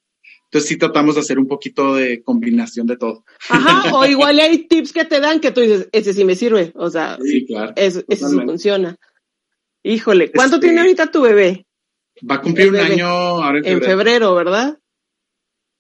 Entonces 0.46 0.68
sí 0.68 0.78
tratamos 0.78 1.16
de 1.16 1.22
hacer 1.22 1.40
un 1.40 1.48
poquito 1.48 1.96
de 1.96 2.22
combinación 2.24 2.86
de 2.86 2.98
todo. 2.98 3.24
Ajá, 3.48 3.96
o 3.96 4.06
igual 4.06 4.38
hay 4.42 4.68
tips 4.68 4.92
que 4.92 5.06
te 5.06 5.22
dan 5.22 5.40
que 5.40 5.52
tú 5.52 5.62
dices, 5.62 5.88
ese 5.94 6.14
sí 6.14 6.26
me 6.26 6.36
sirve. 6.36 6.74
O 6.76 6.90
sea, 6.90 7.18
Sí, 7.24 7.46
claro. 7.46 7.72
eso, 7.78 8.04
ese 8.10 8.28
sí 8.28 8.36
funciona. 8.42 8.98
Híjole, 9.84 10.30
¿cuánto 10.34 10.58
Este, 10.58 10.68
tiene 10.68 10.82
ahorita 10.82 11.10
tu 11.10 11.22
bebé? 11.22 11.66
Va 12.30 12.36
a 12.36 12.42
cumplir 12.42 12.70
un 12.70 12.78
año 12.78 13.08
ahora 13.08 13.60
en 13.60 13.66
En 13.66 13.82
febrero. 13.82 14.36
¿verdad? 14.36 14.80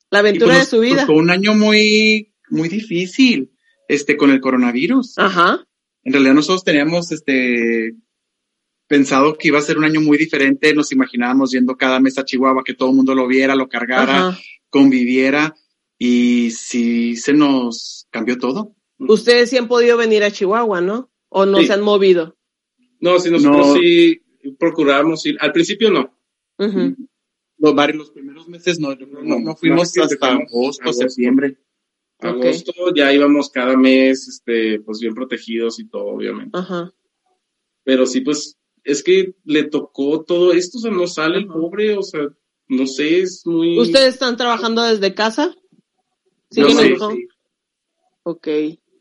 La 0.09 0.19
aventura 0.19 0.55
pues, 0.55 0.59
de 0.59 0.65
su 0.69 0.77
nos 0.77 0.85
vida. 0.85 1.01
tocó 1.01 1.13
un 1.13 1.29
año 1.29 1.53
muy, 1.55 2.33
muy 2.49 2.67
difícil, 2.69 3.51
este, 3.87 4.17
con 4.17 4.31
el 4.31 4.41
coronavirus. 4.41 5.17
Ajá, 5.17 5.65
En 6.03 6.13
realidad 6.13 6.33
nosotros 6.33 6.63
teníamos, 6.63 7.11
este, 7.11 7.93
pensado 8.87 9.37
que 9.37 9.47
iba 9.49 9.59
a 9.59 9.61
ser 9.61 9.77
un 9.77 9.85
año 9.85 10.01
muy 10.01 10.17
diferente. 10.17 10.73
Nos 10.73 10.91
imaginábamos 10.91 11.51
yendo 11.51 11.77
cada 11.77 11.99
mes 11.99 12.17
a 12.17 12.25
Chihuahua, 12.25 12.63
que 12.63 12.73
todo 12.73 12.89
el 12.89 12.95
mundo 12.95 13.15
lo 13.15 13.27
viera, 13.27 13.55
lo 13.55 13.69
cargara, 13.69 14.27
ajá. 14.29 14.39
conviviera. 14.69 15.55
Y 15.97 16.51
sí 16.51 17.15
se 17.15 17.33
nos 17.33 18.07
cambió 18.09 18.37
todo. 18.37 18.75
Ustedes 18.97 19.49
sí 19.51 19.57
han 19.57 19.67
podido 19.67 19.95
venir 19.97 20.23
a 20.23 20.31
Chihuahua, 20.31 20.81
¿no? 20.81 21.09
O 21.29 21.45
no 21.45 21.59
Sí. 21.59 21.67
se 21.67 21.73
han 21.73 21.81
movido. 21.81 22.35
no, 22.99 23.19
sí, 23.19 23.31
nosotros 23.31 23.67
No. 23.67 23.73
sí 23.75 24.21
procuramos 24.59 25.25
ir, 25.25 25.37
al 25.39 25.51
principio 25.53 25.89
no, 25.91 26.15
Ujú. 26.61 26.95
Los, 27.57 27.75
varios, 27.75 27.97
los 27.97 28.11
primeros 28.11 28.47
meses 28.47 28.79
no, 28.79 28.95
no, 28.95 29.39
no 29.39 29.55
fuimos 29.55 29.97
hasta 29.97 30.31
agosto, 30.31 30.83
agosto. 30.83 31.09
septiembre. 31.09 31.57
Agosto 32.19 32.73
ya 32.95 33.11
íbamos 33.11 33.49
cada 33.49 33.75
mes, 33.75 34.27
este, 34.27 34.79
pues 34.79 34.99
bien 34.99 35.15
protegidos 35.15 35.79
y 35.79 35.87
todo, 35.87 36.05
obviamente. 36.05 36.57
Ajá. 36.57 36.93
Pero 37.83 38.05
sí, 38.05 38.21
pues, 38.21 38.57
es 38.83 39.03
que 39.03 39.35
le 39.43 39.63
tocó 39.63 40.23
todo 40.23 40.53
esto, 40.53 40.77
o 40.77 40.81
sea, 40.81 40.91
no 40.91 41.07
sale 41.07 41.39
el 41.39 41.47
pobre, 41.47 41.97
o 41.97 42.03
sea, 42.03 42.21
no 42.67 42.85
sé, 42.85 43.21
es 43.21 43.45
muy... 43.45 43.79
¿Ustedes 43.79 44.13
están 44.13 44.37
trabajando 44.37 44.83
desde 44.83 45.15
casa? 45.15 45.55
Yo 46.51 46.69
¿Siguen 46.69 46.77
sí, 46.77 46.93
en 46.93 47.01
home? 47.01 47.15
sí. 47.15 47.27
Ok. 48.23 48.47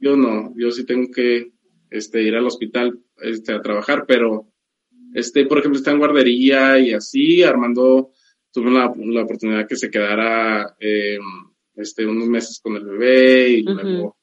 Yo 0.01 0.17
no, 0.17 0.55
yo 0.57 0.71
sí 0.71 0.85
tengo 0.85 1.11
que 1.13 1.53
este, 1.91 2.23
ir 2.23 2.35
al 2.35 2.47
hospital 2.47 3.01
este, 3.19 3.53
a 3.53 3.61
trabajar, 3.61 4.07
pero, 4.07 4.50
este, 5.15 5.47
por 5.47 5.59
ejemplo, 5.59 5.79
está 5.79 5.91
en 5.93 5.99
guardería 5.99 6.79
y 6.79 6.93
así, 6.93 7.43
Armando 7.43 8.11
tuvo 8.53 8.71
la, 8.71 8.93
la 8.97 9.23
oportunidad 9.23 9.67
que 9.69 9.77
se 9.77 9.91
quedara 9.91 10.75
eh, 10.81 11.19
este, 11.77 12.05
unos 12.07 12.27
meses 12.29 12.61
con 12.63 12.77
el 12.77 12.85
bebé 12.85 13.49
y 13.51 13.63
luego 13.63 14.17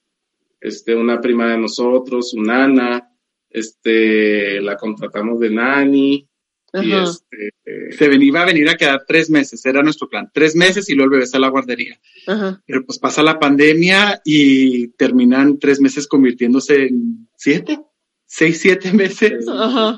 este, 0.60 0.96
una 0.96 1.22
prima 1.22 1.52
de 1.52 1.58
nosotros, 1.58 2.34
una 2.34 2.68
nana, 2.68 3.10
este, 3.50 4.60
la 4.62 4.76
contratamos 4.76 5.40
de 5.40 5.50
nani 5.50 6.28
y 6.74 6.92
este, 6.92 7.48
eh, 7.66 7.92
Se 7.92 8.10
ven- 8.10 8.22
iba 8.22 8.42
a 8.42 8.46
venir 8.46 8.68
a 8.70 8.76
quedar 8.76 9.06
tres 9.08 9.30
meses, 9.30 9.66
era 9.66 9.82
nuestro 9.82 10.10
plan. 10.10 10.30
Tres 10.34 10.56
meses 10.56 10.90
y 10.90 10.94
luego 10.96 11.06
el 11.06 11.12
bebé 11.12 11.24
está 11.24 11.38
a 11.38 11.42
la 11.42 11.48
guardería. 11.50 11.98
Ajá. 12.28 12.62
Pero 12.68 12.86
pues 12.86 13.00
pasa 13.00 13.24
la 13.24 13.40
pandemia 13.40 14.22
y 14.26 14.90
terminan 14.90 15.58
tres 15.60 15.80
meses 15.80 16.08
convirtiéndose 16.08 16.88
en 16.88 17.30
siete, 17.36 17.80
seis, 18.26 18.60
siete 18.60 18.92
meses. 18.94 19.48
Ajá. 19.48 19.98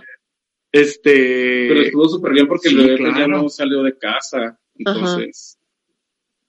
Este. 0.72 1.68
pero 1.68 1.82
estuvo 1.82 2.10
súper 2.10 2.34
bien 2.34 2.48
porque 2.48 2.70
sí, 2.70 2.76
el 2.76 2.86
bebé 2.86 2.98
pues, 2.98 3.18
ya 3.18 3.28
no 3.28 3.50
salió 3.50 3.84
de 3.84 3.98
casa, 3.98 4.60
entonces... 4.76 5.56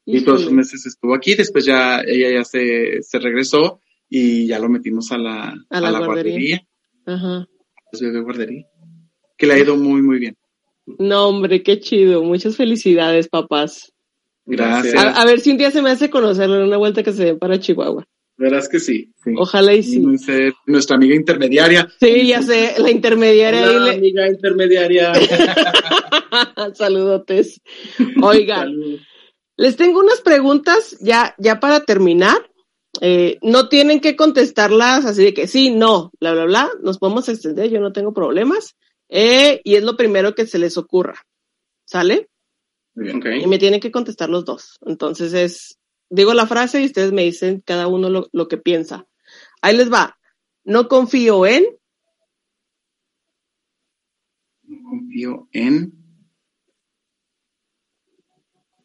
Y 0.07 0.25
todos 0.25 0.41
Híjole. 0.41 0.57
meses 0.57 0.87
estuvo 0.87 1.15
aquí, 1.15 1.35
después 1.35 1.65
ya 1.65 2.01
ella 2.01 2.31
ya 2.33 2.45
se, 2.45 3.03
se 3.03 3.19
regresó 3.21 3.81
y 4.09 4.47
ya 4.47 4.59
lo 4.59 4.69
metimos 4.69 5.13
a 5.13 5.19
la, 5.19 5.55
A 5.69 5.81
la 5.81 6.05
guardería. 6.05 6.67
Ajá. 7.07 7.47
Pues 7.91 8.03
bebé 8.03 8.21
guardería. 8.21 8.67
Que 9.39 9.47
le 9.47 9.55
ha 9.55 9.59
ido 9.59 9.77
muy, 9.77 10.03
muy 10.03 10.19
bien. 10.19 10.37
No, 10.99 11.29
hombre, 11.29 11.63
qué 11.63 11.79
chido. 11.79 12.23
Muchas 12.25 12.57
felicidades, 12.57 13.29
papás. 13.29 13.93
Gracias. 14.47 14.97
A, 14.97 15.21
a 15.21 15.25
ver 15.27 15.39
si 15.39 15.53
un 15.53 15.59
día 15.59 15.71
se 15.71 15.83
me 15.83 15.91
hace 15.91 16.11
conocerlo 16.11 16.57
en 16.57 16.65
una 16.65 16.77
vuelta 16.77 17.05
que 17.05 17.13
se 17.13 17.25
den 17.27 17.39
para 17.39 17.61
Chihuahua. 17.61 18.05
Verás 18.41 18.71
que 18.71 18.81
sí. 18.81 19.13
Sí. 19.23 19.35
Ojalá 19.37 19.75
y 19.75 19.83
sí. 19.83 20.03
Nuestra 20.65 20.97
amiga 20.97 21.15
intermediaria. 21.15 21.87
Sí, 22.01 22.29
ya 22.29 22.41
sé, 22.41 22.73
la 22.79 22.91
intermediaria 22.91 23.67
le... 23.67 23.91
amiga 23.91 24.27
intermediaria. 24.27 25.13
Saludotes. 26.75 27.61
Oigan, 28.23 28.69
Salud. 28.69 28.99
les 29.59 29.77
tengo 29.77 30.01
unas 30.01 30.23
preguntas 30.23 30.97
ya, 31.01 31.35
ya 31.37 31.61
para 31.61 31.81
terminar. 31.81 32.51
Eh, 33.03 33.37
no 33.43 33.69
tienen 33.69 34.01
que 34.01 34.17
contestarlas 34.17 35.05
así 35.05 35.23
de 35.23 35.35
que 35.35 35.47
sí, 35.47 35.69
no, 35.69 36.11
bla, 36.19 36.33
bla, 36.33 36.47
bla. 36.47 36.71
Nos 36.83 36.99
podemos 36.99 37.29
extender, 37.29 37.69
yo 37.69 37.81
no 37.81 37.93
tengo 37.93 38.15
problemas. 38.15 38.75
Eh, 39.11 39.61
y 39.65 39.75
es 39.75 39.85
lo 39.85 39.99
primero 39.99 40.35
que 40.35 40.47
se 40.47 40.59
les 40.59 40.79
ocurra. 40.79 41.27
¿Sale? 41.85 42.31
Muy 42.95 43.05
bien. 43.05 43.19
Ok. 43.19 43.27
Y 43.43 43.47
me 43.47 43.59
tienen 43.59 43.81
que 43.81 43.93
contestar 43.93 44.31
los 44.31 44.47
dos. 44.47 44.79
Entonces 44.87 45.35
es, 45.35 45.79
digo 46.11 46.35
la 46.35 46.47
frase 46.47 46.83
y 46.83 46.87
ustedes 46.87 47.13
me 47.13 47.23
dicen 47.23 47.63
cada 47.65 47.89
uno 47.89 48.11
lo, 48.11 48.29
lo 48.33 48.49
que 48.49 48.59
piensa. 48.59 49.07
Ahí 49.63 49.77
les 49.77 49.91
va. 49.93 50.19
No 50.65 50.89
confío 50.89 51.47
en, 51.47 51.65
No 54.71 54.83
confío 54.89 55.49
en. 55.53 55.93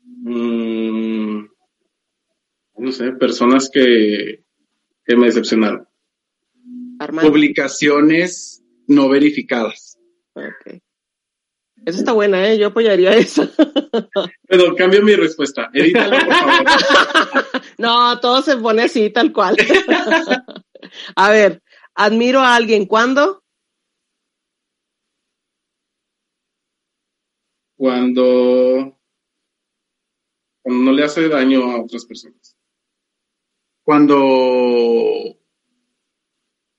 Mm, 0.03 1.45
no 2.78 2.91
sé, 2.91 3.11
personas 3.11 3.69
que, 3.71 4.43
que 5.05 5.15
me 5.15 5.28
decepcionaron. 5.28 5.88
Armando. 6.97 7.30
Publicaciones 7.30 8.63
no 8.88 9.09
verificadas. 9.09 9.99
Ok. 10.34 10.82
Esa 11.86 11.99
está 11.99 12.14
buena, 12.14 12.48
¿eh? 12.48 12.57
Yo 12.57 12.68
apoyaría 12.68 13.16
esa. 13.16 13.48
Pero 14.48 14.76
cambio 14.76 15.03
mi 15.03 15.16
respuesta. 15.16 15.70
Edítalo, 15.74 16.18
por 16.18 16.34
favor. 16.34 17.64
no, 17.78 18.20
todo 18.20 18.41
se 18.41 18.57
pone 18.57 18.84
así, 18.84 19.10
tal 19.12 19.32
cual. 19.32 19.56
a 21.16 21.30
ver, 21.30 21.62
admiro 21.94 22.40
a 22.41 22.56
alguien 22.56 22.86
cuando. 22.86 23.44
Cuando, 27.78 28.98
cuando 30.64 30.84
no 30.84 30.91
le 30.94 31.03
hace 31.03 31.28
daño 31.28 31.64
a 31.72 31.82
otras 31.84 32.06
personas. 32.06 32.56
Cuando 33.84 35.38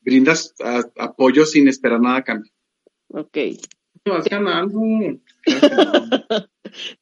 brindas 0.00 0.54
a- 0.60 0.90
apoyo 0.98 1.44
sin 1.44 1.68
esperar 1.68 2.00
nada 2.00 2.16
a 2.16 2.24
cambio. 2.24 2.50
Ok. 3.08 3.36
Vas 4.06 4.24
ganando. 4.24 4.80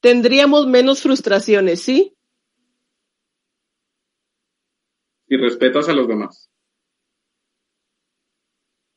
Tendríamos 0.01 0.67
menos 0.67 1.03
frustraciones, 1.03 1.81
¿sí? 1.83 2.17
Y 5.29 5.37
respetas 5.37 5.89
a 5.89 5.93
los 5.93 6.09
demás. 6.09 6.51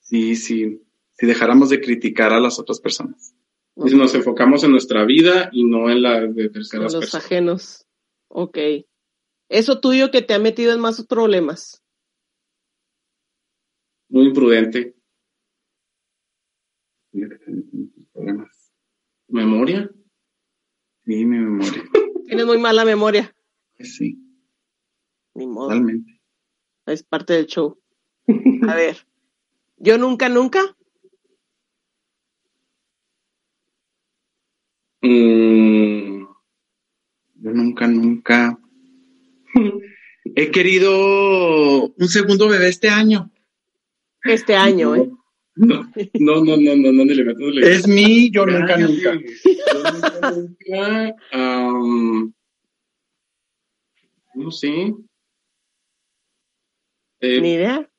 Sí, 0.01 0.35
sí. 0.35 0.81
Si 1.13 1.25
dejáramos 1.25 1.69
de 1.69 1.81
criticar 1.81 2.31
a 2.31 2.39
las 2.39 2.59
otras 2.59 2.79
personas. 2.79 3.35
Y 3.75 3.93
nos 3.95 4.15
enfocamos 4.15 4.63
en 4.63 4.71
nuestra 4.71 5.05
vida 5.05 5.49
y 5.51 5.63
no 5.63 5.89
en 5.89 6.01
la 6.01 6.21
de 6.21 6.49
terceras 6.49 6.93
los 6.93 7.01
personas. 7.01 7.25
ajenos. 7.25 7.87
Ok. 8.29 8.57
Eso 9.49 9.79
tuyo 9.79 10.11
que 10.11 10.21
te 10.21 10.33
ha 10.33 10.39
metido 10.39 10.73
en 10.73 10.79
más 10.79 11.05
problemas. 11.05 11.83
Muy 14.09 14.27
imprudente. 14.27 14.96
Problemas. 18.13 18.73
Memoria. 19.27 19.89
Sí, 21.05 21.25
mi 21.25 21.37
memoria. 21.39 21.83
Tienes 22.27 22.45
muy 22.45 22.57
mala 22.57 22.85
memoria. 22.85 23.33
Sí, 23.79 24.17
Ni 25.33 25.47
modo. 25.47 25.67
totalmente. 25.69 26.19
Es 26.85 27.03
parte 27.03 27.33
del 27.33 27.47
show. 27.47 27.79
A 28.67 28.75
ver. 28.75 28.97
Yo 29.77 29.97
nunca, 29.97 30.27
nunca. 30.29 30.59
Mm, 35.01 36.25
Yo 37.35 37.51
nunca, 37.51 37.87
nunca. 37.87 38.59
He 40.35 40.51
querido 40.51 41.87
un 41.93 42.07
segundo 42.07 42.49
bebé 42.49 42.67
este 42.69 42.89
año. 42.89 43.31
Este 44.23 44.55
año, 44.55 44.95
¿eh? 44.95 45.09
No, 45.57 45.89
no, 46.19 46.45
no, 46.45 46.57
no, 46.57 46.75
no, 46.75 46.91
no, 46.93 47.05
ni 47.05 47.13
le 47.15 47.23
metas, 47.23 47.39
no 47.39 47.47
le. 47.49 47.71
Es 47.71 47.87
mi, 47.87 48.29
yo 48.29 48.45
nunca, 48.45 48.77
nunca. 48.77 49.13
Yo 49.13 49.91
nunca, 49.91 50.31
nunca, 50.31 51.15
am, 51.31 52.33
no 54.35 54.51
sé. 54.51 54.93
Eh, 57.19 57.41
Ni 57.41 57.53
idea. 57.53 57.89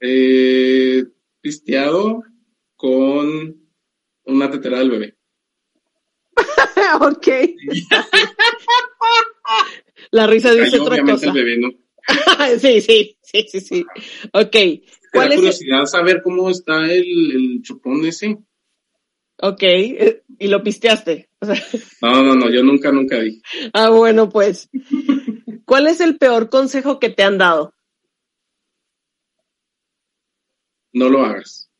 eh, 0.00 1.04
pisteado 1.40 2.24
con 2.74 3.56
una 4.24 4.50
tetera 4.50 4.80
del 4.80 4.90
bebé. 4.90 5.16
ok. 7.00 7.28
La 10.10 10.26
risa 10.26 10.52
dice 10.52 10.72
Cayó, 10.72 10.82
otra 10.82 11.00
cosa. 11.02 11.26
el 11.26 11.32
bebé, 11.32 11.58
¿no? 11.58 11.70
sí, 12.58 12.80
sí, 12.80 13.16
sí, 13.22 13.46
sí, 13.48 13.60
sí. 13.60 13.86
Ok. 14.32 14.56
Me 15.14 15.20
¿Cuál 15.20 15.28
da 15.28 15.34
es? 15.34 15.40
curiosidad 15.40 15.84
saber 15.86 16.22
cómo 16.22 16.50
está 16.50 16.84
el, 16.92 17.30
el 17.32 17.62
chupón 17.62 18.04
ese. 18.04 18.36
Ok. 19.40 19.62
eh, 19.62 20.22
Y 20.38 20.48
lo 20.48 20.62
pisteaste. 20.62 21.30
O 21.40 21.46
sea, 21.46 21.54
No, 22.02 22.22
no, 22.22 22.34
no, 22.34 22.50
yo 22.50 22.62
nunca, 22.62 22.90
nunca 22.90 23.18
vi. 23.20 23.40
ah, 23.72 23.90
bueno, 23.90 24.28
pues. 24.28 24.68
¿Cuál 25.64 25.86
es 25.86 26.00
el 26.00 26.18
peor 26.18 26.50
consejo 26.50 26.98
que 26.98 27.10
te 27.10 27.22
han 27.22 27.38
dado? 27.38 27.72
No 30.92 31.08
lo 31.08 31.24
hagas. 31.24 31.70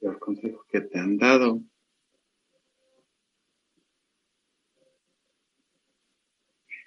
El 0.00 0.18
consejo 0.18 0.64
que 0.70 0.80
te 0.80 0.98
han 0.98 1.16
dado. 1.18 1.60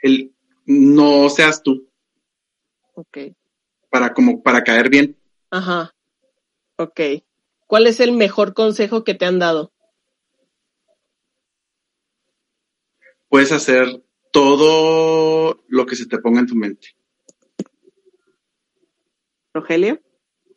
El 0.02 0.34
no 0.66 1.30
seas 1.30 1.62
tú 1.64 1.89
Ok. 3.00 3.18
para 3.90 4.14
como 4.14 4.44
para 4.44 4.62
caer 4.62 4.90
bien. 4.90 5.18
Ajá. 5.50 5.96
Ok. 6.76 7.00
¿Cuál 7.66 7.88
es 7.88 8.02
el 8.02 8.12
mejor 8.12 8.54
consejo 8.54 9.06
que 9.06 9.14
te 9.14 9.26
han 9.26 9.40
dado? 9.40 9.72
Puedes 13.30 13.54
hacer 13.54 14.04
todo 14.34 15.64
lo 15.70 15.86
que 15.86 15.96
se 15.96 16.08
te 16.08 16.18
ponga 16.18 16.42
en 16.42 16.48
tu 16.48 16.56
mente. 16.56 16.90
Rogelio. 19.54 20.02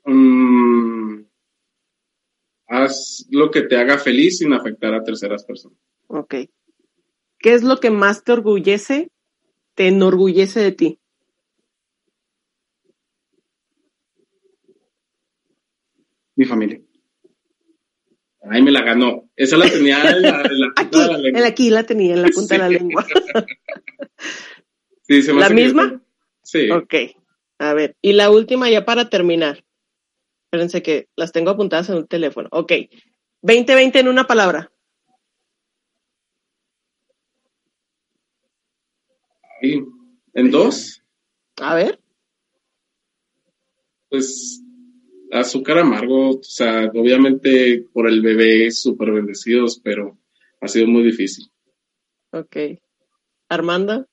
Mm, 0.04 1.22
haz 2.66 3.24
lo 3.30 3.52
que 3.52 3.62
te 3.62 3.76
haga 3.76 3.98
feliz 3.98 4.38
sin 4.38 4.52
afectar 4.52 4.92
a 4.94 5.04
terceras 5.04 5.44
personas. 5.44 5.78
Ok. 6.08 6.34
¿Qué 7.38 7.54
es 7.54 7.62
lo 7.62 7.78
que 7.78 7.90
más 7.90 8.24
te 8.24 8.32
orgullece, 8.32 9.12
te 9.74 9.86
enorgullece 9.86 10.58
de 10.58 10.72
ti? 10.72 11.01
Mi 16.36 16.44
familia. 16.44 16.80
Ay, 18.50 18.62
me 18.62 18.70
la 18.72 18.82
ganó. 18.82 19.30
Esa 19.36 19.56
la 19.56 19.70
tenía 19.70 20.02
en 20.10 20.22
la, 20.22 20.42
en 20.42 20.60
la 20.60 20.66
punta 20.74 20.80
Aquí, 20.82 20.98
de 20.98 21.06
la 21.06 21.14
en 21.16 21.22
lengua. 21.22 21.46
aquí 21.46 21.70
la 21.70 21.82
tenía, 21.84 22.14
en 22.14 22.22
la 22.22 22.28
punta 22.28 22.54
de 22.54 22.58
la 22.58 22.68
lengua. 22.68 23.06
Sí, 25.04 25.20
se 25.22 25.32
me 25.34 25.40
¿La 25.40 25.50
misma? 25.50 26.00
Sí. 26.44 26.70
Ok. 26.70 26.94
A 27.58 27.74
ver. 27.74 27.96
Y 28.00 28.12
la 28.12 28.30
última 28.30 28.70
ya 28.70 28.84
para 28.84 29.10
terminar. 29.10 29.64
Espérense 30.46 30.80
que 30.82 31.08
las 31.16 31.32
tengo 31.32 31.50
apuntadas 31.50 31.88
en 31.90 31.96
un 31.96 32.06
teléfono. 32.06 32.48
Ok. 32.52 32.72
20-20 33.42 33.96
en 33.96 34.08
una 34.08 34.24
palabra. 34.28 34.70
Sí. 39.60 39.82
En 40.34 40.50
dos, 40.50 41.02
A 41.60 41.74
ver. 41.74 42.00
pues 44.08 44.62
azúcar 45.32 45.78
amargo, 45.78 46.30
o 46.38 46.42
sea, 46.42 46.90
obviamente 46.94 47.86
por 47.92 48.06
el 48.06 48.20
bebé 48.20 48.70
súper 48.70 49.12
bendecidos, 49.12 49.80
pero 49.82 50.18
ha 50.60 50.68
sido 50.68 50.86
muy 50.86 51.02
difícil. 51.02 51.50
Ok. 52.30 52.56
Armando. 53.48 54.06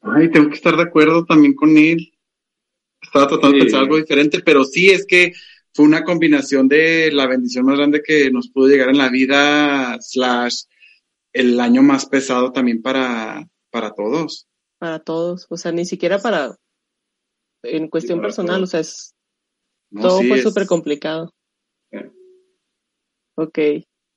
Ay, 0.00 0.30
tengo 0.30 0.48
que 0.48 0.56
estar 0.56 0.76
de 0.76 0.82
acuerdo 0.82 1.24
también 1.24 1.54
con 1.54 1.76
él. 1.76 2.12
Estaba 3.00 3.28
tratando 3.28 3.56
de 3.56 3.62
pensar 3.62 3.80
algo 3.80 3.96
diferente, 3.96 4.40
pero 4.44 4.64
sí 4.64 4.90
es 4.90 5.06
que 5.06 5.32
fue 5.72 5.84
una 5.84 6.04
combinación 6.04 6.68
de 6.68 7.12
la 7.12 7.26
bendición 7.26 7.64
más 7.66 7.76
grande 7.76 8.02
que 8.02 8.30
nos 8.30 8.50
pudo 8.50 8.68
llegar 8.68 8.88
en 8.88 8.98
la 8.98 9.08
vida, 9.08 9.98
slash 10.00 10.64
el 11.32 11.60
año 11.60 11.82
más 11.82 12.06
pesado 12.06 12.52
también 12.52 12.82
para, 12.82 13.48
para 13.70 13.92
todos. 13.92 14.48
Para 14.78 14.98
todos. 14.98 15.46
O 15.48 15.56
sea, 15.56 15.72
ni 15.72 15.84
siquiera 15.84 16.18
para. 16.18 16.56
En 17.62 17.88
cuestión 17.88 18.20
personal, 18.20 18.62
o 18.62 18.66
sea, 18.66 18.80
es, 18.80 19.14
No, 19.90 20.02
todo 20.02 20.18
sí, 20.20 20.28
fue 20.28 20.42
súper 20.42 20.66
complicado. 20.66 21.34
Sí. 21.90 21.98
Ok. 23.36 23.58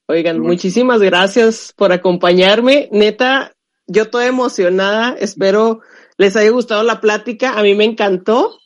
Oigan, 0.07 0.37
Bueno. 0.37 0.49
muchísimas 0.53 1.01
gracias 1.01 1.73
por 1.75 1.91
acompañarme. 1.91 2.89
Neta, 2.91 3.53
yo 3.87 4.03
estoy 4.03 4.25
emocionada. 4.25 5.15
Espero 5.19 5.81
les 6.17 6.35
haya 6.35 6.49
gustado 6.51 6.83
la 6.83 7.01
plática. 7.01 7.57
A 7.57 7.63
mí 7.63 7.73
me 7.75 7.85
encantó. 7.85 8.57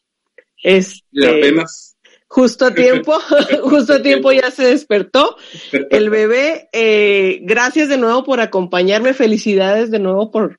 Este, 0.63 1.05
Y 1.11 1.25
apenas. 1.25 1.95
justo 2.27 2.65
a 2.65 2.73
tiempo, 2.73 3.13
justo 3.63 3.93
a 3.93 4.01
tiempo 4.01 4.31
ya 4.31 4.51
se 4.51 4.65
despertó. 4.65 5.37
El 5.91 6.09
bebé, 6.09 6.69
eh, 6.73 7.39
gracias 7.43 7.87
de 7.89 7.97
nuevo 7.97 8.23
por 8.23 8.39
acompañarme. 8.41 9.13
Felicidades 9.13 9.91
de 9.91 9.99
nuevo 9.99 10.31
por, 10.31 10.57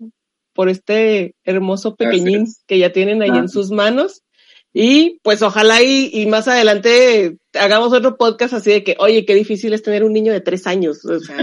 por 0.59 0.69
este 0.69 1.37
hermoso 1.45 1.95
pequeñín 1.95 2.39
Gracias. 2.47 2.65
que 2.67 2.79
ya 2.81 2.91
tienen 2.93 3.23
ahí 3.23 3.29
en 3.29 3.35
Gracias. 3.35 3.53
sus 3.53 3.71
manos. 3.71 4.25
Y 4.73 5.21
pues 5.23 5.41
ojalá 5.43 5.81
y, 5.85 6.11
y 6.13 6.27
más 6.27 6.49
adelante 6.49 7.37
hagamos 7.55 7.93
otro 7.93 8.17
podcast 8.17 8.55
así 8.55 8.73
de 8.73 8.83
que, 8.83 8.97
oye, 8.99 9.25
qué 9.25 9.37
difícil 9.37 9.73
es 9.73 9.85
tener 9.85 10.03
un 10.03 10.13
niño 10.13 10.33
de 10.33 10.41
tres 10.41 10.67
años. 10.67 11.05
O 11.05 11.21
sea, 11.21 11.37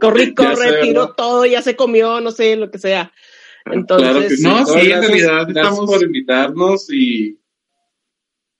corre, 0.00 0.26
Ya 0.28 0.34
corre, 0.36 0.68
sé, 0.68 0.74
tiró 0.82 1.00
¿verdad? 1.00 1.14
todo, 1.16 1.46
ya 1.46 1.62
se 1.62 1.74
comió, 1.74 2.20
no 2.20 2.30
sé, 2.30 2.54
lo 2.54 2.70
que 2.70 2.78
sea. 2.78 3.12
Entonces, 3.64 4.08
claro 4.08 4.28
que 4.28 4.36
sí. 4.36 4.42
No, 4.44 4.64
sí, 4.64 4.78
en 4.92 5.00
realidad 5.02 5.46
gracias 5.48 5.56
estamos- 5.66 5.90
por 5.90 6.02
invitarnos 6.04 6.92
y 6.92 7.40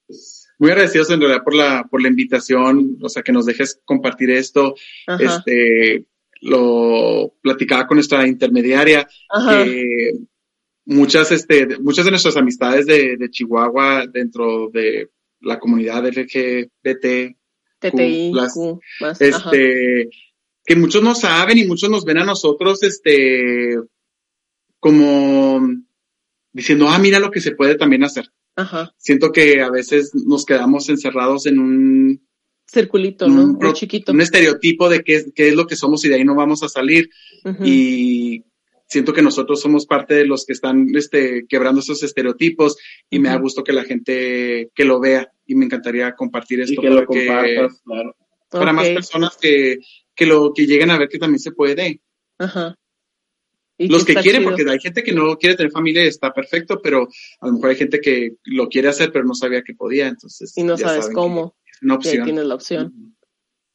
pues, 0.09 0.49
Muy 0.59 0.71
agradecidos 0.73 1.11
en 1.11 1.21
realidad 1.21 1.45
por 1.45 1.55
la, 1.55 1.85
por 1.89 2.03
la 2.03 2.09
invitación, 2.09 2.99
o 3.01 3.09
sea, 3.09 3.23
que 3.23 3.31
nos 3.31 3.47
dejes 3.47 3.81
compartir 3.85 4.31
esto. 4.31 4.75
ajá, 5.07 5.23
Este, 5.37 6.05
lo 6.41 7.35
platicaba 7.43 7.87
con 7.87 7.97
nuestra 7.97 8.27
intermediaria, 8.27 9.07
ajá, 9.29 9.65
que 9.65 10.13
muchas, 10.87 11.31
este, 11.33 11.79
muchas 11.81 12.05
de 12.05 12.11
nuestras 12.11 12.37
amistades 12.37 12.87
de, 12.87 13.17
de 13.17 13.31
Chihuahua 13.31 14.07
dentro 14.13 14.71
de 14.73 15.11
la 15.41 15.59
comunidad 15.59 16.07
LGBT, 16.07 17.37
TTI, 17.79 18.33
las- 18.33 18.55
Q, 18.55 18.81
más, 19.01 19.21
ajá, 19.23 19.51
este, 19.51 20.09
que 20.65 20.77
muchos 20.77 21.03
no 21.03 21.15
saben 21.15 21.59
y 21.59 21.67
muchos 21.67 21.89
nos 21.91 22.05
ven 22.05 22.19
a 22.19 22.25
nosotros, 22.25 22.83
este, 22.83 23.77
como 24.79 25.61
diciendo, 26.53 26.89
ah, 26.89 26.99
mira 26.99 27.19
lo 27.21 27.31
que 27.31 27.41
se 27.41 27.53
puede 27.53 27.77
también 27.77 28.05
hacer. 28.05 28.27
ajá, 28.57 28.93
Siento 28.99 29.31
que 29.33 29.63
a 29.63 29.71
veces 29.71 30.13
nos 30.15 30.45
quedamos 30.45 30.89
encerrados 30.89 31.47
en 31.47 31.59
un, 31.59 32.29
circulito, 32.71 33.27
¿no? 33.29 33.45
un, 33.45 33.53
Muy 33.55 33.73
chiquito. 33.73 34.13
un 34.13 34.21
estereotipo 34.21 34.89
de 34.89 35.03
qué 35.03 35.15
es, 35.17 35.33
qué 35.35 35.49
es 35.49 35.55
lo 35.55 35.67
que 35.67 35.77
somos 35.77 36.05
y 36.05 36.09
de 36.09 36.17
ahí 36.17 36.25
no 36.25 36.35
vamos 36.35 36.63
a 36.63 36.69
salir. 36.69 37.11
Y 37.65 38.45
siento 38.87 39.13
que 39.13 39.23
nosotros 39.23 39.61
somos 39.61 39.87
parte 39.87 40.15
de 40.15 40.27
los 40.27 40.45
que 40.45 40.53
están 40.53 40.87
este, 40.95 41.47
quebrando 41.49 41.81
esos 41.81 42.03
estereotipos 42.03 42.77
y 43.09 43.19
me 43.19 43.29
da 43.29 43.37
gusto 43.37 43.63
que 43.65 43.73
la 43.73 43.85
gente 43.85 44.71
que 44.75 44.85
lo 44.85 45.01
vea 45.01 45.31
y 45.47 45.55
me 45.55 45.65
encantaría 45.65 46.15
compartir 46.15 46.61
y 46.61 46.63
esto 46.63 46.83
lo 46.83 46.91
para, 46.95 47.07
que- 47.07 47.27
compartas, 47.27 47.81
claro. 47.85 48.17
para 48.51 48.73
más 48.73 48.89
personas 48.89 49.37
que, 49.41 49.79
que 50.15 50.27
lo 50.27 50.53
que 50.55 50.67
lleguen 50.67 50.91
a 50.91 50.99
ver 50.99 51.09
que 51.09 51.19
también 51.19 51.41
se 51.41 51.53
puede. 51.53 52.01
Ajá. 52.39 52.75
Y 53.79 53.89
Los 53.89 54.05
que 54.05 54.13
quieren, 54.15 54.43
chido. 54.43 54.51
porque 54.55 54.71
hay 54.71 54.79
gente 54.79 55.03
que 55.03 55.13
no 55.13 55.39
quiere 55.39 55.57
tener 55.57 55.73
familia, 55.73 56.03
está 56.03 56.35
perfecto, 56.35 56.81
pero 56.83 57.09
a 57.41 57.47
lo 57.47 57.55
mejor 57.55 57.71
hay 57.71 57.77
gente 57.77 57.99
que 57.99 58.35
lo 58.45 58.69
quiere 58.69 58.89
hacer, 58.89 59.11
pero 59.11 59.25
no 59.25 59.35
sabía 59.35 59.63
que 59.63 59.73
podía, 59.73 60.07
entonces. 60.07 60.53
Y 60.55 60.63
no 60.65 60.77
ya 60.77 60.89
sabes 60.89 61.05
saben 61.05 61.15
cómo. 61.15 61.57
Una 61.83 61.95
Y 61.95 61.97
ahí 61.97 61.97
opción. 61.97 62.25
tienes 62.25 62.45
la 62.47 62.55
opción. 62.55 63.17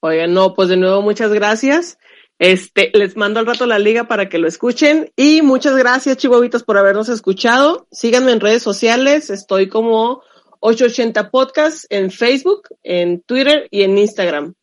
Oigan, 0.02 0.34
no, 0.34 0.54
pues 0.54 0.70
de 0.70 0.78
nuevo 0.78 1.02
muchas 1.02 1.32
gracias. 1.34 1.98
Este, 2.38 2.92
les 2.94 3.16
mando 3.16 3.40
al 3.40 3.46
rato 3.46 3.66
la 3.66 3.80
liga 3.80 4.08
para 4.08 4.28
que 4.30 4.38
lo 4.38 4.48
escuchen. 4.48 5.12
Y 5.16 5.42
muchas 5.42 5.76
gracias, 5.76 6.18
chihuahuitas, 6.18 6.64
por 6.64 6.78
habernos 6.78 7.10
escuchado. 7.10 7.88
Síganme 7.92 8.32
en 8.32 8.40
redes 8.40 8.62
sociales. 8.62 9.30
Estoy 9.30 9.70
como 9.70 10.22
880 10.60 11.32
Podcast 11.32 11.86
en 11.90 12.12
Facebook, 12.12 12.68
en 12.84 13.22
Twitter 13.22 13.68
y 13.72 13.84
en 13.84 13.98
Instagram. 13.98 14.54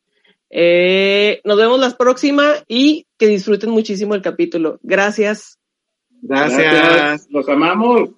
Eh, 0.50 1.40
nos 1.44 1.56
vemos 1.56 1.80
la 1.80 1.96
próxima 1.96 2.56
y 2.68 3.06
que 3.16 3.26
disfruten 3.26 3.70
muchísimo 3.70 4.14
el 4.14 4.20
capítulo. 4.22 4.78
Gracias. 4.82 5.58
Gracias. 6.20 7.26
Los 7.30 7.48
amamos. 7.48 8.10